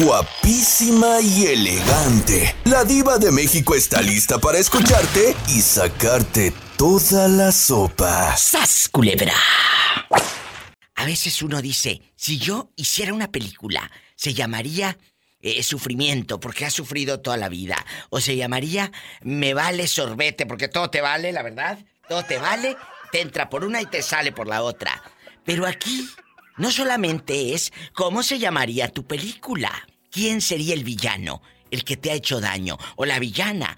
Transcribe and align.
guapísima 0.00 1.20
y 1.20 1.46
elegante. 1.46 2.54
La 2.64 2.84
diva 2.84 3.18
de 3.18 3.30
México 3.30 3.74
está 3.74 4.00
lista 4.00 4.38
para 4.38 4.58
escucharte 4.58 5.36
y 5.48 5.60
sacarte 5.60 6.52
toda 6.76 7.28
la 7.28 7.52
sopa. 7.52 8.36
¡Sas, 8.36 8.88
culebra! 8.88 9.34
A 10.96 11.04
veces 11.04 11.42
uno 11.42 11.60
dice, 11.60 12.00
si 12.16 12.38
yo 12.38 12.70
hiciera 12.76 13.12
una 13.12 13.30
película, 13.30 13.90
se 14.16 14.34
llamaría 14.34 14.96
eh, 15.40 15.62
Sufrimiento, 15.62 16.40
porque 16.40 16.64
has 16.64 16.72
sufrido 16.72 17.20
toda 17.20 17.36
la 17.36 17.48
vida. 17.48 17.84
O 18.10 18.20
se 18.20 18.36
llamaría 18.36 18.90
Me 19.22 19.54
vale 19.54 19.86
sorbete, 19.86 20.46
porque 20.46 20.68
todo 20.68 20.90
te 20.90 21.00
vale, 21.02 21.32
la 21.32 21.42
verdad. 21.42 21.78
Todo 22.08 22.24
te 22.24 22.38
vale, 22.38 22.76
te 23.12 23.20
entra 23.20 23.48
por 23.48 23.64
una 23.64 23.80
y 23.80 23.86
te 23.86 24.02
sale 24.02 24.32
por 24.32 24.46
la 24.46 24.62
otra. 24.62 25.02
Pero 25.44 25.66
aquí 25.66 26.08
no 26.56 26.70
solamente 26.70 27.54
es 27.54 27.72
cómo 27.92 28.22
se 28.22 28.38
llamaría 28.38 28.88
tu 28.88 29.04
película. 29.04 29.72
¿Quién 30.10 30.40
sería 30.40 30.74
el 30.74 30.84
villano? 30.84 31.42
El 31.70 31.84
que 31.84 31.96
te 31.96 32.10
ha 32.10 32.14
hecho 32.14 32.40
daño. 32.40 32.78
O 32.96 33.04
la 33.04 33.18
villana. 33.18 33.76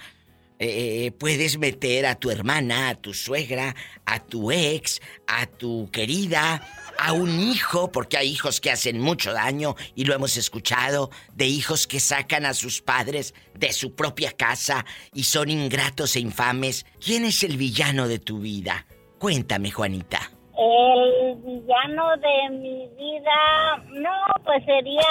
Eh, 0.58 1.12
puedes 1.18 1.58
meter 1.58 2.06
a 2.06 2.14
tu 2.14 2.30
hermana, 2.30 2.88
a 2.88 2.94
tu 2.94 3.12
suegra, 3.12 3.76
a 4.06 4.20
tu 4.20 4.50
ex, 4.50 5.02
a 5.26 5.46
tu 5.46 5.90
querida, 5.92 6.62
a 6.98 7.12
un 7.12 7.40
hijo, 7.40 7.92
porque 7.92 8.16
hay 8.16 8.30
hijos 8.30 8.60
que 8.62 8.70
hacen 8.70 8.98
mucho 8.98 9.34
daño 9.34 9.76
y 9.94 10.04
lo 10.04 10.14
hemos 10.14 10.38
escuchado, 10.38 11.10
de 11.34 11.46
hijos 11.46 11.86
que 11.86 12.00
sacan 12.00 12.46
a 12.46 12.54
sus 12.54 12.80
padres 12.80 13.34
de 13.54 13.72
su 13.74 13.94
propia 13.94 14.32
casa 14.32 14.86
y 15.12 15.24
son 15.24 15.50
ingratos 15.50 16.16
e 16.16 16.20
infames. 16.20 16.86
¿Quién 17.04 17.26
es 17.26 17.42
el 17.42 17.58
villano 17.58 18.08
de 18.08 18.18
tu 18.18 18.40
vida? 18.40 18.86
Cuéntame, 19.18 19.70
Juanita. 19.70 20.35
El 20.58 21.36
villano 21.44 22.16
de 22.16 22.50
mi 22.50 22.88
vida, 22.96 23.76
no, 23.92 24.10
pues 24.42 24.64
sería, 24.64 25.02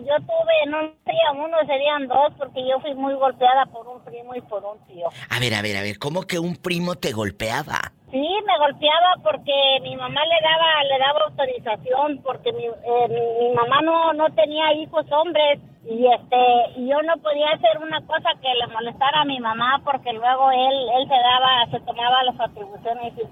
yo 0.00 0.14
tuve, 0.18 0.70
no 0.70 0.78
sería 1.04 1.32
uno, 1.34 1.56
serían 1.66 2.06
dos, 2.06 2.32
porque 2.38 2.66
yo 2.68 2.78
fui 2.80 2.94
muy 2.94 3.14
golpeada 3.14 3.66
por 3.66 3.88
un 3.88 4.00
primo 4.04 4.34
y 4.36 4.40
por 4.42 4.64
un 4.64 4.78
tío. 4.86 5.08
A 5.28 5.40
ver, 5.40 5.54
a 5.54 5.62
ver, 5.62 5.76
a 5.76 5.82
ver, 5.82 5.98
¿cómo 5.98 6.22
que 6.22 6.38
un 6.38 6.54
primo 6.54 6.94
te 6.94 7.10
golpeaba? 7.10 7.92
Sí, 8.12 8.28
me 8.46 8.58
golpeaba 8.58 9.14
porque 9.24 9.52
mi 9.82 9.96
mamá 9.96 10.20
le 10.24 10.36
daba, 10.40 10.84
le 10.84 10.98
daba 10.98 11.20
autorización, 11.26 12.22
porque 12.22 12.52
mi, 12.52 12.66
eh, 12.66 13.38
mi 13.40 13.54
mamá 13.54 13.80
no, 13.82 14.12
no 14.12 14.32
tenía 14.34 14.72
hijos 14.74 15.04
hombres 15.10 15.58
y 15.84 16.06
este 16.06 16.80
y 16.80 16.88
yo 16.88 17.02
no 17.02 17.16
podía 17.16 17.50
hacer 17.50 17.78
una 17.82 18.00
cosa 18.06 18.30
que 18.40 18.54
le 18.54 18.66
molestara 18.68 19.22
a 19.22 19.24
mi 19.24 19.40
mamá 19.40 19.80
porque 19.84 20.12
luego 20.12 20.52
él 20.52 20.88
él 20.96 21.08
se 21.08 21.14
daba 21.14 21.66
se 21.72 21.80
tomaba 21.80 22.22
las 22.22 22.38
atribuciones 22.38 23.14
y 23.18 23.22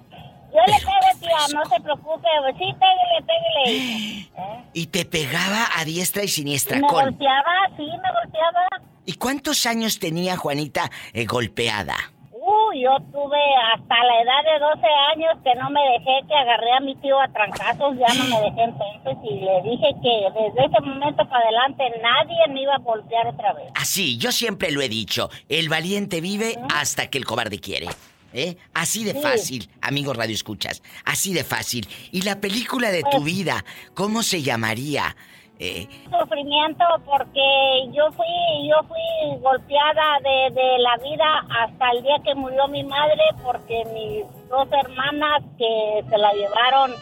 yo 0.53 0.61
le 0.67 0.79
pego, 0.79 1.19
tía, 1.19 1.55
no 1.55 1.65
se 1.65 1.81
preocupe. 1.81 2.27
Sí, 2.57 2.73
pégale, 2.73 3.17
pégale. 3.25 3.65
¿Eh? 3.65 4.27
Y 4.73 4.87
te 4.87 5.03
pegaba 5.03 5.67
a 5.75 5.83
diestra 5.83 6.23
y 6.23 6.29
siniestra. 6.29 6.79
me 6.79 6.87
golpeaba, 6.87 7.67
sí, 7.75 7.83
me 7.83 8.11
golpeaba. 8.21 8.67
¿Y 9.05 9.13
cuántos 9.13 9.65
años 9.65 9.99
tenía 9.99 10.37
Juanita 10.37 10.89
eh, 11.13 11.25
golpeada? 11.25 11.95
Uh, 12.31 12.73
yo 12.73 12.97
tuve 13.11 13.37
hasta 13.73 13.95
la 14.03 14.21
edad 14.21 14.43
de 14.43 14.59
12 14.59 14.87
años 15.13 15.43
que 15.43 15.53
no 15.55 15.69
me 15.69 15.81
dejé, 15.81 16.25
que 16.27 16.33
agarré 16.33 16.73
a 16.73 16.79
mi 16.79 16.95
tío 16.95 17.19
a 17.19 17.27
trancazos, 17.27 17.97
ya 17.97 18.13
no 18.15 18.23
me 18.23 18.41
dejé 18.49 18.63
entonces 18.63 19.17
y 19.23 19.41
le 19.41 19.61
dije 19.61 19.93
que 20.01 20.27
desde 20.33 20.65
ese 20.65 20.81
momento 20.81 21.27
para 21.29 21.43
adelante 21.43 21.83
nadie 22.01 22.53
me 22.53 22.63
iba 22.63 22.75
a 22.75 22.79
golpear 22.79 23.27
otra 23.27 23.53
vez. 23.53 23.71
Así, 23.75 24.17
yo 24.17 24.31
siempre 24.31 24.71
lo 24.71 24.81
he 24.81 24.89
dicho, 24.89 25.29
el 25.49 25.69
valiente 25.69 26.21
vive 26.21 26.57
hasta 26.73 27.07
que 27.07 27.17
el 27.17 27.25
cobarde 27.25 27.59
quiere. 27.59 27.87
¿Eh? 28.33 28.55
Así 28.73 29.03
de 29.03 29.13
fácil, 29.13 29.69
amigos 29.81 30.15
Radio 30.15 30.33
Escuchas. 30.33 30.81
Así 31.05 31.33
de 31.33 31.43
fácil. 31.43 31.87
¿Y 32.11 32.21
la 32.21 32.39
película 32.39 32.89
de 32.89 33.03
tu 33.03 33.09
pues 33.09 33.23
vida, 33.23 33.65
cómo 33.93 34.23
se 34.23 34.41
llamaría? 34.41 35.15
Eh... 35.59 35.87
Sufrimiento 36.09 36.83
porque 37.05 37.89
yo 37.91 38.11
fui, 38.13 38.25
yo 38.67 38.81
fui 38.87 39.39
golpeada 39.41 40.17
de, 40.23 40.55
de, 40.55 40.79
la 40.79 40.97
vida 40.97 41.45
hasta 41.59 41.91
el 41.91 42.01
día 42.01 42.15
que 42.23 42.33
murió 42.33 42.67
mi 42.67 42.83
madre 42.83 43.21
porque 43.43 43.83
mis 43.93 44.49
dos 44.49 44.67
hermanas 44.71 45.43
que 45.59 46.03
se 46.09 46.17
la 46.17 46.33
llevaron, 46.33 46.93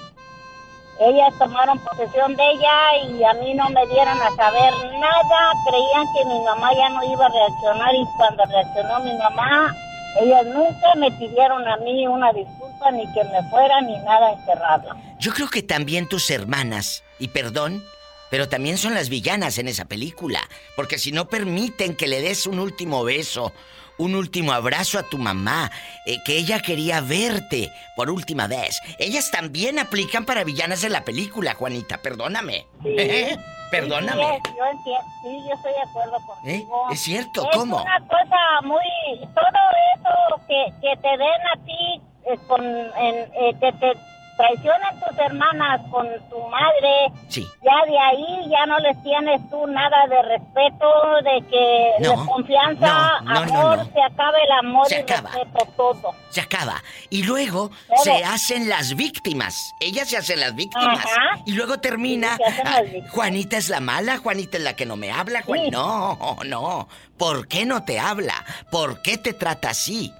ellas 1.00 1.34
tomaron 1.38 1.79
posesión 1.79 2.35
de 2.35 2.44
ella 2.51 2.97
y 3.07 3.23
a 3.23 3.34
mí 3.35 3.53
no 3.53 3.69
me 3.69 3.85
dieron 3.88 4.19
a 4.19 4.35
saber 4.35 4.73
nada. 5.00 5.53
Creían 5.66 6.06
que 6.18 6.25
mi 6.25 6.39
mamá 6.41 6.73
ya 6.73 6.89
no 6.89 7.03
iba 7.03 7.28
a 7.28 7.29
reaccionar 7.29 7.95
y 7.95 8.06
cuando 8.18 8.44
reaccionó 8.45 9.00
mi 9.00 9.13
mamá 9.13 9.73
ellas 10.21 10.45
nunca 10.47 10.95
me 10.97 11.11
pidieron 11.11 11.67
a 11.67 11.77
mí 11.77 12.07
una 12.07 12.31
disculpa, 12.33 12.91
ni 12.91 13.05
que 13.13 13.23
me 13.25 13.49
fuera, 13.49 13.81
ni 13.81 13.97
nada 13.99 14.33
encerrado. 14.33 14.95
Yo 15.19 15.33
creo 15.33 15.49
que 15.49 15.61
también 15.63 16.07
tus 16.07 16.29
hermanas, 16.31 17.03
y 17.19 17.27
perdón, 17.29 17.83
pero 18.29 18.47
también 18.47 18.77
son 18.77 18.93
las 18.93 19.09
villanas 19.09 19.57
en 19.57 19.67
esa 19.67 19.85
película. 19.85 20.39
Porque 20.75 20.97
si 20.97 21.11
no 21.11 21.27
permiten 21.27 21.95
que 21.95 22.07
le 22.07 22.21
des 22.21 22.45
un 22.47 22.59
último 22.59 23.03
beso, 23.03 23.53
un 23.99 24.15
último 24.15 24.51
abrazo 24.51 24.97
a 24.97 25.03
tu 25.03 25.17
mamá, 25.17 25.71
eh, 26.05 26.17
que 26.25 26.37
ella 26.37 26.59
quería 26.61 27.01
verte 27.01 27.71
por 27.95 28.09
última 28.09 28.47
vez, 28.47 28.81
ellas 28.97 29.29
también 29.29 29.77
aplican 29.77 30.25
para 30.25 30.43
villanas 30.43 30.83
en 30.83 30.93
la 30.93 31.03
película, 31.03 31.53
Juanita, 31.53 31.97
perdóname. 32.01 32.65
Sí. 32.83 32.95
Perdóname. 33.69 34.41
Sí, 34.43 34.51
yo 34.57 34.65
entiendo, 34.65 35.05
sí, 35.21 35.47
yo 35.47 35.53
estoy 35.53 35.73
de 35.73 35.81
acuerdo 35.81 36.17
contigo. 36.25 36.88
¿Eh? 36.89 36.93
Es 36.93 37.01
cierto, 37.01 37.43
es 37.43 37.55
¿cómo? 37.55 37.77
Es 37.77 37.85
una 37.85 38.07
cosa 38.07 38.61
muy... 38.63 39.27
Todo 39.35 39.61
eso 39.93 40.41
que, 40.47 40.73
que 40.81 40.97
te 40.97 41.09
den 41.09 41.21
a 41.21 41.65
ti 41.65 42.01
eh, 42.25 42.38
con, 42.47 42.65
en, 42.65 43.15
eh, 43.15 43.55
que 43.59 43.71
te 43.73 43.93
traicionan 44.39 44.97
tus 45.01 45.17
hermanas 45.19 45.81
con 45.91 46.07
tu 46.29 46.39
madre, 46.47 47.11
sí. 47.27 47.45
ya 47.61 47.91
de 47.91 48.00
ahí 48.00 48.50
ya 48.50 48.66
no 48.67 48.79
les 48.79 49.01
tienes 49.03 49.41
tú 49.50 49.67
nada 49.67 50.07
de 50.07 50.22
respeto, 50.22 50.88
de 51.25 51.45
que 51.50 52.07
de 52.07 52.25
confianza, 52.25 53.17
amor, 53.17 53.85
se 53.94 54.01
acaba 54.01 54.38
el 54.38 54.51
amor 54.66 54.88
se 54.88 54.95
y 54.95 55.00
acaba. 55.00 55.31
respeto 55.31 55.73
todo. 55.75 56.16
Se 56.29 56.39
acaba. 56.39 56.81
Y 57.09 57.23
luego 57.23 57.72
se 58.01 58.23
hacen 58.23 58.69
las 58.69 58.95
víctimas. 58.95 59.73
Ellas 59.81 60.07
se 60.07 60.16
hacen 60.16 60.39
las 60.39 60.56
víctimas. 60.56 61.06
Ajá. 61.06 61.41
Y 61.45 61.51
luego 61.53 61.79
termina. 61.79 62.38
Sí, 62.38 62.44
ah, 62.63 62.81
Juanita 63.09 63.57
es 63.57 63.67
la 63.67 63.81
mala, 63.81 64.19
Juanita 64.19 64.57
es 64.57 64.63
la 64.63 64.73
que 64.73 64.85
no 64.85 64.95
me 64.95 65.11
habla. 65.11 65.41
Juan... 65.41 65.66
Sí. 65.66 65.71
No, 65.71 66.38
no. 66.45 66.88
¿Por 67.17 67.50
qué 67.50 67.66
no 67.66 67.83
te 67.83 68.00
habla? 68.00 68.45
¿Por 68.71 69.01
qué 69.01 69.17
te 69.17 69.33
trata 69.33 69.71
así? 69.71 70.13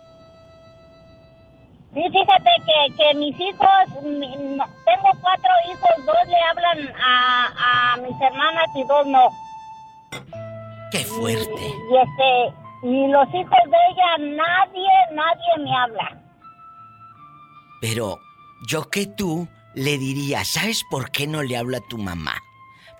Sí, 1.94 2.04
fíjate 2.12 2.50
que, 2.66 2.96
que 2.96 3.14
mis 3.16 3.40
hijos, 3.40 4.04
mi, 4.04 4.28
no, 4.56 4.64
tengo 4.86 5.10
cuatro 5.22 5.50
hijos, 5.68 6.06
dos 6.06 6.28
le 6.28 6.38
hablan 6.50 6.96
a, 7.04 7.94
a, 7.94 7.98
mis 7.98 8.22
hermanas 8.22 8.68
y 8.76 8.84
dos 8.84 9.08
no. 9.08 9.30
¡Qué 10.92 11.00
fuerte! 11.00 11.52
Y, 11.60 11.94
y, 11.94 11.98
este, 11.98 12.54
y 12.84 13.08
los 13.08 13.28
hijos 13.34 13.60
de 13.66 13.78
ella, 13.92 14.36
nadie, 14.38 14.90
nadie 15.14 15.64
me 15.64 15.76
habla. 15.76 16.18
Pero 17.82 18.20
yo 18.68 18.90
que 18.90 19.08
tú 19.08 19.48
le 19.74 19.98
diría, 19.98 20.44
¿sabes 20.46 20.84
por 20.92 21.10
qué 21.10 21.26
no 21.26 21.42
le 21.42 21.58
hablo 21.58 21.78
a 21.78 21.88
tu 21.90 21.98
mamá? 21.98 22.36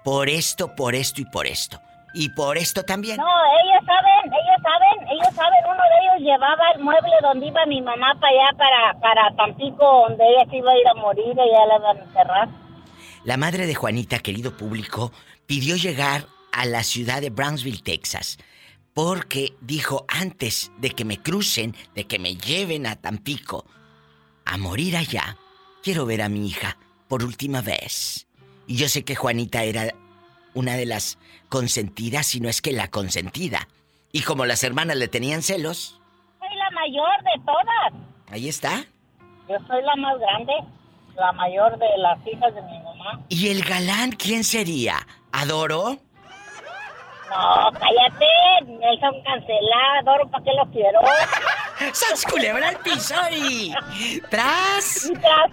Por 0.04 0.30
esto, 0.30 0.76
por 0.76 0.96
esto 0.96 1.22
y 1.22 1.26
por 1.26 1.46
esto. 1.46 1.80
Y 2.14 2.30
por 2.30 2.58
esto 2.58 2.84
también. 2.84 3.18
No, 3.18 3.26
ellos 3.26 3.86
saben, 3.86 4.34
ellos 4.34 4.49
saben, 4.62 5.08
ellos 5.10 5.34
saben, 5.34 5.60
uno 5.66 5.82
de 5.82 6.06
ellos 6.06 6.32
llevaba 6.32 6.72
el 6.76 6.84
mueble 6.84 7.14
donde 7.22 7.48
iba 7.48 7.66
mi 7.66 7.82
mamá 7.82 8.14
para 8.20 8.34
allá, 8.34 8.58
para, 8.58 9.00
para 9.00 9.36
Tampico, 9.36 10.08
donde 10.08 10.24
ella 10.28 10.50
se 10.50 10.58
iba 10.58 10.72
a 10.72 10.78
ir 10.78 10.88
a 10.88 10.94
morir, 10.96 11.36
ya 11.36 11.66
la 11.66 11.76
iban 11.78 11.98
a 11.98 12.02
enterrar. 12.02 12.50
La 13.24 13.38
madre 13.38 13.68
de 13.68 13.76
Juanita, 13.76 14.20
querido 14.20 14.56
público, 14.56 15.12
pidió 15.46 15.76
llegar 15.76 16.26
a 16.52 16.66
la 16.66 16.84
ciudad 16.84 17.22
de 17.22 17.30
Brownsville, 17.30 17.82
Texas, 17.84 18.38
porque 18.94 19.54
dijo, 19.62 20.06
antes 20.08 20.72
de 20.78 20.92
que 20.92 21.06
me 21.06 21.22
crucen, 21.22 21.76
de 21.96 22.06
que 22.06 22.20
me 22.20 22.36
lleven 22.36 22.88
a 22.88 22.96
Tampico, 22.96 23.66
a 24.46 24.58
morir 24.58 24.98
allá, 24.98 25.38
quiero 25.84 26.06
ver 26.06 26.22
a 26.22 26.30
mi 26.30 26.48
hija 26.48 26.78
por 27.08 27.24
última 27.24 27.62
vez. 27.62 28.28
Y 28.68 28.76
yo 28.76 28.88
sé 28.90 29.04
que 29.04 29.16
Juanita 29.16 29.64
era 29.64 29.94
una 30.54 30.76
de 30.76 30.86
las 30.86 31.18
consentidas, 31.50 32.28
si 32.28 32.40
no 32.40 32.50
es 32.50 32.62
que 32.62 32.72
la 32.72 32.90
consentida. 32.90 33.68
Y 34.12 34.22
como 34.22 34.46
las 34.46 34.64
hermanas 34.64 34.98
le 34.98 35.08
tenían 35.08 35.42
celos. 35.42 36.00
Soy 36.40 36.56
la 36.56 36.70
mayor 36.72 37.24
de 37.24 37.46
todas. 37.46 38.10
Ahí 38.32 38.50
está. 38.50 38.86
Yo 39.48 39.56
soy 39.68 39.82
la 39.84 39.96
más 39.96 40.20
grande, 40.20 40.54
la 41.16 41.32
mayor 41.34 41.78
de 41.78 41.88
las 41.98 42.20
hijas 42.28 42.54
de 42.54 42.62
mi 42.62 42.80
mamá. 42.80 43.22
¿Y 43.30 43.50
el 43.50 43.64
galán 43.64 44.12
quién 44.12 44.44
sería? 44.44 44.96
¿Adoro? 45.32 45.98
No, 47.30 47.72
cállate, 47.74 48.26
Nelson 48.66 49.22
cancelado, 49.24 50.30
¿para 50.32 50.44
qué 50.44 50.52
lo 50.54 50.66
quiero? 50.72 51.00
¡Sas 51.94 52.26
culebra 52.26 52.70
al 52.70 52.78
piso 52.78 53.16
y... 53.32 53.74
¡Tras! 54.30 55.12
Tras, 55.22 55.52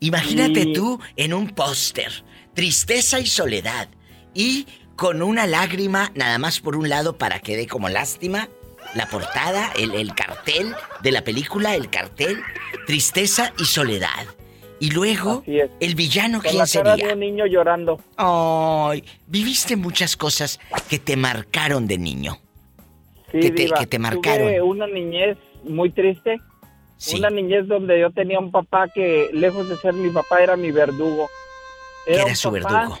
Imagínate 0.00 0.60
Y- 0.60 0.72
tú 0.72 0.98
en 1.16 1.34
un 1.34 1.48
póster, 1.50 2.10
tristeza 2.54 3.20
y 3.20 3.26
soledad, 3.26 3.88
y 4.34 4.66
con 4.96 5.22
una 5.22 5.46
lágrima 5.46 6.10
nada 6.14 6.38
más 6.38 6.60
por 6.60 6.76
un 6.76 6.88
lado 6.88 7.18
para 7.18 7.40
que 7.40 7.56
dé 7.56 7.66
como 7.66 7.88
lástima, 7.88 8.48
la 8.94 9.06
portada, 9.06 9.72
el, 9.78 9.92
el 9.94 10.14
cartel 10.14 10.74
de 11.02 11.12
la 11.12 11.22
película, 11.22 11.74
el 11.74 11.90
cartel, 11.90 12.40
tristeza 12.86 13.52
y 13.58 13.64
soledad. 13.64 14.26
Y 14.80 14.90
luego, 14.92 15.42
el 15.46 15.94
villano, 15.94 16.38
Con 16.40 16.50
¿quién 16.50 16.58
la 16.58 16.66
cara 16.66 16.92
de 16.96 16.98
sería? 17.02 17.14
un 17.14 17.20
niño 17.20 17.46
llorando. 17.46 18.00
Ay, 18.16 19.04
viviste 19.26 19.76
muchas 19.76 20.16
cosas 20.16 20.58
que 20.88 20.98
te 20.98 21.16
marcaron 21.16 21.86
de 21.86 21.98
niño. 21.98 22.38
Sí, 23.30 23.40
Que 23.40 23.50
te- 23.50 23.62
diva. 23.64 23.78
que 23.78 23.86
te 23.86 23.98
marcaron. 23.98 24.48
Tuve 24.48 24.62
una 24.62 24.86
niñez 24.86 25.36
muy 25.64 25.90
triste. 25.90 26.40
Sí. 26.96 27.18
Una 27.18 27.30
niñez 27.30 27.66
donde 27.68 28.00
yo 28.00 28.10
tenía 28.10 28.38
un 28.38 28.50
papá 28.50 28.88
que, 28.88 29.28
lejos 29.32 29.68
de 29.68 29.76
ser 29.76 29.92
mi 29.94 30.10
papá, 30.10 30.40
era 30.42 30.56
mi 30.56 30.70
verdugo. 30.70 31.28
era 32.06 32.34
su 32.34 32.50
papá- 32.50 32.68
verdugo. 32.80 32.98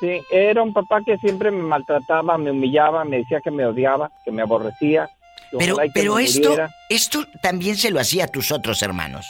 Sí, 0.00 0.20
era 0.30 0.62
un 0.62 0.72
papá 0.72 1.00
que 1.04 1.16
siempre 1.18 1.50
me 1.50 1.62
maltrataba, 1.62 2.38
me 2.38 2.52
humillaba, 2.52 3.04
me 3.04 3.18
decía 3.18 3.40
que 3.42 3.50
me 3.50 3.66
odiaba, 3.66 4.10
que 4.24 4.30
me 4.30 4.42
aborrecía. 4.42 5.08
que 5.50 5.56
Pero, 5.58 5.76
pero 5.94 6.18
esto, 6.20 6.50
muriera. 6.50 6.70
esto 6.88 7.24
también 7.42 7.76
se 7.76 7.90
lo 7.90 7.98
hacía 8.00 8.24
a 8.24 8.28
tus 8.28 8.52
otros 8.52 8.80
hermanos. 8.82 9.26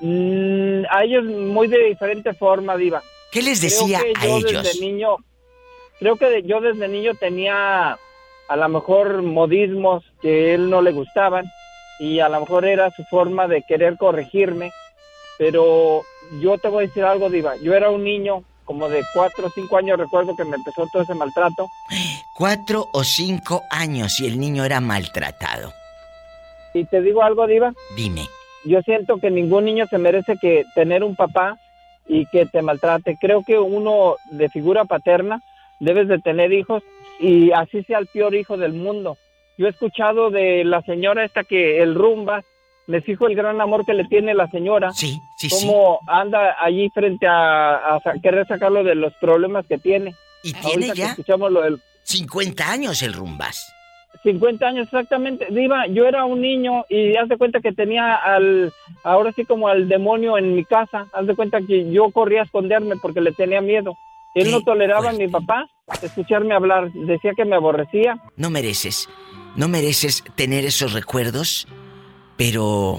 Mm, 0.00 0.84
a 0.90 1.04
ellos 1.04 1.24
muy 1.24 1.68
de 1.68 1.84
diferente 1.84 2.32
forma, 2.34 2.76
Diva. 2.76 3.02
¿Qué 3.30 3.42
les 3.42 3.60
Creo 3.60 3.70
decía 3.70 4.00
que 4.00 4.12
a 4.18 4.26
yo 4.26 4.36
ellos? 4.38 4.62
Desde 4.64 4.80
niño, 4.80 5.16
creo 5.98 6.16
que 6.16 6.42
yo 6.42 6.60
desde 6.60 6.88
niño 6.88 7.14
tenía 7.14 7.98
a 8.48 8.56
lo 8.56 8.68
mejor 8.68 9.22
modismos 9.22 10.02
que 10.20 10.54
él 10.54 10.70
no 10.70 10.82
le 10.82 10.90
gustaban 10.92 11.44
y 12.00 12.20
a 12.20 12.28
lo 12.28 12.40
mejor 12.40 12.64
era 12.64 12.90
su 12.90 13.04
forma 13.04 13.46
de 13.46 13.62
querer 13.62 13.96
corregirme, 13.96 14.72
pero 15.38 16.02
yo 16.40 16.58
te 16.58 16.68
voy 16.68 16.84
a 16.84 16.86
decir 16.88 17.04
algo, 17.04 17.28
Diva. 17.30 17.56
Yo 17.56 17.74
era 17.74 17.90
un 17.90 18.02
niño 18.02 18.42
como 18.64 18.88
de 18.88 19.02
cuatro 19.12 19.48
o 19.48 19.50
cinco 19.50 19.76
años, 19.76 19.98
recuerdo 19.98 20.34
que 20.34 20.44
me 20.44 20.56
empezó 20.56 20.86
todo 20.92 21.02
ese 21.02 21.14
maltrato. 21.14 21.68
Cuatro 22.36 22.88
o 22.92 23.04
cinco 23.04 23.64
años 23.68 24.18
y 24.20 24.26
el 24.26 24.40
niño 24.40 24.64
era 24.64 24.80
maltratado. 24.80 25.72
Y 26.72 26.84
te 26.84 27.02
digo 27.02 27.22
algo, 27.22 27.46
Diva, 27.46 27.72
Dime, 27.96 28.26
yo 28.64 28.82
siento 28.82 29.18
que 29.18 29.30
ningún 29.30 29.64
niño 29.64 29.86
se 29.86 29.98
merece 29.98 30.36
que 30.40 30.64
tener 30.74 31.02
un 31.04 31.16
papá 31.16 31.58
y 32.06 32.26
que 32.26 32.46
te 32.46 32.62
maltrate. 32.62 33.16
Creo 33.20 33.42
que 33.44 33.58
uno 33.58 34.16
de 34.30 34.48
figura 34.48 34.84
paterna 34.84 35.40
debes 35.78 36.08
de 36.08 36.18
tener 36.18 36.52
hijos 36.52 36.82
y 37.18 37.52
así 37.52 37.82
sea 37.84 37.98
el 37.98 38.06
peor 38.06 38.34
hijo 38.34 38.56
del 38.56 38.72
mundo. 38.72 39.16
Yo 39.56 39.66
he 39.66 39.70
escuchado 39.70 40.30
de 40.30 40.64
la 40.64 40.82
señora 40.82 41.24
esta 41.24 41.44
que 41.44 41.82
el 41.82 41.94
rumba 41.94 42.42
me 42.86 43.00
fijo 43.02 43.26
el 43.26 43.36
gran 43.36 43.60
amor 43.60 43.86
que 43.86 43.94
le 43.94 44.04
tiene 44.04 44.34
la 44.34 44.48
señora, 44.48 44.92
sí, 44.92 45.20
sí, 45.36 45.48
sí. 45.48 45.66
cómo 45.66 46.00
anda 46.06 46.56
allí 46.58 46.90
frente 46.90 47.26
a, 47.26 47.96
a 47.96 48.00
querer 48.20 48.46
sacarlo 48.48 48.82
de 48.82 48.96
los 48.96 49.12
problemas 49.20 49.64
que 49.66 49.78
tiene. 49.78 50.14
Y 50.42 50.52
tiene 50.54 50.86
Ahorita 50.86 50.92
que 50.94 50.98
ya 50.98 51.10
escuchamos 51.10 51.52
lo 51.52 51.62
del 51.62 51.80
50 52.04 52.70
años 52.70 53.02
el 53.02 53.12
rumbas. 53.12 53.72
50 54.22 54.66
años 54.66 54.84
exactamente. 54.86 55.46
Diva, 55.50 55.86
yo 55.86 56.06
era 56.06 56.24
un 56.24 56.40
niño 56.40 56.84
y 56.88 57.16
haz 57.16 57.28
de 57.28 57.38
cuenta 57.38 57.60
que 57.60 57.72
tenía 57.72 58.16
al, 58.16 58.72
ahora 59.02 59.32
sí 59.32 59.44
como 59.44 59.68
al 59.68 59.88
demonio 59.88 60.36
en 60.36 60.54
mi 60.54 60.64
casa. 60.64 61.06
Haz 61.12 61.26
de 61.26 61.34
cuenta 61.34 61.60
que 61.60 61.90
yo 61.90 62.10
corría 62.10 62.40
a 62.40 62.44
esconderme 62.44 62.96
porque 62.96 63.20
le 63.20 63.32
tenía 63.32 63.60
miedo. 63.60 63.96
Él 64.34 64.50
no 64.50 64.62
toleraba 64.62 65.00
a 65.00 65.02
fuerte. 65.12 65.26
mi 65.26 65.30
papá 65.30 65.68
escucharme 66.02 66.54
hablar. 66.54 66.92
Decía 66.92 67.32
que 67.36 67.44
me 67.44 67.56
aborrecía. 67.56 68.18
No 68.36 68.50
mereces, 68.50 69.08
no 69.56 69.68
mereces 69.68 70.24
tener 70.34 70.64
esos 70.64 70.92
recuerdos, 70.92 71.66
pero 72.36 72.98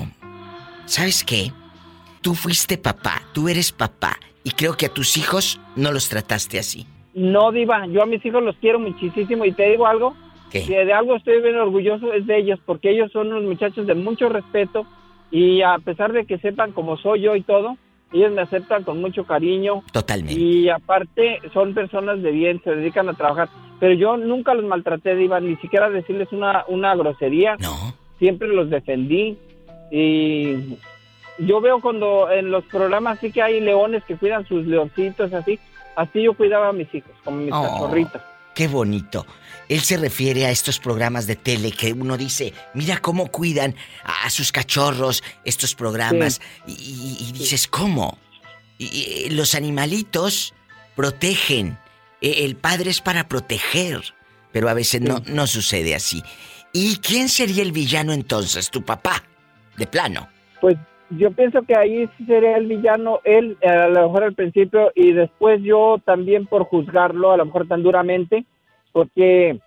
¿sabes 0.86 1.24
qué? 1.24 1.52
Tú 2.22 2.36
fuiste 2.36 2.78
papá, 2.78 3.24
tú 3.34 3.50
eres 3.50 3.72
papá, 3.72 4.20
y 4.44 4.52
creo 4.52 4.76
que 4.78 4.88
a 4.88 4.94
tus 4.94 5.18
hijos 5.18 5.60
no 5.76 5.92
los 5.92 6.10
trataste 6.10 6.60
así. 6.60 6.86
No, 7.14 7.52
Diva, 7.52 7.88
yo 7.88 8.04
a 8.04 8.06
mis 8.06 8.24
hijos 8.26 8.44
los 8.44 8.56
quiero 8.58 8.80
muchísimo 8.80 9.46
y 9.46 9.52
te 9.52 9.70
digo 9.72 9.86
algo. 9.86 10.16
¿Qué? 10.52 10.86
de 10.86 10.94
algo 10.94 11.16
estoy 11.16 11.42
bien 11.42 11.58
orgulloso 11.58 12.12
es 12.14 12.26
de 12.28 12.38
ellos 12.38 12.60
porque 12.66 12.92
ellos 12.92 13.12
son 13.12 13.28
unos 13.28 13.44
muchachos 13.44 13.88
de 13.88 13.94
mucho 13.96 14.30
respeto 14.30 14.86
y 15.32 15.62
a 15.62 15.78
pesar 15.80 16.12
de 16.12 16.26
que 16.26 16.38
sepan 16.40 16.72
cómo 16.74 16.98
soy 16.98 17.22
yo 17.22 17.36
y 17.36 17.42
todo, 17.42 17.78
ellos 18.12 18.32
me 18.34 18.42
aceptan 18.42 18.84
con 18.84 19.00
mucho 19.00 19.24
cariño. 19.26 19.84
Totalmente. 19.94 20.38
Y 20.40 20.68
aparte 20.70 21.40
son 21.54 21.74
personas 21.74 22.22
de 22.22 22.32
bien, 22.32 22.62
se 22.64 22.76
dedican 22.76 23.08
a 23.08 23.14
trabajar. 23.14 23.48
Pero 23.80 23.94
yo 23.94 24.18
nunca 24.18 24.54
los 24.54 24.66
maltraté, 24.66 25.16
Diva, 25.16 25.40
ni 25.40 25.56
siquiera 25.56 25.90
decirles 25.90 26.28
una, 26.34 26.66
una 26.68 26.94
grosería. 26.96 27.56
No, 27.60 27.94
Siempre 28.20 28.50
los 28.50 28.70
defendí. 28.70 29.38
Y 29.92 30.78
yo 31.40 31.62
veo 31.62 31.80
cuando 31.82 32.30
en 32.32 32.52
los 32.52 32.64
programas 32.66 33.20
sí 33.20 33.32
que 33.32 33.42
hay 33.42 33.60
leones 33.62 34.04
que 34.04 34.16
cuidan 34.16 34.46
sus 34.48 34.66
leoncitos, 34.68 35.34
así. 35.34 35.60
Así 35.96 36.22
yo 36.24 36.34
cuidaba 36.34 36.70
a 36.70 36.74
mis 36.74 36.94
hijos, 36.94 37.12
como 37.24 37.38
mis 37.38 37.54
Oh. 37.54 37.62
cachorritos. 37.64 38.22
qué 38.54 38.68
bonito. 38.68 39.26
Él 39.72 39.80
se 39.82 39.96
refiere 39.98 40.46
a 40.46 40.52
estos 40.52 40.80
programas 40.80 41.28
de 41.28 41.36
tele 41.38 41.72
que 41.72 41.94
uno 41.94 42.18
dice, 42.18 42.54
mira 42.74 42.98
cómo 42.98 43.28
cuidan 43.28 43.74
a, 44.04 44.26
a 44.26 44.30
sus 44.30 44.52
cachorros 44.52 45.24
estos 45.46 45.76
programas. 45.76 46.42
Y, 46.68 46.72
y- 46.74 47.18
y 47.30 47.32
dices, 47.32 47.68
¿cómo? 47.68 48.18
Y- 48.78 48.86
y, 49.28 49.30
los 49.30 49.56
animalitos 49.56 50.54
protegen. 50.96 51.78
E- 52.22 52.44
El 52.46 52.56
padre 52.56 52.90
es 52.90 53.00
para 53.02 53.28
proteger. 53.28 54.02
Pero 54.52 54.68
a 54.68 54.74
veces 54.74 55.00
no, 55.00 55.22
no 55.28 55.48
sucede 55.48 55.96
así. 55.96 56.22
¿Y 56.74 56.98
quién 56.98 57.30
sería 57.30 57.64
el 57.64 57.72
villano 57.72 58.12
entonces? 58.12 58.70
¿Tu 58.70 58.82
papá? 58.82 59.24
De 59.78 59.88
plano. 59.88 60.28
Pues 60.60 60.76
yo 61.12 61.32
pienso 61.32 61.62
que 61.64 61.76
ahí 61.78 62.10
sí 62.18 62.26
sería 62.26 62.58
el 62.58 62.68
villano, 62.68 63.20
él 63.24 63.58
eh, 63.62 63.70
a 63.70 63.88
lo 63.88 64.04
mejor 64.08 64.24
al 64.26 64.34
principio 64.34 64.92
y 64.96 65.14
después 65.14 65.62
yo 65.64 66.02
también 66.06 66.46
por 66.46 66.66
juzgarlo 66.66 67.32
a 67.32 67.38
lo 67.38 67.46
mejor 67.46 67.68
tan 67.68 67.84
duramente, 67.84 68.46
porque 68.92 69.60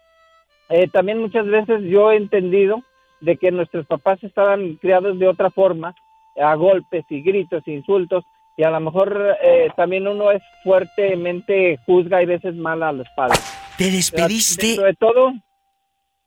eh, 0.68 0.88
también 0.92 1.18
muchas 1.18 1.46
veces 1.46 1.82
yo 1.82 2.12
he 2.12 2.16
entendido 2.16 2.82
de 3.20 3.36
que 3.36 3.50
nuestros 3.50 3.86
papás 3.86 4.22
estaban 4.22 4.74
criados 4.76 5.18
de 5.18 5.28
otra 5.28 5.50
forma, 5.50 5.94
a 6.36 6.54
golpes 6.54 7.04
y 7.08 7.22
gritos, 7.22 7.66
insultos, 7.66 8.24
y 8.56 8.64
a 8.64 8.70
lo 8.70 8.80
mejor 8.80 9.36
eh, 9.42 9.70
también 9.76 10.06
uno 10.06 10.30
es 10.30 10.42
fuertemente 10.62 11.78
juzga 11.86 12.22
y 12.22 12.26
veces 12.26 12.54
mal 12.54 12.82
a 12.82 12.92
los 12.92 13.08
padres. 13.16 13.40
Te 13.76 13.90
despediste, 13.90 14.66
Dentro 14.66 14.84
de 14.84 14.94
todo, 14.94 15.26
Dentro 15.26 15.42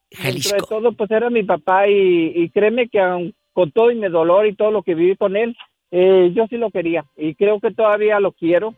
de 0.09 0.17
Jalisco. 0.17 0.67
todo, 0.67 0.91
pues 0.93 1.11
era 1.11 1.29
mi 1.29 1.43
papá 1.43 1.87
y, 1.87 2.33
y 2.35 2.49
créeme 2.49 2.89
que 2.89 2.99
aun 2.99 3.33
con 3.53 3.71
todo 3.71 3.91
y 3.91 3.95
mi 3.95 4.07
dolor 4.09 4.45
y 4.45 4.55
todo 4.55 4.71
lo 4.71 4.83
que 4.83 4.95
viví 4.95 5.15
con 5.15 5.35
él, 5.35 5.55
eh, 5.91 6.31
yo 6.35 6.47
sí 6.47 6.57
lo 6.57 6.69
quería 6.69 7.05
y 7.15 7.33
creo 7.35 7.59
que 7.59 7.71
todavía 7.71 8.19
lo 8.19 8.31
quiero, 8.31 8.75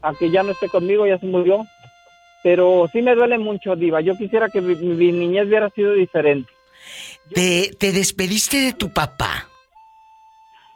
aunque 0.00 0.30
ya 0.30 0.42
no 0.42 0.52
esté 0.52 0.68
conmigo, 0.68 1.06
ya 1.06 1.18
se 1.18 1.26
murió, 1.26 1.64
pero 2.42 2.88
sí 2.92 3.02
me 3.02 3.14
duele 3.14 3.38
mucho, 3.38 3.76
Diva. 3.76 4.00
Yo 4.00 4.16
quisiera 4.16 4.48
que 4.48 4.60
mi, 4.60 4.74
mi 4.74 5.12
niñez 5.12 5.46
hubiera 5.46 5.70
sido 5.70 5.92
diferente. 5.94 6.50
Te, 7.34 7.70
te 7.78 7.92
despediste 7.92 8.58
de 8.58 8.72
tu 8.72 8.92
papá. 8.92 9.48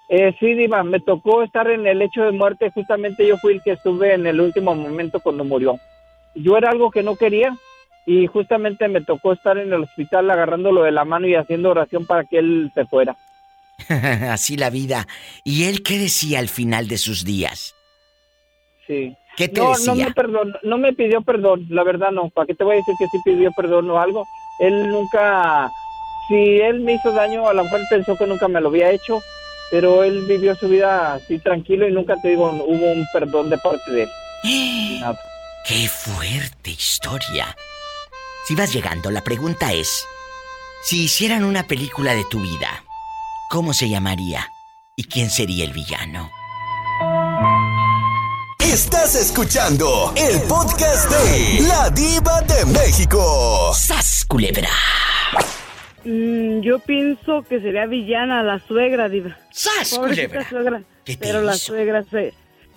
Eh, 0.08 0.34
sí, 0.38 0.54
Diva, 0.54 0.84
me 0.84 1.00
tocó 1.00 1.42
estar 1.42 1.68
en 1.68 1.86
el 1.86 2.00
hecho 2.02 2.22
de 2.22 2.32
muerte. 2.32 2.70
Justamente 2.70 3.26
yo 3.26 3.36
fui 3.38 3.54
el 3.54 3.62
que 3.62 3.72
estuve 3.72 4.14
en 4.14 4.26
el 4.26 4.40
último 4.40 4.74
momento 4.74 5.20
cuando 5.20 5.44
murió. 5.44 5.78
Yo 6.34 6.56
era 6.56 6.70
algo 6.70 6.90
que 6.90 7.02
no 7.02 7.16
quería 7.16 7.56
y 8.06 8.26
justamente 8.28 8.86
me 8.86 9.00
tocó 9.00 9.32
estar 9.32 9.58
en 9.58 9.72
el 9.72 9.82
hospital 9.82 10.30
agarrándolo 10.30 10.84
de 10.84 10.92
la 10.92 11.04
mano 11.04 11.26
y 11.26 11.34
haciendo 11.34 11.70
oración 11.70 12.06
para 12.06 12.24
que 12.24 12.38
él 12.38 12.70
se 12.74 12.86
fuera. 12.86 13.16
Así 14.30 14.56
la 14.56 14.70
vida. 14.70 15.06
¿Y 15.42 15.64
él 15.64 15.82
qué 15.82 15.98
decía 15.98 16.38
al 16.38 16.48
final 16.48 16.86
de 16.86 16.98
sus 16.98 17.24
días? 17.24 17.74
Sí. 18.86 19.16
¿Qué 19.36 19.48
te 19.48 19.60
no, 19.60 19.70
decía? 19.70 19.94
No 19.94 20.04
me, 20.04 20.12
perdón, 20.12 20.54
no 20.62 20.78
me 20.78 20.92
pidió 20.92 21.22
perdón, 21.22 21.66
la 21.68 21.84
verdad 21.84 22.10
no. 22.10 22.30
¿Para 22.30 22.46
qué 22.46 22.54
te 22.54 22.64
voy 22.64 22.74
a 22.74 22.78
decir 22.78 22.94
que 22.98 23.06
sí 23.08 23.18
pidió 23.24 23.52
perdón 23.52 23.90
o 23.90 24.00
algo? 24.00 24.26
Él 24.58 24.88
nunca, 24.90 25.70
si 26.28 26.60
él 26.60 26.80
me 26.80 26.94
hizo 26.94 27.12
daño, 27.12 27.46
a 27.48 27.52
lo 27.52 27.64
mejor 27.64 27.80
pensó 27.90 28.16
que 28.16 28.26
nunca 28.26 28.48
me 28.48 28.60
lo 28.60 28.68
había 28.68 28.90
hecho, 28.90 29.20
pero 29.70 30.04
él 30.04 30.24
vivió 30.26 30.54
su 30.56 30.68
vida 30.68 31.14
así 31.14 31.38
tranquilo 31.38 31.86
y 31.86 31.92
nunca 31.92 32.16
te 32.16 32.28
digo, 32.28 32.50
hubo 32.50 32.92
un 32.92 33.06
perdón 33.12 33.50
de 33.50 33.58
parte 33.58 33.92
de 33.92 34.02
él. 34.04 34.08
Nada. 35.00 35.18
¡Qué 35.66 35.88
fuerte 35.88 36.70
historia! 36.70 37.56
Si 38.46 38.54
vas 38.54 38.72
llegando, 38.72 39.10
la 39.10 39.22
pregunta 39.22 39.72
es, 39.72 40.06
si 40.84 41.02
hicieran 41.04 41.44
una 41.44 41.64
película 41.64 42.14
de 42.14 42.24
tu 42.24 42.40
vida, 42.40 42.84
¿cómo 43.50 43.74
se 43.74 43.88
llamaría? 43.88 44.48
¿Y 44.94 45.04
quién 45.04 45.28
sería 45.28 45.64
el 45.64 45.72
villano? 45.72 46.30
Estás 48.76 49.14
escuchando 49.14 50.12
el 50.16 50.38
podcast 50.46 51.10
de 51.10 51.66
La 51.66 51.88
Diva 51.88 52.42
de 52.42 52.66
México. 52.78 53.72
¡Sas, 53.72 54.26
culebra! 54.28 54.68
Mm, 56.04 56.60
yo 56.60 56.78
pienso 56.80 57.40
que 57.48 57.58
sería 57.62 57.86
villana 57.86 58.42
la 58.42 58.58
suegra, 58.58 59.08
diva. 59.08 59.34
¡Sas, 59.50 59.96
Pobrecita 59.96 60.26
culebra! 60.26 60.48
suegra. 60.50 60.82
¿Qué 61.06 61.16
te 61.16 61.26
Pero 61.26 61.40
la 61.40 61.54
suegra 61.54 62.02
se, 62.02 62.34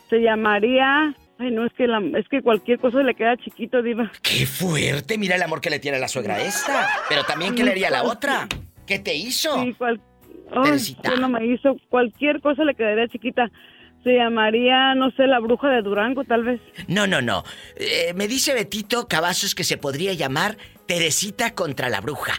se 0.09 0.21
llamaría... 0.21 1.13
Ay, 1.37 1.51
no, 1.51 1.65
es 1.65 1.73
que, 1.73 1.85
la, 1.85 2.01
es 2.17 2.29
que 2.29 2.41
cualquier 2.41 2.79
cosa 2.79 3.03
le 3.03 3.13
queda 3.13 3.35
chiquito, 3.35 3.81
diva. 3.81 4.09
¡Qué 4.21 4.45
fuerte! 4.45 5.17
Mira 5.17 5.35
el 5.35 5.43
amor 5.43 5.59
que 5.59 5.69
le 5.69 5.79
tiene 5.79 5.97
a 5.97 5.99
la 5.99 6.07
suegra 6.07 6.41
esta. 6.41 6.87
Pero 7.09 7.25
también, 7.25 7.55
¿qué 7.55 7.65
le 7.65 7.71
haría 7.71 7.89
a 7.89 7.91
la 7.91 8.03
otra? 8.03 8.47
¿Qué 8.87 8.99
te 8.99 9.13
hizo? 9.15 9.61
Sí, 9.61 9.73
cual... 9.73 9.99
Ay, 10.51 10.63
Teresita. 10.63 11.11
¿qué 11.11 11.19
no 11.19 11.27
me 11.27 11.45
hizo. 11.45 11.75
Cualquier 11.89 12.39
cosa 12.39 12.63
le 12.63 12.73
quedaría 12.73 13.09
chiquita. 13.09 13.51
Se 14.03 14.15
llamaría, 14.15 14.95
no 14.95 15.11
sé, 15.11 15.27
la 15.27 15.39
bruja 15.39 15.67
de 15.69 15.81
Durango, 15.81 16.23
tal 16.23 16.43
vez. 16.43 16.61
No, 16.87 17.05
no, 17.05 17.21
no. 17.21 17.43
Eh, 17.75 18.13
me 18.15 18.27
dice 18.27 18.53
Betito 18.53 19.07
Cavazos 19.07 19.55
que 19.55 19.63
se 19.65 19.77
podría 19.77 20.13
llamar 20.13 20.57
Teresita 20.87 21.53
contra 21.53 21.89
la 21.89 21.99
bruja. 22.01 22.33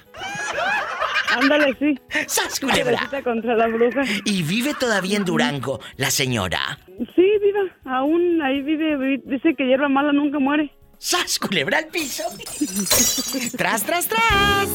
Ándale, 1.36 1.76
sí. 1.78 1.96
¡Sas, 2.26 2.58
culebra! 2.58 2.84
Teresita 2.96 3.22
contra 3.22 3.54
la 3.56 3.66
bruja. 3.68 4.02
Y 4.24 4.42
vive 4.42 4.74
todavía 4.74 5.16
en 5.16 5.24
Durango, 5.24 5.80
la 5.96 6.10
señora. 6.10 6.78
Sí, 7.14 7.24
diva. 7.42 7.60
Aún 7.84 8.40
ahí 8.42 8.62
vive. 8.62 8.96
vi- 8.96 9.22
Dice 9.26 9.54
que 9.54 9.66
hierba 9.66 9.88
mala 9.88 10.12
nunca 10.12 10.38
muere. 10.38 10.72
¡Sas, 10.98 11.38
culebra 11.38 11.78
al 11.78 11.86
piso! 11.86 12.24
¡Tras, 13.56 13.84
tras, 13.84 14.06
tras! 14.08 14.68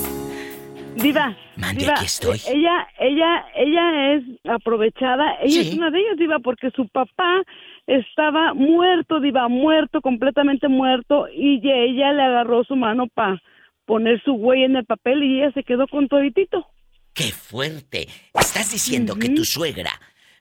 Diva. 0.96 1.36
Mande, 1.58 1.82
diva, 1.82 1.94
aquí 1.94 2.06
estoy. 2.06 2.38
eh, 2.38 2.54
Ella, 2.54 2.88
ella, 3.00 3.46
ella 3.56 4.14
es 4.14 4.24
aprovechada. 4.50 5.36
Ella 5.42 5.50
Sí. 5.64 5.70
es 5.70 5.74
una 5.76 5.90
de 5.92 6.00
ellas, 6.00 6.18
diva, 6.18 6.40
porque 6.40 6.72
su 6.72 6.88
papá 6.88 7.44
estaba 7.88 8.54
muerto, 8.54 9.20
diva, 9.20 9.48
muerto, 9.48 10.02
completamente 10.02 10.68
muerto, 10.68 11.28
y 11.34 11.58
ella 11.64 12.14
le 12.14 12.22
agarró 12.24 12.64
su 12.64 12.76
mano 12.76 13.08
para 13.14 13.42
poner 13.86 14.22
su 14.24 14.34
huella 14.34 14.66
en 14.66 14.76
el 14.78 14.86
papel 14.86 15.24
y 15.24 15.42
ella 15.42 15.52
se 15.52 15.64
quedó 15.64 15.88
con 15.88 16.08
toditito. 16.08 16.66
¡Qué 17.14 17.26
fuerte! 17.32 18.08
Estás 18.34 18.72
diciendo 18.72 19.16
que 19.16 19.30
tu 19.30 19.46
suegra, 19.46 19.92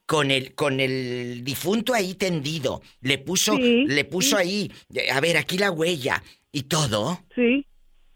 con 0.06 0.30
el, 0.30 0.54
con 0.54 0.80
el 0.80 1.44
difunto 1.44 1.94
ahí 1.94 2.14
tendido, 2.14 2.80
le 3.00 3.18
puso, 3.18 3.56
Sí, 3.56 3.84
le 3.86 4.04
puso 4.04 4.36
ahí, 4.36 4.70
eh, 4.94 5.10
a 5.12 5.20
ver, 5.20 5.36
aquí 5.36 5.58
la 5.58 5.70
huella 5.70 6.22
y 6.50 6.62
todo. 6.64 7.18
Sí, 7.34 7.66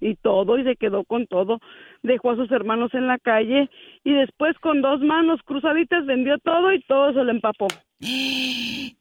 y 0.01 0.15
todo, 0.17 0.59
y 0.59 0.65
se 0.65 0.77
quedó 0.77 1.05
con 1.05 1.27
todo. 1.27 1.61
Dejó 2.03 2.31
a 2.31 2.37
sus 2.37 2.51
hermanos 2.53 2.95
en 2.95 3.07
la 3.07 3.19
calle 3.19 3.69
y 4.05 4.13
después 4.13 4.57
con 4.61 4.81
dos 4.83 5.01
manos 5.01 5.41
cruzaditas 5.45 6.07
vendió 6.07 6.39
todo 6.39 6.73
y 6.73 6.81
todo 6.83 7.13
se 7.13 7.25
lo 7.25 7.31
empapó. 7.31 7.67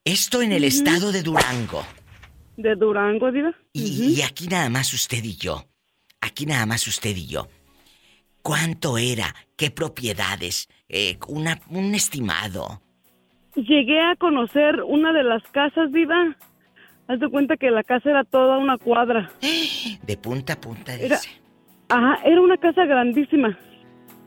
Esto 0.03 0.41
en 0.41 0.51
el 0.51 0.63
estado 0.63 1.11
de 1.11 1.21
Durango. 1.21 1.83
De 2.57 2.75
Durango, 2.75 3.31
diva. 3.31 3.53
Y, 3.73 4.15
y 4.17 4.21
aquí 4.23 4.47
nada 4.47 4.69
más 4.69 4.93
usted 4.93 5.23
y 5.23 5.35
yo. 5.37 5.63
Aquí 6.21 6.45
nada 6.47 6.65
más 6.65 6.87
usted 6.87 7.15
y 7.15 7.27
yo. 7.27 7.47
¿Cuánto 8.41 8.97
era? 8.97 9.35
¿Qué 9.55 9.69
propiedades? 9.71 10.67
Eh, 10.89 11.17
una, 11.27 11.59
un 11.69 11.93
estimado. 11.93 12.81
Llegué 13.55 13.99
a 14.01 14.15
conocer 14.15 14.81
una 14.83 15.13
de 15.13 15.23
las 15.23 15.43
casas, 15.51 15.91
diva. 15.91 16.35
Haz 17.07 17.19
de 17.19 17.29
cuenta 17.29 17.57
que 17.57 17.69
la 17.69 17.83
casa 17.83 18.09
era 18.09 18.23
toda 18.23 18.57
una 18.57 18.77
cuadra. 18.77 19.31
De 20.03 20.17
punta 20.17 20.53
a 20.53 20.61
punta, 20.61 20.93
Era- 20.95 21.17
dice. 21.17 21.29
Ajá, 21.89 22.19
era 22.25 22.41
una 22.41 22.57
casa 22.57 22.85
grandísima. 22.85 23.57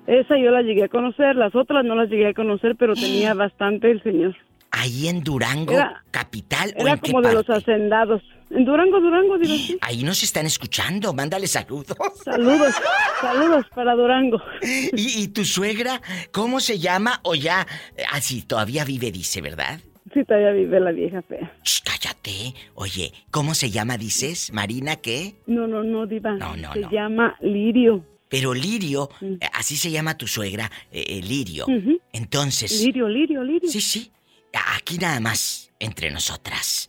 Esa 0.06 0.36
yo 0.38 0.50
la 0.50 0.62
llegué 0.62 0.84
a 0.84 0.88
conocer, 0.88 1.36
las 1.36 1.54
otras 1.54 1.84
no 1.84 1.94
las 1.94 2.08
llegué 2.08 2.28
a 2.28 2.34
conocer, 2.34 2.74
pero 2.76 2.94
tenía 2.94 3.34
bastante 3.34 3.90
el 3.90 4.02
señor. 4.02 4.34
Ahí 4.72 5.08
en 5.08 5.22
Durango, 5.22 5.72
Era- 5.72 6.02
capital 6.10 6.72
o 6.78 6.82
Era 6.82 6.92
en 6.92 6.98
qué 7.00 7.10
como 7.12 7.26
de 7.26 7.34
los 7.34 7.48
hacendados. 7.50 8.22
En 8.50 8.64
Durango, 8.64 9.00
Durango, 9.00 9.38
diva. 9.38 9.54
sí. 9.54 9.78
Ahí 9.80 10.02
nos 10.02 10.22
están 10.24 10.46
escuchando, 10.46 11.12
mándale 11.12 11.46
saludos. 11.46 11.96
Saludos, 12.24 12.74
saludos 13.20 13.66
para 13.74 13.94
Durango. 13.94 14.40
¿Y, 14.62 15.22
y 15.22 15.28
tu 15.28 15.44
suegra, 15.44 16.00
cómo 16.32 16.58
se 16.60 16.78
llama? 16.78 17.20
O 17.22 17.34
ya, 17.36 17.64
eh, 17.96 18.02
ah, 18.12 18.20
sí, 18.20 18.42
todavía 18.42 18.84
vive, 18.84 19.12
dice, 19.12 19.40
¿verdad? 19.40 19.78
Sí, 20.12 20.24
todavía 20.24 20.50
vive 20.50 20.80
la 20.80 20.90
vieja 20.92 21.22
fea. 21.22 21.52
Shh, 21.62 21.82
cállate. 21.84 22.54
Oye, 22.74 23.12
¿cómo 23.30 23.54
se 23.54 23.70
llama, 23.70 23.96
dices? 23.96 24.52
¿Marina 24.52 24.96
qué? 24.96 25.34
No, 25.46 25.66
no, 25.66 25.82
no, 25.84 26.06
diva. 26.06 26.32
No, 26.32 26.56
no, 26.56 26.72
Se 26.72 26.80
no. 26.80 26.90
llama 26.90 27.36
Lirio. 27.40 28.04
Pero 28.28 28.54
Lirio, 28.54 29.08
Mm. 29.20 29.34
eh, 29.34 29.48
así 29.54 29.76
se 29.76 29.90
llama 29.90 30.16
tu 30.16 30.26
suegra, 30.26 30.70
eh, 30.92 31.04
eh, 31.08 31.20
Lirio. 31.22 31.66
Entonces, 32.12 32.80
Lirio, 32.84 33.08
Lirio, 33.08 33.42
Lirio. 33.44 33.68
sí, 33.68 33.80
sí, 33.80 34.10
aquí 34.76 34.98
nada 34.98 35.20
más, 35.20 35.72
entre 35.80 36.10
nosotras. 36.10 36.88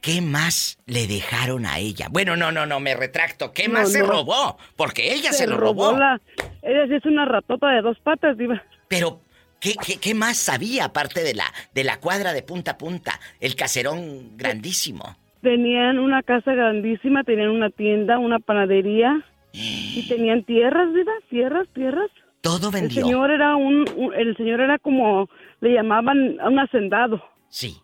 ¿Qué 0.00 0.20
más 0.20 0.78
le 0.86 1.06
dejaron 1.06 1.66
a 1.66 1.78
ella? 1.78 2.08
Bueno, 2.10 2.36
no, 2.36 2.52
no, 2.52 2.64
no, 2.64 2.78
me 2.78 2.94
retracto. 2.94 3.52
¿Qué 3.52 3.66
No, 3.68 3.74
más 3.74 3.90
se 3.90 4.02
robó? 4.02 4.56
Porque 4.76 5.12
ella 5.14 5.32
se, 5.32 5.46
lo 5.46 5.56
robó. 5.56 5.96
la... 5.98 6.20
Ella 6.62 6.96
es 6.96 7.04
una 7.06 7.24
ratota 7.24 7.68
de 7.70 7.82
dos 7.82 7.98
patas, 8.00 8.36
diva. 8.38 8.62
Pero, 8.88 9.20
¿qué, 9.60 9.74
qué, 9.84 9.98
qué 10.00 10.14
más 10.14 10.36
sabía 10.36 10.86
aparte 10.86 11.22
de 11.22 11.34
la, 11.34 11.44
de 11.74 11.84
la 11.84 11.98
cuadra 11.98 12.32
de 12.32 12.42
punta 12.42 12.72
a 12.72 12.78
punta? 12.78 13.18
El 13.40 13.54
caserón 13.56 14.36
grandísimo. 14.36 15.16
Tenían 15.42 15.98
una 15.98 16.22
casa 16.22 16.54
grandísima, 16.54 17.22
tenían 17.24 17.50
una 17.50 17.70
tienda, 17.70 18.18
una 18.18 18.38
panadería 18.38 19.22
y 19.52 20.06
tenían 20.08 20.42
tierras, 20.44 20.92
diva, 20.94 21.12
tierras, 21.30 21.68
tierras. 21.74 22.10
Todo 22.40 22.68
El 22.68 22.74
vendió. 22.74 23.02
señor 23.04 23.30
era 23.30 23.56
un, 23.56 23.84
un- 23.96 24.14
el 24.14 24.36
señor 24.36 24.60
era 24.60 24.78
como 24.78 25.28
le 25.60 25.72
llamaban 25.74 26.38
a 26.40 26.48
un 26.48 26.58
hacendado. 26.58 27.22
Sí, 27.48 27.76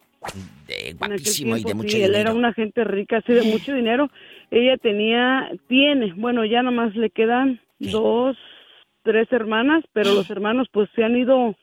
de 0.67 0.93
guapísimo 0.95 1.57
y 1.57 1.65
de 1.65 1.75
mucho 1.75 1.89
sí, 1.91 1.97
él 2.03 2.13
dinero. 2.13 2.19
era 2.31 2.33
una 2.35 2.53
gente 2.53 2.85
rica, 2.85 3.19
así 3.19 3.33
de 3.33 3.43
mucho 3.43 3.73
dinero. 3.73 4.11
Ella 4.51 4.77
tenía, 4.77 5.51
tiene, 5.69 6.13
bueno, 6.15 6.45
ya 6.45 6.63
nomás 6.63 6.95
le 6.95 7.11
quedan 7.11 7.61
¿Qué? 7.81 7.91
dos, 7.91 8.37
tres 9.03 9.27
hermanas, 9.33 9.83
pero 9.93 10.15
los 10.15 10.29
hermanos 10.31 10.69
pues 10.73 10.89
se 10.95 11.03
han 11.05 11.17
ido 11.17 11.57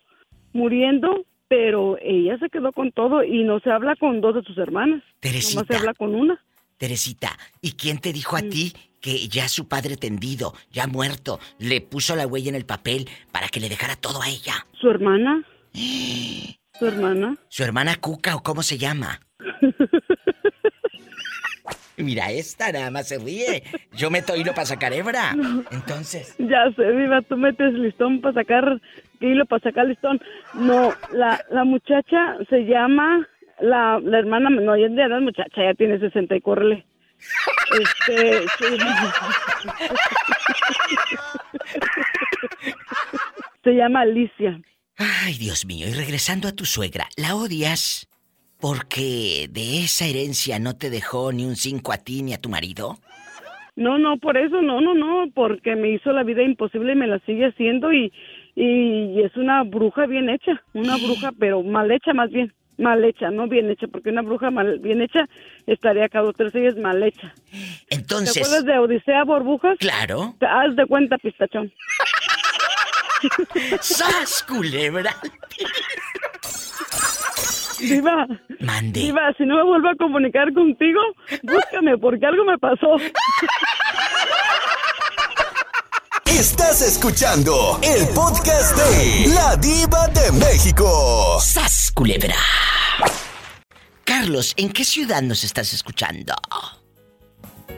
muriendo, 0.53 1.25
pero 1.47 1.97
ella 2.01 2.37
se 2.39 2.49
quedó 2.49 2.71
con 2.71 2.91
todo 2.91 3.23
y 3.23 3.43
no 3.43 3.59
se 3.59 3.71
habla 3.71 3.95
con 3.95 4.21
dos 4.21 4.35
de 4.35 4.43
sus 4.43 4.57
hermanas. 4.57 5.01
Teresita. 5.19 5.55
Nomás 5.61 5.67
se 5.67 5.75
habla 5.77 5.93
con 5.93 6.15
una. 6.15 6.39
Teresita, 6.77 7.37
¿y 7.61 7.73
quién 7.73 7.99
te 7.99 8.13
dijo 8.13 8.37
a 8.37 8.41
Mm. 8.41 8.49
ti 8.49 8.73
que 9.01 9.27
ya 9.27 9.47
su 9.49 9.67
padre 9.67 9.97
tendido, 9.97 10.53
ya 10.71 10.87
muerto, 10.87 11.39
le 11.57 11.81
puso 11.81 12.15
la 12.15 12.25
huella 12.27 12.49
en 12.49 12.55
el 12.55 12.65
papel 12.65 13.07
para 13.31 13.47
que 13.49 13.59
le 13.59 13.67
dejara 13.69 13.95
todo 13.97 14.21
a 14.21 14.29
ella? 14.29 14.65
¿Su 14.79 14.89
hermana? 14.89 15.43
¿Su 16.79 16.85
hermana? 16.87 17.35
¿Su 17.49 17.63
hermana 17.63 17.95
Cuca 17.97 18.35
o 18.37 18.43
cómo 18.43 18.63
se 18.63 18.77
llama? 18.77 19.19
Mira, 21.97 22.31
esta 22.31 22.71
nada 22.71 22.89
más 22.91 23.09
se 23.09 23.17
ríe. 23.19 23.61
Yo 23.91 24.09
meto 24.09 24.33
hilo 24.37 24.53
para 24.53 24.65
sacar 24.65 24.93
hebra. 24.93 25.35
Entonces, 25.71 26.33
Ya 26.39 26.71
sé, 26.77 26.91
viva, 26.93 27.21
tú 27.23 27.35
metes 27.35 27.73
listón 27.73 28.21
para 28.21 28.35
sacar 28.35 28.81
hilo 29.27 29.45
para 29.45 29.61
sacar 29.61 29.87
listón. 29.87 30.21
No, 30.53 30.93
la, 31.13 31.43
la 31.49 31.63
muchacha 31.63 32.37
se 32.49 32.65
llama, 32.65 33.27
la, 33.59 33.99
la 34.03 34.19
hermana, 34.19 34.49
no, 34.49 34.75
ya 34.77 34.87
es 34.87 35.21
muchacha, 35.21 35.63
ya 35.63 35.73
tiene 35.73 35.99
60 35.99 36.35
y 36.35 36.41
córrele. 36.41 36.85
Este, 37.79 38.45
se 43.63 43.71
llama 43.75 44.01
Alicia. 44.01 44.59
ay 44.97 45.33
Dios 45.37 45.65
mío, 45.65 45.87
y 45.87 45.93
regresando 45.93 46.47
a 46.47 46.53
tu 46.53 46.65
suegra, 46.65 47.07
¿la 47.17 47.35
odias 47.35 48.07
porque 48.59 49.47
de 49.49 49.79
esa 49.83 50.05
herencia 50.05 50.59
no 50.59 50.75
te 50.75 50.89
dejó 50.89 51.31
ni 51.31 51.45
un 51.45 51.55
cinco 51.55 51.93
a 51.93 51.97
ti 51.97 52.23
ni 52.23 52.33
a 52.33 52.41
tu 52.41 52.49
marido? 52.49 52.97
No, 53.75 53.97
no, 53.97 54.17
por 54.17 54.35
eso, 54.35 54.61
no, 54.61 54.81
no, 54.81 54.93
no, 54.93 55.31
porque 55.33 55.75
me 55.75 55.91
hizo 55.91 56.11
la 56.11 56.23
vida 56.23 56.43
imposible 56.43 56.93
y 56.93 56.97
me 56.97 57.07
la 57.07 57.19
sigue 57.19 57.45
haciendo 57.47 57.93
y, 57.93 58.11
y 58.55 59.21
es 59.21 59.35
una 59.37 59.63
bruja 59.63 60.05
bien 60.05 60.29
hecha, 60.29 60.61
una 60.73 60.97
bruja, 61.05 61.31
pero 61.37 61.63
mal 61.63 61.91
hecha 61.91 62.13
más 62.13 62.29
bien, 62.29 62.53
mal 62.77 63.03
hecha, 63.03 63.29
no 63.29 63.47
bien 63.47 63.69
hecha, 63.69 63.87
porque 63.87 64.09
una 64.09 64.21
bruja 64.21 64.49
mal, 64.51 64.79
bien 64.79 65.01
hecha 65.01 65.27
estaría 65.67 66.09
cada 66.09 66.31
tres 66.33 66.55
es 66.55 66.77
mal 66.77 67.01
hecha. 67.03 67.33
Entonces. 67.89 68.33
¿Te 68.33 68.39
acuerdas 68.41 68.65
de 68.65 68.79
Odisea 68.79 69.23
Burbujas? 69.23 69.77
Claro. 69.79 70.35
Te 70.39 70.45
haz 70.45 70.75
de 70.75 70.85
cuenta, 70.85 71.17
pistachón. 71.17 71.71
¡Sas, 73.81 74.43
culebra! 74.43 75.13
Diva. 77.79 78.27
Mande. 78.59 78.99
Diva, 78.99 79.33
si 79.37 79.45
no 79.45 79.55
me 79.55 79.63
vuelvo 79.63 79.89
a 79.89 79.95
comunicar 79.95 80.51
contigo, 80.53 80.99
búscame 81.43 81.97
porque 81.97 82.25
algo 82.25 82.43
me 82.45 82.57
pasó. 82.57 82.97
Estás 86.29 86.81
escuchando 86.83 87.79
el 87.81 88.07
podcast 88.13 88.77
de 88.77 89.33
La 89.33 89.55
Diva 89.55 90.07
de 90.09 90.31
México. 90.33 91.37
¡Sas, 91.41 91.91
culebra! 91.91 92.35
Carlos, 94.03 94.53
¿en 94.55 94.69
qué 94.69 94.85
ciudad 94.85 95.23
nos 95.23 95.43
estás 95.43 95.73
escuchando? 95.73 96.35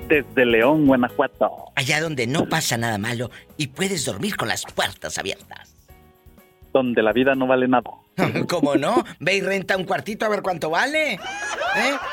Desde 0.09 0.45
León, 0.45 0.85
Guanajuato. 0.85 1.71
Allá 1.75 2.01
donde 2.01 2.27
no 2.27 2.49
pasa 2.49 2.77
nada 2.77 2.97
malo 2.97 3.31
y 3.55 3.67
puedes 3.67 4.03
dormir 4.03 4.35
con 4.35 4.49
las 4.49 4.65
puertas 4.65 5.17
abiertas. 5.17 5.73
Donde 6.73 7.01
la 7.01 7.13
vida 7.13 7.33
no 7.35 7.47
vale 7.47 7.69
nada. 7.69 7.89
¿Cómo 8.49 8.75
no? 8.75 9.03
Ve 9.19 9.37
y 9.37 9.41
renta 9.41 9.77
un 9.77 9.85
cuartito 9.85 10.25
a 10.25 10.29
ver 10.29 10.41
cuánto 10.41 10.69
vale. 10.69 11.13
¿Eh? 11.13 11.19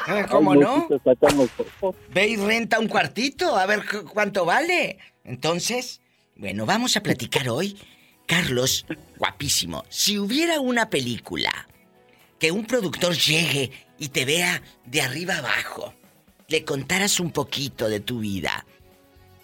¿Eh? 0.07 0.26
¿Cómo 0.30 0.54
no? 0.54 0.88
Ve 2.11 2.28
y 2.28 2.37
renta 2.37 2.78
un 2.78 2.87
cuartito 2.87 3.57
a 3.57 3.66
ver 3.66 3.83
cuánto 4.14 4.45
vale. 4.45 4.99
Entonces, 5.25 6.00
bueno, 6.38 6.64
vamos 6.66 6.97
a 6.97 7.02
platicar 7.02 7.49
hoy. 7.49 7.76
Carlos, 8.26 8.87
guapísimo. 9.16 9.85
Si 9.88 10.18
hubiera 10.18 10.61
una 10.61 10.90
película 10.90 11.50
que 12.38 12.52
un 12.52 12.64
productor 12.64 13.14
llegue 13.14 13.71
y 13.99 14.09
te 14.09 14.25
vea 14.25 14.62
de 14.85 15.02
arriba 15.02 15.38
abajo, 15.38 15.95
le 16.49 16.64
contaras 16.64 17.21
un 17.21 17.30
poquito 17.30 17.88
de 17.88 18.00
tu 18.00 18.21
vida 18.21 18.64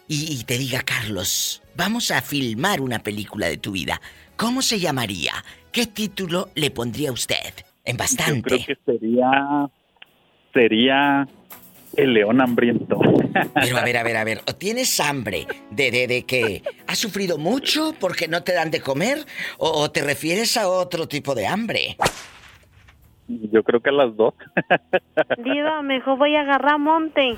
y, 0.07 0.33
y 0.33 0.45
te 0.45 0.59
diga, 0.59 0.83
Carlos, 0.83 1.63
vamos 1.77 2.11
a 2.11 2.23
filmar 2.23 2.81
una 2.81 3.01
película 3.01 3.49
de 3.49 3.57
tu 3.57 3.73
vida. 3.73 4.01
¿Cómo 4.37 4.63
se 4.63 4.79
llamaría? 4.79 5.33
¿Qué 5.73 5.87
título 5.87 6.51
le 6.55 6.71
pondría 6.71 7.11
usted? 7.13 7.55
En 7.85 7.97
bastante. 7.97 8.59
Yo 8.59 8.65
creo 8.65 8.67
que 8.67 8.93
sería. 8.93 9.71
Sería. 10.53 11.29
El 11.97 12.15
león 12.15 12.41
hambriento. 12.41 12.99
Pero 13.55 13.79
a 13.79 13.85
ver, 13.85 13.97
a 13.97 14.03
ver, 14.03 14.17
a 14.17 14.25
ver. 14.25 14.41
¿O 14.49 14.55
¿Tienes 14.55 15.01
hambre 15.01 15.47
de, 15.71 15.91
de, 15.91 16.07
de 16.07 16.25
que 16.25 16.63
has 16.87 16.99
sufrido 16.99 17.39
mucho 17.39 17.95
porque 17.99 18.29
no 18.29 18.43
te 18.43 18.53
dan 18.53 18.71
de 18.71 18.81
comer? 18.81 19.19
¿O, 19.59 19.69
o 19.71 19.91
te 19.91 20.03
refieres 20.03 20.57
a 20.57 20.69
otro 20.69 21.09
tipo 21.09 21.35
de 21.35 21.47
hambre? 21.47 21.97
Yo 23.27 23.63
creo 23.63 23.81
que 23.81 23.89
a 23.89 23.93
las 23.93 24.17
dos. 24.17 24.35
Diva, 25.39 25.83
mejor 25.83 26.19
voy 26.19 26.37
a 26.37 26.41
agarrar 26.41 26.79
monte. 26.79 27.37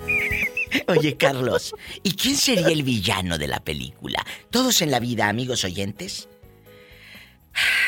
Oye, 0.88 1.16
Carlos, 1.16 1.74
¿y 2.02 2.16
quién 2.16 2.34
sería 2.34 2.68
el 2.68 2.82
villano 2.82 3.38
de 3.38 3.46
la 3.46 3.60
película? 3.60 4.24
Todos 4.50 4.82
en 4.82 4.90
la 4.90 4.98
vida, 4.98 5.28
amigos 5.28 5.64
oyentes, 5.64 6.28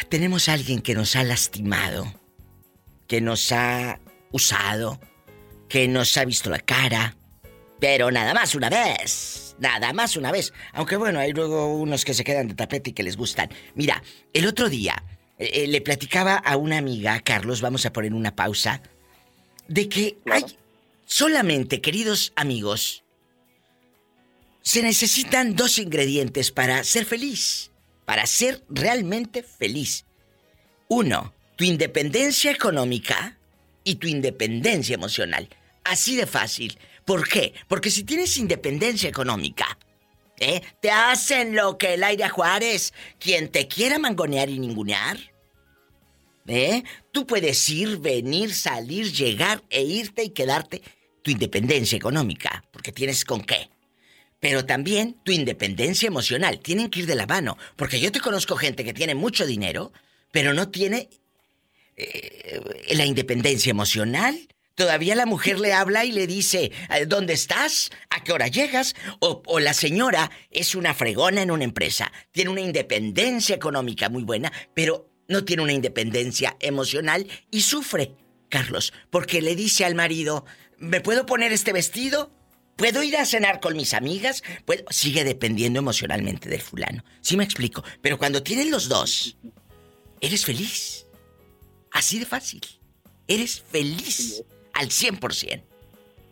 tenemos 0.08 0.48
a 0.48 0.52
alguien 0.52 0.80
que 0.80 0.94
nos 0.94 1.16
ha 1.16 1.24
lastimado, 1.24 2.06
que 3.08 3.20
nos 3.20 3.50
ha 3.52 3.98
usado, 4.30 5.00
que 5.68 5.88
nos 5.88 6.16
ha 6.16 6.24
visto 6.24 6.50
la 6.50 6.58
cara, 6.58 7.16
pero 7.80 8.10
nada 8.10 8.34
más 8.34 8.54
una 8.54 8.70
vez, 8.70 9.56
nada 9.58 9.92
más 9.92 10.16
una 10.16 10.32
vez. 10.32 10.52
Aunque 10.72 10.96
bueno, 10.96 11.20
hay 11.20 11.32
luego 11.32 11.74
unos 11.74 12.04
que 12.04 12.14
se 12.14 12.24
quedan 12.24 12.48
de 12.48 12.54
tapete 12.54 12.90
y 12.90 12.92
que 12.92 13.02
les 13.02 13.16
gustan. 13.16 13.50
Mira, 13.74 14.02
el 14.32 14.46
otro 14.46 14.68
día 14.68 15.02
eh, 15.38 15.66
le 15.66 15.80
platicaba 15.80 16.36
a 16.36 16.56
una 16.56 16.78
amiga, 16.78 17.20
Carlos, 17.20 17.60
vamos 17.60 17.86
a 17.86 17.92
poner 17.92 18.14
una 18.14 18.34
pausa, 18.34 18.82
de 19.68 19.88
que 19.88 20.18
hay 20.30 20.44
solamente, 21.04 21.80
queridos 21.80 22.32
amigos, 22.36 23.04
se 24.62 24.82
necesitan 24.82 25.56
dos 25.56 25.78
ingredientes 25.78 26.50
para 26.50 26.82
ser 26.84 27.04
feliz 27.04 27.70
para 28.08 28.24
ser 28.24 28.64
realmente 28.70 29.42
feliz. 29.42 30.06
Uno, 30.88 31.34
tu 31.56 31.64
independencia 31.64 32.50
económica 32.50 33.36
y 33.84 33.96
tu 33.96 34.06
independencia 34.06 34.94
emocional. 34.94 35.50
Así 35.88 36.16
de 36.16 36.26
fácil. 36.26 36.78
¿Por 37.04 37.28
qué? 37.28 37.54
Porque 37.66 37.90
si 37.90 38.04
tienes 38.04 38.36
independencia 38.36 39.08
económica, 39.08 39.78
¿eh? 40.38 40.60
Te 40.80 40.90
hacen 40.90 41.56
lo 41.56 41.78
que 41.78 41.94
el 41.94 42.04
aire 42.04 42.24
a 42.24 42.28
Juárez, 42.28 42.92
quien 43.18 43.48
te 43.48 43.66
quiera 43.68 43.98
mangonear 43.98 44.48
y 44.50 44.58
ningunear. 44.58 45.18
¿Eh? 46.46 46.82
Tú 47.12 47.26
puedes 47.26 47.68
ir, 47.68 47.98
venir, 47.98 48.54
salir, 48.54 49.12
llegar 49.12 49.62
e 49.68 49.82
irte 49.82 50.24
y 50.24 50.30
quedarte 50.30 50.82
tu 51.22 51.30
independencia 51.30 51.96
económica, 51.96 52.64
porque 52.72 52.90
tienes 52.90 53.24
con 53.24 53.42
qué 53.42 53.68
pero 54.40 54.64
también 54.64 55.16
tu 55.24 55.32
independencia 55.32 56.06
emocional. 56.06 56.60
Tienen 56.60 56.90
que 56.90 57.00
ir 57.00 57.06
de 57.06 57.14
la 57.14 57.26
mano. 57.26 57.58
Porque 57.76 58.00
yo 58.00 58.12
te 58.12 58.20
conozco 58.20 58.56
gente 58.56 58.84
que 58.84 58.94
tiene 58.94 59.14
mucho 59.14 59.46
dinero, 59.46 59.92
pero 60.30 60.54
no 60.54 60.68
tiene 60.68 61.08
eh, 61.96 62.60
la 62.90 63.04
independencia 63.04 63.70
emocional. 63.70 64.48
Todavía 64.78 65.16
la 65.16 65.26
mujer 65.26 65.58
le 65.58 65.72
habla 65.72 66.04
y 66.04 66.12
le 66.12 66.28
dice, 66.28 66.70
¿dónde 67.08 67.32
estás? 67.32 67.90
¿A 68.10 68.22
qué 68.22 68.32
hora 68.32 68.46
llegas? 68.46 68.94
O, 69.18 69.58
la 69.58 69.74
señora 69.74 70.30
es 70.52 70.76
una 70.76 70.94
fregona 70.94 71.42
en 71.42 71.50
una 71.50 71.64
empresa. 71.64 72.12
Tiene 72.30 72.50
una 72.50 72.60
independencia 72.60 73.56
económica 73.56 74.08
muy 74.08 74.22
buena, 74.22 74.52
pero 74.74 75.10
no 75.26 75.44
tiene 75.44 75.64
una 75.64 75.72
independencia 75.72 76.56
emocional 76.60 77.26
y 77.50 77.62
sufre, 77.62 78.14
Carlos, 78.50 78.92
porque 79.10 79.42
le 79.42 79.56
dice 79.56 79.84
al 79.84 79.96
marido, 79.96 80.44
¿me 80.78 81.00
puedo 81.00 81.26
poner 81.26 81.50
este 81.50 81.72
vestido? 81.72 82.30
¿Puedo 82.76 83.02
ir 83.02 83.16
a 83.16 83.26
cenar 83.26 83.58
con 83.58 83.76
mis 83.76 83.94
amigas? 83.94 84.44
Sigue 84.90 85.24
dependiendo 85.24 85.80
emocionalmente 85.80 86.48
del 86.48 86.62
fulano. 86.62 87.02
Sí 87.20 87.36
me 87.36 87.42
explico. 87.42 87.82
Pero 88.00 88.16
cuando 88.16 88.44
tienes 88.44 88.70
los 88.70 88.88
dos, 88.88 89.36
eres 90.20 90.44
feliz. 90.44 91.04
Así 91.90 92.20
de 92.20 92.26
fácil. 92.26 92.60
Eres 93.26 93.60
feliz 93.60 94.44
al 94.74 94.88
100%. 94.88 95.62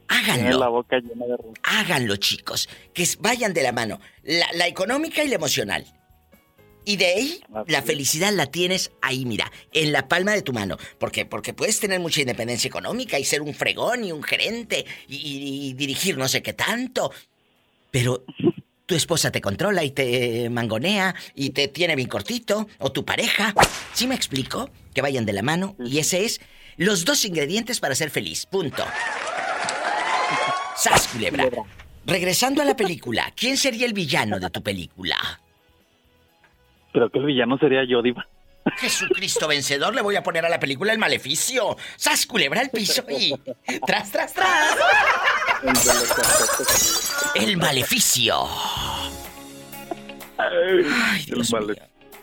Háganlo. 0.08 0.58
La 0.58 0.68
boca 0.68 0.98
llena 0.98 1.26
de 1.26 1.36
Háganlo, 1.62 2.16
chicos. 2.16 2.68
Que 2.94 3.06
vayan 3.18 3.52
de 3.52 3.62
la 3.62 3.72
mano. 3.72 4.00
La, 4.22 4.46
la 4.54 4.66
económica 4.68 5.24
y 5.24 5.28
la 5.28 5.34
emocional. 5.34 5.84
Y 6.84 6.96
de 6.96 7.06
ahí, 7.06 7.40
Así 7.52 7.72
la 7.72 7.82
felicidad 7.82 8.32
la 8.32 8.46
tienes 8.46 8.92
ahí, 9.02 9.24
mira, 9.24 9.50
en 9.72 9.90
la 9.90 10.06
palma 10.06 10.32
de 10.32 10.42
tu 10.42 10.52
mano. 10.52 10.76
¿Por 10.98 11.10
qué? 11.10 11.26
Porque 11.26 11.52
puedes 11.52 11.80
tener 11.80 11.98
mucha 11.98 12.20
independencia 12.20 12.68
económica 12.68 13.18
y 13.18 13.24
ser 13.24 13.42
un 13.42 13.54
fregón 13.54 14.04
y 14.04 14.12
un 14.12 14.22
gerente 14.22 14.86
y, 15.08 15.16
y, 15.16 15.68
y 15.68 15.72
dirigir 15.72 16.16
no 16.16 16.28
sé 16.28 16.42
qué 16.42 16.52
tanto. 16.52 17.10
Pero 17.90 18.24
tu 18.86 18.94
esposa 18.94 19.32
te 19.32 19.40
controla 19.40 19.82
y 19.82 19.90
te 19.90 20.48
mangonea 20.48 21.14
y 21.34 21.50
te 21.50 21.66
tiene 21.66 21.96
bien 21.96 22.08
cortito, 22.08 22.68
o 22.78 22.92
tu 22.92 23.04
pareja. 23.04 23.52
¿Sí 23.92 24.06
me 24.06 24.14
explico? 24.14 24.70
Que 24.94 25.02
vayan 25.02 25.26
de 25.26 25.32
la 25.32 25.42
mano 25.42 25.74
y 25.84 25.98
ese 25.98 26.24
es 26.24 26.40
los 26.76 27.04
dos 27.04 27.24
ingredientes 27.24 27.80
para 27.80 27.94
ser 27.94 28.10
feliz. 28.10 28.46
Punto. 28.46 28.84
¡Sas, 30.76 31.08
culebra! 31.08 31.48
Regresando 32.04 32.62
a 32.62 32.64
la 32.64 32.76
película, 32.76 33.32
¿quién 33.34 33.56
sería 33.56 33.86
el 33.86 33.92
villano 33.92 34.38
de 34.38 34.50
tu 34.50 34.62
película? 34.62 35.16
Creo 36.92 37.10
que 37.10 37.18
el 37.18 37.26
villano 37.26 37.58
sería 37.58 37.84
yo, 37.88 38.00
Diva. 38.02 38.26
Jesucristo 38.76 39.46
vencedor, 39.46 39.94
le 39.94 40.02
voy 40.02 40.16
a 40.16 40.22
poner 40.22 40.44
a 40.44 40.48
la 40.48 40.58
película 40.58 40.92
El 40.92 40.98
Maleficio. 40.98 41.76
¡Sas, 41.96 42.26
culebra 42.26 42.60
al 42.60 42.70
piso 42.70 43.04
y... 43.08 43.34
¡Tras, 43.86 44.10
tras, 44.10 44.32
tras! 44.32 44.76
El 47.34 47.56
Maleficio. 47.56 48.48
Ay, 50.38 51.24
Dios 51.26 51.52
mío. 51.52 51.74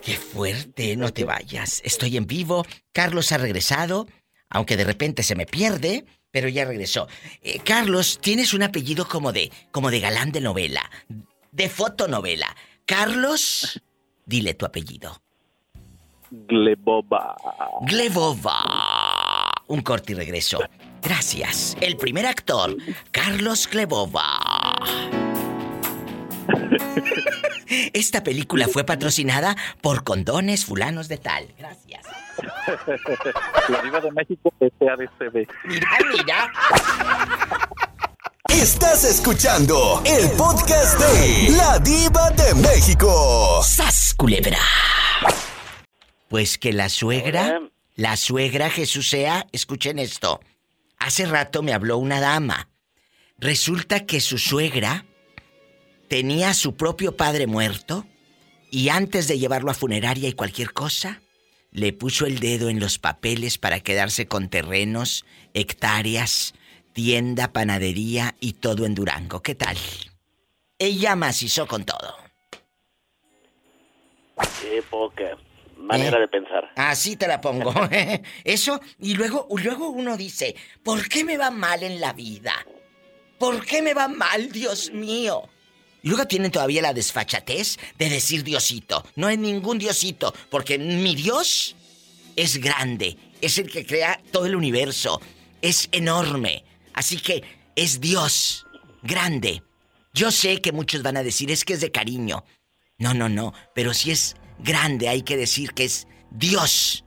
Qué 0.01 0.17
fuerte, 0.17 0.97
no 0.97 1.13
te 1.13 1.23
vayas. 1.23 1.81
Estoy 1.85 2.17
en 2.17 2.27
vivo. 2.27 2.65
Carlos 2.91 3.31
ha 3.31 3.37
regresado, 3.37 4.07
aunque 4.49 4.77
de 4.77 4.83
repente 4.83 5.23
se 5.23 5.35
me 5.35 5.45
pierde, 5.45 6.05
pero 6.31 6.47
ya 6.49 6.65
regresó. 6.65 7.07
Eh, 7.41 7.59
Carlos, 7.63 8.19
tienes 8.21 8.53
un 8.53 8.63
apellido 8.63 9.07
como 9.07 9.31
de, 9.31 9.51
como 9.71 9.91
de 9.91 9.99
galán 9.99 10.31
de 10.31 10.41
novela, 10.41 10.89
de 11.51 11.69
fotonovela. 11.69 12.55
Carlos, 12.85 13.81
dile 14.25 14.53
tu 14.53 14.65
apellido. 14.65 15.21
Glebova. 16.31 17.35
Glebova. 17.81 19.53
Un 19.67 19.81
corte 19.81 20.13
y 20.13 20.15
regreso. 20.15 20.59
Gracias. 21.01 21.77
El 21.79 21.97
primer 21.97 22.25
actor, 22.25 22.75
Carlos 23.11 23.67
Glebova. 23.69 25.22
Esta 27.93 28.23
película 28.23 28.67
fue 28.67 28.83
patrocinada 28.83 29.55
por 29.81 30.03
Condones 30.03 30.65
Fulanos 30.65 31.07
de 31.07 31.17
Tal. 31.17 31.47
Gracias. 31.57 32.05
La 33.69 33.81
Diva 33.81 33.99
de 34.01 34.11
México 34.11 34.53
SADCB. 34.59 35.47
Mira, 35.65 35.87
mira. 36.11 36.53
Estás 38.49 39.03
escuchando 39.03 40.01
el 40.05 40.29
podcast 40.31 40.99
de 40.99 41.51
La 41.57 41.79
Diva 41.79 42.29
de 42.31 42.53
México. 42.55 43.61
¡Sas, 43.63 44.13
culebra! 44.15 44.59
Pues 46.29 46.57
que 46.57 46.73
la 46.73 46.89
suegra, 46.89 47.61
la 47.95 48.17
suegra 48.17 48.69
Jesús 48.69 49.09
sea, 49.09 49.45
escuchen 49.51 49.99
esto. 49.99 50.39
Hace 50.97 51.25
rato 51.25 51.61
me 51.61 51.73
habló 51.73 51.97
una 51.97 52.19
dama. 52.19 52.69
Resulta 53.37 54.05
que 54.05 54.19
su 54.19 54.37
suegra 54.37 55.05
tenía 56.13 56.49
a 56.49 56.53
su 56.53 56.75
propio 56.75 57.17
padre 57.17 57.47
muerto 57.47 58.05
y 58.69 58.89
antes 58.89 59.27
de 59.27 59.39
llevarlo 59.39 59.71
a 59.71 59.73
funeraria 59.73 60.29
y 60.29 60.33
cualquier 60.33 60.71
cosa, 60.71 61.23
le 61.71 61.91
puso 61.91 62.27
el 62.27 62.37
dedo 62.37 62.69
en 62.69 62.79
los 62.79 62.99
papeles 62.99 63.57
para 63.57 63.79
quedarse 63.79 64.27
con 64.27 64.47
terrenos, 64.47 65.25
hectáreas, 65.55 66.53
tienda, 66.93 67.51
panadería 67.51 68.35
y 68.39 68.53
todo 68.53 68.85
en 68.85 68.93
Durango. 68.93 69.41
¿Qué 69.41 69.55
tal? 69.55 69.75
Ella 70.77 71.15
macizó 71.15 71.65
con 71.65 71.83
todo. 71.83 72.15
Qué 74.61 74.83
poca 74.83 75.35
manera 75.77 76.19
¿Eh? 76.19 76.21
de 76.21 76.27
pensar. 76.27 76.73
Así 76.75 77.15
te 77.15 77.27
la 77.27 77.41
pongo. 77.41 77.73
Eso, 78.43 78.79
y 78.99 79.15
luego, 79.15 79.47
luego 79.49 79.89
uno 79.89 80.15
dice, 80.15 80.55
¿por 80.83 81.09
qué 81.09 81.23
me 81.23 81.37
va 81.37 81.49
mal 81.49 81.81
en 81.81 81.99
la 81.99 82.13
vida? 82.13 82.53
¿Por 83.39 83.65
qué 83.65 83.81
me 83.81 83.95
va 83.95 84.07
mal, 84.07 84.51
Dios 84.51 84.91
mío? 84.91 85.49
Y 86.03 86.09
luego 86.09 86.27
tienen 86.27 86.51
todavía 86.51 86.81
la 86.81 86.93
desfachatez 86.93 87.77
de 87.97 88.09
decir 88.09 88.43
Diosito. 88.43 89.05
No 89.15 89.29
es 89.29 89.39
ningún 89.39 89.79
Diosito, 89.79 90.33
porque 90.49 90.77
mi 90.77 91.15
Dios 91.15 91.75
es 92.35 92.57
grande, 92.57 93.17
es 93.41 93.57
el 93.57 93.71
que 93.71 93.85
crea 93.85 94.21
todo 94.31 94.45
el 94.45 94.55
universo, 94.55 95.21
es 95.61 95.87
enorme. 95.93 96.65
Así 96.93 97.17
que 97.17 97.41
es 97.75 98.01
Dios, 98.01 98.67
grande. 99.01 99.63
Yo 100.13 100.29
sé 100.29 100.59
que 100.61 100.73
muchos 100.73 101.01
van 101.03 101.15
a 101.17 101.23
decir 101.23 101.49
es 101.49 101.63
que 101.63 101.73
es 101.73 101.81
de 101.81 101.91
cariño. 101.91 102.43
No, 102.97 103.13
no, 103.13 103.29
no, 103.29 103.53
pero 103.73 103.93
si 103.93 104.11
es 104.11 104.35
grande 104.59 105.07
hay 105.07 105.21
que 105.21 105.37
decir 105.37 105.71
que 105.71 105.85
es 105.85 106.05
Dios. 106.31 107.05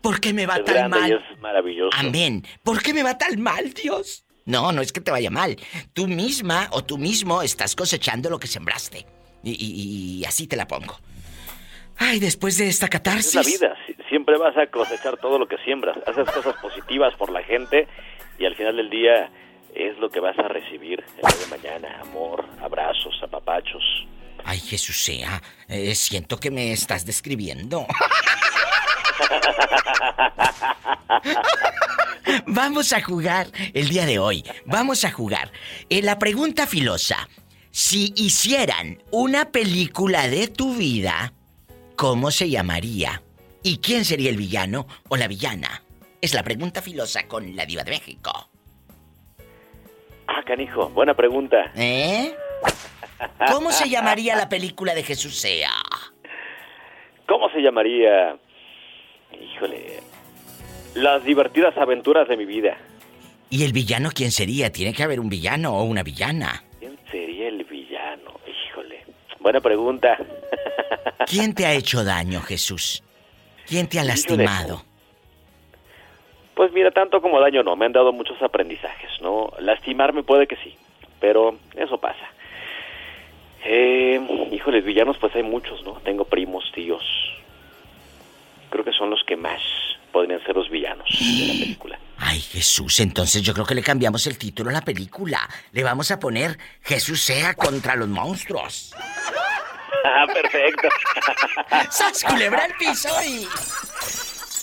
¿Por 0.00 0.20
qué 0.20 0.32
me 0.32 0.46
va 0.46 0.56
Es 0.58 0.64
tan 0.64 0.74
grande 0.74 1.00
mal? 1.00 1.10
y 1.10 1.14
es 1.14 1.40
maravilloso. 1.40 1.90
Amén. 1.98 2.46
¿Por 2.62 2.80
qué 2.80 2.94
me 2.94 3.02
va 3.02 3.18
tan 3.18 3.40
mal, 3.40 3.74
Dios? 3.74 4.24
No, 4.48 4.72
no 4.72 4.80
es 4.82 4.92
que 4.92 5.00
te 5.00 5.10
vaya 5.10 5.30
mal. 5.30 5.56
Tú 5.92 6.08
misma 6.08 6.68
o 6.72 6.82
tú 6.82 6.98
mismo 6.98 7.42
estás 7.42 7.76
cosechando 7.76 8.30
lo 8.30 8.38
que 8.38 8.46
sembraste. 8.48 9.06
Y, 9.44 9.50
y- 9.52 10.20
y 10.20 10.24
así 10.24 10.46
te 10.48 10.56
la 10.56 10.66
pongo. 10.66 10.98
Ay, 11.98 12.18
después 12.18 12.56
de 12.58 12.68
esta 12.68 12.88
catarsis. 12.88 13.26
Es 13.26 13.34
la 13.34 13.42
vida. 13.42 13.76
Si- 13.86 13.94
Siempre 14.08 14.38
vas 14.38 14.56
a 14.56 14.66
cosechar 14.68 15.18
todo 15.18 15.38
lo 15.38 15.46
que 15.46 15.58
siembras. 15.66 15.96
Haces 16.06 16.28
cosas 16.30 16.54
positivas 16.62 17.14
por 17.16 17.30
la 17.30 17.42
gente 17.42 17.86
y 18.38 18.46
al 18.46 18.56
final 18.56 18.76
del 18.76 18.88
día 18.88 19.30
es 19.74 19.98
lo 19.98 20.08
que 20.10 20.18
vas 20.20 20.38
a 20.38 20.48
recibir 20.48 21.04
el 21.18 21.28
día 21.28 21.38
de 21.40 21.46
mañana. 21.58 22.00
Amor, 22.00 22.46
abrazos, 22.62 23.14
apapachos. 23.22 23.82
Ay, 24.44 24.60
Jesús 24.60 24.96
sea. 25.04 25.42
eh, 25.68 25.94
siento 25.94 26.40
que 26.40 26.50
me 26.50 26.72
estás 26.72 27.04
describiendo. 27.04 27.86
Vamos 32.46 32.92
a 32.92 33.02
jugar 33.02 33.48
el 33.74 33.88
día 33.88 34.06
de 34.06 34.18
hoy. 34.18 34.44
Vamos 34.66 35.04
a 35.04 35.10
jugar. 35.10 35.50
En 35.88 36.06
la 36.06 36.18
pregunta 36.18 36.66
filosa. 36.66 37.28
Si 37.70 38.12
hicieran 38.16 39.02
una 39.10 39.52
película 39.52 40.28
de 40.28 40.48
tu 40.48 40.74
vida, 40.74 41.32
¿cómo 41.96 42.30
se 42.30 42.50
llamaría? 42.50 43.22
¿Y 43.62 43.78
quién 43.78 44.04
sería 44.04 44.30
el 44.30 44.36
villano 44.36 44.86
o 45.08 45.16
la 45.16 45.28
villana? 45.28 45.82
Es 46.20 46.34
la 46.34 46.42
pregunta 46.42 46.82
filosa 46.82 47.28
con 47.28 47.54
la 47.54 47.64
diva 47.66 47.84
de 47.84 47.92
México. 47.92 48.48
Ah, 50.26 50.42
canijo, 50.44 50.88
buena 50.90 51.14
pregunta. 51.14 51.70
¿Eh? 51.76 52.34
¿Cómo 53.50 53.72
se 53.72 53.88
llamaría 53.88 54.36
la 54.36 54.48
película 54.48 54.94
de 54.94 55.02
Jesús 55.02 55.38
sea? 55.38 55.72
¿Cómo 57.26 57.50
se 57.50 57.60
llamaría? 57.60 58.38
Híjole. 59.40 60.00
Las 60.94 61.24
divertidas 61.24 61.76
aventuras 61.76 62.28
de 62.28 62.36
mi 62.36 62.44
vida. 62.44 62.76
¿Y 63.50 63.64
el 63.64 63.72
villano 63.72 64.10
quién 64.14 64.30
sería? 64.30 64.70
Tiene 64.70 64.92
que 64.92 65.02
haber 65.02 65.20
un 65.20 65.28
villano 65.28 65.76
o 65.76 65.84
una 65.84 66.02
villana. 66.02 66.64
¿Quién 66.78 66.98
sería 67.10 67.48
el 67.48 67.64
villano? 67.64 68.32
Híjole. 68.46 69.04
Buena 69.40 69.60
pregunta. 69.60 70.18
¿Quién 71.26 71.54
te 71.54 71.66
ha 71.66 71.72
hecho 71.72 72.04
daño, 72.04 72.40
Jesús? 72.42 73.02
¿Quién 73.66 73.86
te 73.86 73.98
ha 74.00 74.04
lastimado? 74.04 74.82
Pues 76.54 76.72
mira, 76.72 76.90
tanto 76.90 77.22
como 77.22 77.38
daño 77.40 77.62
no, 77.62 77.76
me 77.76 77.86
han 77.86 77.92
dado 77.92 78.12
muchos 78.12 78.40
aprendizajes, 78.42 79.10
¿no? 79.20 79.52
Lastimarme 79.60 80.24
puede 80.24 80.46
que 80.46 80.56
sí, 80.56 80.74
pero 81.20 81.56
eso 81.76 81.98
pasa. 81.98 82.28
Eh, 83.64 84.20
híjoles, 84.50 84.84
villanos 84.84 85.18
pues 85.18 85.34
hay 85.36 85.42
muchos, 85.42 85.84
¿no? 85.84 86.00
Tengo 86.04 86.24
primos, 86.24 86.64
tíos. 86.74 87.04
Creo 88.70 88.84
que 88.84 88.92
son 88.92 89.10
los 89.10 89.22
que 89.26 89.36
más 89.36 89.60
podrían 90.12 90.42
ser 90.44 90.56
los 90.56 90.68
villanos 90.70 91.06
de 91.08 91.46
la 91.46 91.52
película. 91.52 91.98
Ay, 92.18 92.40
Jesús, 92.40 93.00
entonces 93.00 93.42
yo 93.42 93.54
creo 93.54 93.64
que 93.64 93.74
le 93.74 93.82
cambiamos 93.82 94.26
el 94.26 94.38
título 94.38 94.70
a 94.70 94.72
la 94.72 94.82
película. 94.82 95.48
Le 95.72 95.84
vamos 95.84 96.10
a 96.10 96.18
poner 96.18 96.58
Jesús 96.82 97.22
sea 97.22 97.54
contra 97.54 97.94
los 97.94 98.08
monstruos. 98.08 98.94
Ah, 100.04 100.26
perfecto. 100.32 100.88
¡Sas 101.90 102.24
culebra 102.24 102.64
al 102.64 102.74
piso 102.74 103.08
y... 103.26 103.46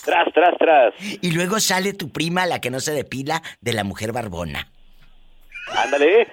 Tras, 0.03 0.31
tras, 0.33 0.57
tras. 0.59 0.93
Y 0.99 1.31
luego 1.31 1.59
sale 1.59 1.93
tu 1.93 2.11
prima, 2.11 2.45
la 2.45 2.61
que 2.61 2.69
no 2.69 2.79
se 2.79 2.91
depila, 2.91 3.41
de 3.61 3.73
la 3.73 3.83
mujer 3.83 4.11
barbona. 4.11 4.67
Ándale. 5.67 6.31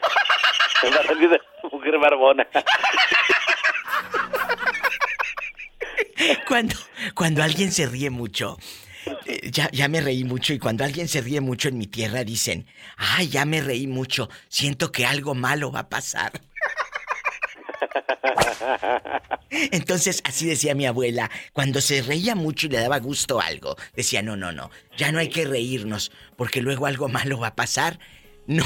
Va 0.85 1.01
a 1.01 1.07
salir 1.07 1.31
de 1.31 1.41
mujer 1.71 1.99
barbona. 1.99 2.47
Cuando, 6.49 6.77
cuando 7.15 7.43
alguien 7.43 7.73
se 7.73 7.87
ríe 7.87 8.11
mucho, 8.11 8.59
eh, 9.27 9.51
ya, 9.51 9.71
ya 9.73 9.89
me 9.89 10.01
reí 10.01 10.25
mucho 10.25 10.53
y 10.53 10.59
cuando 10.59 10.85
alguien 10.85 11.09
se 11.09 11.21
ríe 11.21 11.41
mucho 11.41 11.69
en 11.69 11.79
mi 11.79 11.87
tierra 11.87 12.25
dicen, 12.25 12.67
ay, 12.97 13.29
ya 13.29 13.45
me 13.45 13.61
reí 13.61 13.87
mucho, 13.87 14.29
siento 14.49 14.93
que 14.93 15.07
algo 15.07 15.35
malo 15.35 15.73
va 15.73 15.81
a 15.81 15.89
pasar. 15.89 16.33
Entonces, 19.51 20.23
así 20.25 20.47
decía 20.47 20.75
mi 20.75 20.87
abuela, 20.87 21.31
cuando 21.53 21.81
se 21.81 22.03
reía 22.03 22.35
mucho 22.35 22.67
y 22.67 22.71
le 22.71 22.81
daba 22.81 22.99
gusto 22.99 23.41
algo, 23.41 23.77
decía, 23.95 24.23
no, 24.23 24.37
no, 24.37 24.53
no, 24.53 24.71
ya 24.97 25.13
no 25.13 25.19
hay 25.19 25.29
que 25.29 25.45
reírnos, 25.45 26.13
porque 26.37 26.63
luego 26.63 26.87
algo 26.87 27.09
malo 27.09 27.39
va 27.39 27.49
a 27.49 27.57
pasar. 27.57 27.99
No, 28.47 28.65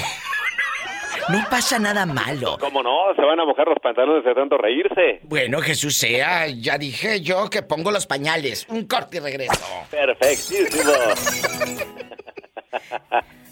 no 1.28 1.44
pasa 1.50 1.78
nada 1.78 2.06
malo. 2.06 2.56
¿Cómo 2.58 2.82
no? 2.82 3.14
Se 3.14 3.22
van 3.22 3.40
a 3.40 3.44
mojar 3.44 3.66
los 3.68 3.78
pantalones 3.80 4.24
de 4.24 4.34
tanto 4.34 4.56
reírse. 4.58 5.20
Bueno, 5.22 5.60
Jesús 5.60 5.96
sea, 5.96 6.46
ya 6.48 6.78
dije 6.78 7.20
yo 7.20 7.48
que 7.50 7.62
pongo 7.62 7.90
los 7.90 8.06
pañales. 8.06 8.66
Un 8.68 8.86
corte 8.86 9.18
y 9.18 9.20
regreso. 9.20 9.66
Perfectísimo. 9.90 10.92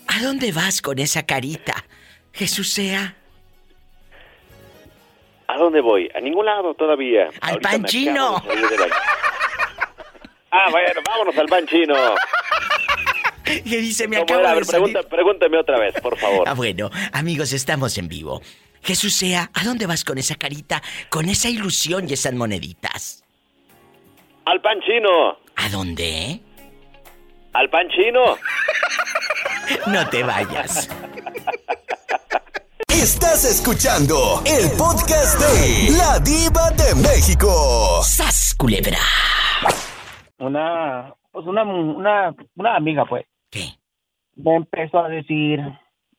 ¿A 0.07 0.23
dónde 0.23 0.53
vas 0.53 0.81
con 0.81 0.99
esa 0.99 1.25
carita? 1.27 1.75
Jesús 2.33 2.71
sea. 2.73 3.17
¿A 5.49 5.57
dónde 5.59 5.81
voy? 5.81 6.11
A 6.15 6.21
ningún 6.21 6.47
lado 6.47 6.75
todavía. 6.75 7.29
Al 7.41 7.55
Ahorita 7.55 7.71
pan 7.71 7.85
chino. 7.85 8.43
Ah, 10.51 10.69
bueno, 10.71 11.01
vámonos 11.05 11.37
al 11.37 11.47
pan 11.47 11.67
chino. 11.67 11.95
Que 13.65 13.77
dice, 13.79 14.09
me 14.09 14.17
¿Cómo 14.17 14.25
acabo 14.25 14.41
era? 14.41 14.49
A 14.51 14.53
de 14.53 14.57
ver, 14.61 14.65
salir. 14.65 14.83
pregunta- 14.85 15.09
pregúntame 15.09 15.59
otra 15.59 15.79
vez, 15.79 15.95
por 16.01 16.17
favor. 16.19 16.45
Ah, 16.49 16.55
bueno, 16.55 16.91
amigos, 17.13 17.53
estamos 17.53 17.97
en 17.99 18.09
vivo. 18.09 18.41
Jesús 18.83 19.15
sea, 19.15 19.51
¿a 19.55 19.65
dónde 19.65 19.87
vas 19.87 20.05
con 20.05 20.19
esa 20.19 20.35
carita, 20.35 20.83
con 21.09 21.29
esa 21.29 21.49
ilusión 21.49 22.09
y 22.09 22.13
esas 22.15 22.35
moneditas? 22.35 23.23
Al 24.47 24.61
pan 24.61 24.79
chino. 24.87 25.39
¿A 25.57 25.69
dónde? 25.71 26.41
Al 27.53 27.71
pan 27.71 27.89
chino. 27.89 28.37
No 29.87 30.07
te 30.11 30.23
vayas. 30.23 30.91
Estás 32.89 33.45
escuchando 33.47 34.43
el 34.45 34.71
podcast 34.77 35.41
de 35.41 35.97
La 35.97 36.19
Diva 36.19 36.71
de 36.73 36.95
México. 36.97 38.03
¡Sas, 38.03 38.55
culebra! 38.59 38.99
Una, 40.39 41.15
pues 41.33 41.47
una, 41.47 41.63
una, 41.65 42.35
una 42.57 42.77
amiga, 42.77 43.05
pues, 43.07 43.25
¿Qué? 43.55 43.85
me 44.37 44.57
empezó 44.57 44.99
a 44.99 45.09
decir 45.09 45.61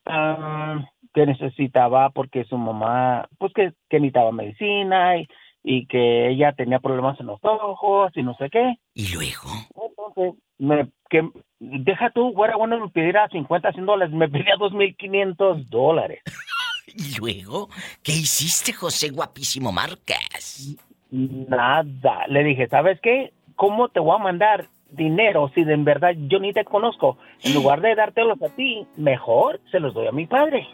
ah, 0.06 0.86
que 1.13 1.26
necesitaba 1.26 2.10
porque 2.10 2.45
su 2.45 2.58
mamá, 2.58 3.28
pues 3.38 3.54
que, 3.54 3.74
que 3.89 4.00
necesitaba 4.00 4.32
medicina 4.32 5.17
y, 5.17 5.28
y 5.63 5.88
que 5.88 6.30
ella 6.30 6.54
tenía 6.54 6.80
problemas 6.80 7.19
en 7.19 7.28
los 7.28 7.39
ojos 7.43 8.12
y 8.15 8.24
no 8.24 8.36
sé 8.36 8.50
qué. 8.50 8.76
¿Y 8.93 9.13
luego? 9.13 9.50
Entonces, 9.89 10.41
me, 10.58 10.89
que, 11.10 11.30
deja 11.60 12.10
tú, 12.12 12.32
güera, 12.34 12.56
bueno, 12.56 12.80
me 12.80 12.89
pidiera 12.89 13.28
50, 13.30 13.71
100 13.71 13.86
dólares, 13.86 14.13
me 14.13 14.30
pedía 14.30 14.56
2.500 14.56 15.65
dólares. 15.69 16.21
¿Y 16.88 17.17
luego? 17.19 17.69
¿Qué 18.04 18.13
hiciste, 18.13 18.71
José 18.71 19.10
Guapísimo 19.10 19.71
Márquez? 19.71 20.78
Nada. 21.12 22.28
Le 22.28 22.43
dije, 22.43 22.67
¿sabes 22.67 23.00
qué? 23.02 23.34
¿Cómo 23.56 23.89
te 23.89 24.00
voy 24.00 24.15
a 24.15 24.24
mandar 24.24 24.69
dinero 24.96 25.52
si 25.54 25.64
de 25.64 25.74
en 25.74 25.86
verdad 25.86 26.12
yo 26.28 26.40
ni 26.40 26.54
te 26.54 26.66
conozco? 26.66 27.18
En 27.44 27.54
lugar 27.54 27.82
de 27.82 27.96
dártelos 27.96 28.42
a 28.42 28.50
ti, 28.50 28.86
mejor 28.98 29.60
se 29.72 29.80
los 29.80 29.94
doy 29.94 30.08
a 30.08 30.12
mi 30.12 30.26
padre. 30.28 30.68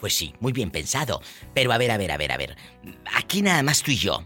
Pues 0.00 0.14
sí, 0.14 0.34
muy 0.40 0.52
bien 0.52 0.70
pensado. 0.70 1.20
Pero 1.54 1.72
a 1.72 1.78
ver, 1.78 1.90
a 1.90 1.98
ver, 1.98 2.10
a 2.10 2.16
ver, 2.16 2.32
a 2.32 2.36
ver. 2.36 2.56
Aquí 3.16 3.42
nada 3.42 3.62
más 3.62 3.82
tú 3.82 3.90
y 3.90 3.96
yo. 3.96 4.20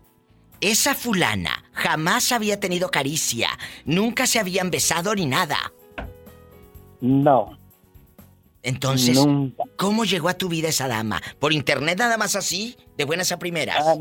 Esa 0.60 0.94
fulana 0.94 1.64
jamás 1.72 2.32
había 2.32 2.60
tenido 2.60 2.90
caricia. 2.90 3.48
Nunca 3.84 4.26
se 4.26 4.38
habían 4.38 4.70
besado 4.70 5.14
ni 5.14 5.26
nada. 5.26 5.56
No. 7.00 7.58
Entonces, 8.62 9.26
Nunca. 9.26 9.64
¿cómo 9.76 10.04
llegó 10.04 10.30
a 10.30 10.34
tu 10.38 10.48
vida 10.48 10.68
esa 10.68 10.88
dama? 10.88 11.20
¿Por 11.38 11.52
internet 11.52 11.98
nada 11.98 12.16
más 12.16 12.34
así? 12.34 12.76
¿De 12.96 13.04
buenas 13.04 13.30
a 13.30 13.38
primeras? 13.38 13.76
Ah, 13.86 13.96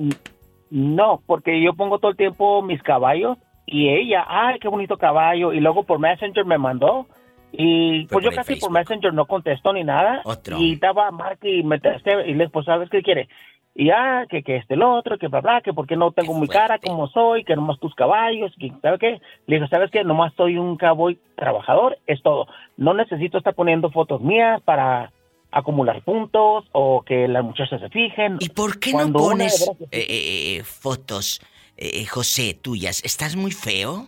no, 0.70 1.22
porque 1.26 1.62
yo 1.62 1.74
pongo 1.74 2.00
todo 2.00 2.12
el 2.12 2.18
tiempo 2.18 2.62
mis 2.62 2.82
caballos 2.82 3.38
y 3.66 3.90
ella, 3.90 4.26
ay, 4.28 4.60
qué 4.60 4.68
bonito 4.68 4.98
caballo. 4.98 5.54
Y 5.54 5.60
luego 5.60 5.84
por 5.84 6.00
Messenger 6.00 6.46
me 6.46 6.58
mandó. 6.58 7.08
Y 7.52 8.06
pues 8.08 8.26
yo 8.26 8.32
casi 8.32 8.54
Facebook. 8.54 8.70
por 8.70 8.80
Messenger 8.80 9.14
no 9.14 9.26
contestó 9.26 9.74
ni 9.74 9.84
nada. 9.84 10.22
Otro. 10.26 10.58
Y 10.58 10.74
estaba 10.74 11.12
Mark 11.12 11.40
y 11.44 11.64
me 11.64 11.80
testé 11.80 12.28
y 12.28 12.34
le 12.34 12.50
pues, 12.50 12.66
¿sabes 12.66 12.90
qué 12.90 13.02
quiere? 13.02 13.30
Y 13.76 13.88
ya, 13.88 14.28
que, 14.30 14.44
que 14.44 14.58
este 14.58 14.76
el 14.76 14.84
otro, 14.84 15.18
que 15.18 15.28
bla, 15.28 15.42
bla, 15.42 15.62
que 15.62 15.74
porque 15.74 15.96
no 15.96 16.12
tengo 16.12 16.34
Qué 16.34 16.42
mi 16.42 16.48
cara 16.48 16.78
como 16.78 17.08
soy, 17.08 17.44
que 17.44 17.56
nomás 17.56 17.80
tus 17.80 17.96
caballos, 17.96 18.52
que 18.60 18.72
¿sabes 18.82 19.00
qué? 19.00 19.22
Le 19.48 19.56
digo, 19.56 19.68
¿sabes 19.68 19.90
qué? 19.90 20.04
Nomás 20.04 20.34
soy 20.36 20.58
un 20.58 20.78
cowboy 20.78 21.18
trabajador, 21.36 21.98
es 22.06 22.22
todo. 22.22 22.48
No 22.78 22.94
necesito 22.94 23.40
estar 23.40 23.56
poniendo 23.56 23.90
fotos 23.90 24.22
mías 24.22 24.62
para 24.62 25.12
acumular 25.54 26.04
puntos 26.04 26.66
o 26.72 27.04
que 27.04 27.28
las 27.28 27.44
muchachas 27.44 27.80
se 27.82 27.90
fijen. 27.90 28.38
¿Y 28.40 28.50
por 28.50 28.80
qué 28.80 28.92
no 28.92 28.98
Cuando 28.98 29.20
pones 29.20 29.68
eh, 29.68 29.86
eh, 29.92 30.58
eh, 30.58 30.64
fotos, 30.64 31.42
eh, 31.78 32.06
José, 32.06 32.54
tuyas? 32.54 33.04
¿Estás 33.04 33.36
muy 33.36 33.52
feo? 33.52 34.08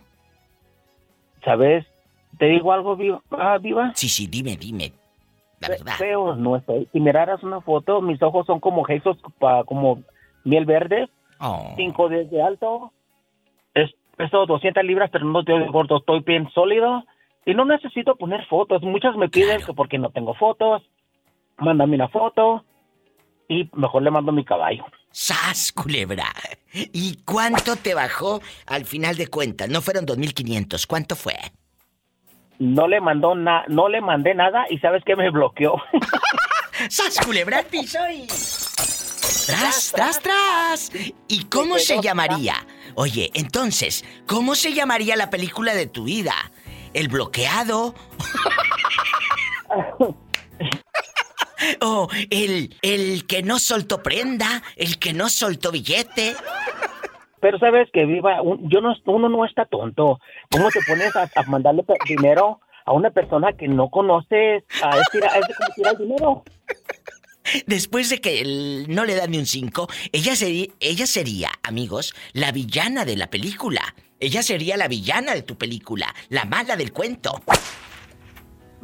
¿Sabes? 1.44 1.86
¿Te 2.38 2.46
digo 2.46 2.72
algo, 2.72 2.96
Viva? 2.96 3.22
Ah, 3.30 3.58
Viva? 3.58 3.92
Sí, 3.94 4.08
sí, 4.08 4.26
dime, 4.26 4.56
dime. 4.56 4.92
La 5.60 5.68
verdad. 5.68 5.94
Feo 5.96 6.34
no 6.36 6.56
estoy. 6.56 6.86
Si 6.92 7.00
miraras 7.00 7.42
una 7.42 7.60
foto, 7.62 8.02
mis 8.02 8.20
ojos 8.22 8.46
son 8.46 8.60
como 8.60 8.84
gesos, 8.84 9.16
como 9.66 10.02
miel 10.44 10.64
verde, 10.66 11.08
Oh. 11.38 11.74
5 11.76 12.08
de 12.08 12.42
alto. 12.42 12.92
Es, 13.74 13.90
peso 14.16 14.46
200 14.46 14.82
libras, 14.84 15.10
pero 15.12 15.26
no 15.26 15.40
estoy 15.40 15.66
gordo, 15.68 15.98
estoy 15.98 16.20
bien 16.20 16.48
sólido. 16.54 17.04
Y 17.44 17.54
no 17.54 17.64
necesito 17.66 18.16
poner 18.16 18.44
fotos. 18.46 18.82
Muchas 18.82 19.14
me 19.16 19.28
piden 19.28 19.56
Claro. 19.58 19.66
que 19.66 19.72
porque 19.74 19.98
no 19.98 20.08
tengo 20.10 20.32
fotos, 20.34 20.82
mándame 21.58 21.96
una 21.96 22.08
foto. 22.08 22.64
Y 23.48 23.70
mejor 23.74 24.02
le 24.02 24.10
mando 24.10 24.32
mi 24.32 24.44
caballo. 24.44 24.84
¡Sas, 25.10 25.72
culebra! 25.72 26.26
¿Y 26.72 27.18
cuánto 27.24 27.76
te 27.76 27.94
bajó 27.94 28.42
al 28.66 28.84
final 28.84 29.16
de 29.16 29.28
cuentas? 29.28 29.68
No 29.68 29.80
fueron 29.80 30.06
2.500, 30.06 30.86
¿cuánto 30.86 31.16
fue? 31.16 31.36
No 32.58 32.88
le 32.88 33.00
mandó 33.00 33.34
na 33.34 33.64
no 33.68 33.88
le 33.88 34.00
mandé 34.00 34.34
nada 34.34 34.64
y 34.70 34.78
sabes 34.78 35.02
que 35.04 35.16
me 35.16 35.30
bloqueó. 35.30 35.74
¡Sas, 36.88 37.18
culebra 37.24 37.58
al 37.58 37.66
piso 37.66 37.98
y... 38.10 38.26
¡Tras, 39.46 39.92
tras, 39.94 40.20
tras! 40.20 40.90
¿Y 41.28 41.44
cómo 41.44 41.78
se 41.78 42.00
llamaría? 42.02 42.54
Oye, 42.94 43.30
entonces, 43.34 44.04
¿cómo 44.26 44.54
se 44.54 44.72
llamaría 44.72 45.14
la 45.16 45.30
película 45.30 45.74
de 45.74 45.86
tu 45.86 46.04
vida? 46.04 46.34
¿El 46.94 47.08
bloqueado? 47.08 47.94
¿O 51.80 52.08
el, 52.30 52.74
el 52.82 53.26
que 53.26 53.42
no 53.42 53.58
soltó 53.58 54.02
prenda? 54.02 54.62
¿El 54.76 54.98
que 54.98 55.12
no 55.12 55.28
soltó 55.28 55.70
billete? 55.72 56.34
Pero 57.40 57.58
sabes 57.58 57.88
que 57.92 58.04
viva, 58.06 58.40
un- 58.42 58.68
yo 58.70 58.80
no, 58.80 58.94
uno 59.06 59.28
no 59.28 59.44
está 59.44 59.64
tonto. 59.66 60.18
¿Cómo 60.50 60.68
te 60.70 60.80
pones 60.86 61.14
a, 61.16 61.30
a 61.34 61.42
mandarle 61.44 61.84
dinero 62.08 62.60
a 62.84 62.92
una 62.92 63.10
persona 63.10 63.52
que 63.52 63.68
no 63.68 63.88
conoces? 63.90 64.64
A 64.82 64.98
es, 64.98 65.04
tira- 65.12 65.28
es 65.28 65.56
como 65.56 65.74
tirar 65.74 65.98
dinero. 65.98 66.44
Después 67.66 68.10
de 68.10 68.20
que 68.20 68.40
él 68.40 68.86
no 68.88 69.04
le 69.04 69.14
da 69.14 69.26
ni 69.28 69.38
un 69.38 69.46
5, 69.46 69.88
ella 70.12 70.34
sería, 70.34 70.66
ella 70.80 71.06
sería, 71.06 71.50
amigos, 71.62 72.14
la 72.32 72.50
villana 72.50 73.04
de 73.04 73.16
la 73.16 73.28
película. 73.28 73.94
Ella 74.18 74.42
sería 74.42 74.76
la 74.76 74.88
villana 74.88 75.34
de 75.34 75.42
tu 75.42 75.56
película, 75.56 76.12
la 76.30 76.44
mala 76.46 76.74
del 76.76 76.92
cuento. 76.92 77.40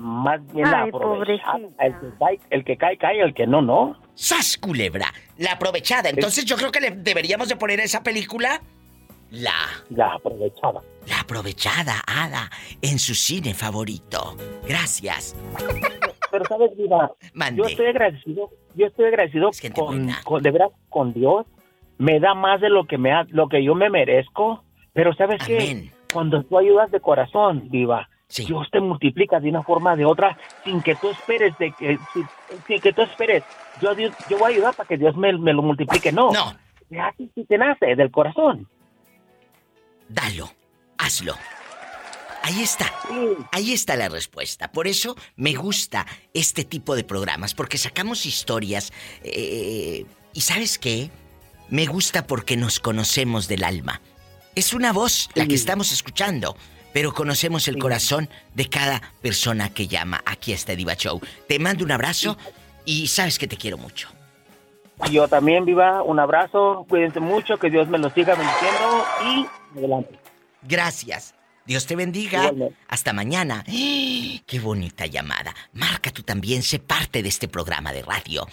Más 0.02 0.44
bien 0.52 0.68
la 0.68 0.82
Ay, 0.82 0.88
aprovechada. 0.88 1.58
El 1.78 1.94
que, 2.00 2.06
cae, 2.18 2.40
el 2.50 2.64
que 2.64 2.76
cae, 2.76 2.98
cae, 2.98 3.20
el 3.20 3.34
que 3.34 3.46
no, 3.46 3.62
no. 3.62 3.96
¡Sas, 4.14 4.58
culebra! 4.58 5.06
La 5.38 5.52
aprovechada. 5.52 6.10
Entonces 6.10 6.44
yo 6.44 6.56
creo 6.56 6.72
que 6.72 6.80
le 6.80 6.90
deberíamos 6.90 7.48
de 7.48 7.54
poner 7.54 7.78
a 7.80 7.84
esa 7.84 8.02
película 8.02 8.60
la... 9.30 9.52
La 9.90 10.14
aprovechada. 10.14 10.80
La 11.06 11.20
aprovechada, 11.20 12.02
Ada, 12.06 12.50
en 12.82 12.98
su 12.98 13.14
cine 13.14 13.54
favorito. 13.54 14.36
Gracias. 14.66 15.36
Pero 16.32 16.44
sabes, 16.46 16.76
Viva, 16.76 17.12
Mande. 17.34 17.62
yo 17.62 17.68
estoy 17.68 17.86
agradecido, 17.86 18.50
yo 18.74 18.86
estoy 18.86 19.04
agradecido 19.06 19.50
Es 19.50 19.60
gente 19.60 19.80
con, 19.80 20.10
con- 20.24 20.42
de 20.42 20.50
veras 20.50 20.70
con 20.88 21.12
Dios. 21.12 21.46
Me 21.98 22.18
da 22.18 22.34
más 22.34 22.60
de 22.60 22.70
lo 22.70 22.86
que 22.86 22.98
me 22.98 23.12
ha- 23.12 23.26
lo 23.28 23.48
que 23.48 23.62
yo 23.62 23.74
me 23.76 23.88
merezco. 23.88 24.64
Pero 24.94 25.14
sabes 25.14 25.40
Amén. 25.42 25.90
qué? 25.90 25.90
Cuando 26.12 26.42
tú 26.42 26.58
ayudas 26.58 26.90
de 26.90 27.00
corazón, 27.00 27.68
Viva, 27.70 28.08
Sí. 28.32 28.46
Dios 28.46 28.66
te 28.72 28.80
multiplica 28.80 29.40
de 29.40 29.50
una 29.50 29.62
forma 29.62 29.92
o 29.92 29.96
de 29.96 30.06
otra 30.06 30.38
sin 30.64 30.80
que 30.80 30.94
tú 30.94 31.10
esperes 31.10 31.52
de 31.58 31.70
que 31.72 31.98
sin, 32.14 32.26
sin 32.66 32.80
que 32.80 32.92
tú 32.94 33.02
esperes. 33.02 33.44
Yo, 33.82 33.94
Dios- 33.94 34.14
yo 34.30 34.38
voy 34.38 34.52
a 34.52 34.54
ayudar 34.54 34.74
para 34.74 34.88
que 34.88 34.96
Dios 34.96 35.14
me, 35.16 35.32
me 35.36 35.52
lo 35.52 35.60
multiplique. 35.60 36.10
No. 36.12 36.32
No, 36.32 36.54
hace 37.02 37.28
si 37.34 37.44
te 37.44 37.58
nace 37.58 37.94
del 37.94 38.10
corazón. 38.10 38.66
dalo, 40.08 40.50
hazlo. 40.98 41.34
Ahí 42.42 42.60
está. 42.62 42.86
Sí. 43.08 43.28
Ahí 43.52 43.72
está 43.72 43.96
la 43.96 44.08
respuesta. 44.08 44.72
Por 44.72 44.86
eso 44.88 45.14
me 45.36 45.54
gusta 45.54 46.06
este 46.34 46.64
tipo 46.64 46.96
de 46.96 47.04
programas, 47.04 47.54
porque 47.54 47.76
sacamos 47.78 48.24
historias. 48.26 48.92
eh, 49.22 50.06
¿Y 50.32 50.40
sabes 50.40 50.78
qué? 50.78 51.10
Me 51.68 51.84
gusta 51.86 52.26
porque 52.26 52.56
nos 52.56 52.80
conocemos 52.80 53.46
del 53.46 53.62
alma. 53.62 54.00
Es 54.54 54.72
una 54.72 54.92
voz 54.92 55.28
la 55.34 55.46
que 55.46 55.54
estamos 55.54 55.92
escuchando, 55.92 56.56
pero 56.92 57.12
conocemos 57.12 57.68
el 57.68 57.78
corazón 57.78 58.28
de 58.54 58.68
cada 58.68 59.02
persona 59.20 59.70
que 59.70 59.88
llama 59.88 60.22
aquí 60.24 60.52
a 60.52 60.54
este 60.54 60.76
Diva 60.76 60.94
Show. 60.94 61.20
Te 61.48 61.58
mando 61.58 61.84
un 61.84 61.92
abrazo 61.92 62.36
y 62.84 63.08
sabes 63.08 63.38
que 63.38 63.46
te 63.46 63.56
quiero 63.56 63.78
mucho. 63.78 64.08
Yo 65.10 65.26
también, 65.26 65.64
Viva, 65.64 66.02
un 66.02 66.20
abrazo, 66.20 66.86
cuídense 66.88 67.18
mucho, 67.18 67.56
que 67.56 67.70
Dios 67.70 67.88
me 67.88 67.98
lo 67.98 68.10
siga 68.10 68.34
bendiciendo 68.34 69.04
y 69.24 69.78
adelante. 69.78 70.18
Gracias. 70.62 71.34
Dios 71.64 71.86
te 71.86 71.96
bendiga. 71.96 72.40
Igualmente. 72.40 72.76
Hasta 72.88 73.12
mañana. 73.12 73.64
¡Qué 73.64 74.60
bonita 74.60 75.06
llamada! 75.06 75.54
Marca 75.72 76.10
tú 76.10 76.22
también, 76.22 76.62
sé 76.62 76.78
parte 76.78 77.22
de 77.22 77.28
este 77.28 77.48
programa 77.48 77.92
de 77.92 78.02
radio. 78.02 78.46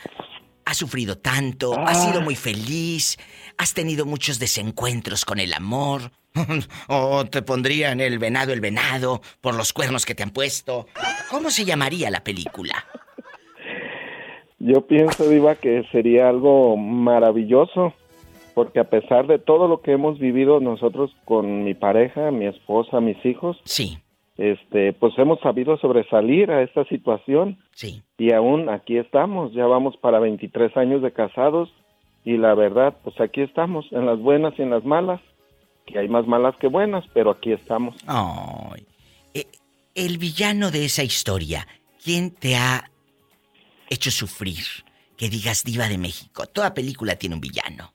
Has 0.70 0.76
sufrido 0.76 1.18
tanto, 1.18 1.76
has 1.76 2.04
sido 2.04 2.20
muy 2.20 2.36
feliz, 2.36 3.18
has 3.58 3.74
tenido 3.74 4.06
muchos 4.06 4.38
desencuentros 4.38 5.24
con 5.24 5.40
el 5.40 5.52
amor. 5.52 6.12
o 6.88 7.24
te 7.24 7.42
pondrían 7.42 8.00
el 8.00 8.20
venado 8.20 8.52
el 8.52 8.60
venado 8.60 9.20
por 9.40 9.56
los 9.56 9.72
cuernos 9.72 10.06
que 10.06 10.14
te 10.14 10.22
han 10.22 10.30
puesto. 10.30 10.86
¿Cómo 11.28 11.50
se 11.50 11.64
llamaría 11.64 12.08
la 12.08 12.22
película? 12.22 12.86
Yo 14.60 14.86
pienso, 14.86 15.28
Diva, 15.28 15.56
que 15.56 15.82
sería 15.90 16.28
algo 16.28 16.76
maravilloso, 16.76 17.92
porque 18.54 18.78
a 18.78 18.84
pesar 18.84 19.26
de 19.26 19.40
todo 19.40 19.66
lo 19.66 19.80
que 19.80 19.90
hemos 19.90 20.20
vivido 20.20 20.60
nosotros 20.60 21.10
con 21.24 21.64
mi 21.64 21.74
pareja, 21.74 22.30
mi 22.30 22.46
esposa, 22.46 23.00
mis 23.00 23.26
hijos, 23.26 23.60
Sí, 23.64 23.98
este, 24.40 24.94
pues 24.94 25.12
hemos 25.18 25.38
sabido 25.40 25.76
sobresalir 25.76 26.50
a 26.50 26.62
esta 26.62 26.86
situación 26.86 27.58
sí. 27.74 28.02
y 28.16 28.32
aún 28.32 28.70
aquí 28.70 28.96
estamos, 28.96 29.52
ya 29.52 29.66
vamos 29.66 29.98
para 29.98 30.18
23 30.18 30.74
años 30.78 31.02
de 31.02 31.12
casados 31.12 31.68
y 32.24 32.38
la 32.38 32.54
verdad, 32.54 32.96
pues 33.04 33.20
aquí 33.20 33.42
estamos, 33.42 33.84
en 33.90 34.06
las 34.06 34.18
buenas 34.18 34.54
y 34.58 34.62
en 34.62 34.70
las 34.70 34.82
malas, 34.82 35.20
que 35.84 35.98
hay 35.98 36.08
más 36.08 36.26
malas 36.26 36.56
que 36.56 36.68
buenas, 36.68 37.04
pero 37.12 37.32
aquí 37.32 37.52
estamos. 37.52 37.96
Ay. 38.06 38.86
Eh, 39.34 39.44
el 39.94 40.16
villano 40.16 40.70
de 40.70 40.86
esa 40.86 41.02
historia, 41.02 41.68
¿quién 42.02 42.30
te 42.30 42.56
ha 42.56 42.90
hecho 43.90 44.10
sufrir? 44.10 44.64
Que 45.18 45.28
digas 45.28 45.64
diva 45.64 45.86
de 45.86 45.98
México. 45.98 46.46
Toda 46.46 46.72
película 46.72 47.16
tiene 47.16 47.34
un 47.34 47.42
villano. 47.42 47.92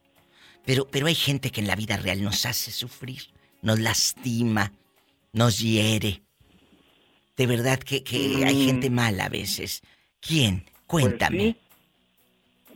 Pero, 0.64 0.86
pero 0.92 1.08
hay 1.08 1.16
gente 1.16 1.50
que 1.50 1.62
en 1.62 1.68
la 1.68 1.76
vida 1.76 1.98
real 1.98 2.22
nos 2.24 2.46
hace 2.46 2.70
sufrir, 2.70 3.22
nos 3.64 3.80
lastima, 3.80 4.72
nos 5.34 5.60
hiere. 5.60 6.25
De 7.38 7.48
verdad 7.48 7.80
que, 7.80 8.04
que 8.04 8.44
hay 8.46 8.56
Mm. 8.56 8.66
gente 8.66 8.90
mala 8.90 9.26
a 9.26 9.30
veces. 9.30 9.82
¿Quién? 10.22 10.64
Cuéntame. 10.88 11.38
Pues 11.38 11.56
sí, 11.56 11.56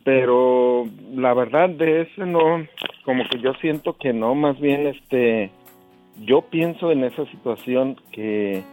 pero 0.03 0.87
la 1.15 1.33
verdad 1.33 1.69
de 1.69 2.01
ese 2.01 2.25
no, 2.25 2.65
como 3.05 3.23
que 3.29 3.39
yo 3.39 3.53
siento 3.61 3.93
que 3.97 4.11
no, 4.13 4.35
más 4.35 4.59
bien 4.59 4.87
este, 4.87 5.51
yo 6.25 6.41
pienso 6.41 6.91
en 6.91 7.03
esa 7.03 7.25
situación 7.27 7.95
que 8.11 8.63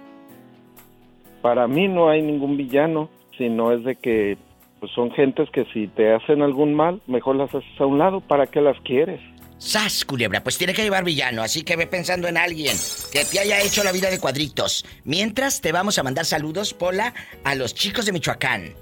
para 1.42 1.68
mí 1.68 1.88
no 1.88 2.08
hay 2.08 2.22
ningún 2.22 2.56
villano, 2.56 3.08
sino 3.38 3.72
es 3.72 3.84
de 3.84 3.96
que 3.96 4.36
pues 4.80 4.92
son 4.92 5.10
gentes 5.12 5.48
que 5.50 5.64
si 5.72 5.86
te 5.88 6.12
hacen 6.12 6.42
algún 6.42 6.74
mal, 6.74 7.00
mejor 7.06 7.36
las 7.36 7.54
haces 7.54 7.80
a 7.80 7.86
un 7.86 7.98
lado, 7.98 8.20
¿para 8.20 8.46
qué 8.46 8.60
las 8.60 8.78
quieres? 8.80 9.20
Sas, 9.58 10.04
culebra, 10.04 10.42
pues 10.42 10.58
tiene 10.58 10.74
que 10.74 10.82
llevar 10.82 11.02
villano, 11.02 11.42
así 11.42 11.64
que 11.64 11.76
ve 11.76 11.86
pensando 11.86 12.28
en 12.28 12.36
alguien 12.36 12.76
que 13.10 13.24
te 13.24 13.40
haya 13.40 13.60
hecho 13.60 13.82
la 13.82 13.92
vida 13.92 14.10
de 14.10 14.20
cuadritos. 14.20 14.84
Mientras 15.04 15.62
te 15.62 15.72
vamos 15.72 15.98
a 15.98 16.02
mandar 16.02 16.26
saludos, 16.26 16.74
Pola, 16.74 17.14
a 17.42 17.54
los 17.54 17.74
chicos 17.74 18.04
de 18.04 18.12
Michoacán. 18.12 18.74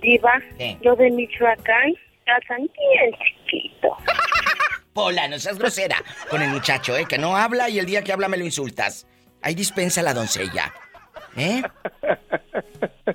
Diva, 0.00 0.32
yo 0.82 0.96
de 0.96 1.10
Michoacán, 1.10 1.94
calzan 2.24 2.58
bien 2.58 3.14
chiquito. 3.22 3.96
Pola, 4.94 5.28
no 5.28 5.38
seas 5.38 5.58
grosera 5.58 5.96
con 6.30 6.40
el 6.40 6.50
muchacho, 6.50 6.96
¿eh? 6.96 7.04
Que 7.08 7.18
no 7.18 7.36
habla 7.36 7.68
y 7.68 7.78
el 7.78 7.86
día 7.86 8.02
que 8.02 8.12
habla 8.12 8.28
me 8.28 8.38
lo 8.38 8.44
insultas. 8.44 9.06
Ahí 9.42 9.54
dispensa 9.54 10.02
la 10.02 10.14
doncella. 10.14 10.72
¿Eh? 11.36 11.62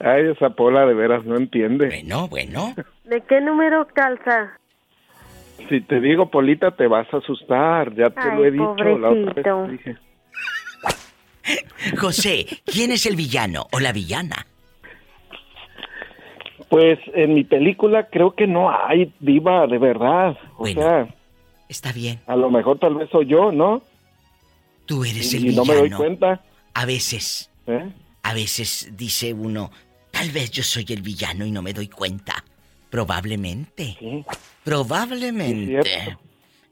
Ay, 0.00 0.30
esa 0.30 0.50
pola 0.50 0.86
de 0.86 0.94
veras 0.94 1.24
no 1.26 1.36
entiende. 1.36 1.86
Bueno, 1.86 2.28
bueno. 2.28 2.74
¿De 3.04 3.20
qué 3.22 3.40
número 3.40 3.86
calza? 3.88 4.59
Si 5.68 5.80
te 5.82 6.00
digo 6.00 6.30
Polita 6.30 6.70
te 6.72 6.86
vas 6.86 7.06
a 7.12 7.18
asustar, 7.18 7.94
ya 7.94 8.10
te 8.10 8.24
lo 8.34 8.44
he 8.44 8.50
dicho 8.50 8.74
la 8.98 9.10
otra 9.10 9.54
vez 9.62 9.70
dije. 9.72 9.96
José, 11.98 12.46
¿quién 12.64 12.92
es 12.92 13.06
el 13.06 13.16
villano 13.16 13.66
o 13.72 13.80
la 13.80 13.92
villana? 13.92 14.46
Pues 16.68 16.98
en 17.14 17.34
mi 17.34 17.44
película 17.44 18.08
creo 18.10 18.34
que 18.34 18.46
no 18.46 18.70
hay 18.70 19.12
diva 19.20 19.66
de 19.66 19.78
verdad. 19.78 20.36
O 20.56 20.60
Bueno. 20.60 20.80
sea, 20.82 21.14
Está 21.68 21.92
bien. 21.92 22.20
a 22.26 22.36
lo 22.36 22.50
mejor 22.50 22.78
tal 22.78 22.94
vez 22.94 23.08
soy 23.10 23.26
yo, 23.26 23.50
¿no? 23.52 23.82
Tú 24.86 25.04
eres 25.04 25.32
Y, 25.34 25.36
el 25.38 25.42
y 25.44 25.48
villano. 25.48 25.64
no 25.66 25.72
me 25.72 25.78
doy 25.80 25.90
cuenta. 25.90 26.40
A 26.74 26.84
veces, 26.86 27.50
¿eh? 27.66 27.90
a 28.22 28.34
veces 28.34 28.92
dice 28.96 29.32
uno, 29.32 29.70
tal 30.12 30.30
vez 30.30 30.50
yo 30.52 30.62
soy 30.62 30.84
el 30.90 31.02
villano 31.02 31.44
y 31.44 31.50
no 31.50 31.62
me 31.62 31.72
doy 31.72 31.88
cuenta. 31.88 32.44
Probablemente. 32.90 33.96
Sí. 33.98 34.24
Probablemente. 34.70 36.16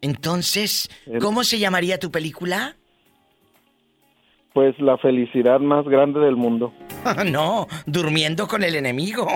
Entonces, 0.01 0.89
¿cómo 1.21 1.43
se 1.43 1.59
llamaría 1.59 1.99
tu 1.99 2.13
película? 2.13 2.77
Pues 4.53 4.79
la 4.79 4.97
felicidad 4.99 5.59
más 5.59 5.85
grande 5.85 6.21
del 6.21 6.37
mundo. 6.37 6.73
no, 7.27 7.67
durmiendo 7.87 8.47
con 8.47 8.63
el 8.63 8.77
enemigo. 8.77 9.27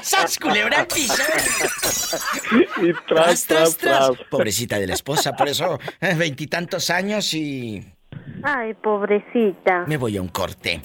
¡Sas, 0.00 0.38
culebra 0.38 0.86
piso! 0.86 1.24
Y 2.80 2.92
tras, 3.08 3.44
tras, 3.48 3.76
tras. 3.78 4.10
Pobrecita 4.30 4.78
de 4.78 4.86
la 4.86 4.94
esposa, 4.94 5.34
por 5.34 5.48
eso 5.48 5.80
eh, 6.00 6.14
veintitantos 6.14 6.88
años 6.88 7.34
y 7.34 7.84
Ay, 8.44 8.74
pobrecita. 8.74 9.86
me 9.88 9.96
voy 9.96 10.18
a 10.18 10.22
un 10.22 10.28
corte. 10.28 10.80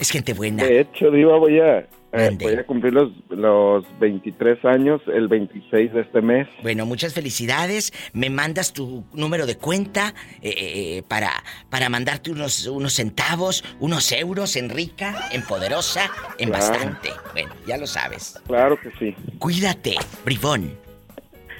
Es 0.00 0.10
gente 0.10 0.32
buena. 0.34 0.64
De 0.64 0.80
hecho, 0.80 1.12
Diva, 1.12 1.38
voy 1.38 1.60
a, 1.60 1.86
eh, 2.16 2.36
voy 2.40 2.54
a 2.54 2.66
cumplir 2.66 2.92
los, 2.92 3.10
los 3.30 3.84
23 3.98 4.64
años 4.64 5.00
el 5.06 5.28
26 5.28 5.92
de 5.92 6.00
este 6.00 6.20
mes. 6.22 6.48
Bueno, 6.62 6.86
muchas 6.86 7.14
felicidades. 7.14 7.92
Me 8.12 8.30
mandas 8.30 8.72
tu 8.72 9.04
número 9.12 9.46
de 9.46 9.56
cuenta 9.56 10.14
eh, 10.42 10.54
eh, 10.56 11.02
para, 11.08 11.30
para 11.70 11.88
mandarte 11.88 12.30
unos, 12.30 12.66
unos 12.66 12.94
centavos, 12.94 13.64
unos 13.80 14.10
euros 14.12 14.56
en 14.56 14.70
rica, 14.70 15.28
en 15.32 15.42
poderosa, 15.42 16.10
en 16.38 16.50
Claro. 16.50 16.66
bastante. 16.72 17.10
Bueno, 17.32 17.54
ya 17.66 17.76
lo 17.76 17.86
sabes. 17.86 18.40
Claro 18.46 18.78
que 18.80 18.90
sí. 18.98 19.14
Cuídate, 19.38 19.96
bribón. 20.24 20.72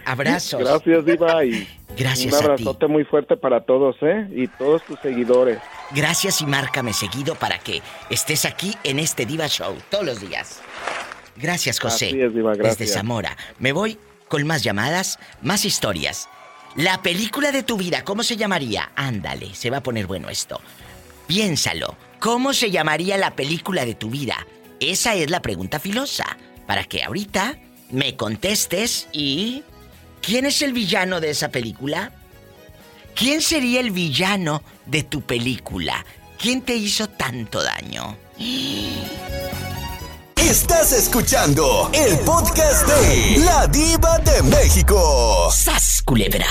Abrazos. 0.05 0.61
Gracias, 0.61 1.05
Diva, 1.05 1.45
y 1.45 1.67
Gracias 1.97 2.33
un 2.33 2.39
a 2.39 2.43
ti. 2.43 2.45
abrazote 2.45 2.87
muy 2.87 3.05
fuerte 3.05 3.37
para 3.37 3.65
todos, 3.65 3.97
¿eh? 4.03 4.29
Y 4.35 4.49
todos 4.49 4.83
tus 4.85 4.99
seguidores. 5.01 5.59
Gracias 5.93 6.41
y 6.41 6.47
márcame 6.47 6.93
seguido 6.93 7.35
para 7.35 7.59
que 7.59 7.83
estés 8.11 8.45
aquí 8.45 8.75
en 8.85 8.99
este 8.99 9.25
Diva 9.27 9.49
Show 9.49 9.77
todos 9.91 10.05
los 10.05 10.21
días. 10.21 10.61
Gracias, 11.37 11.81
José. 11.81 12.09
Así 12.09 12.21
es, 12.21 12.35
Diva, 12.35 12.55
gracias. 12.55 12.79
Desde 12.79 12.93
Zamora. 12.93 13.37
Me 13.59 13.73
voy 13.73 13.99
con 14.29 14.47
más 14.47 14.63
llamadas, 14.63 15.19
más 15.43 15.65
historias. 15.65 16.29
La 16.75 17.01
película 17.03 17.53
de 17.53 17.63
tu 17.63 17.77
vida, 17.77 18.05
¿cómo 18.05 18.23
se 18.23 18.37
llamaría? 18.37 18.91
Ándale, 18.97 19.55
se 19.55 19.71
va 19.71 19.79
a 19.79 19.83
poner 19.83 20.07
bueno 20.07 20.29
esto. 20.29 20.61
Piénsalo. 21.27 21.97
¿Cómo 22.21 22.53
se 22.53 22.71
llamaría 22.71 23.17
la 23.17 23.35
película 23.35 23.85
de 23.85 23.95
tu 23.95 24.11
vida? 24.11 24.47
Esa 24.81 25.15
es 25.15 25.31
la 25.31 25.41
pregunta 25.41 25.79
filosa. 25.79 26.37
Para 26.67 26.85
que 26.85 27.03
ahorita 27.03 27.59
me 27.91 28.17
contestes 28.17 29.09
y... 29.13 29.63
¿Quién 30.21 30.47
es 30.47 30.63
el 30.63 30.73
villano 30.73 31.21
de 31.21 31.31
esa 31.31 31.49
película? 31.49 32.13
¿Quién 33.15 33.41
sería 33.41 33.81
el 33.81 33.91
villano 33.93 34.63
de 34.85 35.03
tu 35.03 35.23
película? 35.23 36.05
¿Quién 36.39 36.63
te 36.63 36.75
hizo 36.75 37.09
tanto 37.09 37.63
daño? 37.63 38.17
Estás 40.37 40.93
escuchando 40.93 41.91
el 41.95 42.19
podcast 42.21 42.87
de 42.87 43.39
La 43.45 43.67
Diva 43.67 44.19
de 44.19 44.43
México. 44.43 45.51
¡Sas, 45.51 46.03
culebra! 46.05 46.47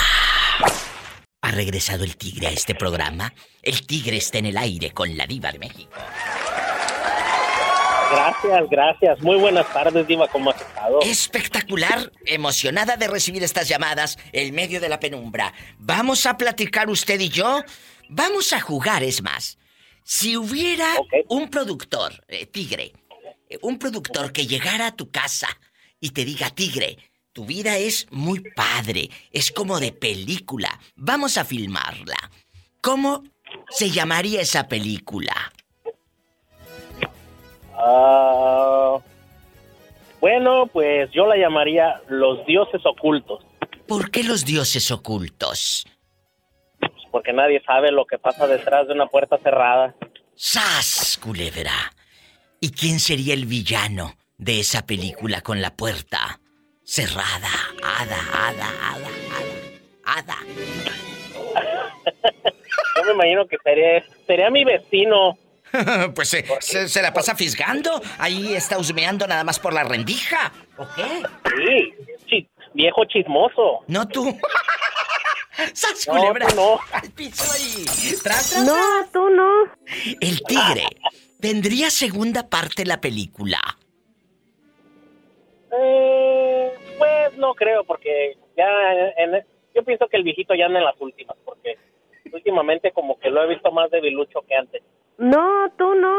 Ha 1.42 1.50
regresado 1.52 2.02
el 2.02 2.16
tigre 2.16 2.48
a 2.48 2.50
este 2.50 2.74
programa. 2.74 3.32
El 3.62 3.86
tigre 3.86 4.16
está 4.16 4.38
en 4.38 4.46
el 4.46 4.58
aire 4.58 4.90
con 4.90 5.16
la 5.16 5.26
diva 5.26 5.52
de 5.52 5.60
México. 5.60 5.92
Gracias, 8.10 8.70
gracias. 8.70 9.20
Muy 9.20 9.36
buenas 9.36 9.72
tardes, 9.72 10.06
Diva. 10.06 10.28
¿Cómo 10.28 10.50
has 10.50 10.60
estado? 10.60 11.00
Espectacular, 11.02 12.12
emocionada 12.24 12.96
de 12.96 13.08
recibir 13.08 13.42
estas 13.42 13.68
llamadas 13.68 14.18
en 14.32 14.54
medio 14.54 14.80
de 14.80 14.88
la 14.88 15.00
penumbra. 15.00 15.52
Vamos 15.78 16.26
a 16.26 16.36
platicar 16.36 16.88
usted 16.88 17.18
y 17.20 17.28
yo. 17.28 17.62
Vamos 18.08 18.52
a 18.52 18.60
jugar, 18.60 19.02
es 19.02 19.22
más. 19.22 19.58
Si 20.04 20.36
hubiera 20.36 20.86
un 21.28 21.48
productor, 21.48 22.24
eh, 22.28 22.46
Tigre, 22.46 22.92
eh, 23.48 23.58
un 23.62 23.78
productor 23.78 24.32
que 24.32 24.46
llegara 24.46 24.86
a 24.88 24.96
tu 24.96 25.10
casa 25.10 25.48
y 26.00 26.10
te 26.10 26.24
diga, 26.24 26.50
Tigre, 26.50 26.98
tu 27.32 27.44
vida 27.44 27.76
es 27.76 28.06
muy 28.10 28.40
padre, 28.54 29.10
es 29.32 29.50
como 29.50 29.80
de 29.80 29.92
película, 29.92 30.80
vamos 30.94 31.36
a 31.36 31.44
filmarla. 31.44 32.16
¿Cómo 32.80 33.24
se 33.68 33.90
llamaría 33.90 34.40
esa 34.40 34.68
película? 34.68 35.52
Ah, 37.76 38.96
bueno, 40.20 40.66
pues 40.72 41.10
yo 41.12 41.26
la 41.26 41.36
llamaría 41.36 42.00
Los 42.08 42.44
Dioses 42.46 42.84
Ocultos, 42.84 43.44
¿Por 43.86 44.10
qué 44.10 44.24
los 44.24 44.44
dioses 44.44 44.90
ocultos? 44.90 45.86
porque 47.12 47.32
nadie 47.32 47.62
sabe 47.64 47.90
lo 47.92 48.04
que 48.04 48.18
pasa 48.18 48.46
detrás 48.46 48.88
de 48.88 48.92
una 48.92 49.06
puerta 49.06 49.38
cerrada. 49.38 49.94
¡Sas, 50.34 51.18
culebra! 51.22 51.72
¿Y 52.60 52.72
quién 52.72 53.00
sería 53.00 53.32
el 53.32 53.46
villano 53.46 54.16
de 54.36 54.60
esa 54.60 54.84
película 54.84 55.40
con 55.40 55.62
la 55.62 55.74
puerta 55.74 56.40
cerrada? 56.84 57.48
Hada, 57.82 58.18
hada, 58.34 58.68
hada, 58.84 59.06
hada, 60.04 60.34
hada. 60.34 60.36
Yo 62.96 63.04
me 63.06 63.12
imagino 63.12 63.46
que 63.46 63.56
sería, 63.64 64.04
sería 64.26 64.50
mi 64.50 64.64
vecino. 64.64 65.38
pues 66.14 66.28
se, 66.28 66.44
se- 66.60 66.88
se 66.88 67.02
la 67.02 67.12
pasa 67.12 67.34
fisgando. 67.34 68.00
Ahí 68.18 68.54
está 68.54 68.78
husmeando 68.78 69.26
nada 69.26 69.44
más 69.44 69.58
por 69.58 69.72
la 69.72 69.84
rendija. 69.84 70.52
¿O 70.78 70.86
qué? 70.94 71.22
Sí, 71.56 71.94
chi- 72.26 72.48
viejo 72.74 73.04
chismoso. 73.06 73.80
No 73.86 74.06
tú. 74.08 74.36
¡Sas, 75.72 76.06
No, 76.06 76.14
culebra! 76.14 76.46
tú 76.48 76.56
no. 76.56 76.78
Al 76.92 77.10
piso 77.12 77.50
ahí. 77.52 77.84
Tras, 78.22 78.50
tras, 78.50 78.64
No, 78.64 78.76
tú 79.12 79.28
no. 79.30 79.50
El 80.20 80.42
tigre 80.42 80.84
¿Tendría 81.40 81.90
segunda 81.90 82.48
parte 82.48 82.84
la 82.84 83.00
película? 83.00 83.58
Eh, 85.72 86.70
pues 86.98 87.36
no 87.38 87.54
creo, 87.54 87.84
porque 87.84 88.36
ya 88.56 88.64
en- 89.18 89.44
yo 89.74 89.82
pienso 89.84 90.06
que 90.08 90.16
el 90.16 90.22
viejito 90.24 90.54
ya 90.54 90.66
anda 90.66 90.78
en 90.78 90.84
las 90.86 91.00
últimas, 91.00 91.36
porque 91.44 91.76
últimamente 92.32 92.92
como 92.92 93.18
que 93.18 93.30
lo 93.30 93.42
he 93.44 93.48
visto 93.48 93.70
más 93.70 93.90
debilucho 93.90 94.40
que 94.48 94.54
antes. 94.54 94.82
No, 95.18 95.70
tú 95.78 95.94
no. 95.94 96.16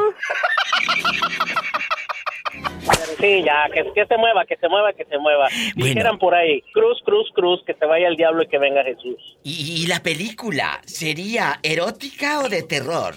Sí, 3.20 3.44
ya, 3.44 3.68
que, 3.74 3.92
que 3.94 4.06
se 4.06 4.18
mueva, 4.18 4.46
que 4.46 4.58
se 4.58 4.70
mueva, 4.70 4.94
que 4.94 5.06
se 5.06 5.18
mueva. 5.18 5.48
Dijeran 5.76 6.18
por 6.20 6.36
ahí, 6.36 6.62
cruz, 6.74 7.02
cruz, 7.04 7.30
cruz, 7.34 7.64
que 7.66 7.74
se 7.74 7.86
vaya 7.86 8.08
el 8.08 8.16
diablo 8.16 8.44
y 8.44 8.48
que 8.48 8.58
venga 8.60 8.84
Jesús. 8.84 9.18
¿Y, 9.44 9.84
y 9.84 9.88
la 9.88 10.02
película 10.02 10.80
sería 10.86 11.60
erótica 11.64 12.40
o 12.42 12.50
de 12.50 12.64
terror? 12.64 13.16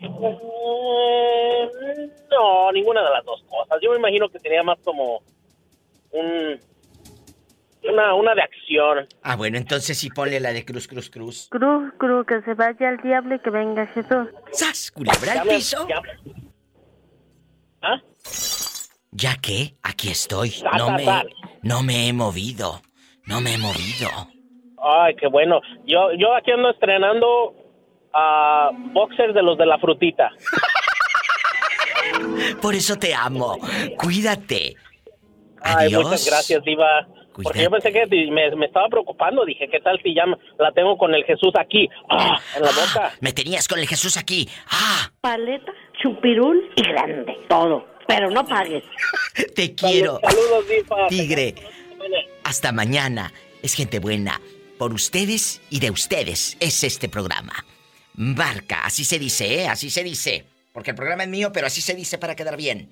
Eh, 0.00 1.68
no, 2.30 2.72
ninguna 2.72 3.02
de 3.02 3.10
las 3.10 3.24
dos 3.24 3.42
cosas. 3.48 3.78
Yo 3.82 3.90
me 3.90 3.98
imagino 3.98 4.28
que 4.28 4.38
sería 4.38 4.62
más 4.62 4.78
como 4.84 5.22
un 6.10 6.60
una, 7.90 8.14
una 8.14 8.34
de 8.34 8.42
acción. 8.42 9.06
Ah, 9.22 9.36
bueno, 9.36 9.56
entonces 9.58 9.98
sí 9.98 10.10
ponle 10.10 10.40
la 10.40 10.52
de 10.52 10.64
Cruz, 10.64 10.86
Cruz, 10.88 11.10
Cruz. 11.10 11.48
Cruz, 11.50 11.92
cruz, 11.98 12.26
que 12.26 12.40
se 12.42 12.54
vaya 12.54 12.88
el 12.90 12.98
diablo 12.98 13.34
y 13.34 13.38
que 13.40 13.50
venga 13.50 13.86
Jesús. 13.88 14.28
¡Sas! 14.52 14.90
Culebra 14.92 15.42
al 15.42 15.48
piso. 15.48 15.86
ya- 15.88 16.02
¿Ah? 17.82 18.00
Ya 19.10 19.36
que 19.36 19.74
aquí 19.82 20.10
estoy. 20.10 20.54
No 20.78 20.90
me, 20.92 21.04
no 21.62 21.82
me 21.82 22.08
he 22.08 22.12
movido. 22.12 22.80
No 23.26 23.40
me 23.40 23.54
he 23.54 23.58
movido. 23.58 24.08
Ay, 24.82 25.14
qué 25.16 25.26
bueno. 25.28 25.60
Yo, 25.86 26.12
yo 26.18 26.34
aquí 26.34 26.50
ando 26.50 26.70
estrenando 26.70 27.54
a 28.14 28.70
boxers 28.92 29.34
de 29.34 29.42
los 29.42 29.56
de 29.58 29.66
la 29.66 29.78
frutita. 29.78 30.30
Por 32.60 32.74
eso 32.74 32.96
te 32.96 33.14
amo. 33.14 33.58
Cuídate. 33.98 34.76
Ay, 35.60 35.86
Adiós. 35.86 36.04
muchas 36.04 36.26
gracias, 36.26 36.64
Diva. 36.64 37.06
Porque 37.34 37.62
yo 37.62 37.70
pensé 37.70 37.92
que 37.92 38.06
me, 38.06 38.54
me 38.56 38.66
estaba 38.66 38.88
preocupando. 38.88 39.44
Dije, 39.44 39.68
¿qué 39.68 39.80
tal 39.80 40.00
si 40.02 40.14
ya 40.14 40.24
la 40.58 40.72
tengo 40.72 40.96
con 40.96 41.14
el 41.14 41.24
Jesús 41.24 41.52
aquí? 41.58 41.88
¡Ah! 42.08 42.38
En 42.56 42.62
la 42.62 42.70
boca. 42.70 43.12
Me 43.20 43.32
tenías 43.32 43.66
con 43.68 43.78
el 43.78 43.88
Jesús 43.88 44.16
aquí. 44.16 44.48
¡Ah! 44.70 45.10
Paleta, 45.20 45.72
chupirul 46.02 46.70
y 46.76 46.82
grande. 46.82 47.38
Todo. 47.48 47.86
Pero 48.06 48.30
no 48.30 48.44
pagues. 48.44 48.84
Te 49.54 49.74
quiero. 49.74 50.20
Saludos, 50.22 50.68
Diva. 50.68 51.08
Tigre. 51.08 51.54
Hasta 52.44 52.72
mañana. 52.72 53.32
Es 53.62 53.74
gente 53.74 53.98
buena. 53.98 54.40
Por 54.78 54.92
ustedes 54.92 55.62
y 55.70 55.80
de 55.80 55.90
ustedes 55.90 56.56
es 56.60 56.82
este 56.84 57.08
programa. 57.08 57.52
Marca, 58.14 58.84
así 58.84 59.04
se 59.04 59.18
dice, 59.18 59.62
¿eh? 59.62 59.68
Así 59.68 59.88
se 59.88 60.02
dice. 60.02 60.44
Porque 60.72 60.90
el 60.90 60.96
programa 60.96 61.22
es 61.22 61.28
mío, 61.28 61.50
pero 61.52 61.66
así 61.66 61.80
se 61.80 61.94
dice 61.94 62.18
para 62.18 62.34
quedar 62.34 62.56
bien. 62.56 62.90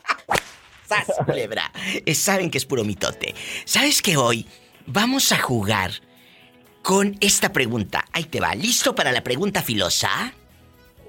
¡Sas, 0.90 1.24
culebra! 1.24 1.70
Eh, 2.04 2.14
Saben 2.14 2.50
que 2.50 2.58
es 2.58 2.66
puro 2.66 2.84
mitote. 2.84 3.34
¿Sabes 3.64 4.02
que 4.02 4.16
hoy 4.16 4.46
vamos 4.86 5.30
a 5.30 5.38
jugar 5.38 5.92
con 6.82 7.16
esta 7.20 7.52
pregunta? 7.52 8.04
Ahí 8.12 8.24
te 8.24 8.40
va. 8.40 8.54
¿Listo 8.56 8.94
para 8.94 9.12
la 9.12 9.22
pregunta 9.22 9.62
filosa? 9.62 10.32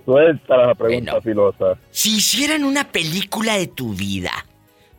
Suelta 0.06 0.58
la 0.58 0.76
pregunta 0.76 1.20
filosa. 1.22 1.78
Si 1.90 2.18
hicieran 2.18 2.64
una 2.64 2.92
película 2.92 3.58
de 3.58 3.68
tu 3.68 3.94
vida, 3.96 4.32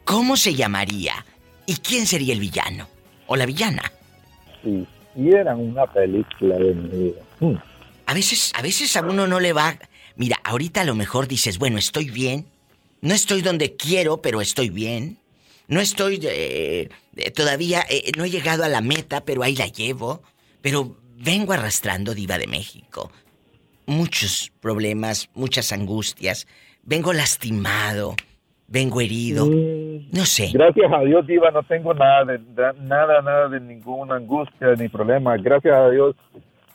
¿cómo 0.05 0.37
se 0.37 0.55
llamaría? 0.55 1.25
¿Y 1.67 1.77
quién 1.77 2.07
sería 2.07 2.35
el 2.35 2.41
villano? 2.41 2.89
¿O 3.29 3.37
la 3.37 3.47
villana? 3.47 3.83
Si 4.65 4.85
hicieran 5.15 5.61
una 5.61 5.87
película 5.87 6.57
de 6.57 6.75
mi 6.75 6.89
vida. 6.89 7.21
Hmm. 7.39 7.55
A 8.07 8.15
veces, 8.15 8.53
a 8.57 8.63
veces 8.63 8.97
a 8.97 9.03
uno 9.03 9.29
no 9.29 9.39
le 9.39 9.53
va. 9.53 9.77
Mira, 10.17 10.41
ahorita 10.43 10.81
a 10.81 10.85
lo 10.85 10.97
mejor 10.97 11.29
dices, 11.29 11.59
bueno, 11.59 11.79
estoy 11.79 12.11
bien. 12.11 12.47
No 13.03 13.13
estoy 13.15 13.43
donde 13.43 13.77
quiero, 13.77 14.23
pero 14.23 14.41
estoy 14.41 14.71
bien. 14.71 15.19
No 15.69 15.81
estoy 15.81 16.21
eh, 16.23 16.89
eh, 17.17 17.31
todavía, 17.33 17.83
eh, 17.91 18.13
no 18.17 18.25
he 18.25 18.31
llegado 18.31 18.65
a 18.65 18.69
la 18.69 18.81
meta, 18.81 19.25
pero 19.25 19.43
ahí 19.43 19.55
la 19.57 19.67
llevo. 19.67 20.23
Pero 20.61 20.97
vengo 21.19 21.53
arrastrando 21.53 22.15
diva 22.15 22.39
de 22.39 22.47
México. 22.47 23.11
Muchos 23.87 24.53
problemas, 24.61 25.29
muchas 25.35 25.73
angustias. 25.73 26.47
Vengo 26.85 27.13
lastimado, 27.13 28.15
vengo 28.69 29.01
herido. 29.01 29.47
No 29.47 30.25
sé. 30.25 30.51
Gracias 30.53 30.93
a 30.93 31.01
Dios, 31.01 31.27
Diva, 31.27 31.51
no 31.51 31.63
tengo 31.65 31.95
nada, 31.95 32.25
de, 32.25 32.39
de- 32.39 32.81
nada, 32.83 33.21
nada 33.23 33.49
de 33.49 33.61
ninguna 33.61 34.17
angustia 34.17 34.75
ni 34.79 34.89
problema. 34.89 35.37
Gracias 35.39 35.75
a 35.75 35.91
Dios, 35.91 36.15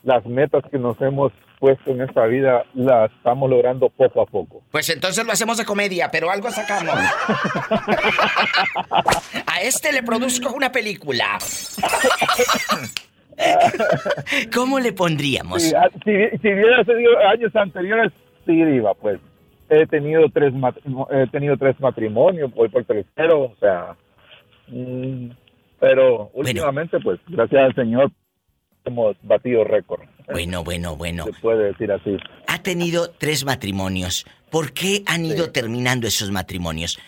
las 0.04 0.26
metas 0.26 0.64
que 0.70 0.78
nos 0.78 1.00
hemos 1.02 1.32
puesto 1.60 1.92
en 1.92 2.02
esta 2.02 2.26
vida 2.26 2.64
las 2.74 3.12
estamos 3.12 3.50
logrando 3.50 3.90
poco 3.90 4.22
a 4.22 4.26
poco. 4.26 4.64
Pues 4.72 4.90
entonces 4.90 5.26
lo 5.26 5.32
hacemos 5.32 5.58
de 5.58 5.66
comedia, 5.66 6.10
pero 6.12 6.30
algo 6.30 6.50
sacamos. 6.52 6.96
A 9.46 9.62
este 9.62 9.92
le 9.92 10.04
produzco 10.04 10.54
una 10.54 10.72
película. 10.72 11.38
¿Cómo 14.54 14.80
le 14.80 14.94
pondríamos? 14.94 15.64
Si, 15.64 15.76
ah, 15.76 15.90
si, 16.04 16.12
si 16.40 16.48
hubiera 16.48 16.84
sido 16.84 17.20
años 17.30 17.56
anteriores, 17.56 18.12
sí, 18.46 18.64
Diva, 18.64 18.94
pues 18.96 19.20
he 19.70 19.86
tenido 19.88 20.30
tres 20.30 20.54
he 21.12 21.28
tenido 21.28 21.58
tres 21.58 21.80
matrimonios, 21.80 22.54
voy 22.54 22.70
por 22.70 22.86
tercero, 22.86 23.42
o 23.42 23.56
sea, 23.60 23.96
mm, 24.68 25.30
pero 25.80 26.32
últimamente, 26.34 27.00
pues, 27.00 27.20
gracias 27.28 27.62
al 27.62 27.76
Señor, 27.76 28.12
hemos 28.88 29.16
batido 29.22 29.64
récord. 29.64 30.02
Bueno, 30.32 30.64
bueno, 30.64 30.96
bueno. 30.96 31.26
Se 31.26 31.34
puede 31.34 31.68
decir 31.72 31.92
así. 31.92 32.18
Ha 32.48 32.62
tenido 32.64 33.12
tres 33.12 33.46
matrimonios. 33.46 34.26
¿Por 34.50 34.74
qué 34.74 35.04
han 35.06 35.26
ido 35.26 35.52
terminando 35.52 36.08
esos 36.08 36.32
matrimonios? 36.32 37.00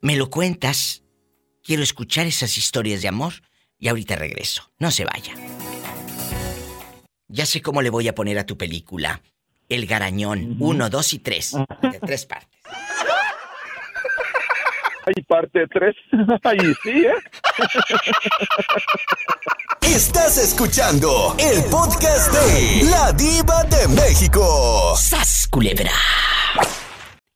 ¿Me 0.00 0.16
lo 0.16 0.30
cuentas? 0.30 1.02
Quiero 1.62 1.82
escuchar 1.82 2.26
esas 2.26 2.56
historias 2.58 3.02
de 3.02 3.08
amor 3.08 3.32
y 3.78 3.88
ahorita 3.88 4.16
regreso. 4.16 4.70
No 4.78 4.90
se 4.90 5.04
vaya. 5.04 5.34
Ya 7.28 7.46
sé 7.46 7.62
cómo 7.62 7.82
le 7.82 7.90
voy 7.90 8.08
a 8.08 8.14
poner 8.14 8.38
a 8.38 8.46
tu 8.46 8.56
película. 8.56 9.22
el 9.68 9.86
garañón. 9.86 10.56
Uno, 10.60 10.90
dos 10.90 11.14
y 11.14 11.18
tres. 11.18 11.52
De 11.80 11.98
tres 12.00 12.26
partes. 12.26 12.60
Hay 15.04 15.22
parte 15.24 15.66
3. 15.66 15.94
Ahí 16.44 16.74
sí, 16.82 17.06
¿eh? 17.06 17.14
Estás 19.82 20.38
escuchando 20.38 21.34
el 21.38 21.64
podcast 21.64 22.32
de 22.32 22.84
La 22.90 23.12
Diva 23.12 23.64
de 23.64 23.88
México. 23.88 24.94
¡Sas, 24.96 25.48
culebra! 25.50 25.90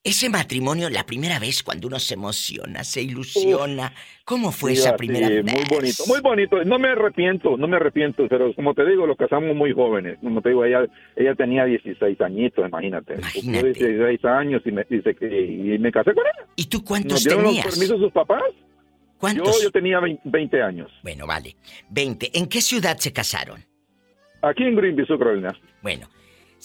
Ese 0.06 0.30
matrimonio, 0.30 0.88
la 0.88 1.04
primera 1.04 1.40
vez 1.40 1.64
cuando 1.64 1.88
uno 1.88 1.98
se 1.98 2.14
emociona, 2.14 2.84
se 2.84 3.02
ilusiona. 3.02 3.92
¿Cómo 4.24 4.52
fue 4.52 4.76
Sí, 4.76 4.78
esa 4.78 4.96
primera 4.96 5.28
vez? 5.28 5.42
Muy 5.44 5.64
bonito, 5.68 6.04
muy 6.06 6.20
bonito. 6.20 6.62
No 6.64 6.78
me 6.78 6.90
arrepiento, 6.90 7.56
no 7.56 7.66
me 7.66 7.74
arrepiento, 7.74 8.28
pero 8.28 8.54
como 8.54 8.72
te 8.72 8.86
digo, 8.86 9.04
los 9.04 9.16
casamos 9.16 9.56
muy 9.56 9.72
jóvenes. 9.72 10.16
Como 10.22 10.40
te 10.42 10.50
digo, 10.50 10.64
ella, 10.64 10.86
ella 11.16 11.34
tenía 11.34 11.64
16 11.64 12.20
añitos, 12.20 12.64
imagínate. 12.68 13.16
Cumplió 13.34 13.64
16 13.64 14.24
años 14.26 14.62
y 14.64 14.70
me, 14.70 14.84
dice 14.88 15.12
que, 15.16 15.26
y 15.26 15.76
me 15.80 15.90
casé 15.90 16.14
con 16.14 16.22
ella. 16.24 16.46
¿Y 16.54 16.66
tú 16.66 16.78
¿Nos 16.78 16.86
cuántos 16.86 17.24
dieron 17.24 17.44
tenías? 17.44 17.66
los 17.66 17.74
permisos 17.74 18.00
sus 18.00 18.12
papás? 18.12 18.44
¿Cuántos? 19.18 19.56
Yo, 19.58 19.64
yo 19.64 19.70
tenía 19.72 19.98
20, 19.98 20.22
20 20.24 20.62
años. 20.62 20.92
Bueno, 21.02 21.26
vale. 21.26 21.56
20. 21.90 22.38
¿En 22.38 22.46
qué 22.46 22.60
ciudad 22.60 22.96
se 22.98 23.12
casaron? 23.12 23.64
Aquí 24.42 24.62
en 24.62 24.76
Greenville, 24.76 25.18
Carolina. 25.18 25.52
Bueno, 25.82 26.06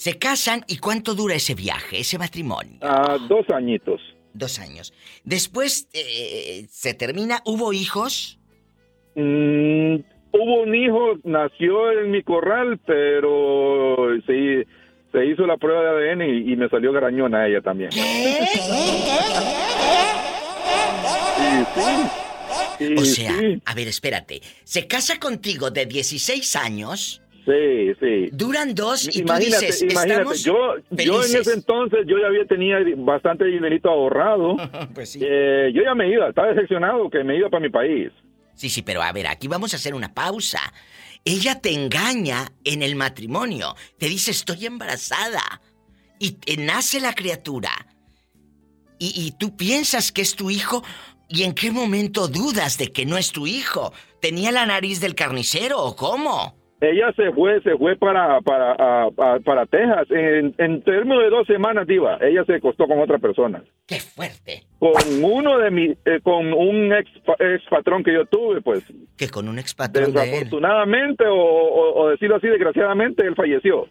se 0.02 0.18
casan 0.18 0.64
y 0.66 0.78
¿cuánto 0.78 1.14
dura 1.14 1.36
ese 1.36 1.54
viaje, 1.54 2.00
ese 2.00 2.18
matrimonio? 2.18 2.76
Ah, 2.80 3.18
dos 3.28 3.48
añitos. 3.50 4.00
Dos 4.34 4.58
años. 4.58 4.92
Después 5.22 5.88
eh, 5.92 6.66
se 6.68 6.92
termina, 6.94 7.40
¿hubo 7.44 7.72
hijos? 7.72 8.40
Mm, 9.14 9.98
hubo 10.32 10.62
un 10.62 10.74
hijo, 10.74 11.18
nació 11.22 11.92
en 12.00 12.10
mi 12.10 12.24
corral, 12.24 12.80
pero 12.84 14.08
se, 14.26 14.66
se 15.12 15.24
hizo 15.24 15.46
la 15.46 15.56
prueba 15.56 15.94
de 15.94 16.10
ADN 16.10 16.22
y, 16.22 16.52
y 16.52 16.56
me 16.56 16.68
salió 16.68 16.90
garañona 16.90 17.42
a 17.42 17.46
ella 17.46 17.60
también. 17.60 17.92
Sí, 17.92 18.00
sí. 18.54 18.60
Sí, 22.78 22.94
O 22.98 23.04
sea, 23.04 23.34
a 23.64 23.74
ver, 23.74 23.86
espérate. 23.86 24.42
Se 24.64 24.88
casa 24.88 25.20
contigo 25.20 25.70
de 25.70 25.86
16 25.86 26.56
años, 26.56 27.21
Sí, 27.44 27.92
sí. 27.98 28.28
duran 28.32 28.74
dos 28.74 29.08
y 29.16 29.20
imagínate, 29.22 29.56
tú 29.66 29.66
dices, 29.66 29.82
imagínate, 29.82 30.12
estamos 30.12 30.44
yo, 30.44 30.52
yo 30.52 30.76
en 30.90 30.96
felices". 30.96 31.34
ese 31.40 31.52
entonces 31.54 32.00
yo 32.06 32.16
ya 32.18 32.26
había 32.28 32.46
tenía 32.46 32.76
bastante 32.98 33.44
dinerito 33.46 33.88
ahorrado. 33.90 34.56
Pues 34.94 35.16
Eh, 35.20 35.72
yo 35.74 35.82
ya 35.82 35.94
me 35.94 36.08
iba, 36.08 36.28
estaba 36.28 36.48
decepcionado 36.48 37.10
que 37.10 37.24
me 37.24 37.36
iba 37.36 37.50
para 37.50 37.62
mi 37.62 37.70
país. 37.70 38.10
Sí, 38.54 38.68
sí, 38.68 38.82
pero 38.82 39.02
a 39.02 39.10
ver, 39.12 39.26
aquí 39.26 39.48
vamos 39.48 39.72
a 39.72 39.76
hacer 39.76 39.94
una 39.94 40.12
pausa. 40.14 40.60
Ella 41.24 41.60
te 41.60 41.72
engaña 41.72 42.52
en 42.64 42.82
el 42.82 42.94
matrimonio. 42.96 43.74
Te 43.98 44.06
dice, 44.08 44.30
estoy 44.30 44.66
embarazada. 44.66 45.60
Y 46.18 46.32
te 46.32 46.56
nace 46.56 47.00
la 47.00 47.14
criatura. 47.14 47.70
Y, 48.98 49.12
y 49.16 49.32
tú 49.32 49.56
piensas 49.56 50.12
que 50.12 50.22
es 50.22 50.36
tu 50.36 50.50
hijo. 50.50 50.84
¿Y 51.28 51.44
en 51.44 51.54
qué 51.54 51.70
momento 51.70 52.28
dudas 52.28 52.76
de 52.78 52.92
que 52.92 53.06
no 53.06 53.16
es 53.18 53.32
tu 53.32 53.46
hijo? 53.46 53.92
¿Tenía 54.20 54.52
la 54.52 54.66
nariz 54.66 55.00
del 55.00 55.14
carnicero 55.14 55.80
o 55.82 55.96
cómo? 55.96 56.61
Ella 56.84 57.12
se 57.14 57.30
fue, 57.32 57.62
se 57.62 57.76
fue 57.78 57.94
para 57.96 58.40
para, 58.40 58.72
a- 58.72 59.06
a- 59.16 59.38
para 59.38 59.66
Texas. 59.66 60.08
En, 60.10 60.52
en 60.58 60.82
términos 60.82 61.22
de 61.22 61.30
dos 61.30 61.46
semanas, 61.46 61.86
diva, 61.86 62.18
ella 62.20 62.44
se 62.44 62.54
acostó 62.56 62.88
con 62.88 62.98
otra 62.98 63.18
persona. 63.18 63.62
¡Qué 63.86 64.00
fuerte! 64.00 64.64
Con 64.80 64.92
uno 65.22 65.58
de 65.58 65.70
mi, 65.70 65.84
eh, 66.04 66.18
con 66.24 66.52
un 66.52 66.92
ex, 66.92 67.08
ex 67.38 67.62
patrón 67.70 68.02
que 68.02 68.12
yo 68.12 68.26
tuve, 68.26 68.60
pues. 68.62 68.82
Que 69.16 69.28
con 69.28 69.48
un 69.48 69.60
ex 69.60 69.74
patrón 69.74 70.12
de 70.12 70.20
él. 70.22 70.30
Desafortunadamente, 70.30 71.24
o, 71.26 71.36
o- 71.36 72.02
o 72.02 72.08
decirlo 72.10 72.36
así, 72.36 72.48
desgraciadamente, 72.48 73.24
él 73.24 73.36
falleció. 73.36 73.86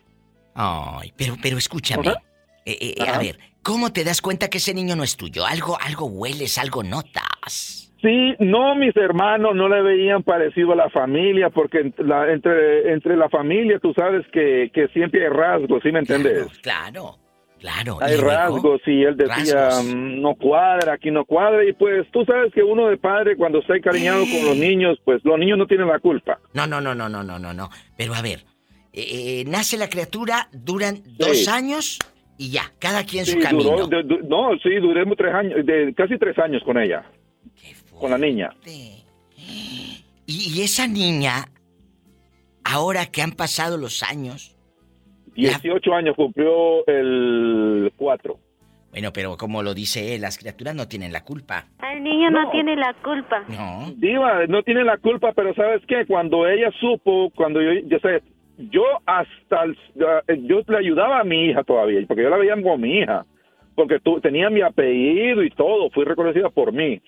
Ay, 0.54 1.14
pero, 1.16 1.36
pero 1.42 1.58
escúchame. 1.58 2.10
Ajá. 2.10 2.22
Eh, 2.66 2.96
eh, 3.00 3.10
a 3.10 3.18
ver, 3.20 3.39
¿cómo 3.64 3.94
te 3.94 4.04
das 4.04 4.22
cuenta 4.22 4.50
que 4.50 4.58
ese 4.58 4.74
niño 4.74 4.98
no 4.98 5.04
es 5.04 5.16
tuyo? 5.16 5.46
Algo, 5.46 5.78
algo 5.82 6.08
hueles, 6.08 6.58
algo 6.58 6.84
notas. 6.84 7.81
Sí, 8.02 8.34
no, 8.39 8.74
mis 8.76 8.95
hermanos 8.97 9.56
no 9.56 9.70
le 9.70 9.82
veían 9.84 10.24
parecido 10.24 10.72
a 10.74 10.76
la 10.76 10.89
familia, 10.89 11.49
porque 11.52 11.93
la- 11.99 12.32
entre, 12.32 12.91
entre 12.93 13.16
la 13.16 13.30
familia 13.30 13.78
tú 13.80 13.93
sabes 13.93 14.26
que, 14.34 14.72
que 14.74 14.88
siempre 14.88 15.24
hay 15.24 15.30
rasgos, 15.30 15.84
¿sí 15.84 15.91
me 15.91 15.99
entiendes? 15.99 16.47
Claro, 16.64 17.18
claro. 17.60 17.99
Hay 18.02 18.14
¿Y 18.14 18.18
luego? 18.18 18.30
rasgos 18.32 18.82
y 18.88 19.04
él 19.04 19.16
decía, 19.16 19.66
Rasgos. 19.66 19.86
"Mm, 19.93 20.20
no 20.22 20.34
cuadra, 20.34 20.93
aquí 20.93 21.12
no 21.12 21.26
cuadra, 21.26 21.64
y 21.64 21.74
pues 21.74 22.08
tú 22.12 22.26
sabes 22.26 22.52
que 22.54 22.64
uno 22.64 22.88
de 22.88 22.97
padre 22.97 23.36
cuando 23.36 23.60
está 23.60 23.76
encariñado 23.76 24.24
con 24.24 24.45
los 24.47 24.58
niños, 24.58 24.97
pues 25.06 25.24
los 25.24 25.38
niños 25.38 25.60
no 25.60 25.68
tienen 25.68 25.88
la 25.88 25.99
culpa. 25.99 26.39
No, 26.56 26.66
no, 26.66 26.82
no, 26.82 26.95
no, 26.95 27.08
no, 27.08 27.22
no, 27.24 27.38
no, 27.38 27.54
no. 27.54 27.70
Pero 27.97 28.16
a 28.16 28.22
ver, 28.24 28.39
eh, 28.93 29.41
eh, 29.41 29.43
nace 29.47 29.78
la 29.78 29.89
criatura, 29.89 30.47
duran 30.52 31.04
dos 31.20 31.47
años 31.47 31.99
y 32.38 32.49
ya, 32.49 32.64
cada 32.80 33.04
quien 33.06 33.28
su 33.28 33.38
camino. 33.39 33.86
duró- 33.88 34.02
du- 34.04 34.28
no, 34.28 34.58
sí, 34.64 34.72
duré 34.78 35.06
tres 35.16 35.34
años, 35.36 35.64
de, 35.64 35.93
casi 35.95 36.18
tres 36.18 36.39
años 36.39 36.64
con 36.66 36.80
ella, 36.80 37.04
con 38.02 38.12
la 38.12 38.18
niña. 38.18 38.49
Y, 38.66 39.04
y 40.28 40.62
esa 40.62 40.88
niña, 40.88 41.45
ahora 42.64 43.06
que 43.08 43.22
han 43.22 43.32
pasado 43.32 43.78
los 43.78 44.04
años, 44.04 44.56
18 45.36 45.93
años 45.93 46.16
cumplió 46.16 46.86
el 46.88 47.91
4. 47.95 48.38
bueno, 48.91 49.14
pero 49.14 49.38
como 49.38 49.64
lo 49.64 49.74
dice 49.74 50.14
él, 50.16 50.22
las 50.22 50.38
criaturas 50.38 50.76
no 50.76 50.88
tienen 50.88 51.14
la 51.14 51.24
culpa. 51.24 51.68
El 51.93 52.04
niño 52.04 52.30
no, 52.32 52.43
No. 52.43 52.52
tiene 52.52 52.76
la 52.76 52.93
culpa. 53.02 53.45
No. 53.47 53.91
Diva, 53.95 54.45
no 54.47 54.62
tiene 54.64 54.84
la 54.84 54.97
culpa, 54.97 55.32
pero 55.34 55.54
¿sabes 55.56 55.82
qué? 55.88 56.06
Cuando 56.06 56.47
ella 56.47 56.70
supo, 56.80 57.30
cuando 57.36 57.62
yo, 57.62 57.72
yo 57.86 57.99
sé, 57.99 58.22
yo 58.70 58.84
hasta, 59.06 59.64
el- 59.64 60.47
yo 60.47 60.62
le 60.68 60.78
ayudaba 60.78 61.22
a 61.22 61.24
mi 61.24 61.45
hija 61.45 61.64
todavía, 61.64 62.02
porque 62.08 62.24
yo 62.24 62.30
la 62.30 62.38
veía 62.38 62.56
como 62.56 62.78
mi 62.78 62.99
hija, 62.99 63.26
porque 63.76 63.99
tú, 64.02 64.20
tenía 64.20 64.49
mi 64.49 64.62
apellido 64.62 65.41
y 65.43 65.49
todo, 65.52 65.89
fui 65.91 66.04
reconocida 66.04 66.49
por 66.49 66.74
mí. 66.74 67.02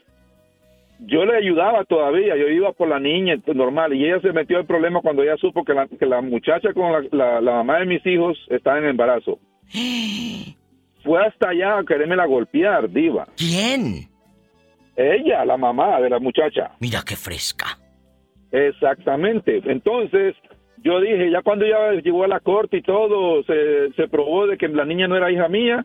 Yo 1.00 1.26
le 1.26 1.36
ayudaba 1.38 1.84
todavía, 1.84 2.36
yo 2.38 2.48
iba 2.48 2.72
por 2.72 2.88
la 2.88 3.00
niña 3.00 3.36
normal, 3.54 3.94
y 3.94 4.06
ella 4.06 4.22
se 4.22 4.32
metió 4.32 4.60
en 4.60 4.66
problema 4.68 5.02
cuando 5.02 5.22
ella 5.24 5.36
supo 5.38 5.64
que 5.66 5.74
la, 5.74 5.88
que 5.88 6.06
la 6.06 6.22
muchacha 6.22 6.72
con 6.74 6.92
la, 6.92 7.02
la- 7.12 7.42
la 7.42 7.52
mamá 7.56 7.80
de 7.80 7.86
mis 7.86 8.06
hijos 8.06 8.38
estaba 8.50 8.78
en 8.80 8.86
embarazo. 8.86 9.38
Fue 11.04 11.22
hasta 11.26 11.50
allá 11.50 11.80
a 11.80 11.84
querérmela 11.84 12.26
golpear, 12.26 12.90
diva. 12.90 13.28
¿Quién? 13.36 14.08
Ella, 14.96 15.44
la 15.44 15.58
mamá 15.58 16.00
de 16.00 16.10
la 16.10 16.20
muchacha. 16.20 16.72
Mira 16.80 17.02
qué 17.06 17.16
fresca. 17.18 17.78
Exactamente. 18.52 19.62
Entonces, 19.66 20.36
yo 20.78 21.02
dije, 21.02 21.30
ya 21.32 21.42
cuando 21.42 21.66
ya 21.66 21.92
llegó 22.02 22.24
a 22.24 22.28
la 22.28 22.40
corte 22.40 22.78
y 22.78 22.82
todo, 22.82 23.44
se, 23.44 23.92
se 23.98 24.08
probó 24.08 24.48
de 24.48 24.58
que 24.58 24.68
la 24.70 24.86
niña 24.86 25.08
no 25.08 25.18
era 25.18 25.32
hija 25.32 25.50
mía, 25.50 25.84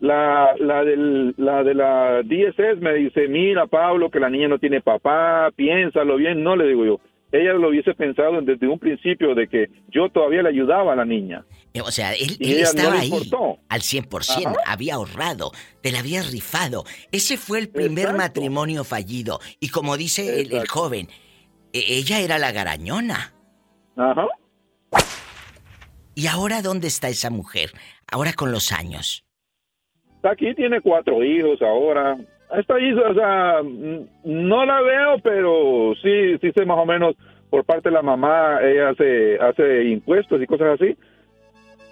la, 0.00 0.54
la, 0.58 0.82
del, 0.84 1.34
la 1.36 1.62
de 1.62 1.74
la 1.74 2.22
DSS 2.22 2.80
me 2.80 2.94
dice, 2.94 3.28
mira, 3.28 3.66
Pablo, 3.66 4.10
que 4.10 4.18
la 4.20 4.30
niña 4.30 4.48
no 4.48 4.58
tiene 4.58 4.80
papá, 4.80 5.50
piénsalo 5.54 6.16
bien. 6.16 6.42
No, 6.42 6.56
le 6.56 6.66
digo 6.66 6.84
yo. 6.84 7.00
Ella 7.32 7.52
lo 7.52 7.68
hubiese 7.68 7.94
pensado 7.94 8.40
desde 8.42 8.66
un 8.66 8.78
principio 8.80 9.36
de 9.36 9.46
que 9.46 9.70
yo 9.88 10.08
todavía 10.08 10.42
le 10.42 10.48
ayudaba 10.48 10.94
a 10.94 10.96
la 10.96 11.04
niña. 11.04 11.44
Eh, 11.74 11.80
O 11.80 11.90
sea, 11.92 12.12
él, 12.14 12.36
él 12.40 12.56
no 12.56 12.62
estaba 12.64 12.94
le 12.96 13.00
ahí 13.02 13.10
al 13.68 13.80
100%, 13.82 14.46
Ajá. 14.46 14.54
había 14.66 14.94
ahorrado, 14.96 15.52
te 15.80 15.92
la 15.92 16.00
habías 16.00 16.32
rifado. 16.32 16.82
Ese 17.12 17.36
fue 17.36 17.60
el 17.60 17.68
primer 17.68 18.06
Exacto. 18.06 18.18
matrimonio 18.18 18.82
fallido. 18.82 19.38
Y 19.60 19.68
como 19.68 19.96
dice 19.96 20.40
el, 20.40 20.52
el 20.52 20.66
joven, 20.66 21.06
e- 21.72 21.84
ella 21.98 22.18
era 22.18 22.38
la 22.38 22.50
garañona. 22.50 23.32
Ajá. 23.96 24.26
¿Y 26.16 26.26
ahora 26.26 26.62
dónde 26.62 26.88
está 26.88 27.08
esa 27.08 27.30
mujer? 27.30 27.70
Ahora 28.10 28.32
con 28.32 28.50
los 28.50 28.72
años. 28.72 29.24
Está 30.20 30.32
aquí, 30.32 30.54
tiene 30.54 30.82
cuatro 30.82 31.24
hijos 31.24 31.62
ahora. 31.62 32.18
Está 32.58 32.74
ahí, 32.74 32.92
o 32.92 33.14
sea, 33.14 33.60
no 34.24 34.66
la 34.66 34.82
veo, 34.82 35.18
pero 35.22 35.94
sí, 36.02 36.36
sí 36.42 36.50
sé 36.54 36.66
más 36.66 36.78
o 36.78 36.84
menos 36.84 37.14
por 37.48 37.64
parte 37.64 37.88
de 37.88 37.94
la 37.94 38.02
mamá, 38.02 38.58
ella 38.62 38.90
hace, 38.90 39.38
hace 39.40 39.84
impuestos 39.84 40.42
y 40.42 40.46
cosas 40.46 40.78
así. 40.80 40.94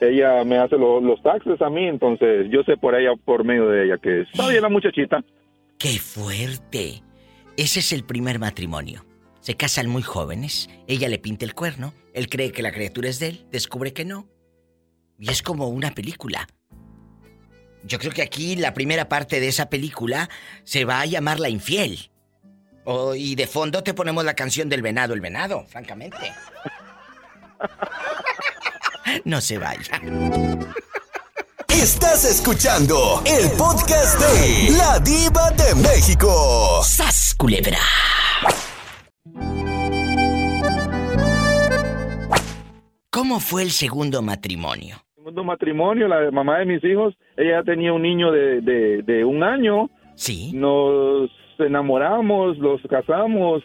Ella 0.01 0.45
me 0.45 0.59
hace 0.59 0.77
lo- 0.77 1.01
los 1.01 1.21
taxes 1.23 1.61
a 1.63 1.71
mí, 1.71 1.87
entonces 1.87 2.47
yo 2.51 2.63
sé 2.65 2.77
por 2.77 2.95
ella, 2.95 3.13
por 3.25 3.45
medio 3.45 3.69
de 3.69 3.87
ella, 3.87 3.97
que 3.99 4.21
está 4.21 4.49
bien 4.49 4.63
la 4.63 4.69
muchachita. 4.69 5.25
¡Qué 5.79 5.99
fuerte! 5.99 7.03
Ese 7.57 7.81
es 7.81 7.93
el 7.93 8.05
primer 8.05 8.39
matrimonio. 8.39 9.05
Se 9.41 9.57
casan 9.57 9.89
muy 9.89 10.03
jóvenes, 10.03 10.69
ella 10.87 11.09
le 11.09 11.19
pinta 11.19 11.45
el 11.47 11.55
cuerno, 11.55 11.95
él 12.15 12.29
cree 12.29 12.53
que 12.53 12.63
la 12.63 12.73
criatura 12.73 13.09
es 13.09 13.19
de 13.21 13.29
él, 13.29 13.39
descubre 13.51 13.93
que 13.93 14.05
no. 14.05 14.27
Y 15.19 15.31
es 15.31 15.43
como 15.43 15.69
una 15.69 15.93
película. 15.93 16.47
Yo 17.89 17.99
creo 17.99 18.13
que 18.13 18.23
aquí 18.23 18.55
la 18.55 18.75
primera 18.75 19.09
parte 19.09 19.41
de 19.41 19.49
esa 19.49 19.71
película 19.71 20.29
se 20.63 20.85
va 20.85 21.01
a 21.01 21.07
llamar 21.07 21.41
La 21.41 21.49
Infiel. 21.49 22.11
Oh, 22.85 23.15
y 23.15 23.35
de 23.35 23.47
fondo 23.47 23.83
te 23.83 23.95
ponemos 23.95 24.25
la 24.25 24.35
canción 24.35 24.69
del 24.69 24.83
venado, 24.83 25.15
el 25.15 25.21
venado, 25.21 25.67
francamente. 25.69 26.33
No 29.25 29.41
se 29.41 29.57
vaya. 29.57 30.01
Estás 31.69 32.27
escuchando 32.27 33.23
el 33.25 33.51
podcast 33.53 34.21
de 34.21 34.71
La 34.77 34.99
Diva 34.99 35.51
de 35.53 35.75
México. 35.77 36.83
¡Sas, 36.85 37.35
culebra! 37.39 37.79
¿Cómo 43.11 43.41
fue 43.41 43.63
el 43.63 43.73
segundo 43.73 44.21
matrimonio? 44.21 45.08
Segundo 45.29 45.45
matrimonio, 45.45 46.09
la 46.09 46.31
mamá 46.31 46.59
de 46.59 46.65
mis 46.65 46.83
hijos, 46.85 47.15
ella 47.37 47.63
tenía 47.63 47.93
un 47.93 48.03
niño 48.03 48.33
de, 48.33 48.61
de, 48.63 49.03
de 49.03 49.25
un 49.25 49.43
año. 49.43 49.91
Sí. 50.15 50.53
Nos 50.55 51.31
enamoramos, 51.59 52.57
los 52.59 52.81
casamos, 52.89 53.63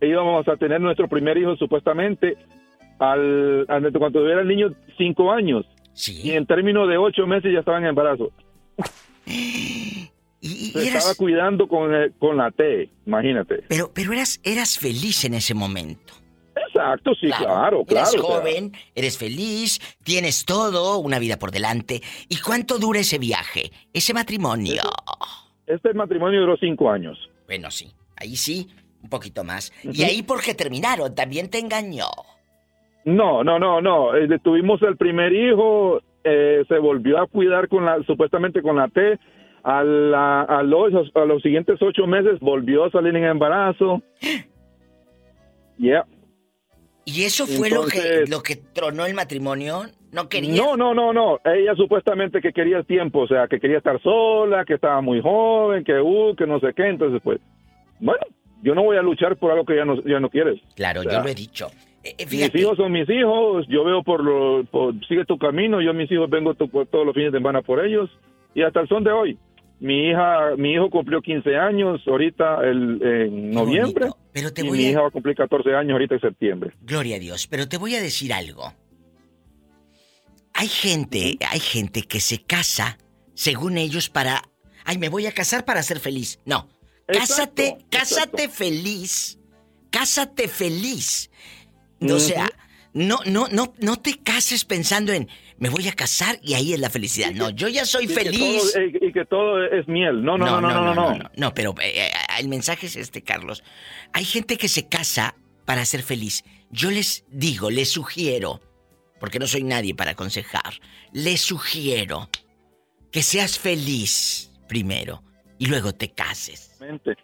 íbamos 0.00 0.46
a 0.48 0.56
tener 0.56 0.80
nuestro 0.80 1.08
primer 1.08 1.38
hijo 1.38 1.56
supuestamente 1.56 2.36
al, 2.98 3.64
al- 3.68 3.92
cuando 3.92 4.20
tuviera 4.20 4.40
el 4.42 4.48
niño 4.48 4.72
cinco 4.96 5.30
años. 5.30 5.64
Y 6.06 6.32
en 6.32 6.46
términos 6.46 6.88
de 6.88 6.96
ocho 6.96 7.26
meses 7.26 7.52
ya 7.52 7.60
estaba 7.60 7.78
en 7.78 7.86
embarazo. 7.86 8.30
Se 10.40 10.86
estaba 10.86 11.14
cuidando 11.16 11.66
con, 11.66 11.92
eh, 11.94 12.10
con 12.18 12.36
la 12.36 12.50
T, 12.52 12.88
imagínate. 13.06 13.64
Pero, 13.68 13.90
pero 13.92 14.12
eras, 14.12 14.40
eras 14.44 14.78
feliz 14.78 15.24
en 15.24 15.34
ese 15.34 15.52
momento. 15.54 16.14
Exacto, 16.78 17.14
sí, 17.14 17.26
claro, 17.28 17.84
claro. 17.84 18.08
Eres 18.10 18.20
joven, 18.20 18.72
eres 18.94 19.18
feliz, 19.18 19.80
tienes 20.04 20.44
todo, 20.44 20.98
una 20.98 21.18
vida 21.18 21.38
por 21.38 21.50
delante. 21.50 22.00
¿Y 22.28 22.40
cuánto 22.40 22.78
dura 22.78 23.00
ese 23.00 23.18
viaje, 23.18 23.70
ese 23.92 24.14
matrimonio? 24.14 24.82
Este 25.66 25.92
matrimonio 25.94 26.40
duró 26.40 26.56
cinco 26.56 26.90
años. 26.90 27.18
Bueno, 27.46 27.70
sí, 27.70 27.90
ahí 28.16 28.36
sí, 28.36 28.68
un 29.02 29.10
poquito 29.10 29.44
más. 29.44 29.72
¿Y 29.82 30.02
ahí 30.04 30.22
por 30.22 30.40
qué 30.42 30.54
terminaron? 30.54 31.14
¿También 31.14 31.50
te 31.50 31.58
engañó? 31.58 32.06
No, 33.04 33.42
no, 33.42 33.58
no, 33.58 33.80
no. 33.80 34.14
Eh, 34.16 34.28
tuvimos 34.42 34.80
el 34.82 34.96
primer 34.96 35.32
hijo, 35.32 36.00
eh, 36.24 36.64
se 36.68 36.78
volvió 36.78 37.18
a 37.20 37.26
cuidar 37.26 37.68
con 37.68 37.84
la, 37.84 38.02
supuestamente 38.06 38.62
con 38.62 38.76
la 38.76 38.88
T. 38.88 39.18
A, 39.64 39.82
la- 39.82 40.42
a 40.42 40.62
los, 40.62 40.92
a 41.14 41.24
los 41.24 41.42
siguientes 41.42 41.80
ocho 41.82 42.06
meses 42.06 42.38
volvió 42.40 42.84
a 42.84 42.90
salir 42.90 43.14
en 43.16 43.24
embarazo. 43.24 44.02
Yeah. 45.80 46.04
¿Y 47.10 47.24
eso 47.24 47.46
fue 47.46 47.70
lo, 47.70 47.86
que, 47.86 48.24
lo 48.28 48.42
que 48.42 48.56
tronó 48.56 49.06
el 49.06 49.14
matrimonio? 49.14 49.84
¿No 50.12 50.28
quería? 50.28 50.60
No, 50.62 50.76
no, 50.76 50.92
no, 50.92 51.12
no. 51.14 51.38
Ella 51.44 51.74
supuestamente 51.74 52.40
que 52.42 52.52
quería 52.52 52.76
el 52.76 52.84
tiempo, 52.86 53.20
o 53.20 53.26
sea, 53.26 53.48
que 53.48 53.58
quería 53.58 53.78
estar 53.78 53.98
sola, 54.02 54.64
que 54.66 54.74
estaba 54.74 55.00
muy 55.00 55.22
joven, 55.22 55.84
que 55.84 55.98
uh, 56.00 56.34
que 56.36 56.46
no 56.46 56.60
sé 56.60 56.68
qué. 56.76 56.86
Entonces, 56.88 57.20
pues, 57.24 57.40
bueno, 57.98 58.20
yo 58.62 58.74
no 58.74 58.82
voy 58.82 58.98
a 58.98 59.02
luchar 59.02 59.36
por 59.36 59.52
algo 59.52 59.64
que 59.64 59.76
ya 59.76 59.86
no, 59.86 60.02
ya 60.04 60.20
no 60.20 60.28
quieres. 60.28 60.60
Claro, 60.76 61.00
O 61.00 61.02
sea, 61.04 61.12
yo 61.14 61.22
lo 61.22 61.28
he 61.28 61.34
dicho. 61.34 61.68
Eh, 62.04 62.14
eh, 62.18 62.26
Mis 62.30 62.54
hijos 62.54 62.76
son 62.76 62.92
mis 62.92 63.08
hijos, 63.08 63.66
yo 63.68 63.84
veo 63.84 64.02
por 64.02 64.22
lo, 64.22 64.64
por- 64.64 64.94
sigue 65.06 65.24
tu 65.24 65.38
camino, 65.38 65.80
yo 65.80 65.90
a 65.90 65.94
mis 65.94 66.10
hijos 66.12 66.28
vengo 66.28 66.52
por 66.54 66.86
todos 66.88 67.06
los 67.06 67.14
fines 67.14 67.32
de 67.32 67.38
semana 67.38 67.62
por 67.62 67.84
ellos 67.84 68.08
y 68.54 68.62
hasta 68.62 68.80
el 68.80 68.88
son 68.88 69.02
de 69.02 69.12
hoy. 69.12 69.38
Mi 69.80 70.10
hija, 70.10 70.56
mi 70.56 70.72
hijo 70.74 70.90
cumplió 70.90 71.20
15 71.22 71.56
años 71.56 72.00
ahorita 72.06 72.60
el, 72.64 73.00
en 73.02 73.50
noviembre 73.52 74.08
Pero 74.32 74.52
te 74.52 74.62
y 74.62 74.68
voy 74.68 74.78
mi 74.78 74.84
a- 74.86 74.90
hija 74.90 75.00
va 75.02 75.08
a 75.08 75.10
cumplir 75.10 75.34
14 75.36 75.74
años 75.74 75.92
ahorita 75.92 76.14
en 76.14 76.20
septiembre. 76.20 76.72
gloria 76.82 77.16
a 77.16 77.18
Dios, 77.18 77.46
pero 77.46 77.68
te 77.68 77.76
voy 77.76 77.94
a 77.94 78.02
decir 78.02 78.32
algo. 78.32 78.72
Hay 80.54 80.68
gente, 80.68 81.38
hay 81.48 81.60
gente 81.60 82.02
que 82.02 82.20
se 82.20 82.42
casa, 82.42 82.98
según 83.34 83.78
ellos, 83.78 84.08
para... 84.08 84.42
Ay, 84.84 84.98
me 84.98 85.08
voy 85.08 85.26
a 85.26 85.32
casar 85.32 85.64
para 85.64 85.82
ser 85.82 86.00
feliz. 86.00 86.40
No. 86.44 86.68
Cásate, 87.06 87.78
cásate 87.90 88.48
feliz. 88.48 89.38
Cásate 89.90 90.48
feliz. 90.48 91.30
O 92.00 92.18
sea, 92.18 92.48
no, 92.92 93.20
no, 93.26 93.48
no, 93.48 93.72
no 93.78 93.96
te 93.96 94.18
cases 94.18 94.64
pensando 94.64 95.12
en 95.12 95.28
me 95.58 95.68
voy 95.68 95.88
a 95.88 95.92
casar 95.92 96.38
y 96.42 96.54
ahí 96.54 96.72
es 96.72 96.80
la 96.80 96.90
felicidad. 96.90 97.32
No, 97.32 97.50
yo 97.50 97.68
ya 97.68 97.84
soy 97.84 98.04
Y 98.04 98.08
que 98.08 98.14
feliz. 98.14 98.72
todo- 98.72 98.82
y, 98.84 99.12
que 99.12 99.24
todo 99.24 99.64
es 99.64 99.86
miel. 99.88 100.22
No, 100.24 100.38
no, 100.38 100.46
no, 100.46 100.60
no, 100.60 100.70
no, 100.84 100.94
no. 100.94 101.14
no, 101.14 101.30
no, 101.36 101.54
pero 101.54 101.74
eh, 101.80 102.06
eh, 102.06 102.10
el 102.38 102.48
mensaje 102.48 102.86
es 102.86 102.96
este, 102.96 103.22
Carlos. 103.22 103.62
Hay 104.12 104.24
gente 104.24 104.56
que 104.56 104.68
se 104.68 104.88
casa 104.88 105.34
para 105.64 105.84
ser 105.84 106.02
feliz. 106.02 106.44
Yo 106.70 106.90
les 106.90 107.24
digo, 107.28 107.70
les 107.70 107.90
sugiero, 107.90 108.60
porque 109.20 109.38
no 109.38 109.46
soy 109.46 109.64
nadie 109.64 109.94
para 109.94 110.12
aconsejar, 110.12 110.74
les 111.12 111.40
sugiero 111.40 112.28
que 113.10 113.22
seas 113.22 113.58
feliz 113.58 114.50
primero 114.68 115.22
y 115.58 115.66
luego 115.66 115.92
te 115.94 116.10
cases. 116.12 116.76
Mente. 116.80 117.16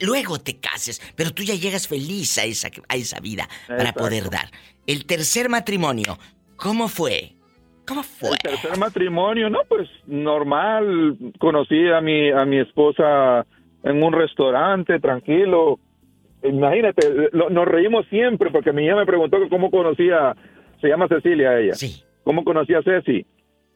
Luego 0.00 0.40
te 0.40 0.58
cases, 0.58 1.00
pero 1.14 1.32
tú 1.32 1.44
ya 1.44 1.54
llegas 1.54 1.86
feliz 1.86 2.36
a 2.38 2.44
esa, 2.44 2.68
a 2.88 2.96
esa 2.96 3.20
vida 3.20 3.48
para 3.68 3.92
poder 3.92 4.28
dar. 4.28 4.50
El 4.88 5.06
tercer 5.06 5.48
matrimonio, 5.48 6.18
¿cómo 6.56 6.88
fue? 6.88 7.36
¿Cómo 7.88 8.02
fue? 8.02 8.30
El 8.30 8.38
tercer 8.38 8.78
matrimonio, 8.78 9.48
no, 9.48 9.60
pues 9.68 9.88
normal. 10.06 11.16
Conocí 11.38 11.88
a 11.88 12.00
mi, 12.00 12.30
a 12.30 12.44
mi 12.44 12.58
esposa 12.58 13.46
en 13.82 14.02
un 14.02 14.12
restaurante, 14.12 15.00
tranquilo. 15.00 15.78
Imagínate, 16.42 17.30
lo- 17.32 17.50
nos 17.50 17.66
reímos 17.66 18.06
siempre 18.08 18.50
porque 18.50 18.72
mi 18.72 18.84
hija 18.84 18.94
me 18.96 19.06
preguntó 19.06 19.38
cómo 19.48 19.70
conocía, 19.70 20.36
se 20.80 20.88
llama 20.88 21.08
Cecilia 21.08 21.58
ella. 21.58 21.74
Sí. 21.74 22.02
¿Cómo 22.24 22.44
conocía 22.44 22.78
a 22.78 22.82
Ceci? 22.82 23.24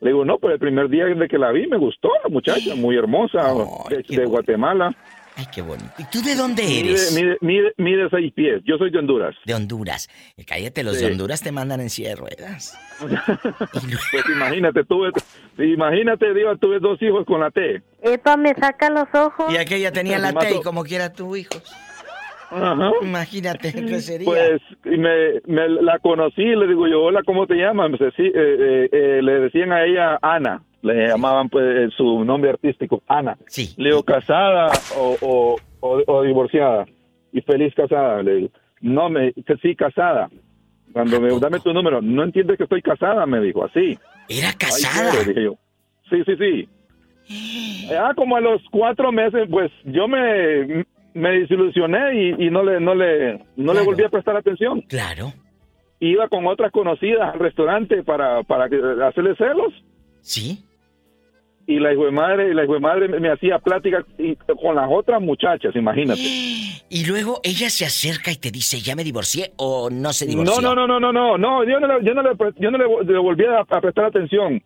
Le 0.01 0.09
digo, 0.11 0.25
no, 0.25 0.39
pues 0.39 0.55
el 0.55 0.59
primer 0.61 0.89
día 0.89 1.07
de 1.07 1.29
que 1.29 1.39
la 1.39 1.51
vi 1.53 1.67
me 1.67 1.77
gustó 1.77 2.11
la 2.23 2.29
muchacha, 2.29 2.75
muy 2.77 2.97
hermosa, 2.97 3.53
de, 3.89 4.03
de 4.17 4.25
Guatemala. 4.27 4.95
Ay, 5.37 5.47
qué 5.55 5.63
bonito. 5.63 5.91
¿Y 5.99 6.05
tú 6.05 6.21
de 6.23 6.35
dónde 6.35 6.63
eres? 6.81 7.15
mide, 7.15 7.39
mide, 7.41 7.73
mide 7.79 8.09
seis 8.11 8.33
pies. 8.35 8.61
Yo 8.65 8.77
soy 8.77 8.91
de 8.91 8.99
Honduras. 8.99 9.35
De 9.47 9.55
Honduras. 9.55 10.09
Eh, 10.37 10.45
Cállate, 10.45 10.85
los 10.85 10.97
Sí. 10.99 11.05
de 11.07 11.13
Honduras 11.13 11.43
te 11.43 11.53
mandan 11.53 11.81
en 11.81 11.89
silla 11.91 12.11
de 12.11 12.17
ruedas. 12.17 12.79
Pues 13.73 14.25
imagínate, 14.29 14.85
tuve, 14.85 15.11
imagínate, 15.59 16.35
Dios, 16.35 16.59
tuve 16.61 16.79
dos 16.79 17.01
hijos 17.03 17.25
con 17.27 17.41
la 17.41 17.51
T. 17.51 17.83
Epa, 18.03 18.37
me 18.37 18.55
saca 18.55 18.91
los 18.91 19.09
ojos. 19.15 19.53
Y 19.53 19.57
aquella 19.57 19.91
tenía 19.91 20.19
la 20.19 20.33
T 20.35 20.57
y 20.57 20.63
como 20.63 20.85
quiera 20.85 21.13
tu 21.13 21.35
hijo. 21.35 21.51
Ajá. 22.51 22.91
Imagínate 23.01 23.73
qué 23.73 24.01
sería. 24.03 24.27
Pues 24.27 24.61
y 24.85 24.99
me, 24.99 25.41
me 25.47 25.69
la 25.69 25.99
conocí, 26.01 26.45
le 26.45 26.67
digo 26.69 26.87
yo, 26.87 27.03
hola, 27.03 27.23
¿cómo 27.25 27.47
te 27.47 27.55
llamas? 27.55 27.91
Me 27.91 27.97
dice, 27.99 28.11
sí, 28.17 28.25
eh, 28.25 28.33
eh, 28.35 28.89
eh, 28.93 29.21
le 29.23 29.33
decían 29.41 29.73
a 29.73 29.85
ella 29.85 30.19
Ana, 30.21 30.63
le 30.83 31.09
llamaban 31.09 31.49
pues 31.49 31.65
eh, 31.65 31.89
su 31.97 32.25
nombre 32.25 32.51
artístico, 32.51 33.03
Ana. 33.09 33.37
Sí. 33.47 33.73
Le 33.77 33.91
digo, 33.91 34.03
casada 34.03 34.71
o, 34.97 35.17
o, 35.21 35.57
o- 35.81 36.03
o 36.07 36.23
divorciada. 36.23 36.87
Y 37.33 37.41
feliz 37.41 37.73
casada, 37.75 38.23
le 38.23 38.35
digo. 38.35 38.49
No, 38.81 39.09
me 39.09 39.33
que 39.33 39.57
sí, 39.63 39.75
casada. 39.75 40.29
Cuando 40.93 41.21
me, 41.21 41.31
dame 41.41 41.61
tu 41.61 41.73
número, 41.73 42.03
no 42.03 42.23
entiendes 42.25 42.59
que 42.59 42.65
estoy 42.65 42.83
casada, 42.83 43.25
me 43.25 43.41
dijo, 43.41 43.65
así. 43.65 43.99
¿Era 44.29 44.53
casada? 44.59 45.11
dije 45.25 45.45
yo. 45.45 45.55
Sí, 46.11 46.23
sí, 46.27 46.37
sí. 46.37 46.69
Ya 47.89 48.13
como 48.15 48.37
a 48.37 48.41
los 48.41 48.61
cuatro 48.71 49.11
meses, 49.13 49.47
pues 49.51 49.71
yo 49.85 50.07
me, 50.09 50.85
me 51.15 51.31
desilusioné 51.41 52.15
y, 52.39 52.47
y 52.47 52.51
no 52.51 52.63
le, 52.63 52.81
no 52.81 52.95
le, 52.95 53.43
no 53.57 53.73
le 53.73 53.83
volví 53.83 54.03
a 54.05 54.09
prestar 54.11 54.37
atención. 54.37 54.83
Claro. 54.83 55.33
Iba 56.01 56.29
con 56.29 56.47
otras 56.47 56.73
conocidas 56.73 57.33
al 57.33 57.39
restaurante 57.41 58.03
para, 58.03 58.43
para 58.43 58.65
hacerle 59.09 59.35
celos. 59.37 59.73
Sí. 60.21 60.65
Y 61.67 61.79
la 61.79 61.93
hijo 61.93 62.05
de 62.07 62.11
madre, 62.11 62.53
la 62.55 62.65
hijo 62.65 62.75
de 62.75 62.81
madre 62.81 63.09
me, 63.09 63.21
me 63.21 63.31
hacía 63.31 63.59
plática 63.61 64.05
y- 64.19 64.35
con 64.61 64.75
las 64.75 64.89
otras 64.91 65.21
muchachas, 65.23 65.75
imagínate. 65.77 66.21
Y 66.95 67.07
luego 67.07 67.41
ella 67.43 67.71
se 67.71 67.87
acerca 67.87 68.31
y 68.33 68.37
te 68.37 68.51
dice, 68.51 68.81
¿ya 68.81 68.95
me 68.95 69.03
divorcié 69.03 69.53
o 69.57 69.89
no 69.91 70.13
se 70.13 70.27
divorció? 70.27 70.61
No, 70.61 70.75
no, 70.75 70.87
no, 70.87 71.01
no, 71.01 71.11
no, 71.11 71.39
no, 71.39 71.65
yo 71.65 71.81
no 71.81 71.87
le, 71.87 72.05
yo 72.05 72.13
no 72.13 72.23
le, 72.23 72.31
yo 72.59 72.71
no 72.71 72.77
le, 72.77 73.13
le 73.13 73.19
volví 73.19 73.45
a, 73.47 73.61
a 73.61 73.81
prestar 73.81 74.05
atención. 74.07 74.63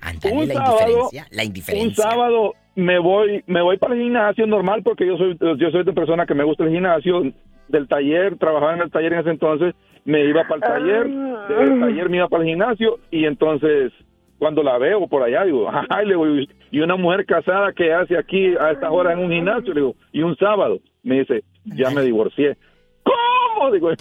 Ándale, 0.00 0.46
la 0.46 0.54
indiferencia, 0.54 1.26
la 1.32 1.44
indiferencia. 1.44 1.88
Un 1.88 1.94
sábado 1.94 2.54
me 2.76 2.98
voy, 2.98 3.42
me 3.46 3.60
voy 3.60 3.76
para 3.76 3.94
el 3.94 4.00
gimnasio 4.02 4.46
normal 4.46 4.82
porque 4.82 5.06
yo 5.06 5.18
soy, 5.18 5.36
yo 5.58 5.70
soy 5.70 5.84
de 5.84 5.92
persona 5.92 6.24
que 6.24 6.34
me 6.34 6.44
gusta 6.44 6.64
el 6.64 6.70
gimnasio 6.70 7.30
del 7.68 7.88
taller, 7.88 8.38
trabajaba 8.38 8.74
en 8.74 8.80
el 8.82 8.90
taller 8.90 9.12
en 9.12 9.18
ese 9.20 9.30
entonces, 9.30 9.74
me 10.06 10.24
iba 10.24 10.44
para 10.48 10.54
el 10.54 10.60
taller, 10.62 11.08
del 11.48 11.80
taller 11.80 12.08
me 12.08 12.16
iba 12.18 12.28
para 12.28 12.42
el 12.44 12.48
gimnasio 12.48 13.00
y 13.10 13.26
entonces 13.26 13.92
cuando 14.38 14.62
la 14.62 14.78
veo 14.78 15.06
por 15.08 15.22
allá 15.22 15.44
digo, 15.44 15.68
ay, 15.88 16.06
le 16.06 16.12
digo, 16.14 16.26
y 16.70 16.80
una 16.80 16.96
mujer 16.96 17.24
casada 17.26 17.72
que 17.72 17.92
hace 17.92 18.16
aquí 18.18 18.54
a 18.60 18.70
esta 18.72 18.90
hora 18.90 19.12
en 19.12 19.20
un 19.20 19.30
gimnasio, 19.30 19.72
le 19.74 19.80
digo, 19.80 19.94
y 20.12 20.22
un 20.22 20.36
sábado, 20.36 20.78
me 21.02 21.20
dice, 21.20 21.42
ya 21.64 21.90
me 21.90 22.02
divorcié. 22.02 22.56
¿Cómo? 23.02 23.70
Digo, 23.72 23.90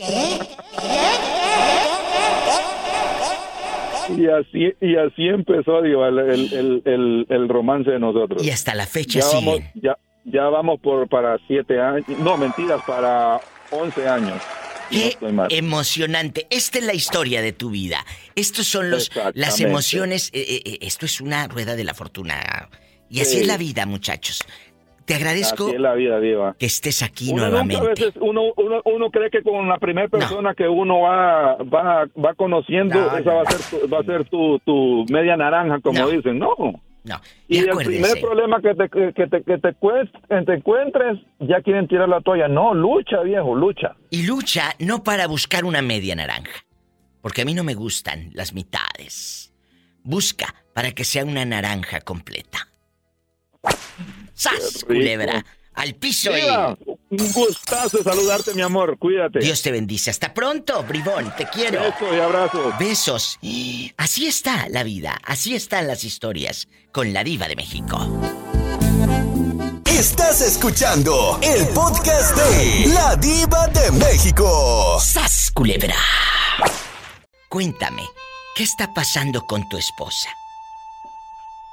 y 4.17 4.27
así, 4.27 4.73
y 4.81 4.95
así 4.97 5.27
empezó, 5.27 5.81
digo, 5.81 6.05
el, 6.05 6.19
el, 6.19 6.81
el, 6.85 7.25
el- 7.29 7.49
romance 7.49 7.89
de 7.91 7.99
nosotros. 7.99 8.43
Y 8.45 8.51
hasta 8.51 8.75
la 8.75 8.85
fecha 8.85 9.19
ya 9.19 9.25
vamos, 9.33 9.55
siguen. 9.55 9.71
ya, 9.75 9.97
ya 10.25 10.43
vamos 10.49 10.79
por 10.79 11.07
para 11.07 11.37
siete 11.47 11.79
años, 11.81 12.07
no, 12.19 12.37
mentiras, 12.37 12.81
para 12.85 13.39
once 13.71 14.07
años. 14.07 14.41
No 15.21 15.47
Qué 15.47 15.57
emocionante. 15.57 16.47
Esta 16.49 16.79
es 16.79 16.85
la 16.85 16.93
historia 16.93 17.41
de 17.41 17.51
tu 17.53 17.69
vida. 17.69 18.05
Estos 18.35 18.67
son 18.67 18.89
los 18.89 19.09
las 19.33 19.59
emociones. 19.59 20.29
eh, 20.33 20.45
eh, 20.47 20.61
eh, 20.65 20.77
esto 20.81 21.05
es 21.05 21.21
una 21.21 21.47
rueda 21.47 21.75
de 21.75 21.83
la 21.83 21.93
fortuna. 21.93 22.69
Y 23.09 23.21
así 23.21 23.35
Sí. 23.35 23.41
es 23.41 23.47
la 23.47 23.57
vida, 23.57 23.85
muchachos. 23.85 24.43
Te 25.05 25.13
agradezco 25.13 25.71
la 25.77 25.93
vida, 25.93 26.19
Diva. 26.19 26.55
que 26.57 26.65
estés 26.65 27.03
aquí 27.03 27.29
Uno 27.31 27.43
nuevamente. 27.47 27.85
a 27.85 27.89
veces 27.89 28.13
uno, 28.19 28.41
uno, 28.57 28.81
uno 28.85 29.11
cree 29.11 29.29
que 29.29 29.43
con 29.43 29.69
la 29.69 29.77
primera 29.77 30.07
persona 30.07 30.55
que 30.55 30.67
uno 30.67 31.01
va, 31.01 31.57
va, 31.57 32.07
va 32.17 32.33
conociendo, 32.35 32.95
No, 32.99 33.15
esa 33.15 33.33
va 33.33 33.43
a 33.43 33.51
ser, 33.51 33.79
tu, 33.81 33.87
va 33.87 33.99
a 33.99 34.03
ser 34.03 34.27
tu, 34.27 34.57
tu 34.65 35.05
media 35.11 35.37
naranja, 35.37 35.79
como 35.81 36.09
dicen. 36.09 36.39
No. 36.39 36.55
No. 37.05 37.21
Y, 37.47 37.57
Y 37.57 37.59
el 37.59 37.69
primer 37.77 38.19
problema 38.19 38.61
que 38.61 38.73
te, 38.75 38.89
que, 38.89 39.27
te, 39.27 39.43
que 39.43 39.57
te, 39.59 39.69
cuest- 39.79 40.11
que 40.27 40.41
te 40.45 40.53
encuentres, 40.55 41.19
ya 41.39 41.61
quieren 41.61 41.87
tirar 41.87 42.09
la 42.09 42.19
toalla. 42.19 42.47
No, 42.47 42.73
lucha, 42.73 43.21
viejo, 43.21 43.55
lucha. 43.55 43.95
Y 44.09 44.25
lucha 44.25 44.73
no 44.79 45.03
para 45.03 45.27
buscar 45.27 45.63
una 45.65 45.81
media 45.81 46.15
naranja. 46.15 46.65
Porque 47.21 47.43
a 47.43 47.45
mí 47.45 47.53
no 47.53 47.63
me 47.63 47.75
gustan 47.75 48.31
las 48.33 48.53
mitades. 48.53 49.53
busca 50.03 50.53
para 50.73 50.91
que 50.91 51.03
sea 51.03 51.23
una 51.25 51.45
naranja 51.45 52.01
completa. 52.01 52.67
¡Sas, 54.33 54.83
culebra! 54.85 55.45
Al 55.75 55.95
piso 55.95 56.31
y... 56.37 56.41
un 57.09 57.31
gustazo 57.33 58.01
saludarte, 58.01 58.53
mi 58.53 58.61
amor. 58.61 58.97
Cuídate. 58.97 59.39
Dios 59.39 59.61
te 59.61 59.71
bendice. 59.71 60.09
Hasta 60.09 60.33
pronto, 60.33 60.83
bribón. 60.83 61.33
Te 61.35 61.45
quiero. 61.47 61.81
Besos 61.81 62.13
y 62.13 62.19
abrazos. 62.19 62.77
Besos. 62.79 63.39
Así 63.97 64.27
está 64.27 64.69
la 64.69 64.83
vida. 64.83 65.19
Así 65.23 65.55
están 65.55 65.87
las 65.87 66.03
historias 66.03 66.67
con 66.91 67.13
la 67.13 67.23
diva 67.23 67.47
de 67.47 67.55
México. 67.55 67.99
Estás 69.85 70.41
escuchando 70.41 71.39
el 71.41 71.67
podcast 71.69 72.35
de 72.35 72.93
La 72.93 73.15
Diva 73.15 73.67
de 73.67 73.91
México. 73.91 74.99
¡Sas, 74.99 75.51
culebra! 75.53 75.95
Cuéntame, 77.47 78.03
¿qué 78.55 78.63
está 78.63 78.93
pasando 78.93 79.45
con 79.47 79.67
tu 79.69 79.77
esposa? 79.77 80.27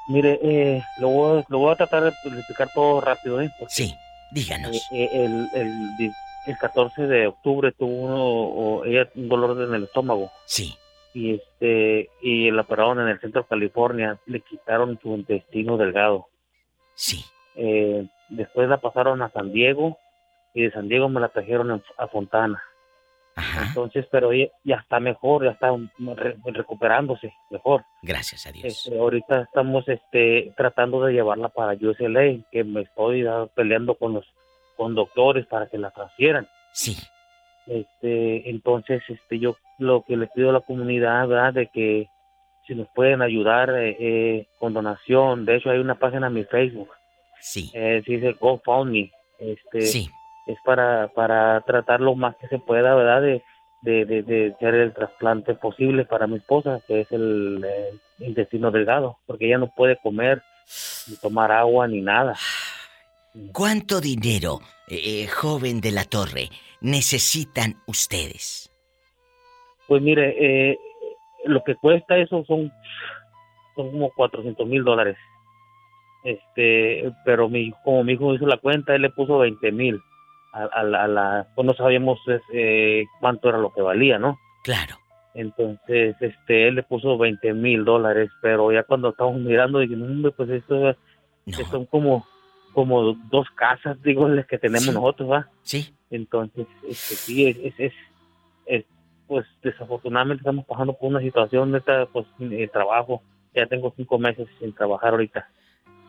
Mire, 0.09 0.39
eh, 0.43 0.83
lo, 0.99 1.09
voy, 1.09 1.45
lo 1.49 1.59
voy 1.59 1.73
a 1.73 1.77
tratar 1.77 2.03
de 2.03 2.09
explicar 2.11 2.69
todo 2.75 3.01
rápido, 3.01 3.41
¿eh? 3.41 3.51
Porque, 3.59 3.75
Sí, 3.75 3.95
díganos. 4.33 4.77
eh, 4.77 4.81
eh, 4.93 5.09
el, 5.25 5.49
el, 5.55 5.97
di- 5.97 6.11
el 6.47 6.59
14 6.59 7.07
de 7.07 7.29
octubre 7.29 7.71
tuvo 7.73 7.93
uno, 8.07 8.25
o 8.25 8.85
ella 8.85 9.09
un 9.15 9.29
dolor 9.29 9.61
en 9.63 9.75
el 9.75 9.85
estómago. 9.85 10.31
Sí. 10.47 10.75
Y 11.15 11.35
este 11.35 12.09
y 12.23 12.51
la 12.51 12.63
operaron 12.63 12.99
en 13.01 13.09
el 13.09 13.21
centro 13.21 13.43
de 13.43 13.49
California. 13.49 14.19
Le 14.27 14.41
quitaron 14.41 14.99
su 15.03 15.15
intestino 15.15 15.77
delgado. 15.77 16.27
Sí. 16.95 17.25
Eh, 17.55 18.07
después 18.31 18.69
la 18.69 18.79
pasaron 18.79 19.21
a 19.23 19.31
San 19.31 19.53
Diego 19.53 19.99
y 20.55 20.63
de 20.63 20.71
San 20.73 20.89
Diego 20.89 21.09
me 21.11 21.21
la 21.21 21.29
trajeron 21.29 21.83
a 21.99 22.07
Fontana. 22.09 22.63
Entonces, 23.69 24.07
pero 24.11 24.31
ya 24.33 24.77
está 24.77 25.01
mejor, 25.01 25.45
ya 25.45 25.53
está 25.53 25.71
re- 26.17 26.37
recuperándose 26.45 27.33
mejor. 27.51 27.85
Gracias 28.03 28.47
a 28.47 28.53
Dios. 28.53 28.65
Este, 28.87 28.99
ahorita 28.99 29.43
estamos 29.43 29.89
este, 29.89 30.53
tratando 30.57 31.05
de 31.05 31.15
llevarla 31.15 31.49
para 31.49 31.73
UCLA, 31.73 32.39
que 32.51 32.65
me 32.65 32.83
estoy 32.83 33.27
ah, 33.27 33.47
peleando 33.55 33.95
con 33.95 34.15
los 34.15 34.27
con 34.77 34.95
doctores 34.95 35.47
para 35.47 35.67
que 35.67 35.79
la 35.79 35.91
transfieran. 35.91 36.47
Sí. 36.73 36.97
Este, 37.67 38.51
entonces, 38.51 39.03
este, 39.09 39.39
yo 39.39 39.57
lo 39.79 40.03
que 40.03 40.17
le 40.17 40.27
pido 40.29 40.51
a 40.51 40.55
la 40.55 40.61
comunidad, 40.61 41.27
¿verdad? 41.29 41.53
De 41.55 41.67
que 41.69 42.09
si 42.67 42.75
nos 42.75 42.89
pueden 42.95 43.23
ayudar 43.23 43.71
eh, 43.71 43.97
eh, 43.99 44.47
con 44.59 44.73
donación. 44.73 45.45
De 45.45 45.57
hecho, 45.57 45.71
hay 45.71 45.79
una 45.79 45.97
página 45.97 46.29
en 46.29 46.35
mi 46.35 46.45
Facebook. 46.45 46.91
Sí. 47.41 47.71
Eh, 47.75 48.03
se 48.05 48.13
dice 48.13 48.33
GoFundMe. 48.33 49.11
Este, 49.39 49.83
Sí. 49.83 50.09
Es 50.47 50.59
para, 50.65 51.09
para 51.09 51.61
tratar 51.63 52.01
lo 52.01 52.15
más 52.15 52.37
que 52.37 52.49
se 52.49 52.59
pueda, 52.59 52.95
¿verdad? 52.95 53.23
De, 53.23 53.43
de, 53.83 54.05
de, 54.05 54.23
de 54.23 54.55
hacer 54.55 54.75
el 54.75 54.93
trasplante 54.93 55.55
posible 55.55 56.05
para 56.05 56.27
mi 56.27 56.37
esposa, 56.37 56.81
que 56.87 57.01
es 57.03 57.13
el, 57.13 57.65
eh, 57.65 57.93
intestino 58.27 58.71
delgado, 58.71 59.19
porque 59.27 59.47
ella 59.47 59.59
no 59.59 59.69
puede 59.69 59.97
comer, 59.97 60.43
ni 61.09 61.17
tomar 61.17 61.53
agua, 61.53 61.87
ni 61.89 62.01
nada. 62.01 62.37
¿Cuánto 63.53 64.01
dinero, 64.01 64.61
eh, 64.89 65.23
eh, 65.23 65.27
joven 65.27 65.81
de 65.81 65.91
la 65.91 66.05
torre, 66.05 66.51
necesitan 66.81 67.77
ustedes? 67.87 68.71
Pues 69.89 70.03
mire, 70.03 70.37
eh, 70.39 70.79
lo 71.45 71.63
que 71.65 71.75
cuesta 71.77 72.17
eso 72.19 72.45
son, 72.47 72.73
son 73.75 73.91
como 73.91 74.11
400 74.11 74.67
mil 74.67 74.85
dólares. 74.85 75.17
Este, 76.25 77.11
pero 77.25 77.49
mi, 77.49 77.73
como 77.85 78.05
mi 78.05 78.13
hijo 78.13 78.35
hizo 78.35 78.47
la 78.47 78.59
cuenta, 78.59 78.95
él 78.95 79.03
le 79.03 79.11
puso 79.11 79.39
20 79.39 79.73
mil. 79.73 80.01
A, 80.53 80.65
a 80.65 80.83
la, 80.83 81.05
a 81.05 81.09
la- 81.09 81.47
pues 81.55 81.67
no 81.67 81.73
sabíamos 81.75 82.19
eh, 82.53 83.07
cuánto 83.21 83.49
era 83.49 83.59
lo 83.59 83.73
que 83.73 83.81
valía, 83.83 84.19
¿no? 84.19 84.39
Claro. 84.63 84.97
Entonces, 85.35 86.15
este, 86.21 86.69
él 86.69 86.75
le 86.75 86.83
puso 86.83 87.17
20 87.17 87.55
mil 87.55 87.85
dólares, 87.85 88.31
pero 88.43 88.71
ya 88.71 88.83
cuando 88.83 89.09
estábamos 89.11 89.41
mirando, 89.41 89.79
dije, 89.79 89.97
no, 89.97 90.31
pues 90.31 90.51
esto 90.51 90.91
es- 90.91 90.97
que 91.47 91.65
son 91.65 91.87
como, 91.87 92.27
como 92.75 93.15
dos 93.31 93.49
casas, 93.55 94.01
digo, 94.03 94.29
las 94.29 94.47
que 94.47 94.59
tenemos 94.59 94.85
Sí. 94.85 94.93
nosotros, 94.93 95.31
¿va? 95.31 95.49
Sí. 95.63 95.95
Entonces, 96.11 96.67
este, 96.87 97.15
sí, 97.17 97.47
es, 97.47 97.57
es, 97.57 97.75
es- 97.79 97.93
es, 98.67 98.85
pues 99.27 99.47
desafortunadamente 99.63 100.43
estamos 100.43 100.67
pasando 100.67 100.93
por 100.93 101.09
una 101.11 101.21
situación 101.21 101.73
de 101.73 101.79
esta, 101.79 102.05
pues, 102.07 102.27
de 102.39 102.69
trabajo. 102.69 103.23
Ya 103.55 103.67
tengo 103.67 103.93
cinco 103.97 104.19
meses 104.19 104.47
sin 104.61 104.75
trabajar 104.75 105.11
ahorita. 105.13 105.49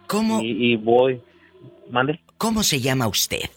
¿Cómo? 0.08 0.42
Y, 0.42 0.74
y 0.74 0.76
voy, 0.76 1.22
mande. 1.90 2.20
¿Cómo 2.38 2.62
se 2.64 2.80
llama 2.82 3.08
usted? 3.08 3.50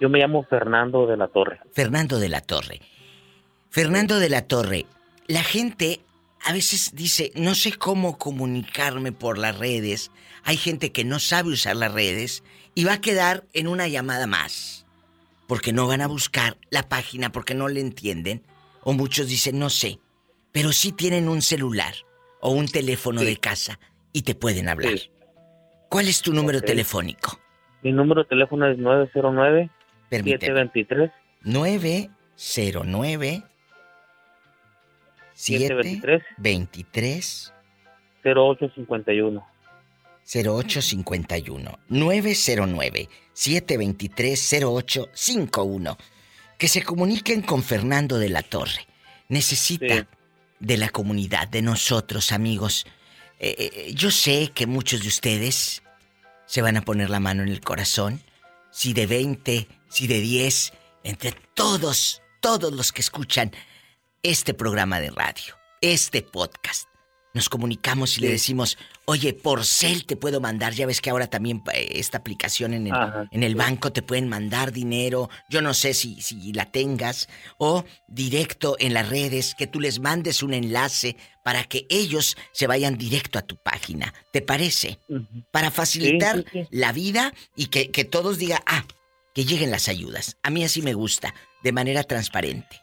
Yo 0.00 0.08
me 0.08 0.18
llamo 0.18 0.44
Fernando 0.44 1.06
de 1.06 1.16
la 1.16 1.28
Torre. 1.28 1.60
Fernando 1.72 2.18
de 2.18 2.28
la 2.28 2.40
Torre. 2.40 2.80
Fernando 3.70 4.18
de 4.18 4.28
la 4.28 4.42
Torre, 4.46 4.86
la 5.26 5.42
gente 5.42 6.00
a 6.44 6.52
veces 6.52 6.92
dice, 6.94 7.32
no 7.34 7.54
sé 7.54 7.72
cómo 7.72 8.16
comunicarme 8.16 9.12
por 9.12 9.38
las 9.38 9.58
redes. 9.58 10.10
Hay 10.44 10.56
gente 10.56 10.92
que 10.92 11.04
no 11.04 11.18
sabe 11.18 11.50
usar 11.50 11.76
las 11.76 11.92
redes 11.92 12.44
y 12.74 12.84
va 12.84 12.94
a 12.94 13.00
quedar 13.00 13.44
en 13.52 13.66
una 13.66 13.88
llamada 13.88 14.26
más. 14.26 14.86
Porque 15.46 15.72
no 15.72 15.86
van 15.86 16.00
a 16.00 16.06
buscar 16.06 16.56
la 16.70 16.88
página, 16.88 17.32
porque 17.32 17.54
no 17.54 17.68
le 17.68 17.80
entienden. 17.80 18.42
O 18.82 18.92
muchos 18.92 19.28
dicen, 19.28 19.58
no 19.58 19.70
sé. 19.70 19.98
Pero 20.52 20.72
sí 20.72 20.92
tienen 20.92 21.28
un 21.28 21.42
celular 21.42 21.94
o 22.40 22.50
un 22.50 22.68
teléfono 22.68 23.22
de 23.22 23.36
casa 23.36 23.80
y 24.12 24.22
te 24.22 24.34
pueden 24.34 24.68
hablar. 24.68 24.94
¿Cuál 25.88 26.08
es 26.08 26.22
tu 26.22 26.32
número 26.32 26.60
telefónico? 26.60 27.38
Mi 27.82 27.92
número 27.92 28.22
de 28.22 28.28
teléfono 28.28 28.66
es 28.68 28.78
909 28.78 29.70
Permíteme. 30.08 30.40
723 30.40 31.10
909 31.42 33.42
723 35.34 36.22
23 36.36 37.52
0851. 38.24 39.46
0851 40.30 41.78
909 41.88 43.08
723 43.32 44.62
0851 44.62 45.96
que 46.58 46.68
se 46.68 46.82
comuniquen 46.82 47.42
con 47.42 47.62
Fernando 47.62 48.18
de 48.18 48.28
la 48.28 48.42
Torre. 48.42 48.86
Necesita 49.28 50.06
de 50.58 50.76
la 50.76 50.88
comunidad, 50.88 51.48
de 51.48 51.62
nosotros, 51.62 52.32
amigos. 52.32 52.84
Eh, 53.38 53.54
eh, 53.58 53.92
yo 53.94 54.10
sé 54.10 54.50
que 54.52 54.66
muchos 54.66 55.02
de 55.02 55.08
ustedes 55.08 55.82
se 56.46 56.62
van 56.62 56.76
a 56.76 56.82
poner 56.82 57.10
la 57.10 57.20
mano 57.20 57.42
en 57.42 57.48
el 57.48 57.60
corazón. 57.60 58.20
Si 58.70 58.92
de 58.92 59.06
20, 59.06 59.68
si 59.88 60.06
de 60.06 60.20
10, 60.20 60.72
entre 61.04 61.32
todos, 61.54 62.22
todos 62.40 62.72
los 62.72 62.92
que 62.92 63.00
escuchan 63.00 63.52
este 64.22 64.54
programa 64.54 65.00
de 65.00 65.10
radio, 65.10 65.54
este 65.80 66.22
podcast, 66.22 66.88
nos 67.34 67.48
comunicamos 67.48 68.18
y 68.18 68.22
le 68.22 68.30
decimos, 68.30 68.78
oye, 69.04 69.32
por 69.32 69.64
cel 69.64 70.04
te 70.06 70.16
puedo 70.16 70.40
mandar, 70.40 70.72
ya 70.72 70.86
ves 70.86 71.00
que 71.00 71.10
ahora 71.10 71.28
también 71.28 71.62
eh, 71.72 71.88
esta 71.92 72.18
aplicación 72.18 72.74
en 72.74 72.86
el, 72.88 72.92
Ajá, 72.92 73.28
en 73.30 73.42
el 73.42 73.52
sí. 73.52 73.58
banco 73.58 73.92
te 73.92 74.02
pueden 74.02 74.28
mandar 74.28 74.72
dinero, 74.72 75.30
yo 75.48 75.62
no 75.62 75.72
sé 75.72 75.94
si, 75.94 76.20
si 76.20 76.52
la 76.52 76.70
tengas, 76.70 77.28
o 77.58 77.84
directo 78.08 78.76
en 78.78 78.92
las 78.94 79.08
redes, 79.08 79.54
que 79.54 79.66
tú 79.66 79.80
les 79.80 80.00
mandes 80.00 80.42
un 80.42 80.52
enlace 80.52 81.16
para 81.48 81.64
que 81.64 81.86
ellos 81.88 82.36
se 82.52 82.66
vayan 82.66 82.98
directo 82.98 83.38
a 83.38 83.42
tu 83.42 83.56
página. 83.56 84.12
¿Te 84.32 84.42
parece? 84.42 84.98
Para 85.50 85.70
facilitar 85.70 86.36
Sí, 86.36 86.44
sí, 86.52 86.62
sí. 86.64 86.68
la 86.78 86.92
vida 86.92 87.32
y 87.56 87.68
que, 87.68 87.90
que 87.90 88.04
todos 88.04 88.36
digan, 88.36 88.58
ah, 88.66 88.84
que 89.34 89.44
lleguen 89.46 89.70
las 89.70 89.88
ayudas. 89.88 90.36
A 90.42 90.50
mí 90.50 90.62
así 90.62 90.82
me 90.82 90.92
gusta, 90.92 91.32
de 91.62 91.72
manera 91.72 92.02
transparente. 92.02 92.76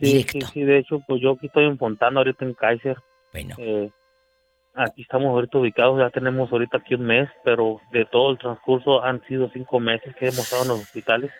Directo. 0.00 0.44
Sí, 0.46 0.52
sí, 0.54 0.62
de 0.62 0.78
hecho, 0.80 1.00
pues 1.06 1.22
yo 1.22 1.34
aquí 1.34 1.46
estoy 1.46 1.66
en 1.66 1.78
Fontana, 1.78 2.18
ahorita 2.18 2.44
en 2.44 2.54
Kaiser. 2.54 2.96
Bueno. 3.32 3.54
Eh, 3.58 3.92
aquí 4.74 5.02
estamos 5.02 5.28
ahorita 5.28 5.58
ubicados, 5.58 6.00
ya 6.00 6.10
tenemos 6.10 6.50
ahorita 6.50 6.78
aquí 6.78 6.96
un 6.96 7.06
mes, 7.06 7.28
pero 7.44 7.80
de 7.92 8.06
todo 8.06 8.32
el 8.32 8.38
transcurso 8.38 9.04
han 9.04 9.24
sido 9.28 9.48
cinco 9.52 9.78
meses 9.78 10.16
que 10.16 10.24
hemos 10.24 10.40
estado 10.40 10.62
en 10.62 10.68
los 10.70 10.80
hospitales. 10.80 11.30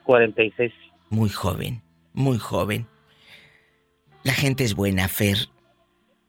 46. 0.06 0.72
Muy 1.10 1.28
joven, 1.28 1.82
muy 2.14 2.38
joven. 2.38 2.86
La 4.22 4.32
gente 4.32 4.64
es 4.64 4.74
buena, 4.74 5.08
Fer. 5.08 5.36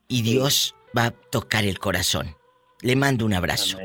Y 0.08 0.22
Dios 0.24 0.76
va 0.98 1.06
a 1.06 1.12
tocar 1.12 1.64
el 1.66 1.80
corazón. 1.80 2.36
Le 2.82 2.96
mando 2.96 3.26
un 3.26 3.34
abrazo. 3.34 3.78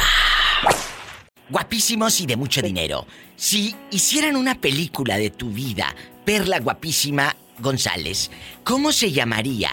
Guapísimos 1.50 2.20
y 2.20 2.26
de 2.26 2.36
mucho 2.36 2.62
dinero. 2.62 3.06
Si 3.36 3.74
hicieran 3.90 4.36
una 4.36 4.54
película 4.54 5.18
de 5.18 5.30
tu 5.30 5.50
vida, 5.50 5.94
Perla 6.24 6.58
Guapísima 6.60 7.36
González, 7.58 8.30
¿cómo 8.64 8.92
se 8.92 9.12
llamaría? 9.12 9.70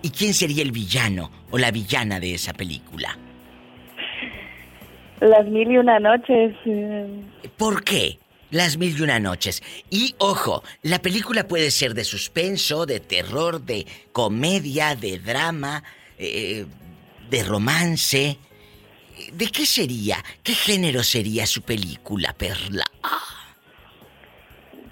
¿Y 0.00 0.10
quién 0.10 0.32
sería 0.34 0.62
el 0.62 0.72
villano 0.72 1.30
o 1.50 1.58
la 1.58 1.70
villana 1.70 2.18
de 2.18 2.34
esa 2.34 2.54
película? 2.54 3.18
Las 5.20 5.46
mil 5.46 5.70
y 5.70 5.76
una 5.76 6.00
noches. 6.00 6.54
eh, 6.64 7.20
¿Por 7.56 7.84
qué? 7.84 8.18
Las 8.52 8.76
mil 8.76 8.96
y 8.96 9.02
una 9.02 9.18
noches. 9.18 9.62
Y 9.90 10.14
ojo, 10.18 10.62
la 10.82 11.00
película 11.00 11.48
puede 11.48 11.72
ser 11.72 11.94
de 11.94 12.04
suspenso, 12.04 12.86
de 12.86 13.00
terror, 13.00 13.60
de 13.60 13.84
comedia, 14.12 14.94
de 14.94 15.18
drama, 15.18 15.82
eh, 16.16 16.66
de 17.28 17.42
romance. 17.42 18.38
¿De 19.32 19.46
qué 19.48 19.66
sería? 19.66 20.22
¿Qué 20.44 20.54
género 20.54 21.02
sería 21.02 21.46
su 21.46 21.62
película, 21.62 22.32
Perla? 22.34 22.84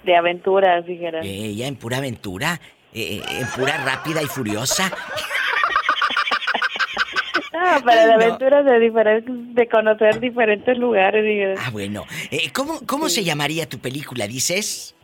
de 0.03 0.15
aventuras, 0.15 0.85
dijeran. 0.85 1.23
Ella 1.23 1.67
en 1.67 1.75
pura 1.75 1.97
aventura, 1.97 2.59
eh, 2.93 3.21
en 3.29 3.47
pura 3.49 3.77
rápida 3.83 4.21
y 4.21 4.25
furiosa. 4.25 4.91
Ah, 7.63 7.79
para 7.85 8.01
de 8.07 8.07
No. 8.07 8.13
aventuras 8.23 8.65
de 8.65 9.67
conocer 9.69 10.19
diferentes 10.19 10.77
lugares, 10.77 11.23
dijeran. 11.23 11.57
Ah, 11.59 11.69
bueno. 11.71 12.05
Eh, 12.31 12.49
¿Cómo, 12.51 12.79
cómo 12.87 13.07
se 13.09 13.23
llamaría 13.23 13.69
tu 13.69 13.77
película, 13.79 14.25
dices? 14.27 14.95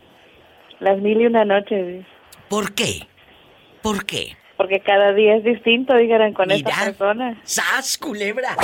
Las 0.80 1.00
mil 1.00 1.22
y 1.22 1.26
una 1.28 1.46
noches. 1.46 2.06
¿Por 2.50 2.74
qué? 2.74 3.08
¿Por 3.84 4.06
qué? 4.06 4.36
Porque 4.58 4.80
cada 4.80 5.14
día 5.14 5.36
es 5.36 5.44
distinto, 5.44 5.96
dijeran, 5.96 6.34
con 6.34 6.50
esa 6.50 6.64
Mira. 6.66 6.86
persona. 6.86 7.40
¡Sas, 7.44 7.98
culebra! 8.00 8.56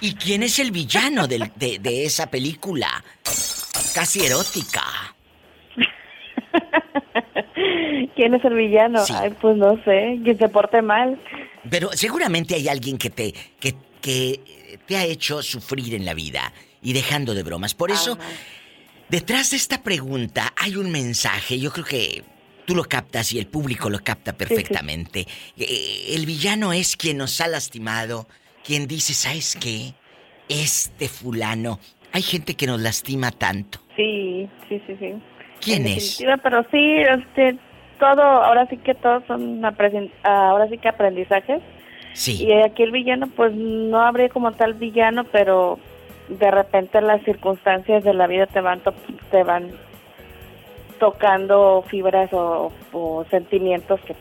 ¿Y 0.00 0.14
quién 0.14 0.44
es 0.44 0.60
el 0.60 0.70
villano 0.70 1.26
del- 1.26 1.50
de, 1.56 1.80
de 1.80 2.04
esa 2.04 2.30
película? 2.30 3.02
Casi 3.94 4.24
erótica. 4.24 4.82
¿Quién 8.16 8.34
es 8.34 8.44
el 8.44 8.54
villano? 8.54 9.04
Sí. 9.04 9.12
Ay, 9.16 9.34
pues 9.40 9.56
no 9.56 9.76
sé, 9.84 10.18
quien 10.22 10.38
se 10.38 10.48
porte 10.48 10.82
mal. 10.82 11.20
Pero 11.68 11.90
seguramente 11.92 12.54
hay 12.54 12.68
alguien 12.68 12.98
que 12.98 13.10
te, 13.10 13.34
que, 13.58 13.74
que 14.00 14.78
te 14.86 14.96
ha 14.96 15.04
hecho 15.04 15.42
sufrir 15.42 15.94
en 15.94 16.04
la 16.04 16.14
vida. 16.14 16.52
Y 16.82 16.94
dejando 16.94 17.34
de 17.34 17.42
bromas. 17.42 17.74
Por 17.74 17.90
eso, 17.90 18.18
detrás 19.10 19.50
de 19.50 19.58
esta 19.58 19.82
pregunta 19.82 20.54
hay 20.56 20.76
un 20.76 20.90
mensaje. 20.90 21.58
Yo 21.58 21.70
creo 21.72 21.84
que 21.84 22.24
tú 22.64 22.74
lo 22.74 22.84
captas 22.84 23.32
y 23.34 23.38
el 23.38 23.46
público 23.46 23.90
lo 23.90 23.98
capta 23.98 24.32
perfectamente. 24.32 25.26
Eh, 25.58 26.14
el 26.14 26.24
villano 26.24 26.72
es 26.72 26.96
quien 26.96 27.18
nos 27.18 27.40
ha 27.42 27.48
lastimado. 27.48 28.28
Quien 28.64 28.86
dice, 28.86 29.12
¿sabes 29.12 29.56
qué? 29.60 29.92
Este 30.48 31.08
fulano. 31.08 31.80
Hay 32.12 32.22
gente 32.22 32.54
que 32.54 32.66
nos 32.66 32.80
lastima 32.80 33.30
tanto. 33.30 33.80
Sí, 33.96 34.48
sí, 34.68 34.82
sí, 34.86 34.96
sí. 34.98 35.14
¿Quién 35.60 35.86
En 35.86 35.92
es? 35.98 36.22
pero 36.42 36.64
sí, 36.70 36.96
este, 37.00 37.56
todo, 37.98 38.22
ahora 38.22 38.66
sí 38.66 38.76
que 38.78 38.94
todos 38.94 39.22
son, 39.26 39.60
apresen- 39.62 40.10
ahora 40.22 40.68
sí 40.68 40.78
que 40.78 40.88
aprendizajes. 40.88 41.60
Sí. 42.14 42.44
Y 42.44 42.52
aquí 42.52 42.82
el 42.82 42.90
villano, 42.92 43.28
pues 43.36 43.52
no 43.54 44.00
habría 44.00 44.28
como 44.30 44.52
tal 44.52 44.74
villano, 44.74 45.24
pero 45.24 45.78
de 46.28 46.50
repente 46.50 47.00
las 47.00 47.22
circunstancias 47.22 48.02
de 48.04 48.14
la 48.14 48.26
vida 48.26 48.46
te 48.46 48.60
van, 48.60 48.80
to- 48.80 48.94
te 49.30 49.42
van 49.44 49.70
tocando 50.98 51.82
fibras 51.88 52.32
o, 52.32 52.72
o 52.92 53.24
sentimientos 53.30 54.00
que 54.02 54.14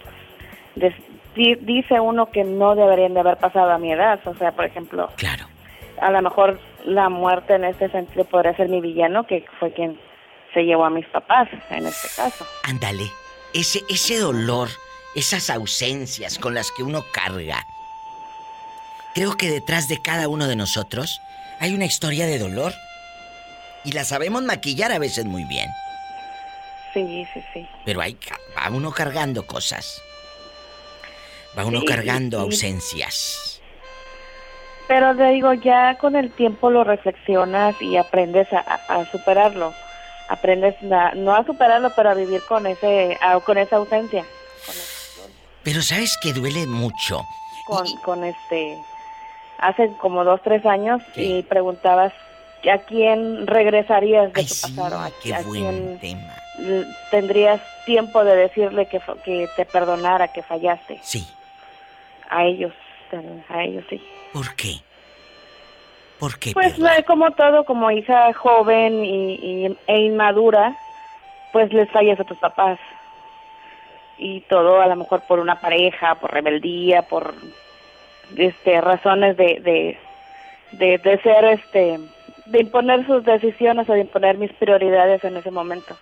pues, 0.79 0.93
di- 1.35 1.55
dice 1.55 1.99
uno 1.99 2.27
que 2.31 2.43
no 2.43 2.75
deberían 2.75 3.13
de 3.13 3.19
haber 3.21 3.37
pasado 3.37 3.71
a 3.71 3.77
mi 3.77 3.91
edad. 3.91 4.19
O 4.25 4.33
sea, 4.35 4.51
por 4.51 4.65
ejemplo, 4.65 5.09
claro. 5.17 5.45
a 6.01 6.11
lo 6.11 6.21
mejor 6.21 6.59
la 6.85 7.09
muerte 7.09 7.55
en 7.55 7.65
este 7.65 7.89
sentido 7.89 8.23
podría 8.25 8.55
ser 8.55 8.69
mi 8.69 8.79
villano, 8.81 9.25
que 9.25 9.45
fue 9.59 9.71
quien 9.71 9.97
se 10.53 10.61
llevó 10.63 10.85
a 10.85 10.89
mis 10.89 11.05
papás 11.07 11.47
en 11.69 11.85
este 11.85 12.07
caso. 12.15 12.45
Ándale, 12.63 13.11
ese, 13.53 13.81
ese 13.89 14.17
dolor, 14.19 14.69
esas 15.15 15.49
ausencias 15.49 16.37
con 16.39 16.53
las 16.53 16.71
que 16.71 16.83
uno 16.83 17.03
carga. 17.11 17.65
Creo 19.15 19.35
que 19.37 19.49
detrás 19.49 19.87
de 19.87 20.01
cada 20.01 20.27
uno 20.27 20.47
de 20.47 20.55
nosotros 20.55 21.21
hay 21.59 21.73
una 21.73 21.85
historia 21.85 22.25
de 22.25 22.39
dolor. 22.39 22.73
Y 23.85 23.93
la 23.93 24.03
sabemos 24.03 24.43
maquillar 24.43 24.91
a 24.91 24.99
veces 24.99 25.25
muy 25.25 25.45
bien. 25.45 25.69
Sí, 26.93 27.25
sí, 27.33 27.43
sí. 27.53 27.67
Pero 27.85 28.01
hay, 28.01 28.17
va 28.57 28.69
uno 28.69 28.91
cargando 28.91 29.45
cosas. 29.47 30.01
Va 31.57 31.65
uno 31.65 31.79
Sí, 31.81 31.85
cargando 31.85 32.37
sí. 32.39 32.43
ausencias. 32.43 33.61
Pero 34.87 35.15
te 35.15 35.29
digo, 35.29 35.53
ya 35.53 35.95
con 35.97 36.15
el 36.15 36.31
tiempo 36.31 36.69
lo 36.71 36.83
reflexionas 36.83 37.79
y 37.81 37.95
aprendes 37.97 38.47
a 38.51 39.05
superarlo. 39.11 39.73
Aprendes 40.29 40.75
a- 40.91 41.13
no 41.15 41.33
a 41.35 41.43
superarlo, 41.43 41.91
pero 41.95 42.11
a 42.11 42.13
vivir 42.13 42.41
con 42.47 42.65
ese 42.67 43.17
a- 43.21 43.39
con 43.39 43.57
esa 43.57 43.77
ausencia, 43.77 44.23
Pero 45.63 45.81
sabes 45.81 46.17
que 46.21 46.33
duele 46.33 46.65
mucho. 46.67 47.21
con, 47.65 47.85
con 48.03 48.23
este 48.23 48.77
hace 49.59 49.91
como 49.99 50.23
dos 50.23 50.41
tres 50.43 50.65
años 50.65 51.01
y 51.15 51.43
preguntabas 51.43 52.13
a 52.71 52.77
quién 52.79 53.45
regresarías 53.45 54.31
de 54.33 54.43
tu 54.43 54.55
pasado, 54.61 54.99
a, 54.99 55.11
Qué 55.21 55.33
a 55.35 55.41
buen 55.41 55.97
quién 55.99 55.99
tema. 55.99 56.33
tendrías 57.11 57.61
tiempo 57.85 58.23
de 58.23 58.35
decirle 58.35 58.87
que 58.87 58.99
que 59.23 59.47
te 59.55 59.65
perdonara, 59.65 60.27
que 60.29 60.41
fallaste. 60.43 60.99
Sí. 61.03 61.27
A 62.29 62.43
ellos, 62.45 62.73
a 63.49 63.63
ellos 63.63 63.83
sí. 63.89 64.01
¿Por 64.33 64.55
qué? 64.55 64.75
¿Por 66.19 66.37
qué? 66.37 66.51
Pues 66.53 66.75
como 67.07 67.31
todo, 67.31 67.63
como 67.63 67.89
hija 67.91 68.33
joven 68.33 69.05
y, 69.05 69.35
y- 69.35 69.77
e 69.87 69.99
inmadura, 69.99 70.75
pues 71.53 71.71
les 71.73 71.89
fallas 71.91 72.19
a 72.19 72.23
tus 72.25 72.37
papás. 72.37 72.77
Y 74.17 74.41
todo 74.41 74.81
a 74.81 74.87
lo 74.87 74.95
mejor 74.97 75.21
por 75.27 75.39
una 75.39 75.61
pareja, 75.61 76.15
por 76.15 76.31
rebeldía, 76.33 77.03
por 77.03 77.33
este 78.35 78.81
razones 78.81 79.37
de, 79.37 79.59
de, 79.61 79.97
de, 80.73 80.97
de 80.97 81.21
ser 81.21 81.45
este 81.45 81.99
de 82.47 82.59
imponer 82.61 83.05
sus 83.05 83.23
decisiones 83.23 83.87
o 83.89 83.93
de 83.93 84.01
imponer 84.01 84.37
mis 84.37 84.51
prioridades 84.53 85.23
en 85.23 85.37
ese 85.37 85.51
momento. 85.51 85.95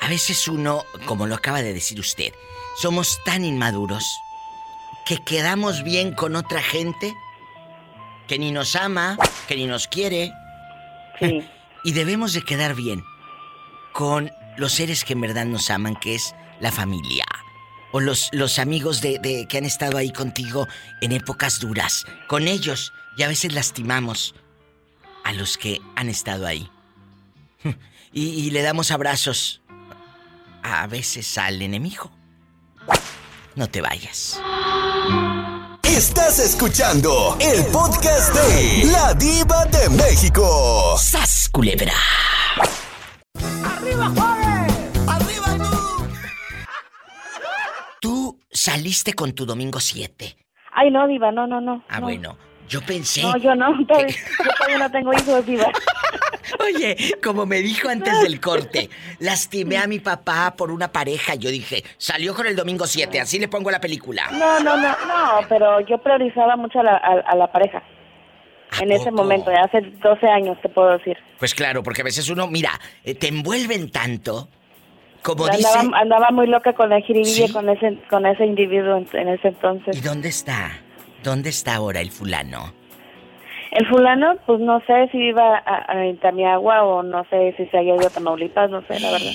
A 0.00 0.08
veces 0.08 0.46
uno, 0.48 0.82
como 1.04 1.26
lo 1.26 1.34
acaba 1.34 1.62
de 1.62 1.74
decir 1.74 1.98
usted, 2.00 2.32
somos 2.78 3.18
tan 3.24 3.44
inmaduros 3.44 4.04
que 5.04 5.18
quedamos 5.18 5.82
bien 5.82 6.14
con 6.14 6.36
otra 6.36 6.62
gente 6.62 7.12
que 8.30 8.38
ni 8.38 8.52
nos 8.52 8.76
ama, 8.76 9.18
que 9.48 9.56
ni 9.56 9.66
nos 9.66 9.88
quiere. 9.88 10.32
Y 11.82 11.92
debemos 11.92 12.34
de 12.34 12.42
quedar 12.42 12.74
bien 12.74 13.02
con 13.92 14.30
los 14.58 14.72
seres 14.74 15.02
que 15.02 15.14
en 15.14 15.22
verdad 15.22 15.46
nos 15.46 15.70
aman, 15.70 15.96
que 15.96 16.14
es 16.14 16.34
la 16.60 16.70
familia. 16.70 17.24
o 17.90 18.00
los, 18.00 18.28
los 18.32 18.58
amigos 18.58 19.00
de, 19.00 19.18
de, 19.18 19.48
que 19.48 19.58
han 19.58 19.64
estado 19.64 19.96
ahí 19.96 20.12
contigo 20.12 20.68
en 21.00 21.12
épocas 21.12 21.58
duras. 21.58 22.04
Con 22.28 22.46
ellos 22.46 22.92
y 23.16 23.22
a 23.22 23.28
veces 23.28 23.52
lastimamos 23.52 24.34
a 25.24 25.32
los 25.32 25.56
que 25.58 25.80
han 25.96 26.08
estado 26.08 26.46
ahí. 26.46 26.70
Y, 28.12 28.28
y 28.30 28.50
le 28.50 28.62
damos 28.62 28.90
abrazos 28.90 29.62
a 30.62 30.86
veces 30.88 31.38
al 31.38 31.62
enemigo. 31.62 32.10
No 33.54 33.68
te 33.68 33.80
vayas. 33.80 34.40
Estás 35.96 36.38
escuchando 36.38 37.36
el 37.40 37.66
podcast 37.72 38.32
de 38.32 38.90
La 38.92 39.12
Diva 39.14 39.64
de 39.66 39.88
México. 39.90 40.96
¡Sas, 40.96 41.48
culebra! 41.52 41.92
¡Arriba, 43.64 44.08
Juárez! 44.14 44.72
¡Arriba 45.08 45.46
tú! 45.58 46.06
Tú 48.00 48.38
saliste 48.52 49.14
con 49.14 49.32
tu 49.32 49.44
domingo 49.44 49.80
7. 49.80 50.36
Ay, 50.72 50.90
no, 50.92 51.08
Diva, 51.08 51.32
no, 51.32 51.48
no, 51.48 51.60
no. 51.60 51.84
Ah, 51.88 51.98
no. 51.98 52.06
bueno. 52.06 52.38
Yo 52.70 52.80
pensé. 52.80 53.22
No, 53.22 53.36
yo 53.36 53.54
no. 53.54 53.84
Todavía, 53.84 54.14
yo 54.14 54.50
todavía 54.56 54.78
no 54.78 54.90
tengo 54.90 55.12
hijos, 55.12 55.44
Diva. 55.44 55.70
Oye, 56.60 56.96
como 57.22 57.44
me 57.44 57.58
dijo 57.58 57.88
antes 57.88 58.22
del 58.22 58.40
corte, 58.40 58.88
lastimé 59.18 59.76
a 59.76 59.86
mi 59.86 59.98
papá 59.98 60.54
por 60.56 60.70
una 60.70 60.92
pareja. 60.92 61.34
Yo 61.34 61.50
dije, 61.50 61.82
salió 61.98 62.34
con 62.34 62.46
el 62.46 62.56
domingo 62.56 62.86
7, 62.86 63.20
así 63.20 63.38
le 63.38 63.48
pongo 63.48 63.70
la 63.70 63.80
película. 63.80 64.28
No, 64.32 64.60
no, 64.60 64.76
no, 64.76 64.88
no, 64.88 65.40
pero 65.48 65.80
yo 65.80 65.98
priorizaba 65.98 66.56
mucho 66.56 66.80
a 66.80 66.84
la, 66.84 66.96
a, 66.96 67.12
a 67.26 67.36
la 67.36 67.50
pareja. 67.50 67.82
En 68.80 68.92
ese 68.92 69.10
momento, 69.10 69.50
hace 69.50 69.80
12 69.80 70.26
años, 70.28 70.56
te 70.62 70.68
puedo 70.68 70.96
decir. 70.96 71.16
Pues 71.40 71.54
claro, 71.54 71.82
porque 71.82 72.02
a 72.02 72.04
veces 72.04 72.28
uno, 72.30 72.46
mira, 72.46 72.70
eh, 73.02 73.16
te 73.16 73.26
envuelven 73.26 73.90
tanto, 73.90 74.48
como 75.22 75.46
andaba, 75.46 75.82
dice... 75.82 75.90
andaba 75.94 76.28
muy 76.30 76.46
loca 76.46 76.72
con 76.72 76.88
la 76.88 77.00
jiribilla 77.00 77.52
con 77.52 77.68
ese 77.68 77.98
con 78.08 78.26
ese 78.26 78.46
individuo 78.46 78.96
en, 78.96 79.08
en 79.12 79.28
ese 79.28 79.48
entonces. 79.48 79.96
¿Y 79.96 80.00
dónde 80.00 80.28
está? 80.28 80.70
¿Dónde 81.22 81.50
está 81.50 81.74
ahora 81.76 82.00
el 82.00 82.10
fulano? 82.10 82.72
El 83.72 83.86
fulano, 83.86 84.34
pues 84.46 84.58
no 84.60 84.80
sé 84.86 85.08
si 85.12 85.18
iba 85.18 85.58
a, 85.58 85.92
a, 85.92 86.04
en 86.06 86.18
Tamiagua 86.18 86.82
o 86.82 87.02
no 87.02 87.24
sé 87.30 87.54
si 87.56 87.66
se 87.66 87.78
haya 87.78 87.94
ido 87.94 88.06
a 88.06 88.10
Tamaulipas, 88.10 88.68
no 88.70 88.82
sé, 88.82 88.98
la 88.98 89.12
verdad. 89.12 89.30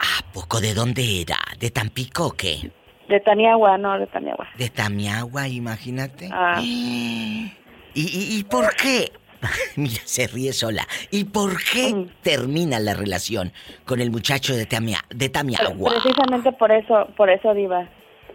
¿A 0.00 0.32
poco 0.32 0.60
de 0.60 0.72
dónde 0.74 1.20
era? 1.20 1.36
¿De 1.58 1.70
Tampico 1.70 2.28
o 2.28 2.30
qué? 2.32 2.70
De 3.08 3.20
Tamiagua, 3.20 3.76
no, 3.76 3.98
de 3.98 4.06
Tamiagua. 4.06 4.48
De 4.56 4.70
Tamiagua, 4.70 5.48
imagínate. 5.48 6.30
Ah. 6.32 6.60
¿Y, 6.62 7.50
y, 7.96 8.38
y 8.38 8.44
por 8.44 8.74
qué? 8.74 9.12
Mira, 9.76 10.00
se 10.04 10.26
ríe 10.26 10.52
sola. 10.54 10.86
¿Y 11.10 11.24
por 11.24 11.52
qué 11.62 11.92
Mm. 11.94 12.08
termina 12.22 12.80
la 12.80 12.94
relación 12.94 13.52
con 13.84 14.00
el 14.00 14.10
muchacho 14.10 14.54
de, 14.56 14.64
Tamia, 14.64 15.00
de 15.10 15.28
Tamiagua? 15.28 15.90
Precisamente 15.92 16.50
por 16.52 16.72
eso, 16.72 17.06
por 17.16 17.28
eso 17.28 17.52
Diva, 17.52 17.86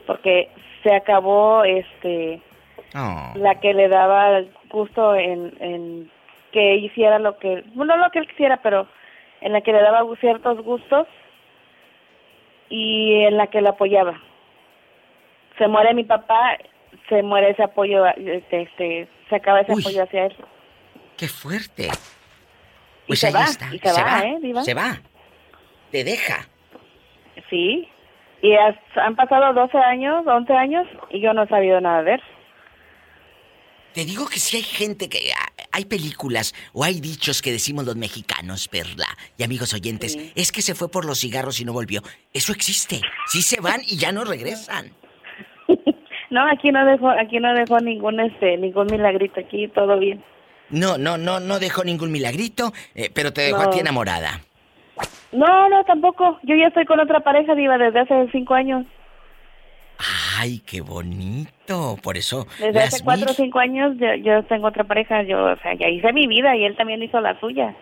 porque 0.05 0.49
se 0.83 0.93
acabó 0.93 1.63
este 1.63 2.39
Oh. 2.95 3.33
la 3.35 3.59
que 3.59 3.73
le 3.73 3.87
daba 3.87 4.41
gusto 4.69 5.13
en, 5.15 5.53
en 5.59 6.11
que 6.51 6.75
hiciera 6.77 7.19
lo 7.19 7.37
que, 7.37 7.63
no 7.75 7.85
lo 7.85 8.09
que 8.11 8.19
él 8.19 8.27
quisiera, 8.27 8.57
pero 8.63 8.87
en 9.41 9.53
la 9.53 9.61
que 9.61 9.71
le 9.71 9.81
daba 9.81 10.03
ciertos 10.19 10.61
gustos 10.63 11.07
y 12.69 13.13
en 13.23 13.37
la 13.37 13.47
que 13.47 13.61
lo 13.61 13.69
apoyaba. 13.69 14.19
Se 15.57 15.67
muere 15.67 15.93
mi 15.93 16.03
papá, 16.03 16.57
se 17.09 17.21
muere 17.23 17.51
ese 17.51 17.63
apoyo, 17.63 18.05
este, 18.07 18.61
este 18.63 19.07
se 19.29 19.35
acaba 19.35 19.61
ese 19.61 19.73
Uy. 19.73 19.81
apoyo 19.81 20.03
hacia 20.03 20.25
él. 20.27 20.35
¡Qué 21.17 21.27
fuerte! 21.27 21.87
Y 21.87 23.07
Pues 23.07 23.19
se 23.19 23.27
ahí 23.27 23.33
va, 23.33 23.43
está. 23.43 23.65
y 23.73 23.79
se 23.79 23.91
va, 24.03 24.19
¿eh, 24.23 24.37
Diva? 24.41 24.63
Se 24.63 24.73
va. 24.73 24.97
Te 25.91 26.03
deja. 26.03 26.47
Sí, 27.49 27.87
y 28.41 28.53
has- 28.55 28.75
han 28.97 29.15
pasado 29.15 29.53
12 29.53 29.77
años, 29.77 30.25
11 30.27 30.53
años 30.53 30.87
y 31.09 31.19
yo 31.19 31.33
no 31.33 31.43
he 31.43 31.47
sabido 31.47 31.81
nada 31.81 32.03
de 32.03 32.13
él. 32.15 32.21
Te 33.99 34.05
digo 34.05 34.29
que 34.29 34.39
si 34.39 34.55
hay 34.55 34.63
gente 34.63 35.09
que... 35.09 35.19
ah, 35.37 35.51
Hay 35.73 35.83
películas 35.83 36.53
o 36.71 36.85
hay 36.85 37.01
dichos 37.01 37.41
que 37.41 37.51
decimos 37.51 37.83
los 37.83 37.97
mexicanos, 37.97 38.69
Perla, 38.69 39.07
y 39.37 39.43
amigos 39.43 39.73
oyentes, 39.73 40.17
es 40.35 40.53
que 40.53 40.61
se 40.61 40.73
fue 40.73 40.89
por 40.89 41.03
los 41.03 41.19
cigarros 41.19 41.59
y 41.59 41.65
no 41.65 41.73
volvió. 41.73 42.01
Eso 42.33 42.53
existe. 42.53 43.01
Sí 43.27 43.41
se 43.41 43.59
van 43.59 43.81
y 43.85 43.97
ya 43.97 44.13
no 44.13 44.23
regresan. 44.23 44.93
No, 46.31 46.47
aquí 46.49 46.69
no 46.71 46.85
dejó, 46.85 47.09
aquí 47.09 47.39
no 47.39 47.53
dejó 47.55 47.79
ningún 47.79 48.19
este, 48.19 48.55
ningún 48.55 48.85
milagrito, 48.89 49.39
aquí 49.41 49.67
todo 49.67 49.97
bien. 49.99 50.23
No, 50.69 50.97
no, 50.99 51.17
no, 51.17 51.39
no 51.41 51.57
dejó 51.59 51.83
ningún 51.83 52.11
milagrito, 52.11 52.71
eh, 52.95 53.09
pero 53.13 53.33
te 53.33 53.41
dejó 53.41 53.63
No. 53.63 53.69
a 53.69 53.69
ti 53.71 53.79
enamorada. 53.79 54.39
No, 55.31 55.67
no, 55.69 55.83
tampoco. 55.85 56.39
Yo 56.43 56.55
ya 56.55 56.67
estoy 56.67 56.85
con 56.85 56.99
otra 56.99 57.19
pareja, 57.21 57.55
Diva, 57.55 57.77
desde 57.79 57.99
hace 58.01 58.29
cinco 58.31 58.53
años. 58.53 58.85
Ay, 60.37 60.59
qué 60.65 60.81
bonito. 60.81 61.97
Por 62.01 62.15
eso 62.17 62.47
Desde 62.59 62.79
hace 62.81 63.03
cuatro 63.03 63.31
o 63.31 63.33
cinco 63.33 63.59
años 63.59 63.95
yo, 63.99 64.07
yo 64.23 64.43
tengo 64.45 64.67
otra 64.67 64.85
pareja. 64.85 65.23
Yo, 65.23 65.43
o 65.43 65.55
sea, 65.57 65.73
ya 65.77 65.89
hice 65.89 66.13
mi 66.13 66.25
vida 66.27 66.55
y 66.55 66.63
él 66.65 66.75
también 66.77 67.03
hizo 67.03 67.19
la 67.19 67.37
suya. 67.39 67.75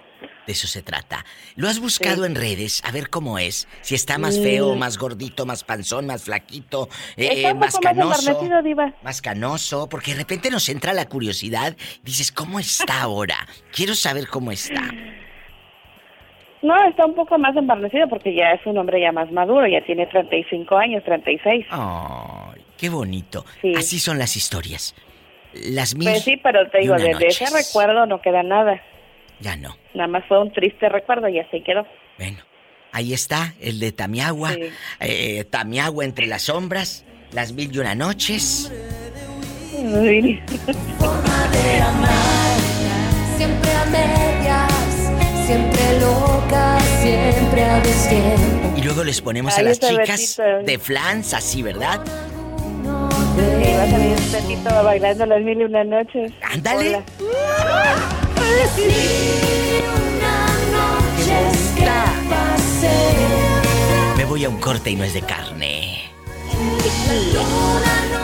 de 0.48 0.54
eso 0.54 0.66
se 0.66 0.82
trata. 0.82 1.24
¿Lo 1.58 1.68
has 1.68 1.80
buscado 1.80 2.26
en 2.26 2.34
redes? 2.34 2.82
A 2.86 2.92
ver 2.92 3.10
cómo 3.10 3.38
es. 3.38 3.68
Si 3.82 3.94
está 3.96 4.18
más 4.18 4.40
Mm. 4.40 4.44
feo, 4.44 4.76
más 4.76 4.98
gordito, 4.98 5.46
más 5.46 5.64
panzón, 5.64 6.08
más 6.08 6.24
flaquito, 6.24 6.88
eh, 7.18 7.30
Está 7.34 7.50
eh, 7.50 7.54
más 7.54 7.74
más 7.76 7.80
canoso. 7.80 8.22
embarnecido, 8.32 8.64
Diva. 8.64 8.94
Más 9.04 9.22
canoso, 9.22 9.88
porque 9.90 10.12
de 10.14 10.20
repente 10.20 10.50
nos 10.50 10.70
entra 10.70 10.94
la 10.94 11.08
curiosidad. 11.10 11.76
Dices, 12.02 12.32
¿cómo 12.32 12.60
está 12.60 13.02
ahora? 13.02 13.46
Quiero 13.72 13.94
saber 13.94 14.28
cómo 14.28 14.52
está. 14.52 14.82
No, 16.62 16.76
está 16.90 17.06
un 17.06 17.14
poco 17.14 17.38
más 17.38 17.56
embarnecido 17.56 18.08
porque 18.10 18.34
ya 18.34 18.52
es 18.52 18.66
un 18.66 18.78
hombre 18.78 19.00
ya 19.00 19.12
más 19.12 19.32
maduro, 19.32 19.68
ya 19.68 19.82
tiene 19.82 20.08
35 20.08 20.78
años, 20.78 21.04
36. 21.04 21.66
Ay, 21.70 22.62
qué 22.78 22.90
bonito. 22.90 23.46
Así 23.78 24.00
son 24.00 24.18
las 24.18 24.36
historias. 24.36 24.96
Las 25.54 25.96
mil. 25.96 26.10
Pues 26.10 26.24
sí, 26.24 26.38
pero 26.38 26.68
te 26.70 26.80
digo, 26.80 26.96
una 26.96 27.04
de, 27.04 27.16
de 27.16 27.28
ese 27.28 27.46
recuerdo 27.46 28.06
no 28.06 28.22
queda 28.22 28.44
nada. 28.44 28.82
Ya 29.40 29.56
no. 29.56 29.76
Nada 29.94 30.08
más 30.08 30.26
fue 30.28 30.42
un 30.42 30.52
triste 30.52 30.90
recuerdo 30.90 31.28
y 31.28 31.40
así 31.40 31.62
quedó. 31.62 31.86
Ahí 32.92 33.14
está, 33.14 33.54
el 33.62 33.80
de 33.80 33.92
Tamiagua. 33.92 34.56
Eh, 35.00 35.44
Tamiagua 35.46 36.06
entre 36.06 36.26
las 36.26 36.44
sombras, 36.44 37.06
las 37.32 37.54
mil 37.54 37.74
y 37.74 37.80
una 37.80 37.94
noches. 37.96 38.72
Siempre 43.38 44.37
siempre 45.48 46.00
loca, 46.02 46.78
siempre 47.02 47.64
a 47.64 47.80
destiempo. 47.80 48.74
Y 48.76 48.82
luego 48.82 49.04
les 49.06 49.22
ponemos 49.22 49.58
a 49.58 49.62
las 49.62 49.80
chicas 49.80 50.38
Betito. 50.38 50.66
de 50.66 50.78
flans, 50.78 51.34
así, 51.34 51.62
¿verdad? 51.62 52.02
Sí, 52.04 53.74
va 53.74 53.84
a 53.84 53.90
salir 53.90 54.18
un 54.18 54.32
petito 54.32 54.84
bailando 54.84 55.26
las 55.26 55.42
mil 55.42 55.62
y 55.62 55.64
una 55.64 55.84
noches. 55.86 56.34
Ándale. 56.54 57.02
Me 64.18 64.26
voy 64.26 64.44
a 64.44 64.50
un 64.50 64.60
corte 64.60 64.90
y 64.92 64.96
no 64.98 65.06
es 65.06 65.14
de 65.14 65.22
carne. 65.22 66.04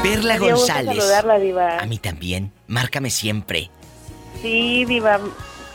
Perla 0.03 0.37
González. 0.37 1.01
Diva. 1.41 1.77
A 1.77 1.85
mí 1.85 1.97
también. 1.99 2.51
Márcame 2.67 3.09
siempre. 3.09 3.69
Sí, 4.41 4.83
Diva. 4.83 5.19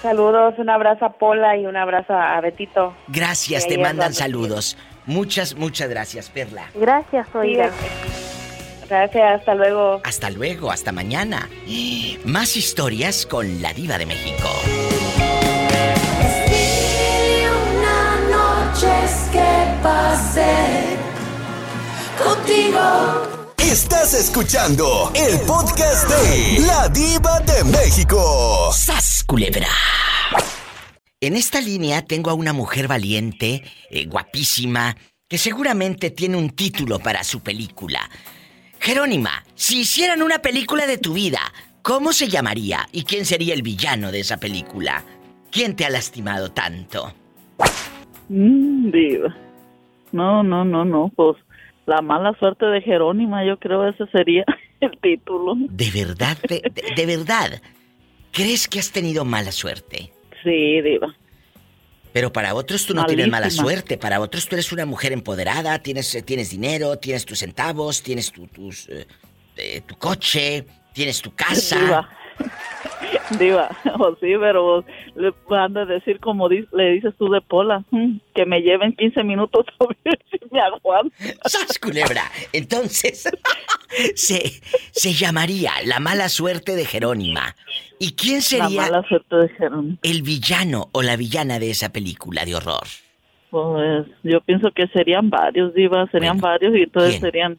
Saludos, 0.03 0.55
un 0.59 0.71
abrazo 0.71 1.07
a 1.07 1.13
Pola 1.13 1.57
y 1.57 1.67
un 1.67 1.77
abrazo 1.77 2.15
a 2.15 2.41
Betito. 2.41 2.95
Gracias, 3.09 3.67
te 3.67 3.79
mandan 3.79 4.15
saludos. 4.15 4.77
Muchas, 5.07 5.57
muchas 5.57 5.89
gracias, 5.89 6.31
Perla. 6.31 6.71
Gracias, 6.75 7.27
oiga. 7.35 7.71
Gracias, 8.89 9.41
hasta 9.41 9.55
luego. 9.55 10.01
Hasta 10.05 10.31
luego, 10.31 10.71
hasta 10.71 10.93
mañana. 10.93 11.49
Más 12.25 12.57
historias 12.57 13.27
con 13.27 13.61
la 13.61 13.73
diva 13.73 13.99
de 13.99 14.07
México. 14.07 14.49
Una 17.77 18.71
noche 18.71 18.93
que 19.33 19.83
pasé 19.83 20.99
contigo. 22.23 23.48
Estás 23.59 24.15
escuchando 24.15 25.11
el 25.15 25.39
podcast 25.41 26.09
de 26.09 26.67
La 26.67 26.89
Diva 26.89 27.41
de 27.41 27.65
México. 27.65 28.71
¡Sas, 28.73 29.25
culebra! 29.27 29.67
En 31.21 31.37
esta 31.37 31.61
línea 31.61 32.03
tengo 32.03 32.31
a 32.31 32.35
una 32.35 32.53
mujer 32.53 32.89
valiente, 32.89 33.65
eh, 33.91 34.07
guapísima, 34.07 34.97
que 35.29 35.37
seguramente 35.37 36.11
tiene 36.11 36.37
un 36.37 36.51
título 36.51 36.99
para 36.99 37.25
su 37.25 37.41
película. 37.41 38.09
Jerónima, 38.79 39.45
si 39.55 39.81
hicieran 39.81 40.23
una 40.23 40.39
película 40.39 40.87
de 40.87 40.97
tu 40.97 41.13
vida, 41.13 41.41
¿cómo 41.83 42.13
se 42.13 42.29
llamaría? 42.29 42.89
¿Y 42.93 43.03
quién 43.03 43.27
sería 43.27 43.53
el 43.53 43.63
villano 43.63 44.13
de 44.13 44.21
esa 44.21 44.39
película? 44.39 45.05
¿Quién 45.51 45.77
te 45.77 45.85
ha 45.85 45.91
lastimado 45.91 46.53
tanto? 46.53 47.13
Mm, 48.29 48.91
diva. 48.93 49.37
No, 50.13 50.43
no, 50.43 50.65
no, 50.65 50.85
no, 50.85 51.13
pues 51.15 51.37
la 51.89 52.01
mala 52.03 52.33
suerte 52.39 52.67
de 52.67 52.81
Jerónima, 52.83 53.45
yo 53.45 53.59
creo 53.59 53.89
ese 53.89 54.07
sería 54.13 54.45
el 54.81 54.97
título. 55.01 55.55
¿De 55.59 55.91
verdad, 55.91 56.37
de, 56.49 56.61
de- 56.73 56.95
de 56.95 57.07
verdad? 57.17 57.61
¿Crees 58.31 58.69
que 58.69 58.79
has 58.79 58.93
tenido 58.93 59.25
mala 59.25 59.51
suerte? 59.51 60.13
Sí, 60.45 60.81
diva. 60.83 61.15
Pero 62.13 62.33
para 62.33 62.55
otros 62.55 62.87
tú 62.87 62.95
no 62.95 63.05
tienes 63.07 63.29
mala 63.29 63.51
suerte. 63.51 63.99
Para 63.99 64.21
otros 64.21 64.49
tú 64.49 64.55
eres 64.57 64.71
una 64.73 64.87
mujer 64.87 65.13
empoderada, 65.13 65.79
tienes, 65.81 66.15
eh, 66.15 66.23
tienes 66.23 66.51
dinero, 66.51 66.97
tienes 66.99 67.25
tus 67.25 67.39
centavos, 67.41 68.03
tienes 68.03 68.31
tu, 68.33 68.47
tus, 68.47 68.89
eh, 68.89 69.07
eh, 69.57 69.81
tu 69.87 69.97
coche, 69.97 70.65
tienes 70.93 71.21
tu 71.23 71.35
casa. 71.35 71.79
Diva. 71.79 72.09
Diva, 73.39 73.69
o 73.99 74.15
sí, 74.21 74.33
pero 74.41 74.85
le 75.17 75.33
van 75.49 75.77
a 75.77 75.85
decir 75.85 76.19
como 76.21 76.49
di- 76.49 76.67
le 76.73 76.93
dices 76.93 77.15
tú 77.19 77.29
de 77.31 77.41
Pola, 77.41 77.85
mm, 77.91 78.19
que 78.35 78.47
me 78.47 78.61
lleven 78.61 78.93
15 78.95 79.23
minutos 79.25 79.67
a 79.81 79.87
ver 80.05 80.19
si 80.31 80.39
me 80.51 80.61
aguanto. 80.61 81.15
¡Sas, 81.45 81.79
culebra! 81.79 82.23
Entonces, 82.53 83.29
se, 84.15 84.61
se 84.93 85.13
llamaría 85.13 85.73
La 85.85 86.01
mala 86.01 86.29
suerte 86.29 86.75
de 86.77 86.85
Jerónima. 86.85 87.55
¿Y 87.99 88.13
quién 88.13 88.43
sería 88.43 88.69
La 88.69 88.91
mala 88.91 89.09
suerte 89.09 89.37
de 89.37 89.49
Jerónimo. 89.51 89.99
el 90.03 90.23
villano 90.23 90.89
o 90.93 91.03
la 91.03 91.17
villana 91.17 91.59
de 91.59 91.71
esa 91.71 91.91
película 91.93 92.45
de 92.45 92.55
horror? 92.55 92.87
Pues 93.51 94.07
yo 94.25 94.41
pienso 94.43 94.71
que 94.73 94.87
serían 94.89 95.31
varios, 95.31 95.75
Diva, 95.75 96.07
serían 96.11 96.39
varios 96.39 96.75
y 96.77 96.83
entonces 96.83 97.13
¿quién? 97.13 97.23
serían 97.23 97.59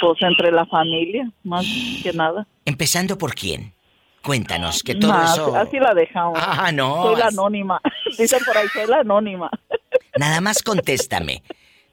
pues 0.00 0.22
entre 0.22 0.52
la 0.52 0.64
familia, 0.66 1.30
más 1.44 1.66
que 2.02 2.12
nada. 2.12 2.46
Empezando 2.64 3.18
por 3.18 3.34
quién. 3.34 3.72
Cuéntanos, 4.26 4.82
que 4.82 4.96
todo 4.96 5.14
eso... 5.22 5.54
Así 5.56 5.78
la 5.78 5.94
dejamos. 5.94 6.36
Ah, 6.42 6.72
no. 6.72 7.04
Soy 7.04 7.16
la 7.16 7.28
anónima. 7.28 7.80
Dicen 8.18 8.40
por 8.44 8.58
ahí, 8.58 8.66
soy 8.72 8.88
la 8.88 8.98
anónima. 8.98 9.48
Nada 10.18 10.40
más 10.40 10.64
contéstame. 10.64 11.44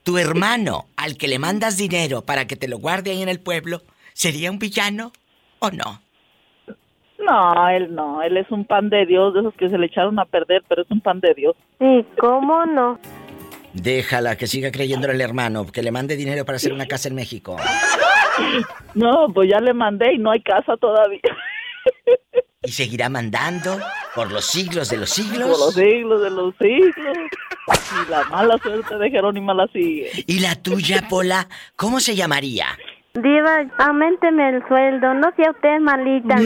¿Tu 0.01 0.17
hermano, 0.17 0.87
al 0.97 1.15
que 1.15 1.27
le 1.27 1.37
mandas 1.37 1.77
dinero 1.77 2.23
para 2.23 2.47
que 2.47 2.55
te 2.55 2.67
lo 2.67 2.79
guarde 2.79 3.11
ahí 3.11 3.21
en 3.21 3.29
el 3.29 3.39
pueblo, 3.39 3.83
sería 4.13 4.49
un 4.49 4.57
villano 4.57 5.11
o 5.59 5.69
no? 5.69 6.01
No, 7.19 7.69
él 7.69 7.93
no, 7.93 8.23
él 8.23 8.35
es 8.37 8.49
un 8.49 8.65
pan 8.65 8.89
de 8.89 9.05
Dios, 9.05 9.35
de 9.35 9.41
esos 9.41 9.53
que 9.53 9.69
se 9.69 9.77
le 9.77 9.85
echaron 9.85 10.17
a 10.17 10.25
perder, 10.25 10.63
pero 10.67 10.81
es 10.81 10.89
un 10.89 11.01
pan 11.01 11.19
de 11.19 11.35
Dios. 11.35 11.55
¿Y 11.79 12.01
cómo 12.19 12.65
no? 12.65 12.99
Déjala 13.73 14.37
que 14.37 14.47
siga 14.47 14.71
creyendo 14.71 15.07
el 15.07 15.21
hermano, 15.21 15.67
que 15.67 15.83
le 15.83 15.91
mande 15.91 16.15
dinero 16.15 16.45
para 16.45 16.55
hacer 16.55 16.73
una 16.73 16.87
casa 16.87 17.09
en 17.09 17.15
México. 17.15 17.57
No, 18.95 19.27
pues 19.31 19.47
ya 19.47 19.59
le 19.59 19.73
mandé 19.73 20.13
y 20.13 20.17
no 20.17 20.31
hay 20.31 20.41
casa 20.41 20.75
todavía. 20.77 21.21
Y 22.63 22.71
seguirá 22.71 23.09
mandando 23.09 23.77
por 24.15 24.31
los 24.31 24.45
siglos 24.45 24.89
de 24.89 24.97
los 24.97 25.09
siglos. 25.09 25.49
Por 25.49 25.59
los 25.59 25.73
siglos 25.73 26.21
de 26.21 26.29
los 26.29 26.55
siglos. 26.57 27.17
Y 28.05 28.09
la 28.09 28.23
mala 28.25 28.57
suerte 28.57 28.97
de 28.97 29.09
Jerónima 29.09 29.53
la 29.53 29.67
sigue. 29.67 30.09
¿Y 30.27 30.39
la 30.39 30.55
tuya, 30.55 31.07
Pola? 31.09 31.47
¿Cómo 31.75 31.99
se 31.99 32.15
llamaría? 32.15 32.67
Diva, 33.13 33.65
aumenteme 33.77 34.49
el 34.49 34.67
sueldo, 34.67 35.13
no 35.13 35.31
sea 35.35 35.51
usted 35.51 35.79
malita. 35.79 36.35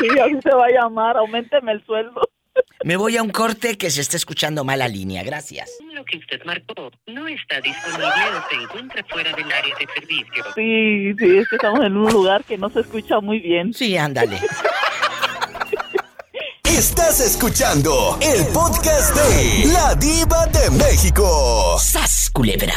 Sí, 0.00 0.08
así 0.18 0.36
se 0.42 0.52
va 0.52 0.66
a 0.66 0.70
llamar, 0.70 1.16
aumenteme 1.16 1.70
el 1.70 1.84
sueldo. 1.86 2.20
Me 2.84 2.96
voy 2.96 3.16
a 3.16 3.22
un 3.24 3.30
corte 3.30 3.76
que 3.76 3.90
se 3.90 4.00
está 4.00 4.16
escuchando 4.16 4.62
mal 4.62 4.78
la 4.78 4.86
línea, 4.86 5.24
gracias. 5.24 5.68
Lo 5.92 6.04
que 6.04 6.18
usted 6.18 6.40
marcó 6.44 6.92
no 7.08 7.26
está 7.26 7.60
disponible 7.60 8.06
o 8.06 8.48
se 8.48 8.62
encuentra 8.62 9.04
fuera 9.08 9.32
del 9.32 9.50
área 9.50 9.74
de 9.80 9.86
servicio. 9.94 10.44
Sí, 10.54 11.12
sí, 11.18 11.38
es 11.38 11.48
que 11.48 11.56
estamos 11.56 11.84
en 11.84 11.96
un 11.96 12.12
lugar 12.12 12.44
que 12.44 12.56
no 12.56 12.70
se 12.70 12.80
escucha 12.80 13.18
muy 13.20 13.40
bien. 13.40 13.74
Sí, 13.74 13.96
ándale. 13.96 14.38
Estás 16.62 17.20
escuchando 17.20 18.16
el 18.22 18.46
podcast 18.52 19.16
de 19.16 19.72
La 19.72 19.96
Diva 19.96 20.46
de 20.46 20.70
México. 20.70 21.76
¡Sas, 21.80 22.30
culebra! 22.32 22.74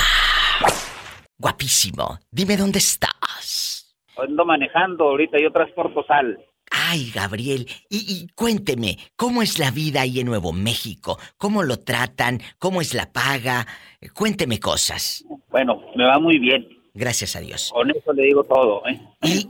Guapísimo, 1.38 2.18
dime 2.32 2.58
dónde 2.58 2.80
estás. 2.80 3.96
Ando 4.18 4.46
manejando 4.46 5.10
ahorita, 5.10 5.38
yo 5.40 5.52
transporto 5.52 6.04
sal. 6.08 6.40
Ay, 6.72 7.12
Gabriel, 7.14 7.68
y, 7.90 7.98
y 7.98 8.28
cuénteme, 8.34 8.98
¿cómo 9.16 9.42
es 9.42 9.60
la 9.60 9.72
vida 9.72 10.02
ahí 10.02 10.22
en 10.22 10.28
Nuevo 10.28 10.54
México? 10.54 11.20
¿Cómo 11.38 11.64
lo 11.64 11.80
tratan? 11.80 12.42
¿Cómo 12.60 12.82
es 12.82 12.94
la 12.94 13.12
paga? 13.12 13.68
Cuénteme 14.14 14.60
cosas. 14.60 15.24
Bueno, 15.50 15.82
me 15.96 16.06
va 16.06 16.18
muy 16.18 16.40
bien. 16.40 16.68
Gracias 16.94 17.36
a 17.36 17.40
Dios. 17.40 17.72
Con 17.74 17.90
eso 17.92 18.12
le 18.14 18.24
digo 18.24 18.44
todo, 18.44 18.84
¿eh? 18.88 19.00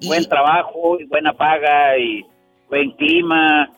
Buen 0.05 0.27
trabajo 0.27 0.99
y 0.99 1.05
buena 1.05 1.33
paga 1.33 1.97
y 1.97 2.23
buen 2.69 2.91
clima. 2.91 3.71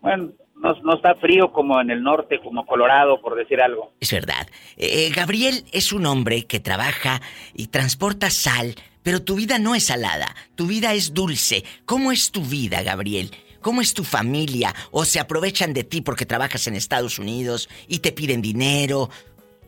Bueno, 0.00 0.32
no, 0.56 0.74
no 0.82 0.94
está 0.94 1.14
frío 1.14 1.52
como 1.52 1.80
en 1.80 1.90
el 1.90 2.02
norte, 2.02 2.40
como 2.40 2.66
Colorado, 2.66 3.20
por 3.20 3.34
decir 3.34 3.60
algo. 3.60 3.92
Es 4.00 4.12
verdad. 4.12 4.46
Eh, 4.76 5.10
Gabriel 5.14 5.64
es 5.72 5.92
un 5.92 6.06
hombre 6.06 6.46
que 6.46 6.60
trabaja 6.60 7.20
y 7.54 7.68
transporta 7.68 8.30
sal, 8.30 8.74
pero 9.02 9.22
tu 9.22 9.36
vida 9.36 9.58
no 9.58 9.74
es 9.74 9.86
salada, 9.86 10.34
tu 10.54 10.66
vida 10.66 10.94
es 10.94 11.14
dulce. 11.14 11.64
¿Cómo 11.84 12.12
es 12.12 12.30
tu 12.30 12.42
vida, 12.42 12.82
Gabriel? 12.82 13.30
¿Cómo 13.60 13.80
es 13.80 13.94
tu 13.94 14.04
familia? 14.04 14.74
¿O 14.90 15.04
se 15.04 15.20
aprovechan 15.20 15.72
de 15.72 15.84
ti 15.84 16.00
porque 16.00 16.26
trabajas 16.26 16.66
en 16.66 16.74
Estados 16.74 17.18
Unidos 17.18 17.68
y 17.88 18.00
te 18.00 18.12
piden 18.12 18.42
dinero? 18.42 19.08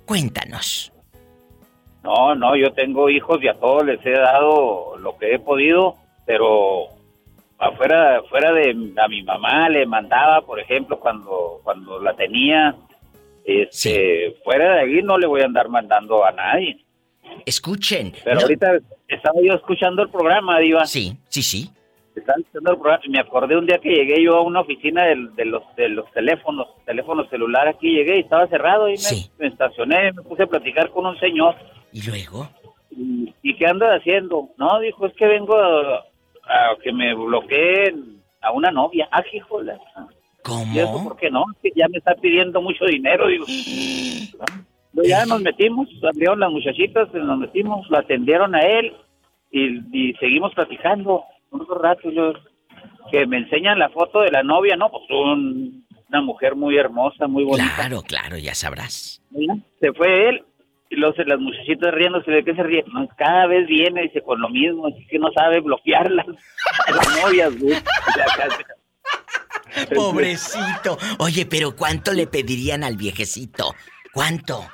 Cuéntanos. 0.04 0.92
No, 2.02 2.34
no, 2.34 2.56
yo 2.56 2.72
tengo 2.72 3.08
hijos 3.08 3.42
y 3.42 3.48
a 3.48 3.54
todos 3.54 3.86
les 3.86 4.04
he 4.04 4.10
dado 4.10 4.96
lo 4.98 5.16
que 5.16 5.34
he 5.34 5.38
podido, 5.38 5.96
pero 6.26 6.88
afuera, 7.58 8.20
fuera 8.28 8.52
de 8.52 8.70
a 9.02 9.08
mi 9.08 9.22
mamá 9.22 9.70
le 9.70 9.86
mandaba, 9.86 10.42
por 10.42 10.60
ejemplo, 10.60 11.00
cuando 11.00 11.60
cuando 11.62 12.00
la 12.02 12.14
tenía, 12.14 12.76
este, 13.44 14.36
fuera 14.44 14.74
de 14.74 14.80
ahí 14.80 15.02
no 15.02 15.16
le 15.16 15.26
voy 15.26 15.42
a 15.42 15.46
andar 15.46 15.68
mandando 15.68 16.24
a 16.24 16.32
nadie. 16.32 16.84
Escuchen. 17.46 18.12
Pero 18.24 18.36
no- 18.36 18.42
ahorita 18.42 18.78
estaba 19.08 19.40
yo 19.42 19.52
escuchando 19.54 20.02
el 20.02 20.10
programa, 20.10 20.58
Diva. 20.58 20.86
Sí, 20.86 21.16
sí, 21.28 21.42
sí. 21.42 21.70
Estaba 22.14 22.38
escuchando 22.38 22.70
el 22.72 22.78
programa 22.78 23.02
me 23.08 23.18
acordé 23.18 23.56
un 23.56 23.66
día 23.66 23.78
que 23.78 23.90
llegué 23.90 24.22
yo 24.22 24.36
a 24.36 24.42
una 24.42 24.60
oficina 24.60 25.04
de, 25.04 25.44
los 25.44 25.62
de 25.76 25.88
los 25.88 26.10
teléfonos, 26.12 26.68
teléfonos 26.86 27.28
celulares 27.28 27.74
aquí, 27.74 27.90
llegué 27.90 28.18
y 28.18 28.20
estaba 28.20 28.46
cerrado 28.46 28.88
y 28.88 28.92
me, 28.94 29.30
me 29.40 29.46
estacioné, 29.48 30.12
me 30.12 30.22
puse 30.22 30.44
a 30.44 30.46
platicar 30.46 30.90
con 30.90 31.06
un 31.06 31.18
señor. 31.18 31.56
¿Y 31.92 32.02
luego? 32.08 32.48
¿Y, 32.92 33.34
y 33.42 33.56
qué 33.56 33.66
andas 33.66 34.00
haciendo? 34.00 34.48
No, 34.58 34.78
dijo, 34.78 35.06
es 35.06 35.14
que 35.14 35.26
vengo 35.26 35.56
a, 35.56 35.96
a 36.44 36.76
que 36.84 36.92
me 36.92 37.14
bloqueen 37.14 38.22
a 38.40 38.52
una 38.52 38.70
novia. 38.70 39.08
Ah, 39.10 39.24
híjole. 39.32 39.72
¿Cómo? 40.44 40.72
¿Y 40.72 40.78
eso 40.78 41.02
por 41.02 41.16
qué 41.16 41.30
no? 41.30 41.44
Que 41.62 41.70
ya 41.74 41.88
me 41.88 41.98
está 41.98 42.14
pidiendo 42.14 42.62
mucho 42.62 42.84
dinero, 42.84 43.26
digo. 43.26 43.44
Ya 45.02 45.26
nos 45.26 45.42
metimos, 45.42 45.88
abrieron 46.08 46.40
las 46.40 46.50
muchachitas, 46.50 47.12
nos 47.12 47.38
metimos, 47.38 47.86
lo 47.90 47.98
atendieron 47.98 48.54
a 48.54 48.60
él 48.60 48.92
y, 49.50 49.80
y 49.92 50.14
seguimos 50.14 50.54
platicando 50.54 51.24
un 51.50 51.66
rato. 51.80 52.10
Yo, 52.10 52.32
que 53.10 53.26
me 53.26 53.38
enseñan 53.38 53.78
la 53.78 53.88
foto 53.90 54.20
de 54.20 54.30
la 54.30 54.42
novia, 54.42 54.76
¿no? 54.76 54.90
Pues 54.90 55.02
un- 55.10 55.84
una 56.08 56.20
mujer 56.22 56.54
muy 56.54 56.76
hermosa, 56.76 57.26
muy 57.26 57.44
bonita. 57.44 57.72
Claro, 57.76 58.02
claro, 58.02 58.38
ya 58.38 58.54
sabrás. 58.54 59.20
Se 59.80 59.92
fue 59.94 60.28
él 60.28 60.44
y 60.90 60.96
se- 60.96 61.24
las 61.24 61.40
muchachitas 61.40 61.92
riéndose 61.92 62.30
de 62.30 62.44
qué 62.44 62.54
se 62.54 62.62
ríe. 62.62 62.84
No, 62.92 63.08
cada 63.16 63.46
vez 63.48 63.66
viene, 63.66 64.02
dice, 64.02 64.22
con 64.22 64.40
lo 64.40 64.48
mismo, 64.48 64.86
así 64.86 65.04
que 65.08 65.18
no 65.18 65.28
sabe 65.34 65.60
bloquearlas. 65.60 66.26
las 66.94 67.22
novias, 67.24 67.58
güey. 67.58 67.74
Pobrecito. 69.94 70.98
Oye, 71.18 71.46
pero 71.46 71.74
¿cuánto 71.74 72.12
le 72.12 72.26
pedirían 72.26 72.84
al 72.84 72.96
viejecito? 72.96 73.74
¿Cuánto? 74.12 74.64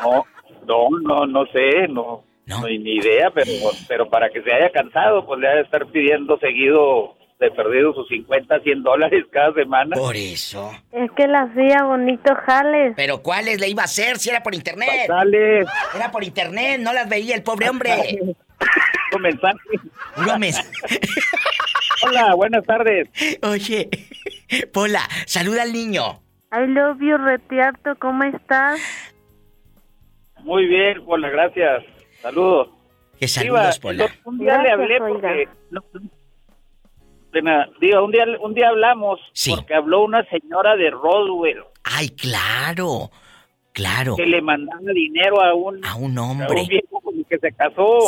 No, 0.00 0.24
no, 0.66 0.88
no, 1.00 1.26
no 1.26 1.46
sé, 1.46 1.88
no, 1.88 2.24
no 2.46 2.64
hay 2.64 2.78
ni 2.78 2.96
idea, 2.96 3.30
pero, 3.30 3.50
pero 3.88 4.08
para 4.08 4.30
que 4.30 4.42
se 4.42 4.52
haya 4.52 4.70
cansado, 4.70 5.26
pues 5.26 5.40
le 5.40 5.48
ha 5.48 5.54
de 5.56 5.62
estar 5.62 5.86
pidiendo 5.86 6.38
seguido 6.38 7.16
de 7.42 7.50
perdido 7.50 7.92
sus 7.92 8.06
50, 8.06 8.60
100 8.60 8.82
dólares 8.84 9.24
cada 9.32 9.52
semana. 9.52 9.96
Por 9.96 10.14
eso. 10.14 10.70
Es 10.92 11.10
que 11.12 11.26
la 11.26 11.40
hacía 11.40 11.82
bonito 11.84 12.32
jales. 12.46 12.94
¿Pero 12.96 13.20
cuáles 13.20 13.60
le 13.60 13.68
iba 13.68 13.82
a 13.82 13.86
hacer 13.86 14.18
si 14.18 14.30
era 14.30 14.44
por 14.44 14.54
internet? 14.54 15.08
Dale. 15.08 15.64
Era 15.94 16.10
por 16.12 16.22
internet, 16.22 16.80
no 16.80 16.92
las 16.92 17.08
veía 17.08 17.34
el 17.34 17.42
pobre 17.42 17.68
hombre. 17.68 17.90
Un 19.16 19.22
mensaje. 19.22 19.58
Hola, 22.04 22.34
buenas 22.34 22.64
tardes. 22.64 23.08
Oye, 23.42 23.90
Pola, 24.72 25.02
saluda 25.26 25.62
al 25.62 25.72
niño. 25.72 26.20
I 26.52 26.66
love 26.66 26.98
you, 27.00 27.16
Retiarto, 27.16 27.96
¿cómo 27.98 28.22
estás? 28.24 28.80
Muy 30.42 30.66
bien, 30.66 31.04
Pola, 31.04 31.30
gracias. 31.30 31.84
Saludos. 32.20 32.68
Que 33.18 33.28
saludos, 33.28 33.78
Pola. 33.78 34.08
Un 34.24 34.38
día 34.38 34.62
le 34.62 34.70
hablé 34.70 34.98
porque... 34.98 35.48
no, 35.70 35.80
un 38.04 38.10
día, 38.10 38.24
un 38.40 38.54
día 38.54 38.68
hablamos 38.68 39.20
porque 39.48 39.74
habló 39.74 40.04
una 40.04 40.22
señora 40.28 40.76
de 40.76 40.90
Roswell 40.90 41.64
Ay, 41.84 42.10
claro. 42.10 43.10
Claro. 43.72 44.16
que 44.16 44.26
le 44.26 44.42
mandaba 44.42 44.80
dinero 44.92 45.42
a 45.42 45.54
un, 45.54 45.82
A 45.84 45.94
un 45.94 46.18
a 46.18 46.22
hombre. 46.22 46.60
un 46.60 46.68
viejo 46.68 47.00
con 47.00 47.16
el 47.16 47.24
que 47.24 47.38
se 47.38 47.52
casó. 47.52 48.00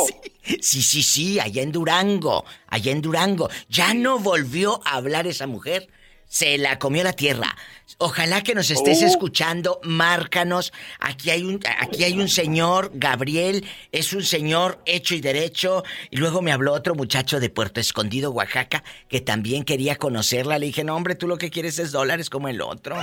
Sí, 0.43 0.81
sí, 0.83 1.01
sí, 1.01 1.39
allá 1.39 1.63
en 1.63 1.71
Durango, 1.71 2.45
allá 2.67 2.91
en 2.91 3.01
Durango. 3.01 3.49
Ya 3.67 3.95
no 3.95 4.19
volvió 4.19 4.79
a 4.85 4.97
hablar 4.97 5.25
esa 5.25 5.47
mujer. 5.47 5.87
Se 6.27 6.57
la 6.57 6.79
comió 6.79 7.03
la 7.03 7.13
tierra. 7.13 7.55
Ojalá 7.97 8.41
que 8.43 8.55
nos 8.55 8.71
estés 8.71 9.01
Oh. 9.01 9.05
escuchando, 9.05 9.79
márcanos. 9.83 10.73
Aquí 10.99 11.29
hay 11.29 11.43
un 11.43 11.61
aquí 11.79 12.03
hay 12.03 12.19
un 12.19 12.27
señor, 12.27 12.91
Gabriel, 12.93 13.65
es 13.91 14.11
un 14.11 14.23
señor 14.23 14.81
hecho 14.85 15.15
y 15.15 15.21
derecho. 15.21 15.83
Y 16.09 16.17
luego 16.17 16.41
me 16.41 16.51
habló 16.51 16.73
otro 16.73 16.93
muchacho 16.95 17.39
de 17.39 17.49
Puerto 17.49 17.79
Escondido, 17.79 18.31
Oaxaca, 18.31 18.83
que 19.07 19.21
también 19.21 19.63
quería 19.63 19.95
conocerla. 19.95 20.59
Le 20.59 20.65
dije, 20.65 20.83
"No, 20.83 20.95
hombre, 20.95 21.15
tú 21.15 21.27
lo 21.27 21.37
que 21.37 21.49
quieres 21.49 21.79
es 21.79 21.91
dólares 21.93 22.29
como 22.29 22.49
el 22.49 22.59
otro." 22.61 22.97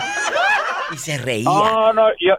Y 0.93 0.99
se 0.99 1.17
reía. 1.17 1.45
No, 1.45 1.93
no, 1.95 2.09
yo, 2.21 2.35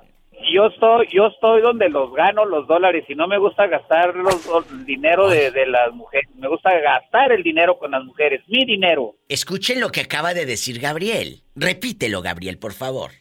yo 0.51 0.67
estoy, 0.67 1.07
yo 1.11 1.27
estoy 1.27 1.61
donde 1.61 1.89
los 1.89 2.13
gano 2.13 2.45
los 2.45 2.67
dólares 2.67 3.05
y 3.07 3.15
no 3.15 3.27
me 3.27 3.37
gusta 3.37 3.67
gastar 3.67 4.15
los, 4.15 4.47
el 4.71 4.85
dinero 4.85 5.29
de, 5.29 5.51
de 5.51 5.65
las 5.67 5.93
mujeres. 5.93 6.29
Me 6.35 6.47
gusta 6.47 6.71
gastar 6.79 7.31
el 7.31 7.43
dinero 7.43 7.77
con 7.77 7.91
las 7.91 8.03
mujeres, 8.03 8.41
mi 8.47 8.65
dinero. 8.65 9.15
Escuchen 9.29 9.79
lo 9.79 9.89
que 9.89 10.01
acaba 10.01 10.33
de 10.33 10.45
decir 10.45 10.79
Gabriel. 10.79 11.43
Repítelo, 11.55 12.21
Gabriel, 12.21 12.57
por 12.57 12.73
favor. 12.73 13.11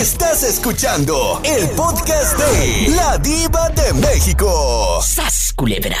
Estás 0.00 0.42
escuchando 0.44 1.42
el 1.44 1.68
podcast 1.72 2.38
de 2.38 2.88
La 2.96 3.18
Diva 3.18 3.68
de 3.68 3.92
México. 3.92 4.98
¡Sas, 5.02 5.52
culebra! 5.54 5.98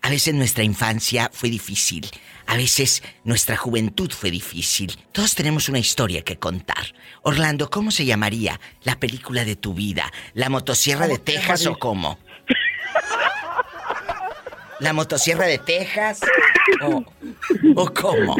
A 0.00 0.08
veces 0.08 0.32
nuestra 0.32 0.64
infancia 0.64 1.30
fue 1.30 1.50
difícil. 1.50 2.10
A 2.46 2.56
veces 2.56 3.02
nuestra 3.22 3.58
juventud 3.58 4.10
fue 4.10 4.30
difícil. 4.30 4.98
Todos 5.12 5.34
tenemos 5.34 5.68
una 5.68 5.78
historia 5.78 6.22
que 6.22 6.38
contar. 6.38 6.86
Orlando, 7.20 7.68
¿cómo 7.68 7.90
se 7.90 8.06
llamaría 8.06 8.58
la 8.82 8.98
película 8.98 9.44
de 9.44 9.56
tu 9.56 9.74
vida? 9.74 10.10
¿La 10.32 10.48
motosierra 10.48 11.06
de 11.06 11.18
Texas 11.18 11.66
o 11.66 11.78
cómo? 11.78 12.18
¿La 14.80 14.94
motosierra 14.94 15.44
de 15.44 15.58
Texas? 15.58 16.20
¿O, 16.80 17.04
o 17.76 17.92
cómo? 17.92 18.36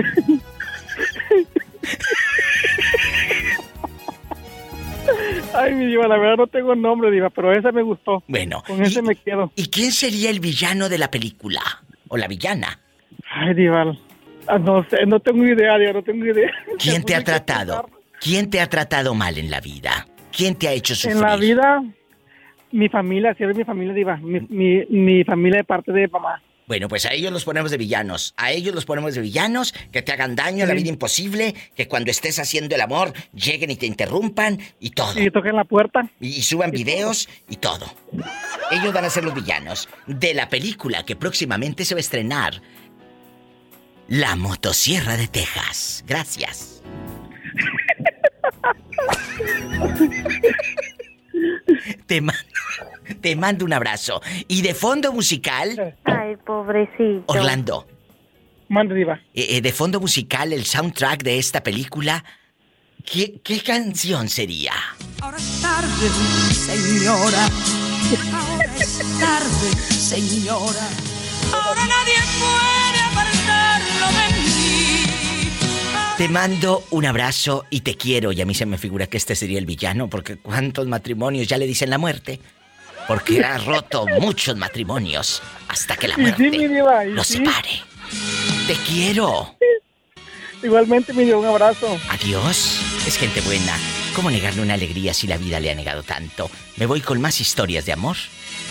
Ay, 5.54 5.74
mi 5.74 5.86
diva, 5.86 6.08
la 6.08 6.18
verdad 6.18 6.36
no 6.36 6.46
tengo 6.46 6.74
nombre, 6.74 7.10
diva, 7.10 7.30
pero 7.30 7.52
esa 7.52 7.70
me 7.72 7.82
gustó. 7.82 8.22
Bueno. 8.26 8.62
Con 8.66 8.82
ese 8.82 9.02
me 9.02 9.14
quedo. 9.14 9.52
¿Y 9.54 9.68
quién 9.68 9.92
sería 9.92 10.30
el 10.30 10.40
villano 10.40 10.88
de 10.88 10.98
la 10.98 11.10
película? 11.10 11.60
¿O 12.08 12.16
la 12.16 12.26
villana? 12.26 12.80
Ay, 13.30 13.54
diva, 13.54 13.96
ah, 14.48 14.58
no 14.58 14.84
sé, 14.88 15.06
no 15.06 15.20
tengo 15.20 15.44
idea, 15.44 15.78
diva, 15.78 15.92
no 15.92 16.02
tengo 16.02 16.26
idea. 16.26 16.50
¿Quién 16.78 17.02
te 17.04 17.14
ha 17.14 17.22
tratado? 17.22 17.88
¿Quién 18.20 18.50
te 18.50 18.60
ha 18.60 18.66
tratado 18.68 19.14
mal 19.14 19.38
en 19.38 19.50
la 19.50 19.60
vida? 19.60 20.06
¿Quién 20.36 20.56
te 20.56 20.68
ha 20.68 20.72
hecho 20.72 20.94
sufrir? 20.94 21.16
En 21.16 21.22
la 21.22 21.36
vida, 21.36 21.82
mi 22.72 22.88
familia, 22.88 23.34
si 23.34 23.44
eres 23.44 23.56
mi 23.56 23.64
familia, 23.64 23.94
diva, 23.94 24.16
mi, 24.16 24.40
mi, 24.48 24.84
mi 24.86 25.24
familia 25.24 25.58
de 25.58 25.64
parte 25.64 25.92
de 25.92 26.08
mamá. 26.08 26.42
Bueno, 26.66 26.88
pues 26.88 27.04
a 27.06 27.12
ellos 27.12 27.30
los 27.32 27.44
ponemos 27.44 27.70
de 27.70 27.76
villanos. 27.76 28.32
A 28.36 28.50
ellos 28.52 28.74
los 28.74 28.84
ponemos 28.86 29.14
de 29.14 29.20
villanos, 29.20 29.74
que 29.92 30.02
te 30.02 30.12
hagan 30.12 30.34
daño, 30.34 30.64
la 30.66 30.72
Sí. 30.72 30.78
vida 30.78 30.88
imposible, 30.90 31.54
que 31.76 31.88
cuando 31.88 32.10
estés 32.10 32.38
haciendo 32.38 32.74
el 32.74 32.80
amor 32.80 33.12
lleguen 33.34 33.70
y 33.70 33.76
te 33.76 33.86
interrumpan 33.86 34.58
y 34.80 34.90
todo. 34.90 35.20
Y 35.20 35.30
toquen 35.30 35.56
la 35.56 35.64
puerta. 35.64 36.08
Y, 36.20 36.28
y 36.28 36.42
suban 36.42 36.70
videos 36.70 37.28
y 37.48 37.56
todo. 37.56 37.86
Ellos 38.70 38.92
van 38.92 39.04
a 39.04 39.10
ser 39.10 39.24
los 39.24 39.34
villanos 39.34 39.88
de 40.06 40.32
la 40.34 40.48
película 40.48 41.04
que 41.04 41.16
próximamente 41.16 41.84
se 41.84 41.94
va 41.94 41.98
a 41.98 42.00
estrenar. 42.00 42.62
La 44.08 44.36
motosierra 44.36 45.16
de 45.16 45.28
Texas. 45.28 46.04
Gracias. 46.06 46.82
Te 52.06 52.20
mando, 52.20 52.42
te 53.20 53.36
mando 53.36 53.64
un 53.64 53.72
abrazo. 53.72 54.20
Y 54.48 54.62
de 54.62 54.74
fondo 54.74 55.12
musical, 55.12 55.96
Ay, 56.04 56.36
pobrecito. 56.46 57.24
Orlando. 57.26 57.86
Mande, 58.68 58.94
diva. 58.94 59.20
eh, 59.34 59.56
eh, 59.56 59.60
de 59.60 59.72
fondo 59.72 60.00
musical, 60.00 60.52
el 60.52 60.64
soundtrack 60.64 61.22
de 61.22 61.38
esta 61.38 61.62
película. 61.62 62.24
¿Qué, 63.04 63.40
qué 63.44 63.60
canción 63.60 64.28
sería? 64.28 64.72
Ahora 65.20 65.36
es 65.36 65.60
tarde, 65.60 66.08
señora. 66.54 67.48
Ahora 68.32 68.64
es 68.78 68.98
tarde, 69.20 69.70
señora. 69.90 70.88
Ahora 71.52 71.86
nadie 71.86 72.14
puede 72.38 72.83
Te 76.16 76.28
mando 76.28 76.84
un 76.90 77.06
abrazo 77.06 77.64
y 77.70 77.80
te 77.80 77.96
quiero. 77.96 78.30
Y 78.30 78.40
a 78.40 78.46
mí 78.46 78.54
se 78.54 78.66
me 78.66 78.78
figura 78.78 79.08
que 79.08 79.16
este 79.16 79.34
sería 79.34 79.58
el 79.58 79.66
villano, 79.66 80.08
porque 80.08 80.36
¿cuántos 80.36 80.86
matrimonios 80.86 81.48
ya 81.48 81.58
le 81.58 81.66
dicen 81.66 81.90
la 81.90 81.98
muerte? 81.98 82.38
Porque 83.08 83.42
ha 83.44 83.58
roto 83.66 84.06
muchos 84.20 84.56
matrimonios 84.56 85.42
hasta 85.66 85.96
que 85.96 86.06
la 86.06 86.14
sí, 86.14 86.20
muerte 86.20 86.50
diva, 86.50 87.04
y 87.04 87.10
los 87.10 87.26
sí. 87.26 87.38
separe. 87.38 87.82
Te 88.68 88.74
quiero. 88.88 89.56
Igualmente, 90.62 91.12
mi 91.12 91.24
diva, 91.24 91.38
un 91.38 91.46
abrazo. 91.46 91.98
Adiós. 92.08 92.80
Es 93.08 93.18
gente 93.18 93.40
buena. 93.40 93.76
¿Cómo 94.14 94.30
negarle 94.30 94.62
una 94.62 94.74
alegría 94.74 95.12
si 95.12 95.26
la 95.26 95.36
vida 95.36 95.58
le 95.58 95.72
ha 95.72 95.74
negado 95.74 96.04
tanto? 96.04 96.48
Me 96.76 96.86
voy 96.86 97.00
con 97.00 97.20
más 97.20 97.40
historias 97.40 97.86
de 97.86 97.92
amor 97.92 98.16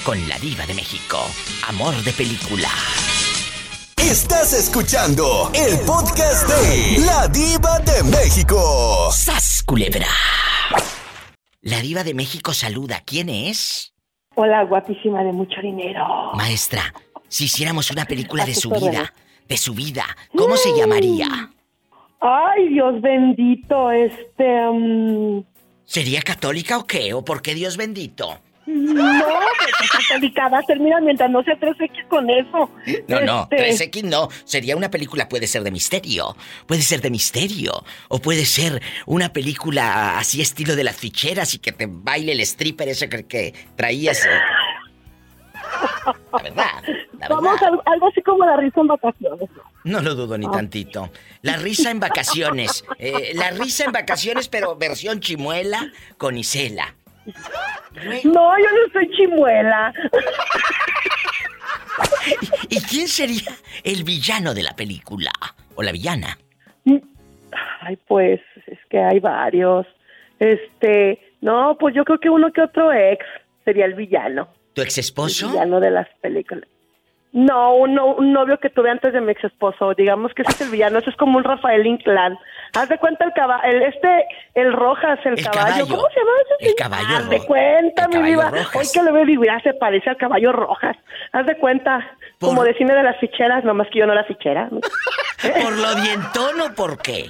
con 0.05 0.29
la 0.29 0.39
diva 0.39 0.65
de 0.65 0.75
México. 0.75 1.19
Amor 1.67 1.93
de 2.03 2.13
película. 2.13 2.69
Estás 4.11 4.53
escuchando 4.53 5.49
el 5.55 5.79
podcast 5.85 6.47
de 6.47 7.05
La 7.05 7.27
Diva 7.29 7.79
de 7.79 8.03
México. 8.03 9.09
¡Sas, 9.11 9.63
culebra! 9.65 10.07
La 11.61 11.79
diva 11.79 12.03
de 12.03 12.13
México 12.13 12.53
saluda. 12.53 13.01
¿Quién 13.05 13.29
es? 13.29 13.93
Hola, 14.35 14.63
guapísima 14.65 15.23
de 15.23 15.31
mucho 15.31 15.61
dinero. 15.61 16.05
Maestra, 16.33 16.93
si 17.29 17.45
hiciéramos 17.45 17.89
una 17.91 18.03
película 18.03 18.45
de 18.45 18.53
su 18.53 18.69
vida, 18.69 19.13
de 19.47 19.57
su 19.57 19.73
vida, 19.73 20.03
¿cómo 20.35 20.57
se 20.57 20.77
llamaría? 20.77 21.27
Ay, 22.19 22.69
Dios 22.69 23.01
bendito, 23.01 23.89
este... 23.89 24.65
mm, 24.69 25.43
¿Sería 25.85 26.21
católica 26.21 26.77
o 26.77 26.85
qué? 26.85 27.13
¿O 27.13 27.23
por 27.23 27.41
qué 27.41 27.55
Dios 27.55 27.77
bendito? 27.77 28.37
No, 28.65 29.39
pues 29.79 29.91
católica 29.91 30.47
va 30.49 30.59
a 30.59 30.63
terminar 30.63 31.01
mientras 31.01 31.29
no 31.29 31.43
sea 31.43 31.55
3X 31.59 32.07
con 32.07 32.29
eso. 32.29 32.69
No, 33.07 33.21
no, 33.21 33.47
Este, 33.51 33.89
3X 33.91 34.03
no. 34.03 34.29
Sería 34.45 34.75
una 34.77 34.89
película, 34.89 35.27
puede 35.27 35.47
ser 35.47 35.63
de 35.63 35.71
misterio. 35.71 36.35
Puede 36.65 36.81
ser 36.81 37.01
de 37.01 37.09
misterio. 37.09 37.83
O 38.07 38.19
puede 38.19 38.45
ser 38.45 38.81
una 39.05 39.33
película 39.33 40.17
así 40.17 40.41
estilo 40.41 40.75
de 40.75 40.83
las 40.85 40.95
ficheras 40.95 41.53
y 41.53 41.59
que 41.59 41.71
te 41.71 41.87
baile 41.89 42.31
el 42.31 42.39
stripper 42.41 42.87
ese 42.89 43.09
que, 43.09 43.25
que 43.25 43.53
traías. 43.75 44.23
eh. 44.25 44.29
La 46.33 46.41
verdad, 46.43 46.83
la 47.19 47.27
Vamos 47.29 47.59
verdad. 47.59 47.79
a 47.85 47.91
algo 47.91 48.07
así 48.07 48.21
como 48.21 48.45
la 48.45 48.57
risa 48.57 48.81
en 48.81 48.87
vacaciones. 48.87 49.49
No 49.83 50.01
lo 50.01 50.15
dudo 50.15 50.37
ni 50.37 50.49
tantito. 50.49 51.09
La 51.41 51.57
risa 51.57 51.91
en 51.91 51.99
vacaciones. 51.99 52.83
Eh, 52.99 53.31
la 53.35 53.51
risa 53.51 53.85
en 53.85 53.91
vacaciones, 53.91 54.47
pero 54.49 54.75
versión 54.75 55.19
chimuela 55.19 55.91
con 56.17 56.37
Isela. 56.37 56.95
No, 58.23 58.57
yo 58.57 58.65
no 58.65 58.91
soy 58.91 59.09
chimuela. 59.11 59.93
¿Y 62.69 62.81
quién 62.81 63.07
sería 63.07 63.51
el 63.83 64.03
villano 64.03 64.53
de 64.53 64.63
la 64.63 64.75
película? 64.75 65.31
¿O 65.75 65.83
la 65.83 65.91
villana? 65.91 66.37
Ay, 67.81 67.97
pues, 68.07 68.41
es 68.65 68.79
que 68.89 68.99
hay 68.99 69.19
varios. 69.19 69.85
Este, 70.39 71.19
no, 71.41 71.77
pues 71.79 71.93
yo 71.95 72.03
creo 72.03 72.19
que 72.19 72.29
uno 72.29 72.51
que 72.51 72.61
otro 72.61 72.91
ex 72.91 73.25
sería 73.65 73.85
el 73.85 73.93
villano. 73.93 74.47
¿Tu 74.73 74.81
ex 74.81 74.97
esposo? 74.97 75.47
El 75.47 75.51
villano 75.53 75.79
de 75.79 75.91
las 75.91 76.07
películas. 76.21 76.67
No, 77.35 77.73
un, 77.75 77.95
no- 77.95 78.13
un 78.13 78.31
novio 78.31 78.59
que 78.59 78.69
tuve 78.69 78.91
antes 78.91 79.11
de 79.11 79.19
mi 79.19 79.31
ex 79.31 79.43
esposo. 79.43 79.93
Digamos 79.95 80.31
que 80.35 80.43
ese 80.43 80.51
es 80.51 80.61
el 80.61 80.69
villano. 80.69 80.99
Eso 80.99 81.09
es 81.09 81.15
como 81.15 81.37
un 81.39 81.43
Rafael 81.43 81.85
Inclán. 81.87 82.37
Haz 82.75 82.89
de 82.89 82.99
cuenta 82.99 83.25
el 83.25 83.33
caballo, 83.33 83.63
el, 83.63 83.81
este, 83.81 84.25
el 84.53 84.71
Rojas, 84.71 85.17
el, 85.25 85.39
El 85.39 85.43
caballo. 85.43 85.65
caballo. 85.65 85.87
¿Cómo 85.95 86.07
se 86.09 86.19
llama 86.19 86.31
ese? 86.59 86.69
El 86.69 86.75
caballo 86.75 87.17
Haz 87.17 87.29
de 87.29 87.45
cuenta, 87.45 88.07
mi. 88.07 88.35
Rojas. 88.35 88.75
Hoy 88.75 88.85
que 88.93 89.01
lo 89.01 89.13
veo, 89.13 89.25
digo, 89.25 89.43
ya 89.45 89.59
se 89.61 89.73
parece 89.73 90.11
al 90.11 90.17
caballo 90.17 90.51
Rojas. 90.51 90.95
Haz 91.31 91.45
de 91.47 91.57
cuenta, 91.57 92.07
como 92.39 92.63
de 92.63 92.75
cine 92.75 92.93
de 92.93 93.01
las 93.03 93.17
ficheras, 93.19 93.63
nomás 93.63 93.87
que 93.91 93.97
yo 93.99 94.05
no 94.05 94.13
era 94.13 94.25
fichera. 94.25 94.69
¿Por 95.63 95.75
lo 95.77 95.95
dientón 95.95 96.61
o 96.61 96.75
por 96.75 96.99
qué? 97.01 97.25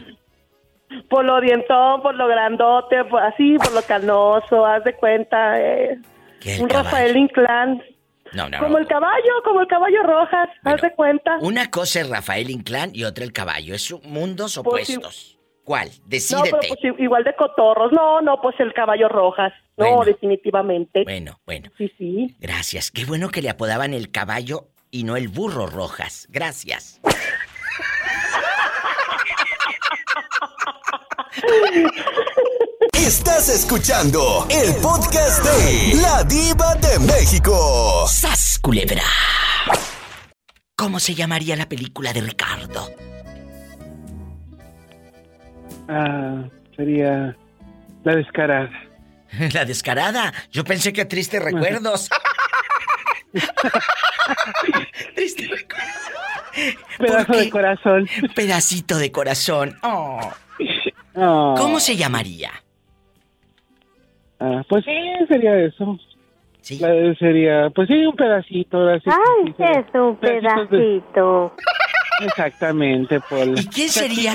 Por 1.09 1.23
lo 1.25 1.39
dientón, 1.41 2.01
por 2.01 2.13
lo 2.15 2.27
grandote, 2.27 3.03
por, 3.05 3.21
así, 3.23 3.57
por 3.57 3.71
lo 3.73 3.81
canoso, 3.83 4.65
haz 4.65 4.83
de 4.83 4.93
cuenta. 4.95 5.59
eh, 5.59 5.97
un 6.59 6.67
caballo. 6.67 6.83
Rafael 6.83 7.15
Inclán. 7.17 7.81
No, 8.33 8.49
no, 8.49 8.57
Como 8.59 8.73
no. 8.73 8.77
el 8.79 8.87
caballo, 8.87 9.31
como 9.43 9.61
el 9.61 9.67
caballo 9.67 10.03
Rojas, 10.03 10.49
haz 10.63 10.81
de 10.81 10.93
cuenta. 10.95 11.37
Una 11.41 11.69
cosa 11.69 12.01
es 12.01 12.09
Rafael 12.09 12.49
Inclán 12.49 12.91
y 12.93 13.03
otra 13.03 13.23
el 13.23 13.33
caballo. 13.33 13.75
Es 13.75 13.91
mundos 14.03 14.59
Pues 14.63 14.89
opuestos. 14.89 15.37
¿Cuál? 15.63 15.89
No, 15.89 16.03
Decídete. 16.07 16.51
pero 16.59 16.75
pues 16.81 16.99
igual 16.99 17.23
de 17.23 17.35
cotorros. 17.35 17.91
No, 17.93 18.21
no, 18.21 18.41
pues 18.41 18.55
el 18.59 18.73
caballo 18.73 19.07
Rojas. 19.07 19.53
No, 19.77 19.85
Bueno. 19.85 20.05
definitivamente. 20.05 21.03
Bueno, 21.03 21.39
bueno. 21.45 21.69
Sí, 21.77 21.91
sí. 21.97 22.35
Gracias. 22.39 22.91
Qué 22.91 23.05
bueno 23.05 23.29
que 23.29 23.41
le 23.41 23.49
apodaban 23.49 23.93
el 23.93 24.11
caballo 24.11 24.67
y 24.91 25.03
no 25.03 25.15
el 25.15 25.27
burro 25.29 25.67
rojas. 25.67 26.27
Gracias. 26.29 26.99
Estás 32.93 33.49
escuchando 33.49 34.47
el 34.49 34.75
podcast 34.75 35.43
de 35.43 35.95
La 36.01 36.23
Diva 36.23 36.75
de 36.75 36.99
México. 36.99 38.05
¡Sas, 38.07 38.59
culebra! 38.61 39.03
¿Cómo 40.75 40.99
se 40.99 41.13
llamaría 41.13 41.55
la 41.55 41.67
película 41.67 42.13
de 42.13 42.21
Ricardo? 42.21 42.89
Ah, 45.89 46.43
sería 46.75 47.35
la 48.03 48.15
descarada. 48.15 48.71
La 49.53 49.65
descarada. 49.65 50.31
Yo 50.51 50.63
pensé 50.63 50.93
que 50.93 51.05
triste 51.05 51.39
recuerdos. 51.39 52.07
triste 55.15 55.49
Pedazo 56.99 57.33
de 57.33 57.49
corazón. 57.49 58.07
Pedacito 58.35 58.97
de 58.97 59.11
corazón. 59.11 59.77
Oh. 59.81 60.19
Ah. 61.15 61.55
¿Cómo 61.57 61.79
se 61.79 61.95
llamaría? 61.95 62.62
Ah, 64.39 64.61
pues 64.67 64.83
sí, 64.85 64.91
sería 65.27 65.57
eso. 65.59 65.97
La- 66.79 67.13
sería, 67.15 67.69
pues 67.75 67.87
sí, 67.87 68.05
un 68.05 68.15
pedacito. 68.15 68.99
sí, 68.99 69.09
Ay, 69.09 69.47
sí, 69.47 69.53
sería 69.57 69.79
es 69.81 69.95
un 69.95 70.19
de- 70.19 70.27
pedacito. 70.27 71.55
Exactamente, 72.25 73.19
Paul. 73.29 73.57
¿Y 73.59 73.65
quién 73.67 73.89
sería? 73.89 74.33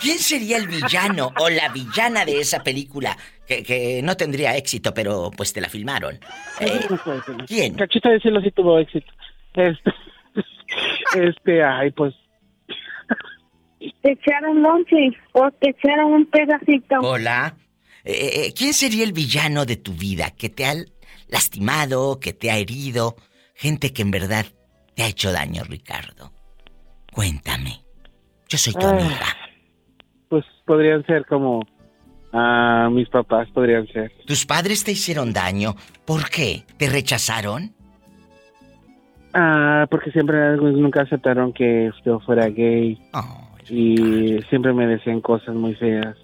¿Quién 0.00 0.18
sería 0.18 0.58
el 0.58 0.68
villano 0.68 1.30
o 1.40 1.48
la 1.48 1.68
villana 1.70 2.24
de 2.24 2.40
esa 2.40 2.62
película? 2.62 3.16
Que, 3.46 3.62
que 3.62 4.00
no 4.02 4.16
tendría 4.16 4.56
éxito, 4.56 4.92
pero 4.92 5.30
pues 5.36 5.52
te 5.52 5.60
la 5.60 5.68
filmaron. 5.68 6.16
Eh, 6.60 6.80
¿Quién? 7.46 7.74
Cachita 7.74 8.10
de 8.10 8.20
cielo 8.20 8.40
sí 8.40 8.50
tuvo 8.50 8.78
éxito. 8.78 9.10
Este, 9.54 9.90
este, 11.28 11.62
ay, 11.64 11.90
pues 11.92 12.14
Te 14.02 14.12
echaron 14.12 14.62
lonche 14.62 15.10
o 15.32 15.50
te 15.52 15.70
echaron 15.70 16.12
un 16.12 16.26
pedacito. 16.26 16.96
Hola. 17.00 17.54
Eh, 18.08 18.46
eh, 18.46 18.54
¿Quién 18.56 18.72
sería 18.72 19.02
el 19.04 19.12
villano 19.12 19.64
de 19.66 19.76
tu 19.76 19.92
vida 19.92 20.30
que 20.30 20.48
te 20.48 20.64
ha 20.64 20.74
lastimado, 21.28 22.20
que 22.20 22.32
te 22.32 22.50
ha 22.50 22.56
herido? 22.56 23.16
Gente 23.54 23.92
que 23.92 24.02
en 24.02 24.10
verdad 24.12 24.46
te 24.94 25.02
ha 25.02 25.08
hecho 25.08 25.32
daño, 25.32 25.64
Ricardo. 25.64 26.32
Cuéntame. 27.12 27.80
Yo 28.48 28.58
soy 28.58 28.74
tu 28.74 28.86
Ah. 28.86 28.90
amiga. 28.90 29.26
pues 30.28 30.44
podrían 30.66 31.04
ser 31.06 31.24
como 31.26 31.66
ah, 32.32 32.88
mis 32.92 33.08
papás 33.08 33.48
podrían 33.54 33.86
ser. 33.88 34.12
¿Tus 34.26 34.44
padres 34.46 34.84
te 34.84 34.92
hicieron 34.92 35.32
daño? 35.32 35.74
¿Por 36.04 36.28
qué? 36.30 36.64
¿Te 36.76 36.88
rechazaron? 36.88 37.74
Ah, 39.34 39.86
porque 39.90 40.10
siempre 40.12 40.56
nunca 40.56 41.02
aceptaron 41.02 41.52
que 41.52 41.90
yo 42.04 42.20
fuera 42.20 42.48
gay. 42.48 42.98
y 43.68 44.38
siempre 44.48 44.72
me 44.72 44.86
decían 44.86 45.20
cosas 45.20 45.54
muy 45.54 45.74
feas. 45.74 46.16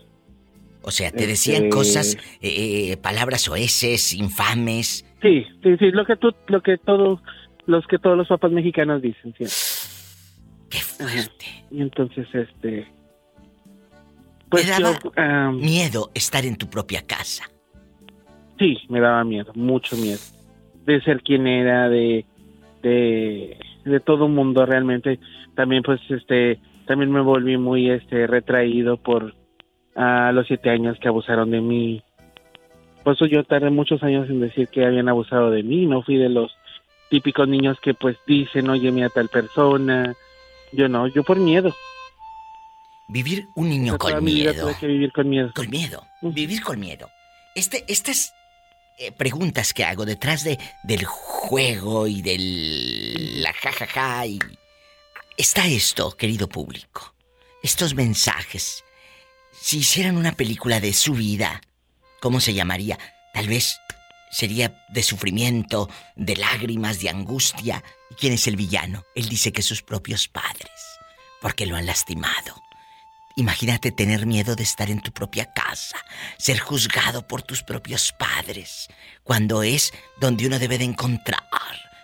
O 0.85 0.91
sea, 0.91 1.11
te 1.13 1.27
decían 1.27 1.65
Este- 1.65 1.69
cosas, 1.77 2.17
eh, 2.41 2.93
eh, 2.93 2.97
palabras 2.97 3.49
oeces, 3.49 4.13
infames. 4.13 5.05
Sí, 5.23 5.45
sí, 5.63 5.77
sí, 5.79 5.91
lo 5.93 6.05
que 6.05 6.17
tú, 6.17 6.35
lo 6.49 6.61
que 6.63 6.77
todos, 6.79 7.21
los 7.67 7.87
que 7.87 7.99
todos 7.99 8.17
los 8.17 8.29
papás 8.29 8.51
mexicanos 8.51 9.01
dicen, 9.03 9.35
sí. 9.39 9.45
Qué 10.69 10.79
fuerte. 10.79 11.45
Y 11.71 11.83
entonces, 11.83 12.27
este, 12.35 12.89
pues 14.49 14.65
¿Te 14.65 14.71
daba 14.83 14.99
yo, 15.03 15.53
miedo 15.53 16.11
estar 16.15 16.45
en 16.45 16.57
tu 16.57 16.69
propia 16.69 17.03
casa? 17.07 17.45
sí, 18.59 18.79
me 18.89 19.01
daba 19.01 19.25
miedo, 19.25 19.51
mucho 19.57 19.97
miedo, 19.97 20.21
de 20.85 21.01
ser 21.03 21.23
quien 21.23 21.47
era, 21.49 21.89
de, 21.89 22.25
de, 22.83 23.57
de 23.85 24.01
todo 24.01 24.29
mundo 24.29 24.65
realmente. 24.67 25.19
También, 25.57 25.83
pues, 25.83 26.01
este, 26.11 26.61
también 26.87 27.11
me 27.11 27.23
volví 27.23 27.57
muy, 27.57 27.91
este, 27.91 28.27
retraído 28.29 28.99
por 28.99 29.35
a 29.95 30.33
los 30.33 30.47
siete 30.47 30.71
años 30.71 30.99
que 31.01 31.09
abusaron 31.09 31.51
de 31.51 31.61
mí. 31.61 32.03
Por 33.03 33.15
eso 33.15 33.27
yo 33.27 33.45
tardé 33.45 33.71
muchos 33.71 34.03
años 34.03 34.29
en 34.31 34.41
decir 34.41 34.69
que 34.69 34.85
habían 34.85 35.09
abusado 35.09 35.51
de 35.51 35.63
mí. 35.63 35.87
No 35.87 36.03
fui 36.03 36.17
de 36.17 36.29
los 36.29 36.57
típicos 37.11 37.49
niños 37.49 37.79
que 37.83 37.95
pues 37.95 38.17
dicen, 38.27 38.71
oye, 38.71 38.91
mira 38.93 39.09
tal 39.09 39.29
persona. 39.29 40.15
Yo 40.73 40.89
no, 40.89 41.07
yo 41.09 41.23
por 41.23 41.39
miedo. 41.39 41.75
Vivir 43.09 43.47
un 43.57 43.69
niño 43.69 43.99
con 43.99 44.25
miedo. 44.25 44.63
tuve 44.63 44.77
que 44.79 44.87
vivir 44.87 45.13
con 45.13 45.29
miedo. 45.29 45.53
Con 45.55 45.69
miedo. 45.69 46.03
Vivir 46.23 46.63
con 46.63 46.81
miedo. 46.81 47.11
Este, 47.55 47.85
estas 47.89 48.33
eh, 48.99 49.13
preguntas 49.13 49.75
que 49.75 49.85
hago 49.85 50.07
detrás 50.07 50.45
de, 50.45 50.59
del 50.85 51.05
juego 51.05 52.07
y 52.07 52.23
del 52.23 53.43
la 53.43 53.53
jajaja 53.53 54.27
y 54.27 54.39
está 55.37 55.67
esto, 55.67 56.17
querido 56.17 56.49
público. 56.49 57.15
Estos 57.63 57.95
mensajes. 57.95 58.85
Si 59.53 59.79
hicieran 59.79 60.17
una 60.17 60.33
película 60.33 60.81
de 60.81 60.93
su 60.93 61.15
vida, 61.15 61.61
¿cómo 62.21 62.41
se 62.41 62.55
llamaría? 62.55 62.99
Tal 63.33 63.49
vez 63.49 63.79
sería 64.31 64.85
de 64.89 65.03
sufrimiento, 65.03 65.89
de 66.17 66.37
lágrimas, 66.37 67.01
de 67.01 67.11
angustia. 67.11 67.85
¿Y 68.11 68.15
quién 68.15 68.33
es 68.33 68.47
el 68.47 68.57
villano? 68.57 69.05
Él 69.15 69.29
dice 69.29 69.53
que 69.53 69.63
sus 69.63 69.83
propios 69.83 70.29
padres, 70.29 70.71
porque 71.41 71.67
lo 71.67 71.77
han 71.77 71.87
lastimado. 71.87 72.63
Imagínate 73.37 73.93
tener 73.93 74.27
miedo 74.27 74.57
de 74.57 74.63
estar 74.63 74.91
en 74.91 75.01
tu 75.01 75.13
propia 75.13 75.53
casa, 75.53 75.97
ser 76.39 76.59
juzgado 76.59 77.27
por 77.27 77.43
tus 77.43 77.63
propios 77.63 78.13
padres, 78.13 78.89
cuando 79.23 79.63
es 79.63 79.93
donde 80.21 80.47
uno 80.47 80.59
debe 80.59 80.77
de 80.79 80.85
encontrar 80.85 81.43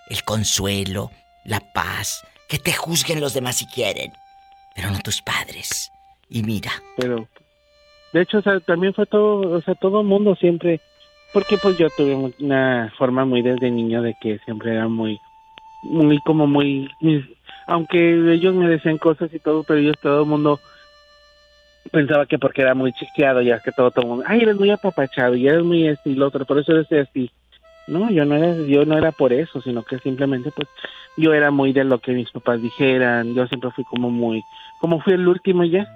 el 0.08 0.24
consuelo, 0.24 1.10
la 1.44 1.60
paz, 1.72 2.22
que 2.48 2.58
te 2.58 2.72
juzguen 2.72 3.20
los 3.20 3.34
demás 3.34 3.56
si 3.56 3.66
quieren, 3.66 4.12
pero 4.74 4.90
no 4.90 5.00
tus 5.00 5.20
padres. 5.20 5.90
Y 6.30 6.42
mira, 6.42 6.70
Pero, 6.96 7.26
de 8.12 8.22
hecho, 8.22 8.38
o 8.38 8.42
sea, 8.42 8.60
también 8.60 8.94
fue 8.94 9.06
todo, 9.06 9.50
o 9.50 9.60
sea, 9.62 9.74
todo 9.74 10.02
mundo 10.02 10.34
siempre, 10.36 10.80
porque 11.32 11.56
pues 11.56 11.78
yo 11.78 11.88
tuve 11.90 12.14
una 12.40 12.92
forma 12.98 13.24
muy 13.24 13.42
desde 13.42 13.70
niño 13.70 14.02
de 14.02 14.14
que 14.20 14.38
siempre 14.40 14.72
era 14.72 14.88
muy, 14.88 15.18
muy 15.82 16.18
como 16.20 16.46
muy, 16.46 16.90
aunque 17.66 18.32
ellos 18.32 18.55
me 18.55 18.68
decían 18.68 18.98
cosas 18.98 19.32
y 19.32 19.38
todo, 19.38 19.62
pero 19.62 19.80
ellos 19.80 19.96
todo 20.02 20.22
el 20.22 20.28
mundo 20.28 20.60
pensaba 21.90 22.26
que 22.26 22.38
porque 22.38 22.62
era 22.62 22.74
muy 22.74 22.92
chiqueado, 22.92 23.40
ya 23.40 23.60
que 23.60 23.72
todo, 23.72 23.90
todo 23.90 24.02
el 24.02 24.09
mundo, 24.09 24.24
ay, 24.26 24.40
eres 24.42 24.56
muy 24.56 24.70
apapachado 24.70 25.34
y 25.34 25.48
eres 25.48 25.62
muy 25.62 25.88
este 25.88 26.10
y 26.10 26.14
lo 26.14 26.26
otro, 26.26 26.44
por 26.44 26.59
eso 26.59 26.72
eres 26.72 27.09
así. 27.09 27.30
No, 27.86 28.10
yo 28.10 28.26
no 28.26 28.36
era, 28.36 28.55
yo 28.66 28.84
no 28.84 28.98
era 28.98 29.12
por 29.12 29.32
eso, 29.32 29.62
sino 29.62 29.82
que 29.82 29.98
simplemente 30.00 30.50
pues 30.50 30.68
yo 31.16 31.32
era 31.32 31.50
muy 31.50 31.72
de 31.72 31.84
lo 31.84 31.98
que 31.98 32.12
mis 32.12 32.30
papás 32.30 32.60
dijeran, 32.60 33.34
yo 33.34 33.46
siempre 33.46 33.70
fui 33.70 33.84
como 33.84 34.10
muy, 34.10 34.42
como 34.78 35.00
fui 35.00 35.14
el 35.14 35.26
último 35.26 35.64
ya. 35.64 35.86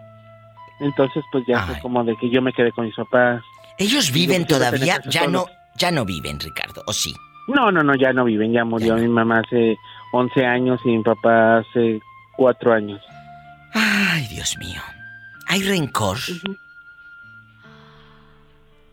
Entonces 0.81 1.25
pues 1.31 1.45
ya 1.47 1.67
fue 1.67 1.79
como 1.81 2.03
de 2.05 2.17
que 2.17 2.31
yo 2.31 2.43
me 2.43 2.53
quedé 2.53 2.73
con 2.73 2.87
mis 2.87 2.95
papás. 2.95 3.43
ellos 3.79 4.13
viven 4.13 4.47
todavía, 4.47 5.01
ya 5.07 5.27
no, 5.27 5.47
ya 5.77 5.91
no 5.91 6.05
viven, 6.05 6.39
Ricardo, 6.41 6.83
¿o 6.87 6.93
sí? 6.93 7.15
No, 7.49 7.71
no, 7.73 7.83
no, 7.83 7.95
ya 7.95 8.13
no 8.13 8.25
viven, 8.25 8.53
ya 8.53 8.65
murió 8.65 8.97
mi 8.97 9.09
mamá 9.09 9.41
hace 9.41 9.77
11 10.13 10.45
años 10.45 10.81
y 10.85 10.91
mi 10.91 11.03
papá 11.03 11.59
hace 11.59 12.01
4 12.37 12.73
años. 12.73 13.01
Ay, 13.75 14.27
Dios 14.29 14.57
mío. 14.59 14.81
¿Hay 15.49 15.63
rencor? 15.63 16.19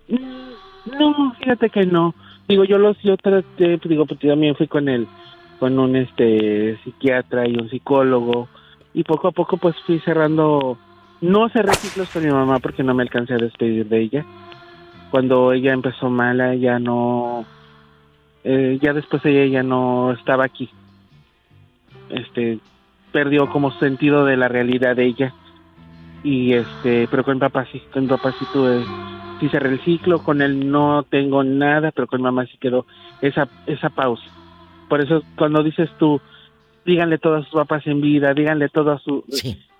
No, 0.07 1.33
fíjate 1.39 1.69
que 1.69 1.85
no. 1.85 2.15
Digo, 2.47 2.63
yo 2.63 2.77
los 2.77 2.97
yo 3.03 3.15
traté, 3.17 3.79
digo, 3.83 4.05
porque 4.05 4.27
también 4.27 4.55
fui 4.55 4.67
con 4.67 4.89
el 4.89 5.07
con 5.59 5.77
un 5.77 5.95
este 5.95 6.79
psiquiatra 6.83 7.47
y 7.47 7.55
un 7.55 7.69
psicólogo 7.69 8.47
y 8.93 9.03
poco 9.03 9.27
a 9.27 9.31
poco 9.31 9.57
pues 9.57 9.75
fui 9.85 9.99
cerrando 9.99 10.77
no 11.21 11.49
cerré 11.49 11.73
ciclos 11.75 12.09
con 12.09 12.23
mi 12.23 12.31
mamá 12.31 12.59
porque 12.59 12.83
no 12.83 12.93
me 12.93 13.03
alcancé 13.03 13.33
a 13.33 13.37
despedir 13.37 13.87
de 13.87 13.99
ella. 13.99 14.25
Cuando 15.11 15.53
ella 15.53 15.73
empezó 15.73 16.09
mala, 16.09 16.55
ya 16.55 16.79
no 16.79 17.45
eh, 18.43 18.79
ya 18.81 18.93
después 18.93 19.25
ella 19.25 19.45
ya 19.45 19.63
no 19.63 20.11
estaba 20.13 20.45
aquí. 20.45 20.69
Este 22.09 22.59
perdió 23.11 23.49
como 23.49 23.71
sentido 23.79 24.25
de 24.25 24.37
la 24.37 24.47
realidad 24.47 24.95
de 24.95 25.05
ella 25.05 25.33
y 26.23 26.53
este 26.53 27.07
pero 27.09 27.23
con 27.23 27.39
papá 27.39 27.65
sí 27.71 27.81
con 27.91 28.07
papá 28.07 28.33
sí 28.37 28.45
tuve 28.53 28.83
sí 29.39 29.49
cerré 29.49 29.69
el 29.69 29.79
ciclo 29.81 30.23
con 30.23 30.41
él 30.41 30.69
no 30.69 31.03
tengo 31.03 31.43
nada 31.43 31.91
pero 31.91 32.07
con 32.07 32.21
mamá 32.21 32.45
sí 32.45 32.57
quedó 32.59 32.85
esa 33.21 33.47
esa 33.65 33.89
pausa 33.89 34.25
por 34.89 35.01
eso 35.01 35.23
cuando 35.35 35.63
dices 35.63 35.89
tú 35.97 36.19
díganle 36.85 37.17
todo 37.17 37.37
a 37.37 37.43
sus 37.43 37.53
papás 37.53 37.87
en 37.87 38.01
vida 38.01 38.33
díganle 38.33 38.69
todo 38.69 38.91
a 38.91 38.99
su 38.99 39.23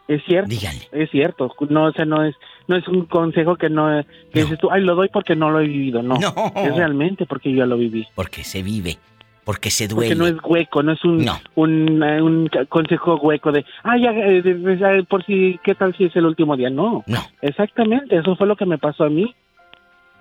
es 0.09 0.21
cierto 0.25 0.49
es 0.91 1.09
cierto 1.11 1.53
no 1.69 1.85
o 1.85 1.91
sea 1.93 2.03
no 2.03 2.23
es 2.25 2.35
no 2.67 2.75
es 2.75 2.85
un 2.87 3.05
consejo 3.05 3.55
que 3.55 3.69
no 3.69 4.03
que 4.33 4.41
dices 4.41 4.57
tú 4.59 4.69
ay 4.71 4.81
lo 4.83 4.95
doy 4.95 5.07
porque 5.13 5.35
no 5.35 5.49
lo 5.51 5.61
he 5.61 5.67
vivido 5.67 6.01
no, 6.03 6.15
No. 6.19 6.33
es 6.55 6.75
realmente 6.75 7.25
porque 7.25 7.51
yo 7.53 7.65
lo 7.65 7.77
viví 7.77 8.05
Porque 8.15 8.43
se 8.43 8.61
vive, 8.63 8.97
porque 9.45 9.69
se 9.71 9.87
duele. 9.87 10.15
porque 10.15 10.19
no 10.19 10.27
es 10.27 10.43
hueco, 10.43 10.83
no 10.83 10.91
es 10.91 11.03
un, 11.05 11.25
un, 11.55 12.03
eh, 12.03 12.21
un 12.21 12.49
consejo 12.69 13.15
hueco 13.17 13.51
de, 13.51 13.65
ay, 13.83 14.01
ya, 14.03 14.11
eh, 14.13 15.03
por 15.09 15.23
si, 15.25 15.59
¿qué 15.63 15.73
tal 15.75 15.95
si 15.95 16.03
es 16.05 16.15
el 16.15 16.25
último 16.25 16.55
día? 16.57 16.69
No. 16.69 17.03
No. 17.07 17.19
Exactamente, 17.41 18.15
eso 18.17 18.35
fue 18.35 18.45
lo 18.47 18.55
que 18.55 18.65
me 18.67 18.77
pasó 18.77 19.05
a 19.05 19.09
mí. 19.09 19.33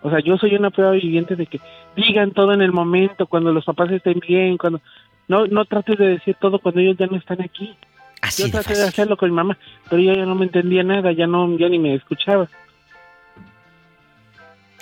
O 0.03 0.09
sea, 0.11 0.21
yo 0.21 0.39
soy 0.39 0.55
una 0.55 0.71
prueba 0.71 0.93
viviente 0.93 1.35
de 1.37 1.45
que 1.47 1.61
digan 1.97 2.31
todo 2.31 2.53
en 2.55 2.63
el 2.63 2.73
momento, 2.73 3.27
cuando 3.27 3.53
los 3.53 3.65
papás 3.65 3.91
estén 3.91 4.21
bien, 4.27 4.57
cuando... 4.57 4.81
No, 5.27 5.47
no 5.47 5.65
trates 5.67 5.99
de 5.99 6.07
decir 6.09 6.37
todo 6.41 6.59
cuando 6.61 6.81
ellos 6.81 6.97
ya 6.97 7.07
no 7.07 7.17
están 7.19 7.43
aquí. 7.43 7.75
Así 8.21 8.43
yo 8.45 8.51
traté 8.51 8.71
de 8.71 8.75
fácil. 8.77 8.89
hacerlo 8.89 9.17
con 9.17 9.31
mi 9.31 9.37
mamá, 9.37 9.59
pero 9.89 10.03
ella 10.03 10.17
ya 10.17 10.27
no 10.27 10.35
me 10.35 10.47
entendía 10.47 10.83
nada, 10.83 11.13
ya 11.13 11.27
no, 11.27 11.57
ya 11.59 11.69
ni 11.69 11.79
me 11.79 11.95
escuchaba. 11.95 12.49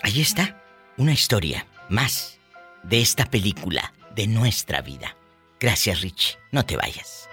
Ahí 0.03 0.21
está, 0.21 0.57
una 0.97 1.13
historia 1.13 1.67
más 1.89 2.39
de 2.83 3.01
esta 3.01 3.27
película, 3.27 3.93
de 4.15 4.27
nuestra 4.27 4.81
vida. 4.81 5.17
Gracias, 5.59 6.01
Rich. 6.01 6.39
No 6.53 6.65
te 6.65 6.77
vayas. 6.77 7.29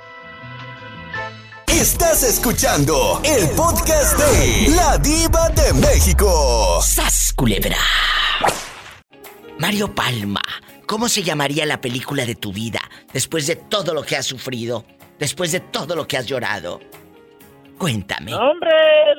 Estás 1.67 2.23
escuchando 2.23 3.21
el 3.23 3.49
podcast 3.49 4.17
de 4.17 4.75
La 4.75 4.97
Diva 4.97 5.49
de 5.49 5.73
México. 5.73 6.79
¡Sas, 6.81 7.33
culebra! 7.35 7.77
Mario 9.59 9.93
Palma, 9.93 10.41
¿cómo 10.85 11.09
se 11.09 11.23
llamaría 11.23 11.65
la 11.65 11.81
película 11.81 12.25
de 12.25 12.35
tu 12.35 12.53
vida 12.53 12.79
después 13.11 13.47
de 13.47 13.55
todo 13.55 13.93
lo 13.93 14.03
que 14.03 14.15
has 14.15 14.25
sufrido? 14.25 14.85
Después 15.19 15.51
de 15.51 15.59
todo 15.59 15.95
lo 15.95 16.07
que 16.07 16.17
has 16.17 16.25
llorado. 16.25 16.79
Cuéntame. 17.77 18.31
No, 18.31 18.51
hombre, 18.51 18.71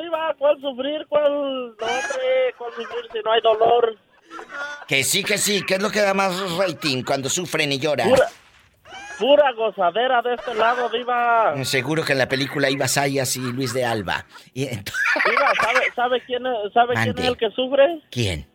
Diva, 0.03 0.35
¿cuál 0.39 0.61
sufrir? 0.61 1.07
¿Cuál, 1.09 1.33
hombre, 1.33 2.55
cuál 2.57 2.73
sufrir 2.73 3.05
si 3.13 3.19
no 3.25 3.33
hay 3.33 3.41
dolor? 3.43 3.97
Que 4.87 5.05
sí, 5.05 5.23
que 5.23 5.39
sí, 5.39 5.63
que 5.65 5.75
es 5.75 5.83
lo 5.83 5.91
que 5.91 6.01
da 6.01 6.15
más 6.15 6.57
rating 6.57 7.03
cuando 7.03 7.29
sufren 7.29 7.73
y 7.73 7.79
lloran. 7.79 8.09
Pura, 8.09 8.29
pura 9.19 9.53
gozadera 9.53 10.23
de 10.23 10.35
este 10.35 10.55
lado, 10.55 10.89
Diva. 10.89 11.55
Seguro 11.65 12.05
que 12.05 12.13
en 12.13 12.19
la 12.19 12.29
película 12.29 12.71
iba 12.71 12.89
Sayas 12.89 13.37
y 13.37 13.41
Luis 13.41 13.73
de 13.75 13.85
Alba. 13.85 14.25
Y 14.53 14.67
Diva, 14.67 15.53
¿sabe, 15.61 15.81
sabe 15.95 16.23
quién, 16.25 16.47
es, 16.47 16.73
sabe 16.73 16.95
quién 16.95 17.19
es 17.19 17.25
el 17.25 17.37
que 17.37 17.51
sufre? 17.51 18.03
¿Quién? 18.11 18.47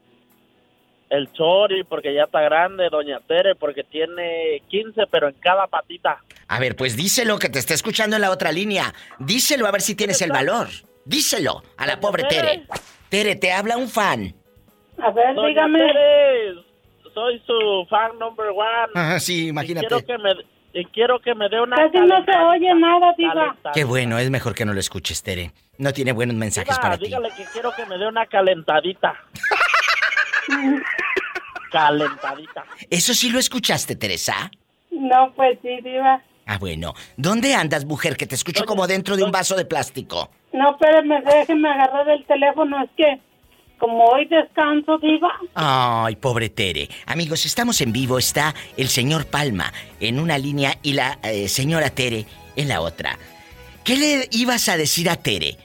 El 1.09 1.31
Chori, 1.33 1.83
porque 1.83 2.13
ya 2.13 2.23
está 2.23 2.41
grande, 2.41 2.89
Doña 2.89 3.19
Tere, 3.27 3.55
porque 3.55 3.83
tiene 3.83 4.61
15, 4.67 5.07
pero 5.09 5.27
en 5.27 5.35
cada 5.35 5.65
patita. 5.67 6.23
A 6.47 6.59
ver, 6.59 6.75
pues 6.75 6.95
díselo 6.95 7.39
que 7.39 7.49
te 7.49 7.59
está 7.59 7.73
escuchando 7.73 8.15
en 8.15 8.21
la 8.21 8.31
otra 8.31 8.51
línea. 8.51 8.93
Díselo 9.17 9.65
a 9.67 9.71
ver 9.71 9.81
si 9.81 9.95
tienes 9.95 10.21
el 10.21 10.31
valor. 10.31 10.67
Díselo 11.05 11.63
a 11.77 11.87
la 11.87 11.99
pobre 11.99 12.23
Tere. 12.25 12.63
Tere, 13.09 13.35
te 13.35 13.51
habla 13.51 13.77
un 13.77 13.89
fan. 13.89 14.35
A 15.01 15.11
ver, 15.11 15.35
dígame. 15.35 15.79
soy 17.13 17.41
su 17.45 17.87
fan 17.89 18.17
number 18.19 18.49
one. 18.49 18.91
Ajá, 18.93 19.19
sí, 19.19 19.47
imagínate. 19.47 19.87
Y 19.87 19.89
quiero 19.89 20.05
que 20.05 20.17
me, 20.19 20.29
y 20.73 20.85
quiero 20.85 21.19
que 21.19 21.33
me 21.33 21.49
dé 21.49 21.59
una 21.59 21.75
Casi 21.75 21.97
no 21.97 22.17
se 22.19 22.25
calentadita. 22.25 22.47
oye 22.49 22.75
nada, 22.75 23.13
diva. 23.17 23.55
Qué 23.73 23.83
bueno, 23.83 24.19
es 24.19 24.29
mejor 24.29 24.53
que 24.53 24.65
no 24.65 24.73
lo 24.73 24.79
escuches, 24.79 25.23
Tere. 25.23 25.51
No 25.79 25.91
tiene 25.93 26.11
buenos 26.11 26.35
mensajes 26.35 26.75
Diva, 26.75 26.81
para 26.81 26.97
ti. 26.97 27.05
dígale 27.05 27.29
que 27.35 27.45
quiero 27.51 27.71
que 27.75 27.85
me 27.87 27.97
dé 27.97 28.07
una 28.07 28.25
calentadita. 28.27 29.15
calentadita. 31.71 32.65
¿Eso 32.89 33.13
sí 33.13 33.29
lo 33.29 33.39
escuchaste, 33.39 33.95
Teresa? 33.95 34.51
No, 34.91 35.33
pues 35.35 35.59
sí, 35.61 35.79
diva. 35.83 36.21
Ah, 36.45 36.57
bueno. 36.57 36.93
¿Dónde 37.15 37.53
andas, 37.53 37.85
mujer? 37.85 38.17
Que 38.17 38.25
te 38.25 38.35
escucho 38.35 38.65
como 38.65 38.87
dentro 38.87 39.15
de 39.15 39.23
un 39.23 39.31
vaso 39.31 39.55
de 39.55 39.65
plástico. 39.65 40.31
No, 40.51 40.71
espérame, 40.71 41.23
déjeme 41.23 41.69
agarrar 41.69 42.09
el 42.09 42.25
teléfono. 42.25 42.83
Es 42.83 42.89
que, 42.97 43.21
como 43.77 44.03
hoy 44.05 44.25
descanso, 44.25 44.97
diva. 44.97 45.31
Ay, 45.53 46.15
pobre 46.15 46.49
Tere. 46.49 46.89
Amigos, 47.05 47.45
estamos 47.45 47.79
en 47.81 47.91
vivo. 47.91 48.17
Está 48.17 48.55
el 48.77 48.87
señor 48.87 49.27
Palma 49.27 49.71
en 49.99 50.19
una 50.19 50.39
línea 50.39 50.75
y 50.81 50.93
la 50.93 51.19
eh, 51.21 51.47
señora 51.47 51.91
Tere 51.91 52.25
en 52.55 52.67
la 52.67 52.81
otra. 52.81 53.19
¿Qué 53.83 53.95
le 53.95 54.27
ibas 54.31 54.69
a 54.69 54.77
decir 54.77 55.09
a 55.09 55.17
Tere? 55.17 55.55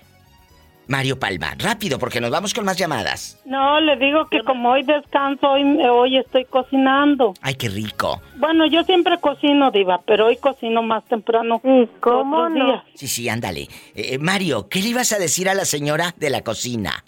Mario 0.87 1.19
Palma, 1.19 1.55
rápido, 1.59 1.99
porque 1.99 2.21
nos 2.21 2.31
vamos 2.31 2.53
con 2.53 2.65
más 2.65 2.77
llamadas. 2.77 3.41
No, 3.47 3.81
le 3.81 3.97
digo 3.97 4.27
que 4.27 4.41
como 4.43 4.73
hoy 4.73 4.83
descanso, 4.83 5.51
hoy, 5.51 5.63
hoy 5.83 6.19
estoy 6.19 6.45
cocinando. 6.45 7.35
Ay, 7.41 7.55
qué 7.55 7.69
rico. 7.69 8.21
Bueno, 8.37 8.67
yo 8.67 8.83
siempre 8.85 9.19
cocino, 9.19 9.71
diva, 9.71 10.01
pero 10.07 10.27
hoy 10.27 10.37
cocino 10.37 10.83
más 10.83 11.05
temprano. 11.05 11.61
¿cómo 12.01 12.49
no? 12.49 12.67
días. 12.67 12.83
Sí, 12.95 13.09
sí, 13.09 13.29
ándale. 13.29 13.69
Eh, 13.95 14.19
Mario, 14.19 14.69
¿qué 14.69 14.81
le 14.81 14.89
ibas 14.89 15.13
a 15.13 15.19
decir 15.19 15.49
a 15.49 15.55
la 15.55 15.65
señora 15.65 16.15
de 16.17 16.31
la 16.31 16.43
cocina? 16.43 17.05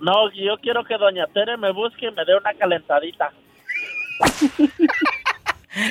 No, 0.00 0.30
yo 0.32 0.56
quiero 0.60 0.84
que 0.84 0.96
Doña 0.96 1.26
Tere 1.28 1.56
me 1.56 1.72
busque 1.72 2.06
y 2.06 2.10
me 2.10 2.24
dé 2.24 2.36
una 2.36 2.52
calentadita. 2.54 3.32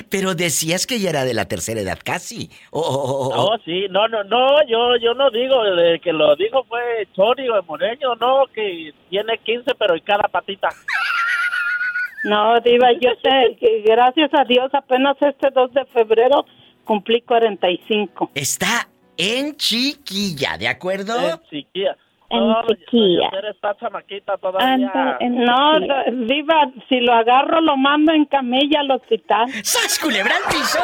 Pero 0.10 0.36
decías 0.36 0.86
que 0.86 1.00
ya 1.00 1.10
era 1.10 1.24
de 1.26 1.34
la 1.34 1.46
tercera 1.46 1.82
edad 1.82 2.00
casi. 2.04 2.50
Oh, 2.72 2.82
oh, 2.82 3.04
oh, 3.04 3.30
oh. 3.30 3.52
No, 3.52 3.64
sí, 3.64 3.88
no, 3.90 4.08
no, 4.08 4.24
no, 4.24 4.68
yo, 4.68 4.96
yo 4.98 5.14
no 5.14 5.30
digo, 5.32 5.64
el 5.66 6.00
que 6.02 6.14
lo 6.14 6.36
dijo 6.36 6.64
fue 6.66 7.08
Chori 7.16 7.50
o 7.50 7.62
Moreño, 7.64 8.16
no, 8.16 8.46
que 8.54 8.94
tiene 9.10 9.38
15 9.38 9.72
pero 9.76 9.96
en 9.96 10.02
cada 10.02 10.28
patita. 10.28 10.70
No, 12.24 12.60
diva, 12.60 12.92
yo 12.94 13.10
sé 13.24 13.58
que 13.60 13.82
gracias 13.82 14.30
a 14.34 14.44
Dios 14.44 14.70
apenas 14.74 15.18
este 15.22 15.50
2 15.50 15.74
de 15.74 15.86
febrero 15.86 16.46
cumplí 16.84 17.22
45. 17.22 18.32
Está 18.36 18.88
en 19.18 19.56
chiquilla, 19.56 20.58
¿de 20.58 20.68
acuerdo? 20.68 21.20
En 21.20 21.40
chiquilla. 21.50 21.98
En 22.32 22.48
No, 22.48 22.64
chiquilla. 22.68 23.20
Doña 23.20 23.30
Tere 23.32 23.50
está 23.52 23.76
chamaquita 23.78 24.38
todavía. 24.38 25.18
No, 25.30 25.80
diva, 26.28 26.72
si 26.88 27.02
lo 27.02 27.14
agarro 27.14 27.60
lo 27.62 27.76
mando 27.76 28.14
en 28.14 28.26
camilla 28.26 28.80
al 28.80 28.92
hospital. 28.92 29.48
¡Sas, 29.64 30.00
culebra 30.00 30.34
al 30.38 30.44
piso. 30.54 30.80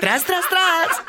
¡Tras, 0.00 0.24
tras, 0.24 0.48
tras! 0.48 1.04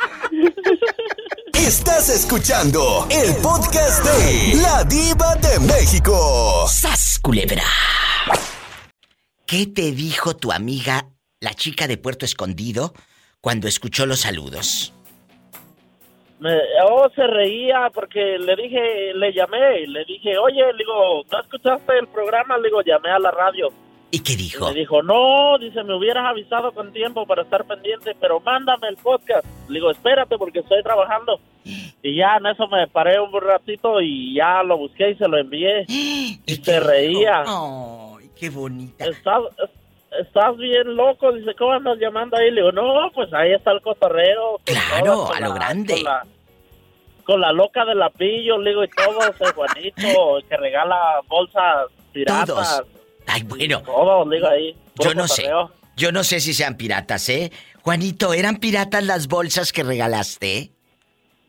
Estás 1.53 2.10
escuchando 2.10 3.07
el 3.10 3.36
podcast 3.41 4.03
de 4.03 4.61
La 4.61 4.84
Diva 4.84 5.36
de 5.36 5.60
México. 5.60 6.66
¡Sas, 6.68 7.20
culebra! 7.22 7.64
¿Qué 9.45 9.66
te 9.66 9.91
dijo 9.91 10.36
tu 10.36 10.52
amiga, 10.52 11.07
la 11.40 11.53
chica 11.53 11.88
de 11.88 11.98
Puerto 11.98 12.26
Escondido, 12.26 12.94
cuando 13.41 13.68
escuchó 13.68 14.06
los 14.06 14.20
saludos? 14.20 14.94
Me, 16.40 16.57
oh, 16.86 17.10
se 17.14 17.28
reía 17.28 17.90
porque 17.94 18.38
le 18.40 18.56
dije, 18.56 19.14
le 19.14 19.34
llamé, 19.34 19.86
le 19.88 20.06
dije, 20.06 20.38
oye, 20.38 20.61
le 20.72 20.78
digo, 20.78 21.24
¿no 21.30 21.40
escuchaste 21.40 21.98
el 21.99 22.07
programa? 22.07 22.57
Le 22.57 22.70
digo, 22.70 22.82
llamé 22.82 23.10
a 23.10 23.20
la 23.20 23.32
radio. 23.32 23.70
¿Y 24.11 24.20
qué 24.22 24.36
dijo? 24.36 24.68
Me 24.68 24.74
dijo, 24.74 25.03
no, 25.03 25.57
dice, 25.60 25.84
me 25.84 25.95
hubieras 25.95 26.26
avisado 26.26 26.72
con 26.72 26.91
tiempo 26.91 27.28
para 27.28 27.44
estar 27.44 27.66
pendiente, 27.66 28.16
pero 28.20 28.40
mándame 28.40 28.88
el 28.88 28.95
podcast. 28.98 29.45
Le 29.68 29.76
digo, 29.76 29.91
espérate 29.91 30.38
porque 30.38 30.60
estoy 30.60 30.82
trabajando. 30.84 31.40
Y 32.02 32.16
ya 32.16 32.38
en 32.38 32.45
eso 32.45 32.66
me 32.70 32.88
paré 32.88 33.20
un 33.20 33.30
ratito 33.41 33.99
y 33.99 34.34
ya 34.34 34.64
lo 34.64 34.78
busqué 34.78 35.10
y 35.10 35.16
se 35.16 35.28
lo 35.28 35.38
envié. 35.38 35.86
Y 35.90 36.56
se 36.64 36.80
reía. 36.80 37.44
¡Ay, 37.45 38.30
qué 38.40 38.49
bonita! 38.49 39.06
Estás 40.19 40.57
bien 40.57 40.95
loco, 40.95 41.31
dice, 41.34 41.53
¿cómo 41.56 41.73
andas 41.73 41.98
llamando 41.99 42.38
ahí? 42.38 42.52
Le 42.52 42.61
digo, 42.61 42.72
no, 42.72 43.11
pues 43.14 43.31
ahí 43.34 43.53
está 43.53 43.72
el 43.72 43.81
cotorreo. 43.81 44.53
con 44.53 44.64
Claro, 44.65 45.31
a 45.34 45.40
lo 45.40 45.49
la- 45.49 45.56
grande. 45.56 45.94
Con 45.95 46.03
la, 46.03 46.26
con 47.26 47.41
la 47.41 47.52
loca 47.52 47.86
de 47.86 47.95
la 47.95 48.10
pillo, 48.10 48.57
le 48.57 48.72
digo, 48.72 48.84
y 48.84 48.90
todo, 48.90 49.19
ese 49.30 49.53
Juanito, 49.53 50.40
que 50.49 50.57
regala 50.57 51.19
bolsas 51.27 51.88
piratas. 52.11 52.48
Todos. 52.48 52.84
Ay, 53.27 53.44
bueno. 53.44 53.81
Todos, 53.84 54.27
le 54.27 54.36
digo 54.38 54.48
ahí. 54.48 54.76
Yo 54.99 55.14
no 55.14 55.27
sé. 55.27 55.49
Yo 55.95 56.11
no 56.11 56.23
sé 56.23 56.40
si 56.40 56.53
sean 56.53 56.76
piratas, 56.77 57.27
¿eh? 57.30 57.52
Juanito, 57.84 58.34
¿eran 58.34 58.57
piratas 58.57 59.03
las 59.03 59.27
bolsas 59.27 59.72
que 59.73 59.84
regalaste? 59.84 60.72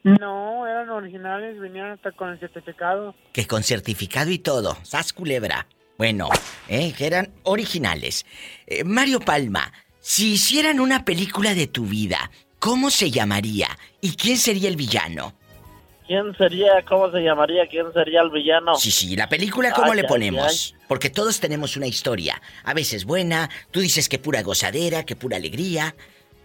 No, 0.02 0.66
eran 0.66 0.88
originales, 0.90 1.58
venían 1.60 1.90
hasta 1.90 2.12
con 2.12 2.30
el 2.30 2.38
certificado. 2.40 3.14
Que 3.32 3.46
con 3.46 3.62
certificado 3.62 4.30
y 4.30 4.38
todo. 4.38 4.76
¡Sas 4.82 5.12
culebra! 5.12 5.66
Bueno, 6.00 6.30
¿eh? 6.66 6.94
que 6.96 7.06
eran 7.06 7.30
originales. 7.42 8.24
Eh, 8.66 8.84
Mario 8.84 9.20
Palma, 9.20 9.70
si 10.00 10.32
hicieran 10.32 10.80
una 10.80 11.04
película 11.04 11.52
de 11.52 11.66
tu 11.66 11.84
vida, 11.84 12.30
¿cómo 12.58 12.88
se 12.88 13.10
llamaría? 13.10 13.68
¿Y 14.00 14.12
quién 14.16 14.38
sería 14.38 14.70
el 14.70 14.76
villano? 14.76 15.34
¿Quién 16.06 16.34
sería, 16.38 16.82
cómo 16.88 17.10
se 17.10 17.20
llamaría, 17.22 17.66
quién 17.66 17.92
sería 17.92 18.22
el 18.22 18.30
villano? 18.30 18.76
Sí, 18.76 18.90
sí, 18.90 19.14
la 19.14 19.28
película, 19.28 19.72
¿cómo 19.72 19.92
Ay, 19.92 19.96
le 19.96 20.02
ay, 20.04 20.08
ponemos? 20.08 20.74
Porque 20.88 21.10
todos 21.10 21.38
tenemos 21.38 21.76
una 21.76 21.86
historia. 21.86 22.40
A 22.64 22.72
veces 22.72 23.04
buena, 23.04 23.50
tú 23.70 23.80
dices 23.80 24.08
que 24.08 24.18
pura 24.18 24.40
gozadera, 24.42 25.04
que 25.04 25.16
pura 25.16 25.36
alegría. 25.36 25.94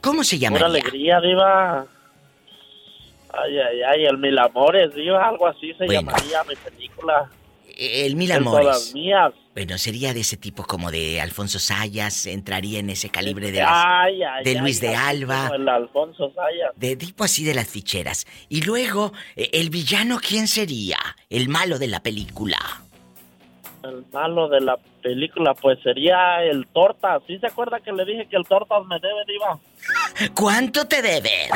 ¿Cómo 0.01 0.25
se 0.25 0.35
Pura 0.35 0.49
llamaría? 0.49 0.65
alegría, 0.67 1.21
diva. 1.21 1.87
Ay, 3.31 3.57
ay, 3.57 3.81
ay, 3.83 4.05
el 4.05 4.17
Mil 4.17 4.37
Amores, 4.37 4.93
diva, 4.93 5.25
algo 5.29 5.47
así 5.47 5.71
se 5.75 5.85
Bueno. 5.85 6.01
llamaría 6.11 6.43
mi 6.43 6.55
película. 6.57 7.29
El 7.77 8.15
Mil 8.15 8.31
Amores. 8.31 8.93
Mías. 8.93 9.33
Bueno, 9.53 9.77
sería 9.77 10.13
de 10.13 10.19
ese 10.21 10.37
tipo 10.37 10.63
como 10.65 10.91
de 10.91 11.21
Alfonso 11.21 11.59
Sayas, 11.59 12.25
entraría 12.25 12.79
en 12.79 12.89
ese 12.89 13.09
calibre 13.09 13.51
de, 13.51 13.59
las- 13.59 13.69
Ay, 13.85 14.21
ay, 14.23 14.43
de 14.43 14.51
ay, 14.51 14.57
Luis 14.57 14.81
de 14.81 14.95
Alba, 14.95 15.43
como 15.49 15.55
El 15.55 15.69
Alfonso 15.69 16.31
Sayas. 16.35 16.71
de 16.75 16.95
tipo 16.97 17.23
así 17.23 17.43
de 17.45 17.53
las 17.53 17.67
ficheras. 17.67 18.25
Y 18.49 18.61
luego, 18.63 19.13
eh, 19.35 19.49
el 19.53 19.69
villano, 19.69 20.19
¿quién 20.25 20.47
sería? 20.47 20.97
El 21.29 21.47
malo 21.49 21.79
de 21.79 21.87
la 21.87 22.01
película. 22.01 22.57
El 23.83 24.03
malo 24.11 24.49
de 24.49 24.61
la 24.61 24.77
película, 25.03 25.53
pues 25.53 25.77
sería 25.83 26.43
el 26.43 26.65
Tortas. 26.67 27.21
¿Sí 27.27 27.37
se 27.39 27.47
acuerda 27.47 27.79
que 27.79 27.91
le 27.91 28.03
dije 28.03 28.27
que 28.27 28.35
el 28.35 28.43
Tortas 28.45 28.83
me 28.87 28.99
debe, 28.99 29.21
diva? 29.27 29.59
¿Cuánto 30.33 30.85
te 30.87 31.01
debe? 31.01 31.47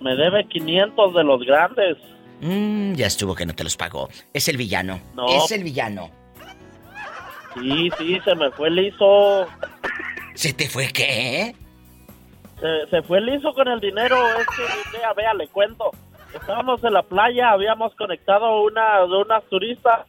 Me 0.00 0.16
debe 0.16 0.46
500 0.48 1.14
de 1.14 1.24
los 1.24 1.44
grandes. 1.44 1.98
Mm, 2.40 2.94
ya 2.94 3.06
estuvo 3.06 3.34
que 3.34 3.46
no 3.46 3.54
te 3.54 3.64
los 3.64 3.76
pagó. 3.76 4.08
Es 4.32 4.48
el 4.48 4.56
villano. 4.56 5.00
No. 5.14 5.26
Es 5.28 5.50
el 5.52 5.64
villano. 5.64 6.10
Sí, 7.54 7.90
sí, 7.98 8.18
se 8.24 8.34
me 8.34 8.50
fue 8.52 8.70
liso. 8.70 9.46
¿Se 10.34 10.52
te 10.52 10.68
fue 10.68 10.88
qué? 10.92 11.54
Se, 12.60 12.90
se 12.90 13.02
fue 13.02 13.20
liso 13.20 13.52
con 13.52 13.68
el 13.68 13.80
dinero. 13.80 14.16
Es 14.38 14.46
que, 14.56 14.98
vea, 14.98 15.12
vea, 15.14 15.34
le 15.34 15.48
cuento. 15.48 15.90
Estábamos 16.34 16.82
en 16.84 16.92
la 16.92 17.02
playa, 17.02 17.50
habíamos 17.50 17.94
conectado 17.96 18.62
una 18.62 19.00
de 19.00 19.16
unas 19.16 19.42
turistas 19.50 20.06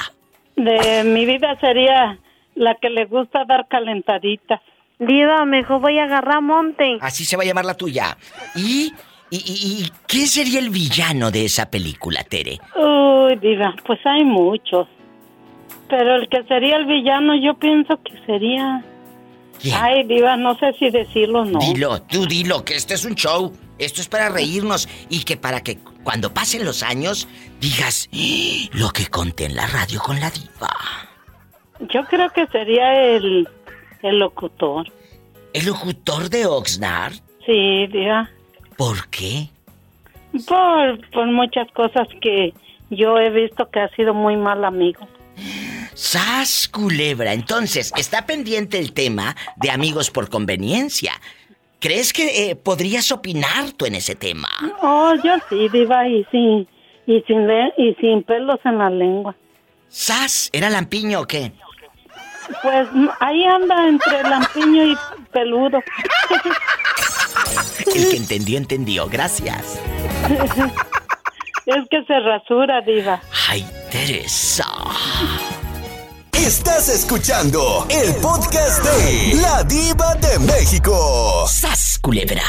De 0.56 1.04
mi 1.04 1.24
vida 1.26 1.56
sería 1.60 2.18
la 2.54 2.74
que 2.80 2.88
le 2.90 3.04
gusta 3.04 3.44
dar 3.46 3.68
calentaditas. 3.68 4.60
Diva, 4.98 5.44
mejor 5.44 5.80
voy 5.80 5.98
a 5.98 6.04
agarrar 6.04 6.42
monte. 6.42 6.98
Así 7.00 7.24
se 7.24 7.36
va 7.36 7.44
a 7.44 7.46
llamar 7.46 7.64
la 7.64 7.74
tuya. 7.74 8.16
¿Y, 8.56 8.92
y, 9.30 9.36
y- 9.36 9.82
y 9.84 9.92
quién 10.06 10.26
sería 10.26 10.58
el 10.58 10.70
villano 10.70 11.30
de 11.30 11.44
esa 11.44 11.70
película, 11.70 12.24
Tere? 12.24 12.58
Uy, 12.76 13.36
diva, 13.36 13.74
pues 13.86 13.98
hay 14.04 14.24
muchos. 14.24 14.86
Pero 15.88 16.16
el 16.16 16.28
que 16.28 16.42
sería 16.44 16.76
el 16.76 16.86
villano, 16.86 17.34
yo 17.40 17.54
pienso 17.58 18.00
que 18.02 18.12
sería... 18.26 18.84
Ay, 19.74 20.04
diva, 20.04 20.36
no 20.36 20.56
sé 20.56 20.72
si 20.78 20.88
decirlo 20.90 21.40
o 21.40 21.44
no. 21.44 21.58
Dilo, 21.58 22.00
tú 22.02 22.26
dilo, 22.26 22.64
que 22.64 22.74
este 22.76 22.94
es 22.94 23.04
un 23.04 23.16
show. 23.16 23.52
Esto 23.78 24.00
es 24.00 24.08
para 24.08 24.28
reírnos 24.28 24.88
y 25.08 25.24
que 25.24 25.36
para 25.36 25.62
que 25.62 25.78
cuando 26.04 26.32
pasen 26.32 26.64
los 26.64 26.82
años 26.84 27.26
digas 27.60 28.08
"¡Ah! 28.12 28.68
lo 28.72 28.90
que 28.90 29.06
conté 29.08 29.46
en 29.46 29.56
la 29.56 29.66
radio 29.66 30.00
con 30.00 30.20
la 30.20 30.30
diva. 30.30 30.72
Yo 31.92 32.04
creo 32.04 32.28
que 32.30 32.46
sería 32.48 33.02
el, 33.16 33.48
el 34.02 34.18
locutor. 34.20 34.86
¿El 35.52 35.66
locutor 35.66 36.28
de 36.30 36.46
Oxnard? 36.46 37.14
Sí, 37.44 37.86
diva. 37.88 38.30
¿Por 38.78 39.08
qué? 39.08 39.48
Por, 40.46 41.10
por 41.10 41.26
muchas 41.26 41.68
cosas 41.72 42.06
que 42.22 42.54
yo 42.90 43.18
he 43.18 43.28
visto 43.28 43.68
que 43.70 43.80
ha 43.80 43.88
sido 43.90 44.14
muy 44.14 44.36
mal 44.36 44.64
amigo. 44.64 45.06
¡Sas, 45.94 46.68
culebra! 46.68 47.32
Entonces, 47.32 47.92
está 47.96 48.24
pendiente 48.24 48.78
el 48.78 48.92
tema 48.92 49.34
de 49.56 49.72
amigos 49.72 50.12
por 50.12 50.30
conveniencia. 50.30 51.12
¿Crees 51.80 52.12
que 52.12 52.50
eh, 52.50 52.54
podrías 52.54 53.10
opinar 53.10 53.72
tú 53.76 53.84
en 53.84 53.96
ese 53.96 54.14
tema? 54.14 54.48
Oh, 54.80 55.12
yo 55.24 55.34
sí, 55.48 55.68
diva, 55.70 56.06
y 56.06 56.24
sin, 56.30 56.68
y 57.04 57.20
sin, 57.22 57.48
y 57.76 57.94
sin 58.00 58.22
pelos 58.22 58.60
en 58.64 58.78
la 58.78 58.90
lengua. 58.90 59.34
¿Sas? 59.88 60.50
¿Era 60.52 60.70
lampiño 60.70 61.22
o 61.22 61.26
qué? 61.26 61.50
Pues 62.62 62.88
ahí 63.20 63.44
anda 63.44 63.88
entre 63.88 64.22
lampiño 64.22 64.84
y 64.84 64.96
peludo. 65.32 65.80
El 67.94 68.10
que 68.10 68.16
entendió, 68.16 68.58
entendió. 68.58 69.08
Gracias. 69.08 69.80
es 71.66 71.88
que 71.90 72.04
se 72.04 72.20
rasura, 72.20 72.80
diva. 72.82 73.20
Ay, 73.48 73.66
Teresa. 73.90 74.66
Estás 76.32 76.88
escuchando 76.88 77.86
el 77.90 78.14
podcast 78.16 78.82
de 78.84 79.34
La 79.42 79.62
Diva 79.64 80.14
de 80.14 80.38
México. 80.38 81.46
¡Sas, 81.46 81.98
culebra! 82.00 82.42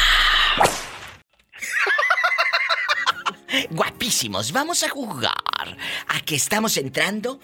Guapísimos, 3.71 4.51
vamos 4.51 4.84
a 4.84 4.89
jugar 4.89 5.34
a 6.07 6.19
que 6.23 6.35
estamos 6.35 6.77
entrando 6.77 7.39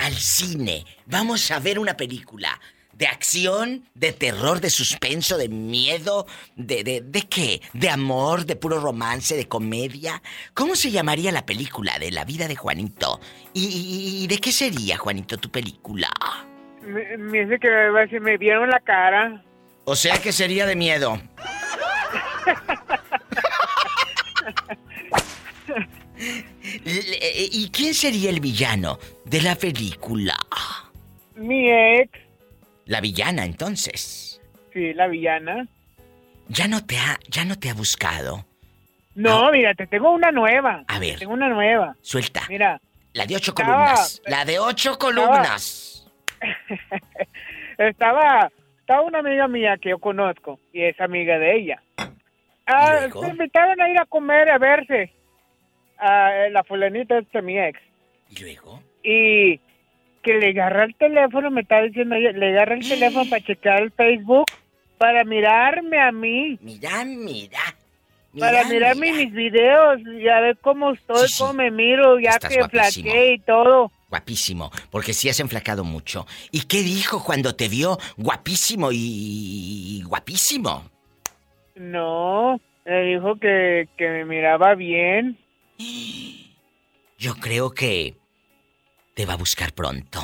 al 0.00 0.14
cine. 0.14 0.84
Vamos 1.06 1.50
a 1.50 1.58
ver 1.60 1.78
una 1.78 1.96
película 1.96 2.60
de 2.92 3.06
acción, 3.06 3.84
de 3.94 4.12
terror, 4.12 4.60
de 4.60 4.68
suspenso, 4.68 5.38
de 5.38 5.48
miedo, 5.48 6.26
de, 6.56 6.84
de, 6.84 7.00
de 7.00 7.22
qué? 7.22 7.62
De 7.72 7.88
amor, 7.88 8.44
de 8.44 8.56
puro 8.56 8.78
romance, 8.78 9.36
de 9.36 9.48
comedia. 9.48 10.22
¿Cómo 10.52 10.74
se 10.76 10.90
llamaría 10.90 11.32
la 11.32 11.46
película 11.46 11.98
de 11.98 12.10
la 12.10 12.24
vida 12.26 12.46
de 12.46 12.56
Juanito? 12.56 13.20
¿Y, 13.54 13.64
y- 13.64 14.24
y 14.24 14.26
de 14.26 14.38
qué 14.38 14.52
sería, 14.52 14.98
Juanito, 14.98 15.38
tu 15.38 15.50
película? 15.50 16.08
Me, 16.86 17.16
me 17.16 17.44
dice 17.46 17.58
que 17.58 18.20
me 18.20 18.36
vieron 18.36 18.68
la 18.68 18.80
cara. 18.80 19.42
O 19.84 19.96
sea 19.96 20.18
que 20.20 20.32
sería 20.32 20.66
de 20.66 20.76
miedo. 20.76 21.18
¿Y 26.84 27.70
quién 27.70 27.94
sería 27.94 28.30
el 28.30 28.40
villano 28.40 28.98
de 29.24 29.42
la 29.42 29.54
película? 29.56 30.36
Mi 31.34 31.70
ex, 31.70 32.10
La 32.86 33.00
villana, 33.00 33.44
entonces. 33.44 34.40
sí, 34.72 34.92
la 34.94 35.06
villana. 35.08 35.66
Ya 36.48 36.66
no 36.68 36.84
te 36.84 36.98
ha, 36.98 37.18
ya 37.28 37.44
no 37.44 37.58
te 37.58 37.70
ha 37.70 37.74
buscado. 37.74 38.44
No, 39.14 39.50
mira, 39.52 39.74
te 39.74 39.86
tengo 39.86 40.10
una 40.12 40.30
nueva. 40.32 40.84
A 40.88 40.98
ver. 40.98 41.18
Tengo 41.18 41.32
una 41.34 41.48
nueva. 41.48 41.96
Suelta. 42.02 42.42
Mira, 42.48 42.80
La 43.12 43.26
de 43.26 43.36
ocho 43.36 43.50
Estaba- 43.52 43.74
columnas. 43.76 44.22
La 44.26 44.44
de 44.44 44.58
ocho 44.58 44.98
columnas. 44.98 46.06
estaba, 47.78 48.50
estaba 48.80 49.02
una 49.02 49.18
amiga 49.20 49.48
mía 49.48 49.76
que 49.80 49.90
yo 49.90 49.98
conozco 49.98 50.58
y 50.72 50.82
es 50.82 51.00
amiga 51.00 51.38
de 51.38 51.56
ella. 51.56 51.82
Ah, 52.66 53.08
se 53.12 53.28
invitaron 53.28 53.80
a 53.80 53.88
ir 53.90 53.98
a 53.98 54.06
comer, 54.06 54.48
a 54.50 54.58
verse. 54.58 55.12
A 56.00 56.48
la 56.50 56.64
fulanita 56.64 57.20
de 57.20 57.42
mi 57.42 57.58
ex. 57.58 57.78
¿Y 58.30 58.40
luego? 58.42 58.82
Y 59.02 59.58
que 60.22 60.34
le 60.34 60.48
agarra 60.50 60.84
el 60.84 60.94
teléfono, 60.94 61.50
me 61.50 61.60
está 61.62 61.82
diciendo 61.82 62.14
ella, 62.14 62.32
le 62.32 62.48
agarra 62.48 62.74
el 62.74 62.88
teléfono 62.88 63.24
para 63.30 63.42
checar 63.44 63.82
el 63.82 63.90
Facebook, 63.92 64.46
para 64.98 65.24
mirarme 65.24 65.98
a 66.00 66.12
mí. 66.12 66.58
Mira, 66.62 67.04
mira. 67.04 67.60
Para 68.38 68.62
Mira, 68.64 68.68
mirarme 68.68 69.12
mis 69.12 69.32
videos 69.32 70.00
y 70.20 70.28
a 70.28 70.40
ver 70.40 70.56
cómo 70.58 70.92
estoy, 70.92 71.26
Sí, 71.26 71.34
sí. 71.34 71.42
cómo 71.42 71.52
me 71.54 71.70
miro, 71.72 72.20
ya 72.20 72.30
Estás 72.30 72.54
que 72.54 72.64
flaqueé 72.68 73.34
y 73.34 73.38
todo. 73.40 73.90
Guapísimo, 74.08 74.70
porque 74.90 75.12
sí 75.12 75.28
has 75.28 75.40
enflacado 75.40 75.82
mucho. 75.82 76.26
¿Y 76.52 76.66
qué 76.68 76.78
dijo 76.82 77.24
cuando 77.24 77.56
te 77.56 77.68
vio 77.68 77.98
guapísimo 78.16 78.92
y, 78.92 78.96
y 79.98 80.02
guapísimo? 80.04 80.84
No, 81.74 82.60
me 82.84 83.02
dijo 83.02 83.36
que, 83.36 83.88
que 83.96 84.08
me 84.08 84.24
miraba 84.24 84.74
bien. 84.76 85.36
Yo 87.18 87.34
creo 87.36 87.70
que 87.70 88.14
te 89.14 89.26
va 89.26 89.34
a 89.34 89.36
buscar 89.36 89.72
pronto. 89.72 90.20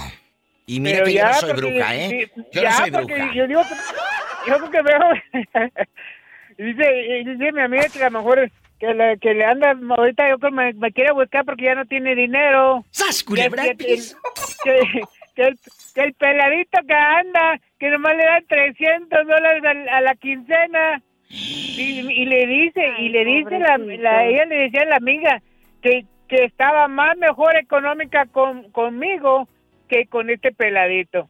Y 0.67 0.81
mira 0.81 0.97
Pero 0.99 1.07
que 1.07 1.13
yo 1.15 1.25
no 1.27 1.35
soy 1.35 1.51
porque- 1.53 1.61
bruja, 1.67 1.95
¿eh? 1.97 2.09
sí, 2.35 2.43
Yo 2.53 2.63
ya, 2.63 2.71
no 2.71 2.77
soy 2.79 2.91
bruja. 2.91 3.35
Yo 3.35 3.47
digo, 3.47 3.63
que- 3.63 4.51
yo 4.51 4.59
porque 4.61 4.83
veo, 4.83 5.01
dice, 6.59 7.25
dice 7.25 7.53
mi 7.53 7.61
amiga 7.61 7.89
que 7.93 8.03
a 8.03 8.11
lo 8.11 8.19
mejor 8.19 8.51
que 8.81 8.95
le, 8.95 9.19
que 9.19 9.35
le 9.35 9.45
anda, 9.45 9.77
ahorita 9.97 10.29
yo 10.29 10.39
creo 10.39 10.51
que 10.51 10.57
me, 10.57 10.73
me 10.75 10.93
quiere 10.93 11.13
buscar 11.13 11.45
porque 11.45 11.65
ya 11.65 11.75
no 11.75 11.85
tiene 11.87 12.15
dinero. 12.15 12.85
¡Sas, 12.91 13.23
culebra 13.23 13.63
que, 13.65 13.77
que, 13.77 13.97
que- 14.65 15.03
que 15.35 15.43
el, 15.43 15.59
que 15.95 16.01
el 16.03 16.15
peladito 16.15 16.79
que 16.89 16.95
anda, 16.95 17.61
que 17.79 17.91
nomás 17.91 18.17
le 18.17 18.25
dan 18.25 18.47
300 18.47 19.27
dólares 19.27 19.63
a, 19.65 19.97
a 19.99 20.01
la 20.01 20.15
quincena. 20.15 21.03
Y, 21.29 22.01
y 22.01 22.25
le 22.27 22.47
dice, 22.47 22.81
y 22.99 23.09
le 23.09 23.25
dice 23.25 23.59
la, 23.59 23.79
la- 23.79 24.25
ella 24.27 24.45
le 24.47 24.57
decía 24.57 24.83
a 24.83 24.87
la 24.87 24.97
amiga 24.97 25.43
que, 25.83 26.05
que 26.29 26.45
estaba 26.45 26.89
más 26.89 27.17
mejor 27.19 27.57
económica 27.57 28.27
con, 28.27 28.71
conmigo 28.71 29.49
que 29.89 30.07
con 30.07 30.31
este 30.31 30.53
peladito. 30.53 31.29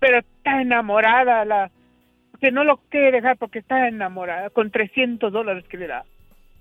Pero 0.00 0.18
está 0.18 0.60
enamorada, 0.60 1.44
la 1.44 1.70
que 2.40 2.52
no 2.52 2.62
lo 2.62 2.76
quiere 2.88 3.10
dejar 3.10 3.36
porque 3.36 3.58
está 3.58 3.88
enamorada, 3.88 4.50
con 4.50 4.70
300 4.70 5.32
dólares 5.32 5.64
que 5.68 5.76
le 5.76 5.88
da. 5.88 6.04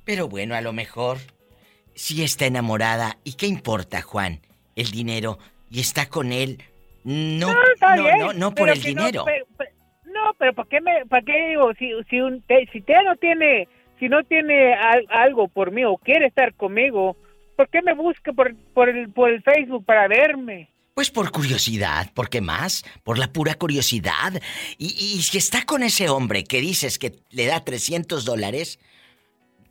Pero 0.06 0.28
bueno, 0.28 0.56
a 0.56 0.62
lo 0.62 0.74
mejor 0.74 1.18
sí 1.94 2.24
está 2.24 2.46
enamorada. 2.48 3.18
¿Y 3.24 3.34
qué 3.36 3.46
importa, 3.48 4.02
Juan? 4.02 4.40
El 4.76 4.90
dinero. 4.92 5.38
Y 5.70 5.82
está 5.82 6.08
con 6.08 6.32
él. 6.32 6.64
No, 7.04 7.54
no, 7.54 7.96
no, 7.96 8.04
bien, 8.04 8.18
no, 8.20 8.34
no 8.34 8.56
por 8.56 8.70
el 8.70 8.82
dinero. 8.82 9.24
pero- 9.26 9.46
pero- 10.38 10.54
¿para 10.54 10.70
qué 10.70 10.82
me, 10.82 11.06
para 11.08 11.22
qué 11.24 11.50
digo 11.50 11.74
si 11.78 11.92
si 12.10 12.20
un 12.22 12.42
te- 12.42 12.68
si 12.72 12.82
te 12.82 12.94
no 13.04 13.16
tiene 13.16 13.68
si 14.00 14.10
no 14.10 14.24
tiene 14.24 14.74
al- 14.76 15.08
algo 15.10 15.48
por 15.48 15.72
mí 15.72 15.84
o 15.86 15.98
quiere 15.98 16.28
estar 16.28 16.54
conmigo, 16.54 17.18
¿por 17.56 17.68
qué 17.70 17.82
me 17.82 17.94
busca 17.94 18.32
por 18.34 18.56
por 18.74 18.90
el 18.90 19.10
por 19.10 19.30
el 19.30 19.42
Facebook 19.44 19.86
para 19.86 20.08
verme? 20.08 20.70
Pues 20.94 21.12
por 21.12 21.32
curiosidad, 21.32 22.12
¿por 22.16 22.28
qué 22.28 22.42
más? 22.42 22.84
Por 23.04 23.20
la 23.20 23.28
pura 23.32 23.54
curiosidad. 23.54 24.34
Y, 24.80 24.86
y 24.88 25.22
si 25.22 25.38
está 25.38 25.62
con 25.64 25.84
ese 25.84 26.10
hombre 26.10 26.44
que 26.44 26.60
dices 26.60 26.98
que 26.98 27.12
le 27.30 27.46
da 27.46 27.64
300 27.64 28.26
dólares, 28.26 28.80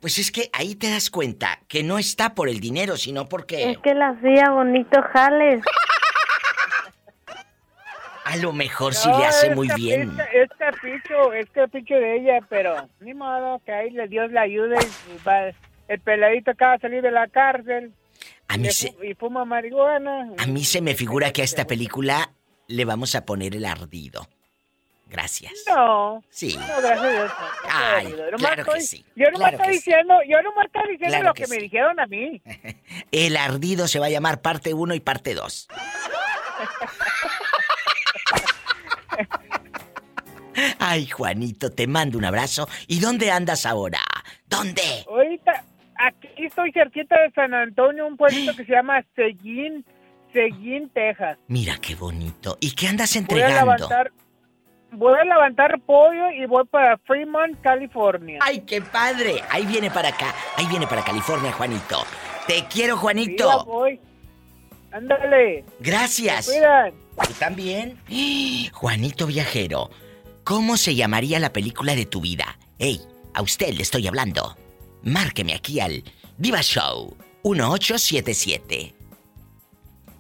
pues 0.01 0.19
es 0.21 0.31
que 0.31 0.51
ahí 0.53 0.77
te 0.77 0.89
das 0.89 1.11
cuenta 1.11 1.59
que 1.67 1.83
no 1.83 1.99
está 1.99 2.37
por 2.37 2.49
el 2.49 2.61
dinero, 2.61 2.97
sino 2.97 3.29
porque 3.29 3.73
Es 3.73 3.79
que 3.79 3.93
la 3.95 4.11
hacía 4.11 4.51
bonito 4.53 5.03
jales. 5.13 5.63
a 8.27 8.37
lo 8.37 8.53
mejor 8.53 8.95
sí 8.95 9.09
No, 9.09 9.19
le 9.19 9.27
hace 9.27 9.55
muy 9.55 9.69
bien. 9.77 10.17
Es, 10.33 10.49
capricho, 10.59 11.33
es 11.33 11.49
capricho 11.51 11.95
de 11.95 12.17
ella, 12.17 12.41
pero 12.49 12.89
ni 13.01 13.15
modo 13.15 13.61
que 13.65 13.73
ahí 13.73 13.91
le 13.91 14.09
Dios 14.09 14.31
la 14.33 14.43
ayude 14.43 14.77
el 15.89 16.01
peladito 16.01 16.51
acaba 16.51 16.73
de 16.75 16.79
salir 16.81 17.03
de 17.03 17.11
la 17.13 17.29
cárcel. 17.29 17.93
A 18.49 18.57
mí 18.57 18.71
se- 18.73 18.95
y 19.03 19.15
fuma 19.15 19.45
marihuana. 19.45 20.33
A 20.39 20.47
mí 20.47 20.65
se 20.65 20.81
me 20.81 20.95
figura 20.95 21.33
que 21.33 21.43
a 21.43 21.45
esta 21.45 21.67
película 21.67 22.31
le 22.69 22.85
vamos 22.85 23.15
a 23.15 23.25
poner 23.25 23.55
el 23.55 23.65
ardido. 23.65 24.27
Gracias. 25.09 25.53
No. 25.69 26.21
Sí. 26.31 26.57
No, 26.59 26.67
gracias 26.81 26.99
a 27.01 27.11
Dios. 27.13 27.31
no. 27.39 27.69
Ay, 27.71 28.05
nomás 28.33 28.41
claro 28.55 28.65
que 28.73 28.81
sí, 28.81 29.05
Yo 29.15 29.27
no 29.31 29.39
claro 29.39 29.57
estoy 29.59 29.69
sí. 29.75 29.79
diciendo, 29.79 30.15
yo 30.29 30.43
no 30.43 30.51
estoy 30.65 30.83
diciendo 30.91 31.15
Claro 31.17 31.25
lo 31.29 31.35
que 31.35 31.43
que, 31.45 31.49
me 31.49 31.55
sí. 31.57 31.63
dijeron 31.63 32.01
a 32.01 32.07
mí. 32.07 32.43
El 33.13 33.37
ardido 33.37 33.87
se 33.87 34.01
va 34.01 34.07
a 34.07 34.11
llamar 34.11 34.43
parte 34.43 34.75
1 34.75 34.95
y 34.97 35.01
parte 35.01 35.35
2. 35.35 35.69
Ay, 40.79 41.07
Juanito, 41.07 41.71
te 41.71 41.87
mando 41.87 42.17
un 42.19 42.25
abrazo. 42.25 42.67
¿Y 42.87 43.01
dónde 43.01 43.31
andas 43.31 43.67
ahora? 43.67 44.01
¿Dónde? 44.47 45.05
Ahorita, 45.09 45.65
aquí 45.97 46.29
estoy 46.47 46.73
cerquita 46.73 47.21
de 47.23 47.31
San 47.33 47.53
Antonio, 47.53 48.07
un 48.07 48.17
pueblito 48.17 48.53
que 48.57 48.65
se 48.65 48.73
llama 48.73 49.05
Seguín, 49.15 49.85
Seguín, 50.33 50.89
Texas. 50.91 51.37
Mira 51.49 51.77
qué 51.81 51.95
bonito. 51.95 52.57
¿Y 52.61 52.71
qué 52.73 52.89
andas 52.89 53.11
Voy 53.13 53.19
a 53.19 53.21
entregando? 53.21 53.61
levantar, 53.61 54.13
voy 54.93 55.19
a 55.19 55.25
levantar 55.25 55.81
pollo 55.81 56.31
y 56.31 56.47
voy 56.47 56.65
para 56.67 56.97
Fremont, 56.99 57.61
California. 57.61 58.39
¡Ay, 58.41 58.61
qué 58.61 58.81
padre! 58.81 59.43
Ahí 59.51 59.67
viene 59.67 59.91
para 59.91 60.09
acá. 60.09 60.35
Ahí 60.57 60.67
viene 60.67 60.87
para 60.87 61.05
California, 61.05 61.53
Juanito. 61.53 62.03
Te 62.47 62.65
quiero, 62.67 62.95
Sí, 62.95 63.01
Juanito. 63.03 63.65
voy. 63.67 64.01
Ándale. 64.91 65.65
Gracias. 65.81 66.47
Cuidan. 66.47 66.95
¿Tú 67.25 67.33
también? 67.39 68.01
Juanito 68.73 69.27
Viajero, 69.27 69.91
¿cómo 70.45 70.77
se 70.77 70.95
llamaría 70.95 71.39
la 71.39 71.53
película 71.53 71.95
de 71.95 72.07
tu 72.07 72.21
vida? 72.21 72.59
Ey, 72.79 73.01
a 73.35 73.43
usted 73.43 73.75
le 73.75 73.83
estoy 73.83 74.07
hablando. 74.07 74.57
Márqueme 75.03 75.55
aquí 75.55 75.81
al 75.81 76.05
Diva 76.37 76.63
Show 76.63 77.17
1877 77.45 78.95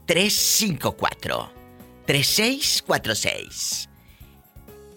354 0.06 1.52
3646. 2.06 3.89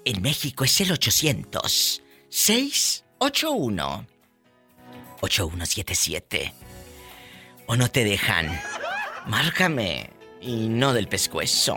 En 0.05 0.21
México 0.21 0.63
es 0.63 0.81
el 0.81 0.91
800 0.91 2.01
681 2.29 4.07
8177. 5.21 6.53
¿O 7.65 7.75
no 7.75 7.89
te 7.89 8.03
dejan? 8.03 8.61
Márcame 9.27 10.18
y 10.41 10.67
no 10.69 10.93
del 10.93 11.07
pescuezo. 11.07 11.75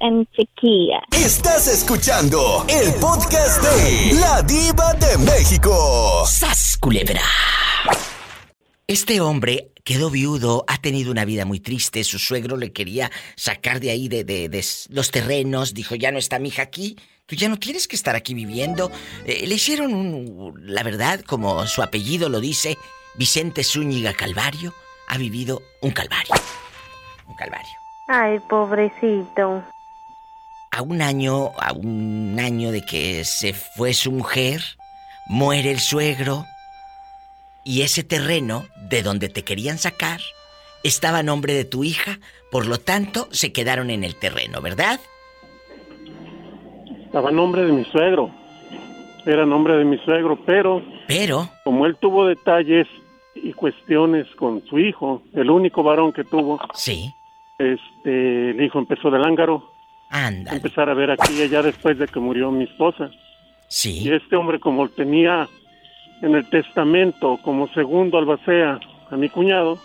En 0.00 0.26
chiquilla. 0.36 1.00
Estás 1.12 1.66
escuchando 1.68 2.66
el 2.68 2.92
podcast 2.94 3.62
de 3.62 4.14
La 4.20 4.42
Diva 4.42 4.92
de 4.94 5.16
México. 5.18 6.24
¡Sas, 6.26 6.76
culebra! 6.78 7.22
Este 8.86 9.22
hombre 9.22 9.70
quedó 9.82 10.10
viudo, 10.10 10.64
ha 10.68 10.76
tenido 10.78 11.10
una 11.10 11.24
vida 11.24 11.46
muy 11.46 11.58
triste. 11.60 12.04
Su 12.04 12.18
suegro 12.18 12.58
le 12.58 12.72
quería 12.72 13.10
sacar 13.34 13.80
de 13.80 13.90
ahí 13.90 14.08
de, 14.08 14.24
de- 14.24 14.64
los 14.90 15.10
terrenos. 15.10 15.72
Dijo, 15.72 15.94
ya 15.94 16.12
no 16.12 16.18
está 16.18 16.38
mi 16.38 16.48
hija 16.48 16.62
aquí. 16.62 16.96
Tú 17.24 17.34
ya 17.34 17.48
no 17.48 17.58
tienes 17.58 17.88
que 17.88 17.96
estar 17.96 18.14
aquí 18.14 18.34
viviendo. 18.34 18.90
Eh, 19.24 19.46
le 19.46 19.54
hicieron 19.54 19.94
un... 19.94 20.54
La 20.66 20.82
verdad, 20.82 21.20
como 21.22 21.66
su 21.66 21.82
apellido 21.82 22.28
lo 22.28 22.40
dice, 22.40 22.76
Vicente 23.16 23.62
Zúñiga 23.62 24.12
Calvario, 24.12 24.72
ha 25.08 25.18
vivido 25.18 25.62
un 25.80 25.90
calvario. 25.92 26.34
Un 27.26 27.34
calvario. 27.34 27.72
Ay, 28.08 28.38
pobrecito. 28.48 29.62
A 30.70 30.82
un 30.82 31.00
año, 31.00 31.52
a 31.58 31.72
un 31.72 32.36
año 32.40 32.72
de 32.72 32.84
que 32.84 33.24
se 33.24 33.54
fue 33.54 33.94
su 33.94 34.10
mujer, 34.10 34.60
muere 35.26 35.70
el 35.70 35.78
suegro 35.78 36.44
y 37.64 37.82
ese 37.82 38.02
terreno 38.02 38.66
de 38.90 39.02
donde 39.02 39.28
te 39.28 39.42
querían 39.42 39.78
sacar 39.78 40.20
estaba 40.84 41.18
a 41.18 41.22
nombre 41.22 41.54
de 41.54 41.64
tu 41.64 41.82
hija, 41.82 42.18
por 42.50 42.66
lo 42.66 42.78
tanto 42.78 43.26
se 43.30 43.52
quedaron 43.52 43.90
en 43.90 44.04
el 44.04 44.16
terreno, 44.16 44.60
¿verdad? 44.60 45.00
Estaba 47.06 47.30
a 47.30 47.32
nombre 47.32 47.64
de 47.64 47.72
mi 47.72 47.84
suegro. 47.86 48.30
Era 49.24 49.46
nombre 49.46 49.76
de 49.76 49.84
mi 49.84 49.96
suegro, 49.98 50.38
pero... 50.44 50.82
Pero... 51.08 51.48
Como 51.64 51.86
él 51.86 51.96
tuvo 51.96 52.26
detalles 52.26 52.86
y 53.34 53.52
cuestiones 53.52 54.26
con 54.36 54.64
su 54.66 54.78
hijo, 54.78 55.22
el 55.32 55.50
único 55.50 55.82
varón 55.82 56.12
que 56.12 56.24
tuvo... 56.24 56.60
Sí. 56.74 57.14
Este, 57.58 58.50
el 58.50 58.62
hijo 58.62 58.78
empezó 58.78 59.10
de 59.10 59.18
lángaro. 59.18 59.70
Anda. 60.10 60.52
Empezar 60.54 60.88
a 60.88 60.94
ver 60.94 61.10
aquí 61.10 61.42
allá 61.42 61.62
después 61.62 61.98
de 61.98 62.06
que 62.06 62.20
murió 62.20 62.50
mi 62.50 62.64
esposa. 62.64 63.10
Sí. 63.68 64.02
Y 64.04 64.12
este 64.12 64.36
hombre, 64.36 64.60
como 64.60 64.88
tenía 64.88 65.48
en 66.22 66.34
el 66.34 66.48
testamento 66.48 67.38
como 67.42 67.68
segundo 67.68 68.18
albacea 68.18 68.78
a 69.10 69.16
mi 69.16 69.28
cuñado, 69.28 69.78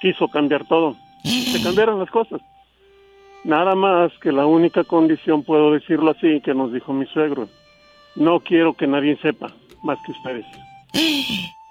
quiso 0.00 0.28
cambiar 0.28 0.66
todo. 0.66 0.96
Se 1.22 1.62
cambiaron 1.62 1.98
las 1.98 2.10
cosas. 2.10 2.40
Nada 3.44 3.74
más 3.74 4.12
que 4.20 4.32
la 4.32 4.46
única 4.46 4.84
condición, 4.84 5.42
puedo 5.42 5.72
decirlo 5.72 6.12
así, 6.12 6.40
que 6.40 6.54
nos 6.54 6.72
dijo 6.72 6.92
mi 6.92 7.06
suegro. 7.06 7.48
No 8.14 8.40
quiero 8.40 8.74
que 8.74 8.86
nadie 8.86 9.16
sepa, 9.18 9.52
más 9.82 9.98
que 10.04 10.12
ustedes. 10.12 10.46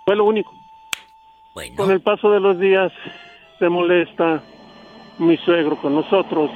Fue 0.05 0.15
lo 0.15 0.25
único. 0.25 0.60
Con 1.75 1.91
el 1.91 2.01
paso 2.01 2.31
de 2.31 2.39
los 2.39 2.59
días 2.59 2.91
se 3.59 3.67
molesta 3.67 4.41
mi 5.19 5.37
suegro 5.37 5.75
con 5.75 5.93
nosotros 5.95 6.49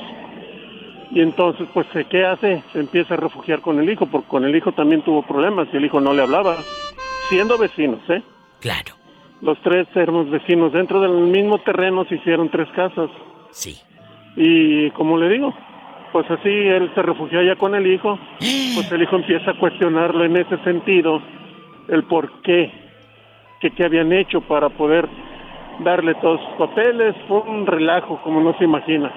y 1.11 1.21
entonces 1.21 1.67
pues 1.73 1.87
¿qué 2.09 2.25
hace? 2.25 2.63
Se 2.73 2.79
empieza 2.79 3.13
a 3.13 3.17
refugiar 3.17 3.61
con 3.61 3.79
el 3.79 3.89
hijo, 3.89 4.05
porque 4.05 4.27
con 4.27 4.45
el 4.45 4.55
hijo 4.55 4.71
también 4.71 5.01
tuvo 5.01 5.21
problemas 5.21 5.67
y 5.71 5.77
el 5.77 5.85
hijo 5.85 5.99
no 5.99 6.13
le 6.13 6.23
hablaba, 6.23 6.57
siendo 7.29 7.57
vecinos, 7.57 7.99
¿eh? 8.09 8.21
Claro. 8.59 8.93
Los 9.41 9.61
tres 9.61 9.87
éramos 9.95 10.29
vecinos, 10.29 10.73
dentro 10.73 11.01
del 11.01 11.11
mismo 11.11 11.59
terreno 11.59 12.05
se 12.05 12.15
hicieron 12.15 12.49
tres 12.49 12.69
casas. 12.75 13.09
Sí. 13.51 13.77
Y 14.35 14.89
como 14.91 15.17
le 15.17 15.29
digo, 15.29 15.53
pues 16.11 16.29
así 16.31 16.49
él 16.49 16.91
se 16.95 17.01
refugia 17.01 17.43
ya 17.43 17.55
con 17.55 17.75
el 17.75 17.85
hijo, 17.85 18.17
pues 18.39 18.91
el 18.91 19.03
hijo 19.03 19.17
empieza 19.17 19.51
a 19.51 19.59
cuestionarlo 19.59 20.23
en 20.23 20.37
ese 20.37 20.57
sentido, 20.63 21.21
el 21.89 22.03
por 22.05 22.41
qué, 22.41 22.71
que 23.71 23.85
habían 23.85 24.11
hecho 24.13 24.41
para 24.41 24.69
poder 24.69 25.07
darle 25.79 26.15
todos 26.15 26.39
sus 26.41 26.67
papeles, 26.67 27.15
fue 27.27 27.41
un 27.41 27.65
relajo 27.65 28.19
como 28.23 28.41
no 28.41 28.57
se 28.57 28.63
imagina. 28.63 29.11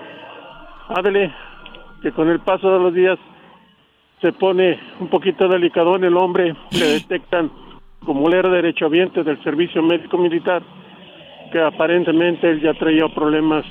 Ándale, 0.89 1.33
que 2.03 2.13
con 2.13 2.29
el 2.29 2.41
paso 2.41 2.71
de 2.71 2.79
los 2.79 2.95
días 2.95 3.19
se 4.21 4.33
pone 4.33 4.79
un 5.01 5.09
poquito 5.09 5.49
delicadón 5.49 6.05
el 6.05 6.17
hombre, 6.17 6.55
le 6.73 6.87
detectan 6.87 7.51
como 8.05 8.29
él 8.29 8.35
era 8.35 8.49
derechohabiente 8.49 9.23
del 9.23 9.43
servicio 9.43 9.83
médico 9.83 10.19
militar, 10.19 10.63
que 11.53 11.61
aparentemente 11.61 12.49
él 12.51 12.61
ya 12.61 12.75
traía 12.75 13.09
problemas 13.09 13.65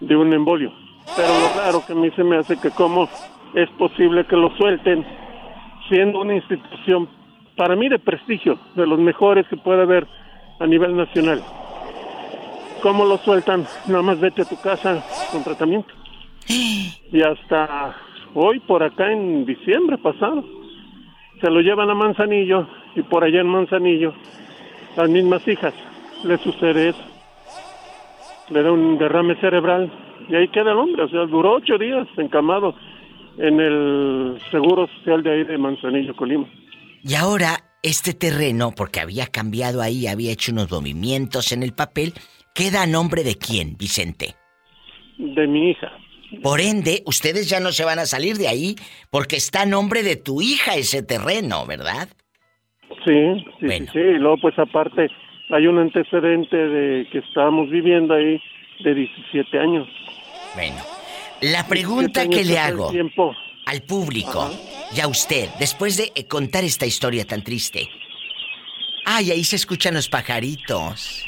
de 0.00 0.16
un 0.16 0.32
embolio. 0.32 0.72
Pero 1.16 1.28
lo 1.28 1.60
claro 1.60 1.82
que 1.86 1.92
a 1.92 1.96
mí 1.96 2.10
se 2.14 2.24
me 2.24 2.36
hace 2.36 2.60
que 2.60 2.70
cómo 2.70 3.08
es 3.54 3.68
posible 3.70 4.24
que 4.26 4.36
lo 4.36 4.50
suelten 4.56 5.04
siendo 5.88 6.20
una 6.20 6.34
institución 6.34 7.08
para 7.58 7.74
mí 7.74 7.88
de 7.88 7.98
prestigio, 7.98 8.56
de 8.76 8.86
los 8.86 9.00
mejores 9.00 9.44
que 9.48 9.56
puede 9.56 9.82
haber 9.82 10.06
a 10.60 10.66
nivel 10.66 10.96
nacional. 10.96 11.42
¿Cómo 12.80 13.04
lo 13.04 13.18
sueltan? 13.18 13.66
Nada 13.88 14.02
más 14.02 14.20
vete 14.20 14.42
a 14.42 14.44
tu 14.44 14.56
casa 14.60 15.04
con 15.32 15.42
tratamiento. 15.42 15.92
Y 17.10 17.22
hasta 17.22 17.96
hoy, 18.34 18.60
por 18.60 18.82
acá 18.82 19.10
en 19.10 19.46
diciembre 19.46 19.96
pasado, 19.96 20.44
se 21.40 21.50
lo 21.50 21.60
llevan 21.60 21.88
a 21.88 21.94
Manzanillo 21.94 22.68
y 22.94 23.02
por 23.02 23.24
allá 23.24 23.40
en 23.40 23.46
Manzanillo, 23.46 24.12
las 24.94 25.08
mismas 25.08 25.46
hijas, 25.48 25.72
le 26.24 26.36
sucede 26.36 26.90
eso. 26.90 27.02
Le 28.50 28.62
da 28.62 28.70
un 28.70 28.98
derrame 28.98 29.36
cerebral 29.36 29.90
y 30.28 30.34
ahí 30.34 30.48
queda 30.48 30.72
el 30.72 30.78
hombre. 30.78 31.04
O 31.04 31.08
sea, 31.08 31.24
duró 31.24 31.54
ocho 31.54 31.78
días 31.78 32.06
encamado 32.18 32.74
en 33.38 33.58
el 33.58 34.38
Seguro 34.50 34.86
Social 34.98 35.22
de 35.22 35.32
ahí 35.32 35.44
de 35.44 35.56
Manzanillo, 35.56 36.14
Colima. 36.14 36.46
Y 37.02 37.14
ahora 37.14 37.64
este 37.82 38.12
terreno, 38.12 38.72
porque 38.76 39.00
había 39.00 39.26
cambiado 39.26 39.82
ahí, 39.82 40.06
había 40.06 40.32
hecho 40.32 40.52
unos 40.52 40.70
movimientos 40.70 41.52
en 41.52 41.62
el 41.62 41.72
papel, 41.72 42.12
queda 42.54 42.82
a 42.82 42.86
nombre 42.86 43.22
de 43.22 43.36
quién, 43.36 43.76
Vicente? 43.76 44.34
De 45.16 45.46
mi 45.46 45.70
hija. 45.70 45.90
Por 46.42 46.60
ende, 46.60 47.02
ustedes 47.06 47.48
ya 47.48 47.60
no 47.60 47.72
se 47.72 47.84
van 47.84 47.98
a 47.98 48.06
salir 48.06 48.36
de 48.36 48.48
ahí 48.48 48.76
porque 49.10 49.36
está 49.36 49.62
a 49.62 49.66
nombre 49.66 50.02
de 50.02 50.16
tu 50.16 50.42
hija 50.42 50.74
ese 50.74 51.02
terreno, 51.02 51.66
¿verdad? 51.66 52.08
Sí, 53.04 53.44
sí, 53.60 53.68
sí, 53.68 53.86
sí. 53.92 53.98
Y 53.98 54.18
luego, 54.18 54.36
pues 54.42 54.58
aparte, 54.58 55.08
hay 55.50 55.66
un 55.66 55.78
antecedente 55.78 56.56
de 56.56 57.08
que 57.10 57.18
estábamos 57.18 57.70
viviendo 57.70 58.14
ahí 58.14 58.40
de 58.84 58.94
17 58.94 59.58
años. 59.58 59.88
Bueno, 60.54 60.82
la 61.40 61.66
pregunta 61.66 62.24
17 62.24 62.36
que 62.36 62.44
le 62.44 62.58
hago 62.58 62.90
tiempo. 62.90 63.34
Al 63.68 63.82
público 63.82 64.50
y 64.96 65.00
a 65.00 65.08
usted, 65.08 65.50
después 65.60 65.98
de 65.98 66.10
eh, 66.14 66.24
contar 66.26 66.64
esta 66.64 66.86
historia 66.86 67.26
tan 67.26 67.42
triste. 67.42 67.88
Ay, 69.04 69.30
ahí 69.30 69.44
se 69.44 69.56
escuchan 69.56 69.92
los 69.92 70.08
pajaritos. 70.08 71.22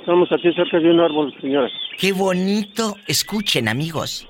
Estamos 0.00 0.28
aquí 0.32 0.52
cerca 0.54 0.80
de 0.80 0.90
un 0.90 1.00
árbol, 1.00 1.32
señora. 1.40 1.68
Qué 1.96 2.12
bonito. 2.12 2.96
Escuchen, 3.06 3.68
amigos. 3.68 4.26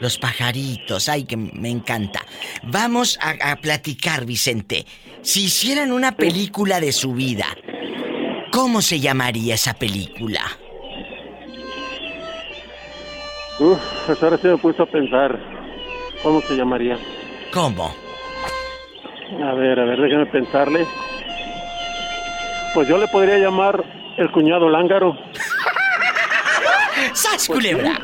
Los 0.00 0.16
pajaritos, 0.16 1.10
ay, 1.10 1.24
que 1.24 1.36
me 1.36 1.68
encanta. 1.68 2.24
Vamos 2.62 3.18
a, 3.20 3.52
a 3.52 3.56
platicar, 3.56 4.24
Vicente. 4.24 4.86
Si 5.20 5.44
hicieran 5.44 5.92
una 5.92 6.12
película 6.12 6.80
de 6.80 6.92
su 6.92 7.12
vida, 7.12 7.46
¿cómo 8.50 8.80
se 8.80 8.98
llamaría 8.98 9.56
esa 9.56 9.74
película? 9.74 10.40
Uf, 13.60 13.78
pues 14.06 14.22
ahora 14.22 14.38
sí 14.38 14.48
me 14.48 14.56
puse 14.56 14.82
a 14.82 14.86
pensar. 14.86 15.38
¿Cómo 16.22 16.40
se 16.40 16.56
llamaría? 16.56 16.98
¿Cómo? 17.52 17.94
A 19.44 19.54
ver, 19.54 19.78
a 19.78 19.84
ver, 19.84 20.00
déjame 20.00 20.26
pensarle. 20.26 20.86
Pues 22.74 22.88
yo 22.88 22.96
le 22.96 23.06
podría 23.08 23.36
llamar 23.36 23.84
el 24.16 24.30
cuñado 24.32 24.68
lángaro. 24.70 25.14
¡Sas, 27.12 27.48
culebra! 27.48 27.98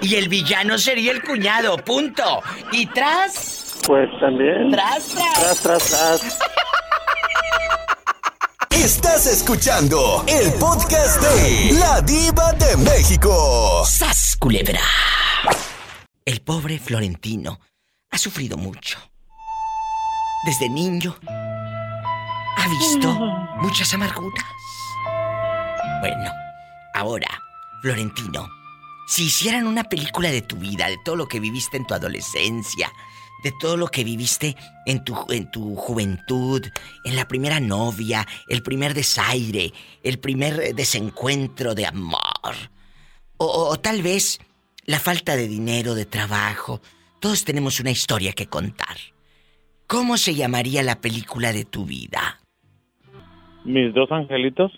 Y 0.00 0.14
el 0.14 0.28
villano 0.28 0.78
sería 0.78 1.10
el 1.12 1.22
cuñado, 1.22 1.76
punto. 1.78 2.40
Y 2.70 2.86
tras. 2.86 3.82
Pues 3.86 4.08
también. 4.20 4.70
Tras, 4.70 5.08
tras. 5.08 5.40
Tras, 5.40 5.62
tras, 5.62 5.90
tras. 5.90 6.61
Estás 8.82 9.28
escuchando 9.28 10.24
el 10.26 10.52
podcast 10.54 11.22
de 11.22 11.72
La 11.78 12.00
Diva 12.00 12.52
de 12.54 12.76
México. 12.78 13.84
¡Sas, 13.86 14.36
culebra! 14.36 14.80
El 16.24 16.40
pobre 16.40 16.80
Florentino 16.80 17.60
ha 18.10 18.18
sufrido 18.18 18.56
mucho. 18.56 18.98
Desde 20.44 20.68
niño 20.68 21.16
ha 21.28 22.68
visto 22.80 23.08
muchas 23.60 23.94
amarguras. 23.94 24.44
Bueno, 26.00 26.32
ahora, 26.96 27.28
Florentino, 27.82 28.48
si 29.06 29.26
hicieran 29.26 29.68
una 29.68 29.84
película 29.84 30.32
de 30.32 30.42
tu 30.42 30.56
vida, 30.56 30.88
de 30.88 30.98
todo 31.04 31.14
lo 31.14 31.28
que 31.28 31.38
viviste 31.38 31.76
en 31.76 31.86
tu 31.86 31.94
adolescencia, 31.94 32.92
de 33.42 33.52
todo 33.60 33.76
lo 33.76 33.88
que 33.88 34.04
viviste 34.04 34.56
en 34.86 35.04
tu, 35.04 35.16
en 35.30 35.50
tu 35.50 35.74
juventud, 35.76 36.62
en 37.04 37.16
la 37.16 37.26
primera 37.26 37.60
novia, 37.60 38.26
el 38.48 38.62
primer 38.62 38.94
desaire, 38.94 39.72
el 40.02 40.18
primer 40.18 40.74
desencuentro 40.74 41.74
de 41.74 41.86
amor, 41.86 42.54
o, 43.38 43.46
o- 43.46 43.68
o 43.72 43.76
tal 43.78 44.02
vez 44.02 44.38
la 44.84 44.98
falta 45.00 45.36
de 45.36 45.48
dinero, 45.48 45.94
de 45.94 46.06
trabajo, 46.06 46.80
todos 47.20 47.44
tenemos 47.44 47.78
una 47.80 47.90
historia 47.90 48.32
que 48.32 48.46
contar. 48.46 48.96
¿Cómo 49.86 50.16
se 50.16 50.34
llamaría 50.34 50.82
la 50.82 51.00
película 51.00 51.52
de 51.52 51.64
tu 51.64 51.84
vida? 51.84 52.40
Mis 53.64 53.92
dos 53.94 54.10
angelitos. 54.10 54.72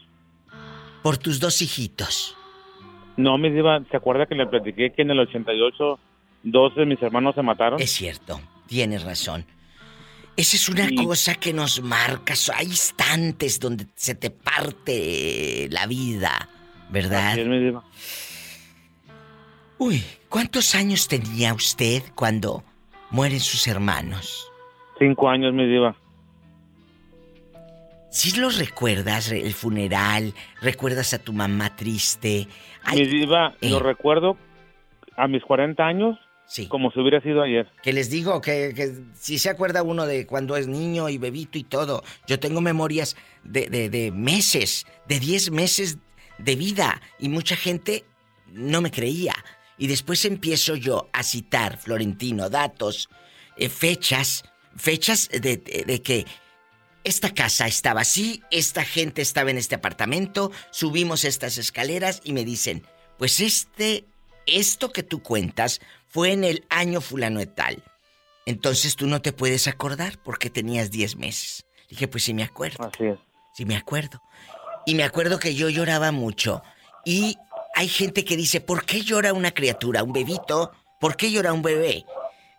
Por 1.03 1.17
tus 1.19 1.41
dos 1.41 1.63
hijitos. 1.63 2.37
No, 3.17 3.39
mi 3.39 3.51
diva, 3.51 3.81
¿se 3.91 3.97
acuerda 3.97 4.27
que 4.27 4.35
le 4.35 4.47
platiqué 4.47 4.93
que 4.93 5.03
en 5.03 5.11
el 5.11 5.21
88 5.21 5.99
dos 6.43 6.75
de 6.75 6.85
mis 6.85 7.01
hermanos 7.01 7.35
se 7.35 7.43
mataron? 7.43 7.81
Es 7.81 7.93
cierto, 7.93 8.41
tienes 8.67 9.03
razón. 9.03 9.47
Esa 10.37 10.57
es 10.57 10.69
una 10.69 10.89
cosa 11.05 11.37
que 11.37 11.53
nos 11.53 11.81
marca. 11.81 12.35
Hay 12.57 12.67
instantes 12.67 13.61
donde 13.61 13.87
se 13.95 14.17
te 14.17 14.31
parte 14.31 15.69
la 15.71 15.87
vida, 15.87 16.49
¿verdad? 16.91 17.37
Uy, 19.79 20.03
¿cuántos 20.29 20.75
años 20.75 21.07
tenía 21.07 21.55
usted 21.55 22.03
cuando 22.15 22.65
mueren 23.11 23.41
sus 23.41 23.69
hermanos? 23.69 24.51
Cinco 24.99 25.29
años, 25.29 25.53
mi 25.53 25.67
diva. 25.67 25.97
¿Sí 28.11 28.39
los 28.41 28.59
recuerdas, 28.59 29.31
el 29.31 29.55
funeral? 29.55 30.35
¿Recuerdas 30.61 31.15
a 31.15 31.19
tu 31.19 31.33
mamá 31.33 31.75
triste? 31.77 32.49
Ay, 32.85 33.01
mi 33.01 33.07
diva, 33.07 33.55
eh. 33.61 33.71
lo 33.71 33.81
recuerdo 33.81 34.37
a 35.17 35.29
mis 35.29 35.43
40 35.43 35.85
años 35.85 36.19
Sí. 36.47 36.67
como 36.69 36.91
si 36.93 37.01
hubiera 37.01 37.21
sido 37.21 37.43
ayer. 37.43 37.71
Que 37.83 37.93
les 37.93 38.11
digo 38.11 38.41
que, 38.41 38.73
que 38.77 38.93
si 39.15 39.39
se 39.39 39.51
acuerda 39.51 39.83
uno 39.83 40.07
de 40.07 40.27
cuando 40.27 40.57
es 40.57 40.67
niño 40.69 41.09
y 41.09 41.19
bebito 41.19 41.59
y 41.59 41.65
todo. 41.65 42.05
Yo 42.27 42.39
tengo 42.39 42.61
memorias 42.61 43.17
de, 43.43 43.69
de- 43.69 43.89
de 43.91 44.11
meses, 44.13 44.87
de 45.09 45.19
10 45.21 45.51
meses 45.51 45.99
de 46.39 46.55
vida. 46.57 47.01
Y 47.19 47.29
mucha 47.29 47.57
gente 47.57 48.05
no 48.53 48.81
me 48.81 48.91
creía. 48.91 49.35
Y 49.79 49.87
después 49.89 50.25
empiezo 50.25 50.77
yo 50.77 51.09
a 51.13 51.23
citar, 51.25 51.79
Florentino, 51.79 52.49
datos, 52.51 53.09
eh, 53.57 53.69
fechas, 53.69 54.45
fechas 54.77 55.29
de, 55.31 55.57
de- 55.57 55.85
de 55.87 56.03
que 56.03 56.27
esta 57.05 57.35
casa 57.35 57.67
estaba 57.67 58.03
así, 58.03 58.43
esta 58.51 58.85
gente 58.85 59.21
estaba 59.23 59.51
en 59.51 59.59
este 59.59 59.75
apartamento, 59.75 60.53
subimos 60.71 61.25
estas 61.25 61.59
escaleras 61.59 62.21
y 62.25 62.33
me 62.33 62.45
dicen, 62.45 62.83
pues 63.19 63.41
este, 63.41 64.05
esto 64.47 64.91
que 64.93 65.03
tú 65.03 65.23
cuentas 65.23 65.81
fue 66.15 66.31
en 66.31 66.45
el 66.45 66.65
año 66.71 67.01
fulano 67.01 67.45
tal. 67.45 67.83
Entonces 68.47 68.95
tú 68.95 69.09
no 69.09 69.21
te 69.21 69.33
puedes 69.33 69.67
acordar 69.67 70.17
porque 70.23 70.49
tenías 70.49 70.93
10 70.93 71.17
meses. 71.17 71.67
Dije, 71.89 72.07
pues 72.07 72.23
sí 72.23 72.33
me 72.33 72.45
acuerdo. 72.45 72.85
Así 72.85 73.07
es. 73.07 73.19
Sí 73.53 73.65
me 73.65 73.75
acuerdo. 73.77 74.23
Y 74.87 74.95
me 74.95 75.03
acuerdo 75.03 75.41
que 75.41 75.57
yo 75.57 75.69
lloraba 75.71 76.13
mucho. 76.13 76.63
Y 77.05 77.37
hay 77.75 77.89
gente 77.89 78.25
que 78.25 78.37
dice, 78.37 78.61
¿por 78.61 78.85
qué 78.85 79.03
llora 79.03 79.33
una 79.33 79.51
criatura, 79.51 80.05
un 80.05 80.13
bebito? 80.13 80.71
¿Por 81.01 81.17
qué 81.17 81.33
llora 81.33 81.53
un 81.53 81.63
bebé? 81.63 82.05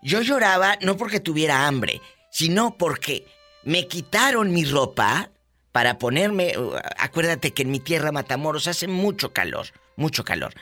Yo 0.02 0.22
lloraba 0.22 0.78
no 0.82 0.98
porque 0.98 1.22
tuviera 1.22 1.66
hambre, 1.66 2.02
sino 2.32 2.78
porque 2.78 3.26
me 3.64 3.88
quitaron 3.88 4.52
mi 4.52 4.66
ropa 4.66 5.32
para 5.72 5.98
ponerme... 5.98 6.58
uh, 6.58 6.74
Acuérdate 6.98 7.54
que 7.54 7.62
en 7.62 7.72
mi 7.72 7.80
tierra 7.80 8.12
Matamoros 8.12 8.68
hace 8.68 8.90
mucho 8.90 9.32
calor, 9.32 9.68
mucho 9.96 10.26
calor. 10.26 10.54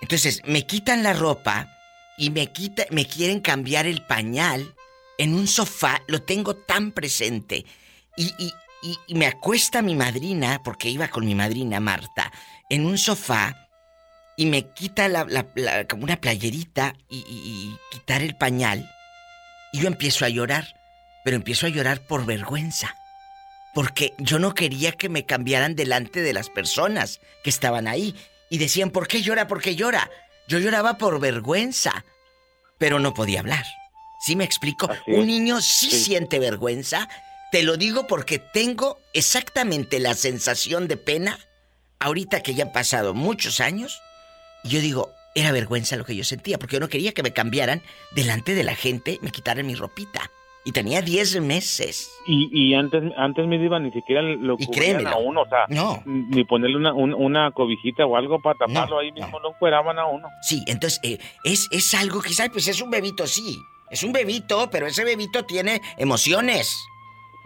Entonces, 0.00 0.42
me 0.46 0.66
quitan 0.66 1.04
la 1.04 1.12
ropa 1.12 1.76
y 2.20 2.30
me 2.30 2.52
quita, 2.52 2.84
me 2.90 3.06
quieren 3.06 3.40
cambiar 3.40 3.86
el 3.86 4.02
pañal 4.06 4.74
en 5.18 5.34
un 5.34 5.48
sofá, 5.48 6.02
lo 6.06 6.22
tengo 6.22 6.54
tan 6.54 6.92
presente. 6.92 7.64
Y, 8.16 8.26
y- 8.38 8.52
y- 9.08 9.14
me 9.14 9.26
acuesta 9.26 9.80
mi 9.82 9.94
madrina, 9.94 10.62
porque 10.62 10.90
iba 10.90 11.08
con 11.08 11.24
mi 11.24 11.34
madrina 11.34 11.80
Marta, 11.80 12.30
en 12.68 12.84
un 12.84 12.98
sofá 12.98 13.68
y 14.36 14.46
me 14.46 14.72
quita 14.72 15.08
como 15.88 16.04
una 16.04 16.16
playerita 16.20 16.94
y 17.08 17.74
quitar 17.90 18.22
el 18.22 18.36
pañal. 18.36 18.88
Y 19.72 19.80
yo 19.80 19.86
empiezo 19.88 20.24
a 20.24 20.28
llorar, 20.28 20.66
pero 21.24 21.36
empiezo 21.36 21.66
a 21.66 21.70
llorar 21.70 22.06
por 22.06 22.26
vergüenza. 22.26 22.94
Porque 23.74 24.12
yo 24.18 24.38
no 24.38 24.54
quería 24.54 24.92
que 24.92 25.08
me 25.08 25.24
cambiaran 25.26 25.74
delante 25.74 26.20
de 26.22 26.32
las 26.32 26.50
personas 26.50 27.20
que 27.44 27.50
estaban 27.50 27.86
ahí. 27.88 28.14
Y 28.50 28.58
decían, 28.58 28.90
¿por 28.90 29.06
qué 29.08 29.22
llora? 29.22 29.46
¿Por 29.46 29.60
qué 29.62 29.76
llora? 29.76 30.10
Yo 30.50 30.58
lloraba 30.58 30.98
por 30.98 31.20
vergüenza, 31.20 32.04
pero 32.76 32.98
no 32.98 33.14
podía 33.14 33.38
hablar. 33.38 33.64
¿Sí 34.20 34.34
me 34.34 34.42
explico? 34.42 34.90
Un 35.06 35.28
niño 35.28 35.60
sí, 35.60 35.92
siente 35.92 36.40
vergüenza. 36.40 37.08
Te 37.52 37.62
lo 37.62 37.76
digo 37.76 38.08
porque 38.08 38.40
tengo 38.40 38.98
exactamente 39.12 40.00
la 40.00 40.14
sensación 40.14 40.88
de 40.88 40.96
pena 40.96 41.38
ahorita 42.00 42.42
que 42.42 42.56
ya 42.56 42.64
han 42.64 42.72
pasado 42.72 43.14
muchos 43.14 43.60
años. 43.60 44.02
Y 44.64 44.70
yo 44.70 44.80
digo, 44.80 45.12
era 45.36 45.52
vergüenza 45.52 45.94
lo 45.94 46.04
que 46.04 46.16
yo 46.16 46.24
sentía, 46.24 46.58
porque 46.58 46.74
yo 46.74 46.80
no 46.80 46.88
quería 46.88 47.12
que 47.12 47.22
me 47.22 47.32
cambiaran 47.32 47.80
delante 48.10 48.56
de 48.56 48.64
la 48.64 48.74
gente, 48.74 49.20
me 49.22 49.30
quitaran 49.30 49.68
mi 49.68 49.76
ropita. 49.76 50.32
Y 50.64 50.72
tenía 50.72 51.00
10 51.00 51.40
meses. 51.40 52.10
Y, 52.26 52.48
y 52.52 52.74
antes, 52.74 53.02
antes 53.16 53.46
mi 53.46 53.56
diva 53.56 53.78
ni 53.80 53.90
siquiera 53.92 54.20
lo 54.22 54.58
cubrían 54.58 55.06
a 55.06 55.16
uno, 55.16 55.42
o 55.42 55.48
sea, 55.48 55.60
No. 55.70 56.02
ni 56.04 56.44
ponerle 56.44 56.76
una, 56.76 56.92
un- 56.92 57.14
una 57.14 57.50
cobijita 57.52 58.04
o 58.04 58.14
algo 58.16 58.40
para 58.42 58.58
taparlo 58.58 58.98
ahí 58.98 59.10
mismo, 59.10 59.40
lo 59.40 59.50
encueraban 59.50 59.98
a 59.98 60.06
uno. 60.06 60.28
Sí, 60.42 60.62
entonces 60.66 61.00
eh, 61.02 61.18
es, 61.44 61.66
es 61.70 61.94
algo 61.94 62.20
que, 62.20 62.34
¿sabes? 62.34 62.52
Pues 62.52 62.68
es 62.68 62.80
un 62.82 62.90
bebito, 62.90 63.26
sí. 63.26 63.58
Es 63.90 64.02
un 64.04 64.12
bebito, 64.12 64.68
pero 64.70 64.86
ese 64.86 65.02
bebito 65.02 65.44
tiene 65.46 65.80
emociones. 65.96 66.76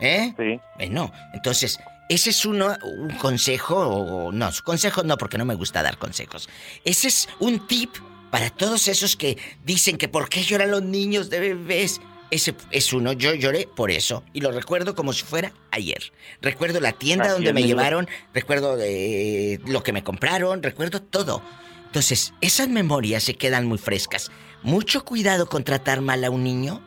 ¿Eh? 0.01 0.35
Sí. 0.37 0.61
Bueno, 0.77 1.13
entonces, 1.33 1.79
ese 2.09 2.31
es 2.31 2.45
uno, 2.45 2.75
un 2.83 3.11
consejo, 3.19 3.77
o 3.77 4.33
no, 4.33 4.51
consejos 4.65 5.05
no, 5.05 5.17
porque 5.17 5.39
no 5.39 5.45
me 5.45 5.55
gusta 5.55 5.83
dar 5.85 5.99
consejos. 5.99 6.49
Ese 6.85 7.07
es 7.09 7.29
un 7.39 7.67
tip 7.69 7.91
para 8.31 8.51
todos 8.51 8.89
esos 8.89 9.15
que 9.17 9.39
dicen 9.65 9.97
que 9.97 10.09
por 10.09 10.29
qué 10.29 10.43
lloran 10.43 10.73
los 10.73 10.83
niños 10.83 11.31
de 11.31 11.39
bebés. 11.39 12.01
Ese 12.35 12.55
es 12.71 12.93
uno. 12.93 13.13
Yo 13.13 13.35
lloré 13.35 13.67
por 13.67 13.91
eso. 13.91 14.25
Y 14.33 14.41
lo 14.41 14.51
recuerdo 14.51 14.95
como 14.95 15.13
si 15.13 15.25
fuera 15.25 15.53
ayer. 15.71 16.13
Recuerdo 16.43 16.81
la 16.81 16.93
tienda 16.93 17.33
donde 17.33 17.53
me 17.53 17.63
llevaron, 17.63 18.09
recuerdo 18.33 18.77
eh, 18.81 19.61
lo 19.67 19.83
que 19.83 19.93
me 19.93 20.03
compraron, 20.03 20.63
recuerdo 20.63 21.01
todo. 21.01 21.43
Entonces, 21.87 22.35
esas 22.41 22.69
memorias 22.69 23.23
se 23.23 23.35
quedan 23.35 23.67
muy 23.67 23.79
frescas. 23.79 24.33
Mucho 24.63 25.05
cuidado 25.05 25.47
con 25.49 25.63
tratar 25.63 26.01
mal 26.01 26.25
a 26.25 26.31
un 26.31 26.43
niño, 26.43 26.83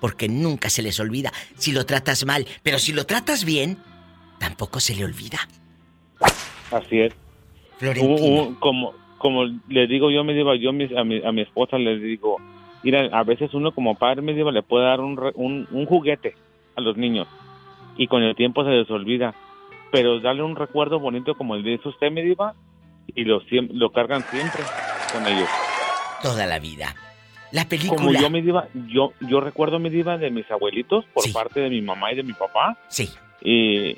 porque 0.00 0.28
nunca 0.28 0.68
se 0.68 0.82
les 0.82 1.00
olvida 1.00 1.32
si 1.56 1.72
lo 1.72 1.86
tratas 1.86 2.26
mal. 2.26 2.46
Pero 2.62 2.78
si 2.78 2.92
lo 2.92 3.06
tratas 3.06 3.44
bien, 3.44 3.78
tampoco 4.38 4.80
se 4.80 4.94
le 4.94 5.04
olvida. 5.04 5.38
Así 6.70 7.00
es. 7.00 7.14
como, 8.60 8.94
como 9.16 9.44
le 9.68 9.86
digo 9.86 10.10
yo, 10.10 10.24
me 10.24 10.34
digo, 10.34 10.54
yo 10.56 10.70
a 10.70 11.04
mi, 11.04 11.24
a 11.24 11.32
mi 11.32 11.40
esposa 11.40 11.78
le 11.78 11.98
digo, 11.98 12.36
mira, 12.82 13.08
a 13.12 13.22
veces 13.24 13.52
uno 13.54 13.72
como 13.72 13.94
padre 13.94 14.22
me 14.22 14.34
digo, 14.34 14.50
le 14.50 14.62
puede 14.62 14.84
dar 14.84 15.00
un, 15.00 15.18
un, 15.34 15.86
juguete 15.86 16.34
a 16.76 16.80
los 16.80 16.96
niños 16.96 17.28
y 17.96 18.06
con 18.06 18.22
el 18.22 18.34
tiempo 18.34 18.64
se 18.64 18.70
les 18.70 18.90
olvida. 18.90 19.34
Pero 19.92 20.20
darle 20.20 20.44
un 20.44 20.54
recuerdo 20.54 21.00
bonito 21.00 21.34
como 21.34 21.56
el 21.56 21.64
de 21.64 21.80
usted, 21.84 22.12
me 22.12 22.22
diva, 22.22 22.54
y 23.14 23.24
lo, 23.24 23.42
lo 23.72 23.90
cargan 23.90 24.22
siempre 24.22 24.62
con 25.12 25.26
ellos. 25.26 25.48
Toda 26.22 26.46
la 26.46 26.58
vida. 26.58 26.94
La 27.52 27.64
película. 27.64 27.96
Como 27.96 28.12
yo 28.12 28.30
me 28.30 28.42
diva, 28.42 28.68
yo, 28.86 29.12
yo 29.20 29.40
recuerdo 29.40 29.78
mi 29.78 29.90
diva 29.90 30.16
de 30.16 30.30
mis 30.30 30.48
abuelitos 30.50 31.04
por 31.12 31.30
parte 31.32 31.60
de 31.60 31.70
mi 31.70 31.82
mamá 31.82 32.12
y 32.12 32.16
de 32.16 32.22
mi 32.22 32.32
papá. 32.32 32.78
Sí. 32.88 33.10
Y 33.42 33.96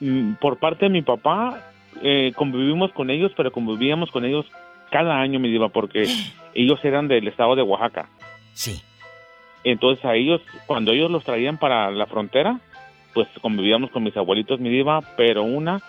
mm, 0.00 0.34
por 0.34 0.58
parte 0.58 0.84
de 0.84 0.90
mi 0.90 1.02
papá, 1.02 1.72
eh, 2.02 2.32
convivimos 2.36 2.92
con 2.92 3.10
ellos, 3.10 3.32
pero 3.36 3.50
convivíamos 3.50 4.10
con 4.10 4.24
ellos 4.24 4.46
cada 4.90 5.20
año, 5.20 5.40
mi 5.40 5.50
diva, 5.50 5.68
porque 5.70 6.06
ellos 6.54 6.78
eran 6.84 7.08
del 7.08 7.26
estado 7.26 7.56
de 7.56 7.62
Oaxaca. 7.62 8.08
Sí. 8.52 8.82
Entonces 9.64 10.04
a 10.04 10.14
ellos, 10.14 10.40
cuando 10.66 10.92
ellos 10.92 11.10
los 11.10 11.24
traían 11.24 11.58
para 11.58 11.90
la 11.90 12.06
frontera, 12.06 12.60
pues 13.14 13.28
convivíamos 13.40 13.90
con 13.90 14.02
mis 14.02 14.16
abuelitos, 14.16 14.60
mi 14.60 14.70
diva, 14.70 15.00
pero 15.16 15.42
una 15.42 15.80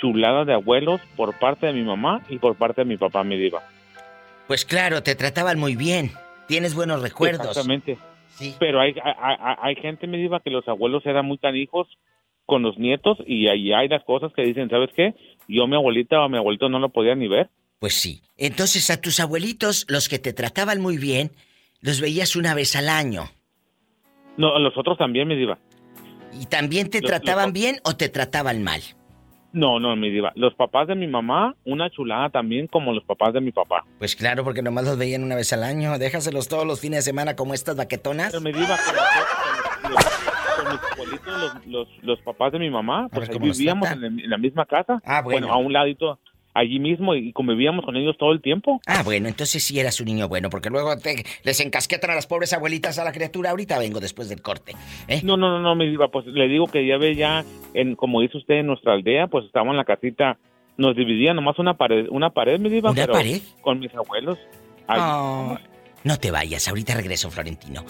chulada 0.00 0.44
de 0.44 0.54
abuelos 0.54 1.00
por 1.16 1.38
parte 1.38 1.66
de 1.66 1.72
mi 1.72 1.82
mamá 1.82 2.22
y 2.28 2.38
por 2.38 2.56
parte 2.56 2.82
de 2.82 2.86
mi 2.86 2.96
papá, 2.96 3.24
mi 3.24 3.38
diva. 3.38 3.62
Pues 4.46 4.64
claro, 4.64 5.02
te 5.02 5.14
trataban 5.14 5.58
muy 5.58 5.76
bien. 5.76 6.12
Tienes 6.48 6.74
buenos 6.74 7.00
recuerdos. 7.00 7.48
Exactamente. 7.48 7.96
Sí. 8.36 8.54
Pero 8.58 8.80
hay, 8.80 8.94
hay, 9.02 9.56
hay 9.62 9.74
gente, 9.76 10.06
mi 10.06 10.18
diva, 10.18 10.40
que 10.40 10.50
los 10.50 10.66
abuelos 10.68 11.06
eran 11.06 11.24
muy 11.24 11.38
tan 11.38 11.56
hijos 11.56 11.86
con 12.46 12.62
los 12.62 12.78
nietos 12.78 13.18
y 13.26 13.48
ahí 13.48 13.72
hay 13.72 13.88
las 13.88 14.04
cosas 14.04 14.32
que 14.34 14.42
dicen, 14.42 14.68
¿sabes 14.68 14.90
qué? 14.94 15.14
Yo 15.48 15.66
mi 15.66 15.76
abuelita 15.76 16.20
o 16.20 16.28
mi 16.28 16.36
abuelito 16.36 16.68
no 16.68 16.78
lo 16.78 16.90
podía 16.90 17.14
ni 17.14 17.28
ver. 17.28 17.48
Pues 17.78 17.94
sí. 17.94 18.22
Entonces 18.36 18.90
a 18.90 19.00
tus 19.00 19.20
abuelitos, 19.20 19.86
los 19.88 20.08
que 20.08 20.18
te 20.18 20.32
trataban 20.32 20.80
muy 20.80 20.98
bien, 20.98 21.30
los 21.84 22.00
veías 22.00 22.34
una 22.34 22.54
vez 22.54 22.74
al 22.76 22.88
año. 22.88 23.24
No, 24.38 24.58
los 24.58 24.76
otros 24.76 24.96
también, 24.96 25.28
mi 25.28 25.36
diva. 25.36 25.58
¿Y 26.32 26.46
también 26.46 26.88
te 26.88 27.02
trataban 27.02 27.52
bien 27.52 27.76
o 27.84 27.94
te 27.94 28.08
trataban 28.08 28.62
mal? 28.62 28.80
No, 29.52 29.78
no, 29.78 29.94
mi 29.94 30.10
diva. 30.10 30.32
Los 30.34 30.54
papás 30.54 30.88
de 30.88 30.94
mi 30.94 31.06
mamá, 31.06 31.54
una 31.64 31.90
chulada 31.90 32.30
también 32.30 32.68
como 32.68 32.94
los 32.94 33.04
papás 33.04 33.34
de 33.34 33.42
mi 33.42 33.52
papá. 33.52 33.84
Pues 33.98 34.16
claro, 34.16 34.44
porque 34.44 34.62
nomás 34.62 34.86
los 34.86 34.96
veían 34.96 35.22
una 35.22 35.36
vez 35.36 35.52
al 35.52 35.62
año. 35.62 35.98
Déjaselos 35.98 36.48
todos 36.48 36.66
los 36.66 36.80
fines 36.80 37.00
de 37.00 37.02
semana 37.02 37.36
como 37.36 37.52
estas 37.52 37.76
baquetonas. 37.76 38.32
Pero 38.32 38.40
mi 38.40 38.52
diva, 38.52 38.78
los, 41.66 41.88
los, 42.02 42.20
papás 42.22 42.52
de 42.52 42.60
mi 42.60 42.70
mamá, 42.70 43.08
pues 43.12 43.28
vivíamos 43.38 43.90
en, 43.90 44.30
la 44.30 44.38
misma 44.38 44.64
casa. 44.64 45.02
Ah, 45.04 45.20
bueno. 45.22 45.52
a 45.52 45.58
un 45.58 45.72
ladito, 45.72 46.18
allí 46.54 46.78
mismo 46.78 47.14
y 47.14 47.32
convivíamos 47.32 47.84
con 47.84 47.96
ellos 47.96 48.16
todo 48.16 48.32
el 48.32 48.40
tiempo. 48.40 48.80
Ah, 48.86 49.02
bueno, 49.02 49.28
entonces 49.28 49.62
sí 49.62 49.78
eras 49.78 50.00
un 50.00 50.06
niño 50.06 50.28
bueno, 50.28 50.48
porque 50.48 50.70
luego 50.70 50.96
te, 50.96 51.24
les 51.42 51.60
encasquetan 51.60 52.10
a 52.10 52.14
las 52.14 52.26
pobres 52.26 52.52
abuelitas 52.52 52.98
a 52.98 53.04
la 53.04 53.12
criatura. 53.12 53.50
Ahorita 53.50 53.78
vengo 53.78 54.00
después 54.00 54.28
del 54.28 54.40
corte. 54.40 54.72
¿eh? 55.08 55.20
No, 55.24 55.36
no, 55.36 55.50
no, 55.50 55.60
no, 55.60 55.74
mi 55.74 55.88
diva, 55.90 56.08
pues 56.08 56.26
le 56.26 56.48
digo 56.48 56.68
que 56.68 56.86
ya 56.86 56.96
ve 56.96 57.14
ya, 57.16 57.44
en, 57.74 57.96
como 57.96 58.20
dice 58.20 58.38
usted, 58.38 58.54
en 58.54 58.66
nuestra 58.68 58.94
aldea, 58.94 59.26
pues 59.26 59.44
estábamos 59.44 59.72
en 59.72 59.78
la 59.78 59.84
casita, 59.84 60.38
nos 60.76 60.96
dividía 60.96 61.34
nomás 61.34 61.58
una 61.58 61.74
pared, 61.74 62.06
una 62.10 62.30
pared, 62.30 62.58
mi 62.58 62.70
diva, 62.70 62.92
¿Una 62.92 63.06
pared? 63.06 63.42
con 63.60 63.80
mis 63.80 63.94
abuelos. 63.94 64.38
Oh, 64.88 65.56
no 66.04 66.16
te 66.18 66.30
vayas, 66.30 66.68
ahorita 66.68 66.94
regreso, 66.94 67.30
Florentino. 67.30 67.84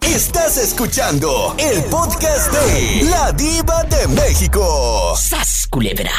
Estás 0.00 0.56
escuchando 0.56 1.54
el 1.58 1.82
podcast 1.90 2.50
de 2.52 3.10
La 3.10 3.32
Diva 3.32 3.84
de 3.84 4.08
México. 4.14 5.14
¡Sas, 5.16 5.66
culebra! 5.70 6.10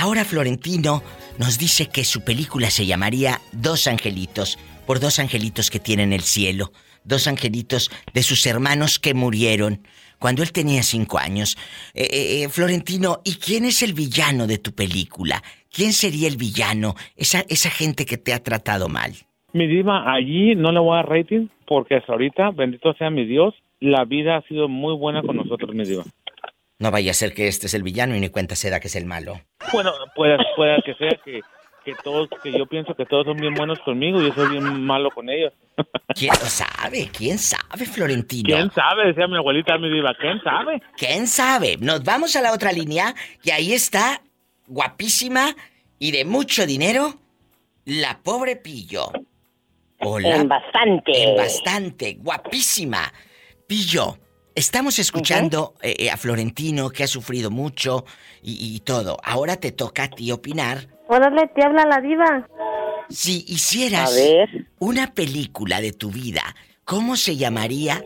Ahora 0.00 0.24
Florentino 0.24 1.02
nos 1.38 1.58
dice 1.58 1.90
que 1.92 2.04
su 2.04 2.24
película 2.24 2.70
se 2.70 2.86
llamaría 2.86 3.38
Dos 3.52 3.86
Angelitos, 3.86 4.56
por 4.86 4.98
dos 4.98 5.18
angelitos 5.18 5.68
que 5.68 5.78
tienen 5.78 6.14
el 6.14 6.22
cielo, 6.22 6.70
dos 7.04 7.28
angelitos 7.28 7.90
de 8.14 8.22
sus 8.22 8.46
hermanos 8.46 8.98
que 8.98 9.12
murieron 9.12 9.80
cuando 10.18 10.42
él 10.42 10.52
tenía 10.52 10.82
cinco 10.84 11.18
años. 11.18 11.58
Eh, 11.92 12.08
eh, 12.10 12.42
eh, 12.44 12.48
Florentino, 12.48 13.18
¿y 13.26 13.34
quién 13.34 13.66
es 13.66 13.82
el 13.82 13.92
villano 13.92 14.46
de 14.46 14.56
tu 14.56 14.72
película? 14.72 15.42
¿Quién 15.70 15.92
sería 15.92 16.28
el 16.28 16.38
villano? 16.38 16.94
Esa, 17.14 17.40
esa 17.50 17.68
gente 17.68 18.06
que 18.06 18.16
te 18.16 18.32
ha 18.32 18.42
tratado 18.42 18.88
mal. 18.88 19.12
Mi 19.52 19.66
diva, 19.66 20.10
allí 20.10 20.54
no 20.54 20.72
le 20.72 20.80
voy 20.80 20.94
a 20.94 21.02
dar 21.02 21.10
rating 21.10 21.48
porque 21.66 21.96
hasta 21.96 22.12
ahorita, 22.12 22.52
bendito 22.52 22.94
sea 22.94 23.10
mi 23.10 23.26
Dios, 23.26 23.54
la 23.80 24.06
vida 24.06 24.38
ha 24.38 24.42
sido 24.48 24.66
muy 24.66 24.96
buena 24.96 25.22
con 25.22 25.36
nosotros, 25.36 25.74
mi 25.74 25.84
diva. 25.84 26.04
No 26.80 26.90
vaya 26.90 27.10
a 27.10 27.14
ser 27.14 27.34
que 27.34 27.46
este 27.46 27.66
es 27.66 27.74
el 27.74 27.82
villano 27.82 28.16
y 28.16 28.20
ni 28.20 28.30
cuenta 28.30 28.56
se 28.56 28.70
da 28.70 28.80
que 28.80 28.88
es 28.88 28.96
el 28.96 29.04
malo. 29.04 29.38
Bueno, 29.70 29.92
puede, 30.16 30.38
puede 30.56 30.80
que 30.82 30.94
sea 30.94 31.10
que, 31.22 31.40
que 31.84 31.94
todos, 32.02 32.30
que 32.42 32.50
yo 32.50 32.64
pienso 32.64 32.94
que 32.94 33.04
todos 33.04 33.26
son 33.26 33.36
bien 33.36 33.52
buenos 33.52 33.78
conmigo 33.80 34.18
y 34.18 34.28
yo 34.28 34.32
soy 34.32 34.48
bien 34.48 34.82
malo 34.82 35.10
con 35.10 35.28
ellos. 35.28 35.52
¿Quién 36.14 36.30
lo 36.30 36.46
sabe? 36.46 37.10
¿Quién 37.12 37.38
sabe, 37.38 37.84
Florentino? 37.84 38.56
¿Quién 38.56 38.70
sabe? 38.70 39.08
Decía 39.08 39.28
mi 39.28 39.36
abuelita, 39.36 39.76
mi 39.76 39.90
diva, 39.90 40.14
¿quién 40.18 40.40
sabe? 40.42 40.80
¿Quién 40.96 41.26
sabe? 41.26 41.76
Nos 41.78 42.02
vamos 42.02 42.34
a 42.34 42.40
la 42.40 42.54
otra 42.54 42.72
línea 42.72 43.14
y 43.42 43.50
ahí 43.50 43.74
está, 43.74 44.22
guapísima 44.66 45.54
y 45.98 46.12
de 46.12 46.24
mucho 46.24 46.64
dinero, 46.64 47.12
la 47.84 48.20
pobre 48.22 48.56
Pillo. 48.56 49.12
Hola. 50.00 50.36
En 50.36 50.48
bastante. 50.48 51.22
En 51.22 51.36
bastante. 51.36 52.16
Guapísima. 52.20 53.12
Pillo, 53.66 54.16
estamos 54.54 54.98
escuchando 54.98 55.74
eh, 55.82 55.94
eh, 55.98 56.10
a 56.10 56.16
Florentino 56.16 56.90
que 56.90 57.04
ha 57.04 57.06
sufrido 57.06 57.50
mucho 57.50 58.04
y, 58.42 58.80
todo. 58.80 59.18
Ahora 59.22 59.56
te 59.56 59.72
toca 59.72 60.04
a 60.04 60.10
ti 60.10 60.32
opinar. 60.32 60.88
Órale, 61.08 61.48
te 61.48 61.64
habla 61.64 61.84
la 61.84 62.00
diva. 62.00 62.46
Si 63.08 63.44
hicieras 63.48 64.16
una 64.78 65.12
película 65.12 65.80
de 65.80 65.92
tu 65.92 66.10
vida, 66.10 66.42
¿cómo 66.84 67.16
se 67.16 67.36
llamaría 67.36 68.02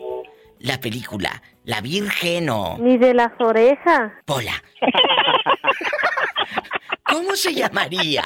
la 0.59 0.79
película? 0.79 1.41
¿La 1.63 1.81
Virgen 1.81 2.49
o...? 2.49 2.77
Ni 2.79 2.97
de 2.97 3.13
las 3.13 3.31
orejas. 3.39 4.11
Pola. 4.25 4.53
¿Cómo 7.03 7.35
se 7.35 7.53
llamaría? 7.53 8.23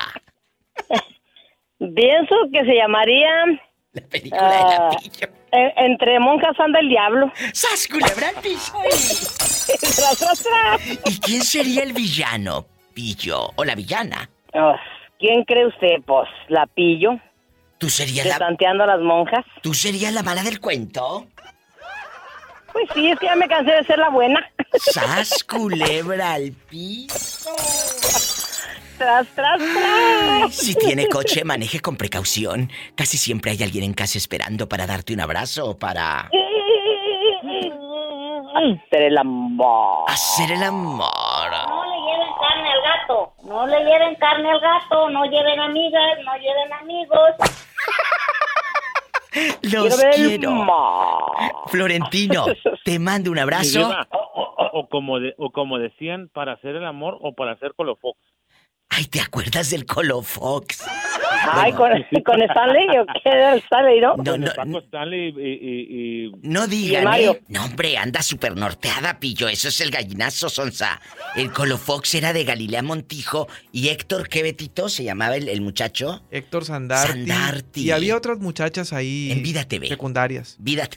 Pienso 1.78 2.36
que 2.52 2.66
se 2.66 2.76
llamaría... 2.76 3.30
La 3.94 4.02
película 4.04 4.44
de 4.44 4.50
la 4.50 4.78
ah, 4.78 4.90
pillo. 5.02 5.28
entre 5.52 6.20
monjas 6.20 6.60
anda 6.60 6.80
el 6.80 6.90
diablo. 6.90 7.32
¡Sas, 7.54 7.88
culebra 7.88 8.32
¿Y 11.06 11.20
quién 11.20 11.42
sería 11.42 11.84
el 11.84 11.94
villano, 11.94 12.66
Pillo? 12.94 13.52
¿O 13.56 13.64
la 13.64 13.76
villana? 13.76 14.30
Oh, 14.54 14.76
¿Quién 15.20 15.44
cree 15.44 15.68
usted? 15.68 16.02
Pues, 16.06 16.28
la 16.50 16.68
Pillo. 16.68 17.20
¿Tú 17.80 17.90
serías 17.90 18.28
la... 18.28 18.38
Tanteando 18.38 18.84
a 18.84 18.88
las 18.88 19.00
monjas. 19.00 19.46
¿Tú 19.62 19.74
serías 19.74 20.14
la 20.14 20.22
mala 20.22 20.44
del 20.44 20.60
cuento? 20.60 21.26
Pues 22.72 22.88
sí, 22.94 23.10
es 23.10 23.18
que 23.20 23.26
ya 23.26 23.36
me 23.36 23.48
cansé 23.48 23.72
de 23.72 23.84
ser 23.86 23.98
la 23.98 24.10
buena. 24.10 24.48
¡Sas, 24.74 25.44
culebra 25.44 26.34
al 26.34 26.52
piso! 26.52 27.50
Tras, 29.00 29.28
tras, 29.30 29.58
tras. 29.58 30.54
Si 30.54 30.76
tiene 30.76 31.08
coche, 31.08 31.44
maneje 31.44 31.80
con 31.80 31.96
precaución. 31.96 32.70
Casi 32.96 33.18
siempre 33.18 33.52
hay 33.52 33.64
alguien 33.64 33.84
en 33.84 33.94
casa 33.94 34.18
esperando 34.18 34.70
para 34.70 34.86
darte 34.86 35.14
un 35.14 35.22
abrazo 35.22 35.72
o 35.72 35.80
para... 35.80 36.30
Hacer 38.56 39.04
el 39.04 39.18
amor. 39.18 40.06
Hacer 40.08 40.52
el 40.52 40.64
amor. 40.64 41.08
No 41.08 41.86
le 41.86 41.98
lleven 42.06 42.34
carne 42.40 42.72
al 42.72 42.82
gato. 42.84 43.34
No 43.44 43.66
le 43.66 43.80
lleven 43.86 44.16
carne 44.16 44.52
al 44.52 44.60
gato. 44.60 45.10
No 45.10 45.26
lleven 45.26 45.60
amigas. 45.60 46.18
No 46.26 46.36
lleven 46.38 46.74
amigos. 46.74 47.32
Los 49.62 50.04
quiero. 50.16 50.66
Florentino, 51.68 52.46
te 52.84 53.00
mando 53.00 53.32
un 53.32 53.40
abrazo. 53.40 53.92
O, 54.74 54.88
como 54.90 55.18
o 55.38 55.52
como 55.52 55.78
decían, 55.80 56.30
para 56.34 56.54
hacer 56.54 56.76
el 56.76 56.86
amor 56.86 57.18
o 57.22 57.34
para 57.34 57.54
hacer 57.54 57.74
colofox. 57.76 58.20
Ay, 58.92 59.06
¿te 59.06 59.22
acuerdas 59.22 59.70
del 59.70 59.86
Colofox? 59.86 60.80
Ay, 61.52 61.72
¿con, 61.74 61.92
¿con 62.26 62.42
Stanley 62.42 62.88
o 62.98 63.06
qué 63.24 63.30
era 63.30 63.56
Stanley, 63.56 64.02
no? 64.02 64.16
No, 64.18 64.36
no, 64.38 64.52
Paco 64.54 64.80
Stanley 64.80 65.30
y, 65.38 65.42
y- 65.42 66.26
y- 66.26 66.32
No 66.42 66.66
Y 66.66 66.70
digan, 66.70 67.04
Mario. 67.04 67.34
¿eh? 67.34 67.42
No, 67.50 67.66
hombre, 67.66 67.98
anda 67.98 68.22
súper 68.24 68.58
norteada, 68.58 69.20
pillo. 69.20 69.48
Eso 69.48 69.68
es 69.68 69.80
el 69.82 69.92
gallinazo, 69.92 70.50
Sonsa. 70.50 71.00
El 71.36 71.52
Colofox 71.52 72.16
era 72.16 72.34
de 72.34 72.44
Galilea 72.44 72.82
Montijo 72.82 73.48
y 73.72 73.90
Héctor, 73.90 74.28
¿qué 74.28 74.42
Betito 74.42 74.90
se 74.90 75.04
llamaba 75.04 75.36
el, 75.38 75.48
el 75.50 75.62
muchacho? 75.62 76.24
Héctor 76.32 76.66
Sandarti. 76.66 77.12
Sandarti. 77.14 77.82
Y 77.84 77.92
había 77.92 78.18
otras 78.18 78.40
muchachas 78.40 78.92
ahí. 78.92 79.32
En 79.32 79.44
Vida 79.44 79.64
TV. 79.66 79.88
Secundarias. 79.88 80.56
Vida, 80.60 80.90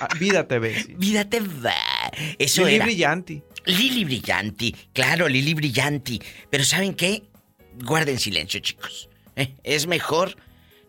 Ah, 0.00 0.08
Vida 0.20 0.46
TV, 0.46 0.74
sí. 0.74 0.94
Vida 0.98 1.24
TV. 1.24 1.70
Eso 2.38 2.62
Lili 2.64 2.76
era. 2.76 2.84
Brillanti. 2.84 3.42
Lili 3.66 4.04
Brillanti. 4.04 4.74
Claro, 4.92 5.28
Lili 5.28 5.54
Brillanti. 5.54 6.20
Pero 6.50 6.64
¿saben 6.64 6.94
qué? 6.94 7.24
Guarden 7.84 8.18
silencio, 8.18 8.60
chicos. 8.60 9.08
¿eh? 9.36 9.54
Es 9.64 9.86
mejor 9.86 10.36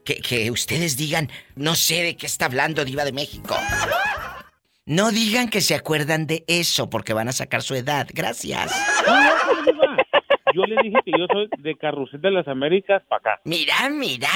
que, 0.03 0.15
que 0.17 0.51
ustedes 0.51 0.97
digan, 0.97 1.31
no 1.55 1.75
sé 1.75 2.03
de 2.03 2.17
qué 2.17 2.25
está 2.25 2.45
hablando 2.45 2.85
Diva 2.85 3.05
de 3.05 3.11
México. 3.11 3.57
No 4.85 5.11
digan 5.11 5.49
que 5.49 5.61
se 5.61 5.73
acuerdan 5.73 6.27
de 6.27 6.43
eso 6.47 6.89
porque 6.91 7.13
van 7.13 7.27
a 7.27 7.33
sacar 7.33 7.63
su 7.63 7.73
edad. 7.73 8.07
Gracias. 8.13 8.71
Yo 10.55 10.63
le 10.63 10.81
dije 10.81 10.97
que 11.03 11.11
yo 11.11 11.27
soy 11.29 11.49
de 11.57 11.75
Carrusel 11.75 12.21
de 12.21 12.31
las 12.31 12.47
Américas 12.47 13.03
para 13.09 13.19
acá. 13.19 13.41
Mira, 13.43 13.75
mira. 13.91 14.29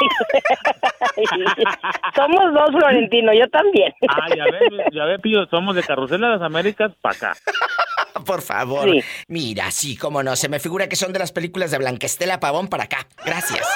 Somos 2.16 2.54
dos, 2.54 2.70
Florentino, 2.70 3.34
yo 3.34 3.46
también. 3.50 3.92
Ah, 4.08 4.26
ya 4.34 4.44
ves, 4.44 4.62
ya 4.90 5.04
ves, 5.04 5.20
Pío, 5.20 5.44
somos 5.50 5.76
de 5.76 5.82
Carrusel 5.82 6.22
de 6.22 6.28
las 6.28 6.40
Américas 6.40 6.92
para 7.02 7.14
acá. 7.14 7.36
Por 8.24 8.40
favor. 8.40 8.88
Mira, 9.28 9.70
sí, 9.70 9.98
cómo 9.98 10.22
no. 10.22 10.34
Se 10.36 10.48
me 10.48 10.60
figura 10.60 10.88
que 10.88 10.96
son 10.96 11.12
de 11.12 11.18
las 11.18 11.32
películas 11.32 11.70
de 11.70 11.76
Blanquestela 11.78 12.40
Pavón 12.40 12.68
para 12.68 12.84
acá. 12.84 13.06
Gracias. 13.24 13.68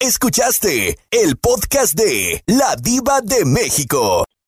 Escuchaste 0.00 0.96
el 1.10 1.36
podcast 1.36 1.98
de 1.98 2.42
La 2.46 2.76
Diva 2.76 3.20
de 3.22 3.44
México. 3.44 4.24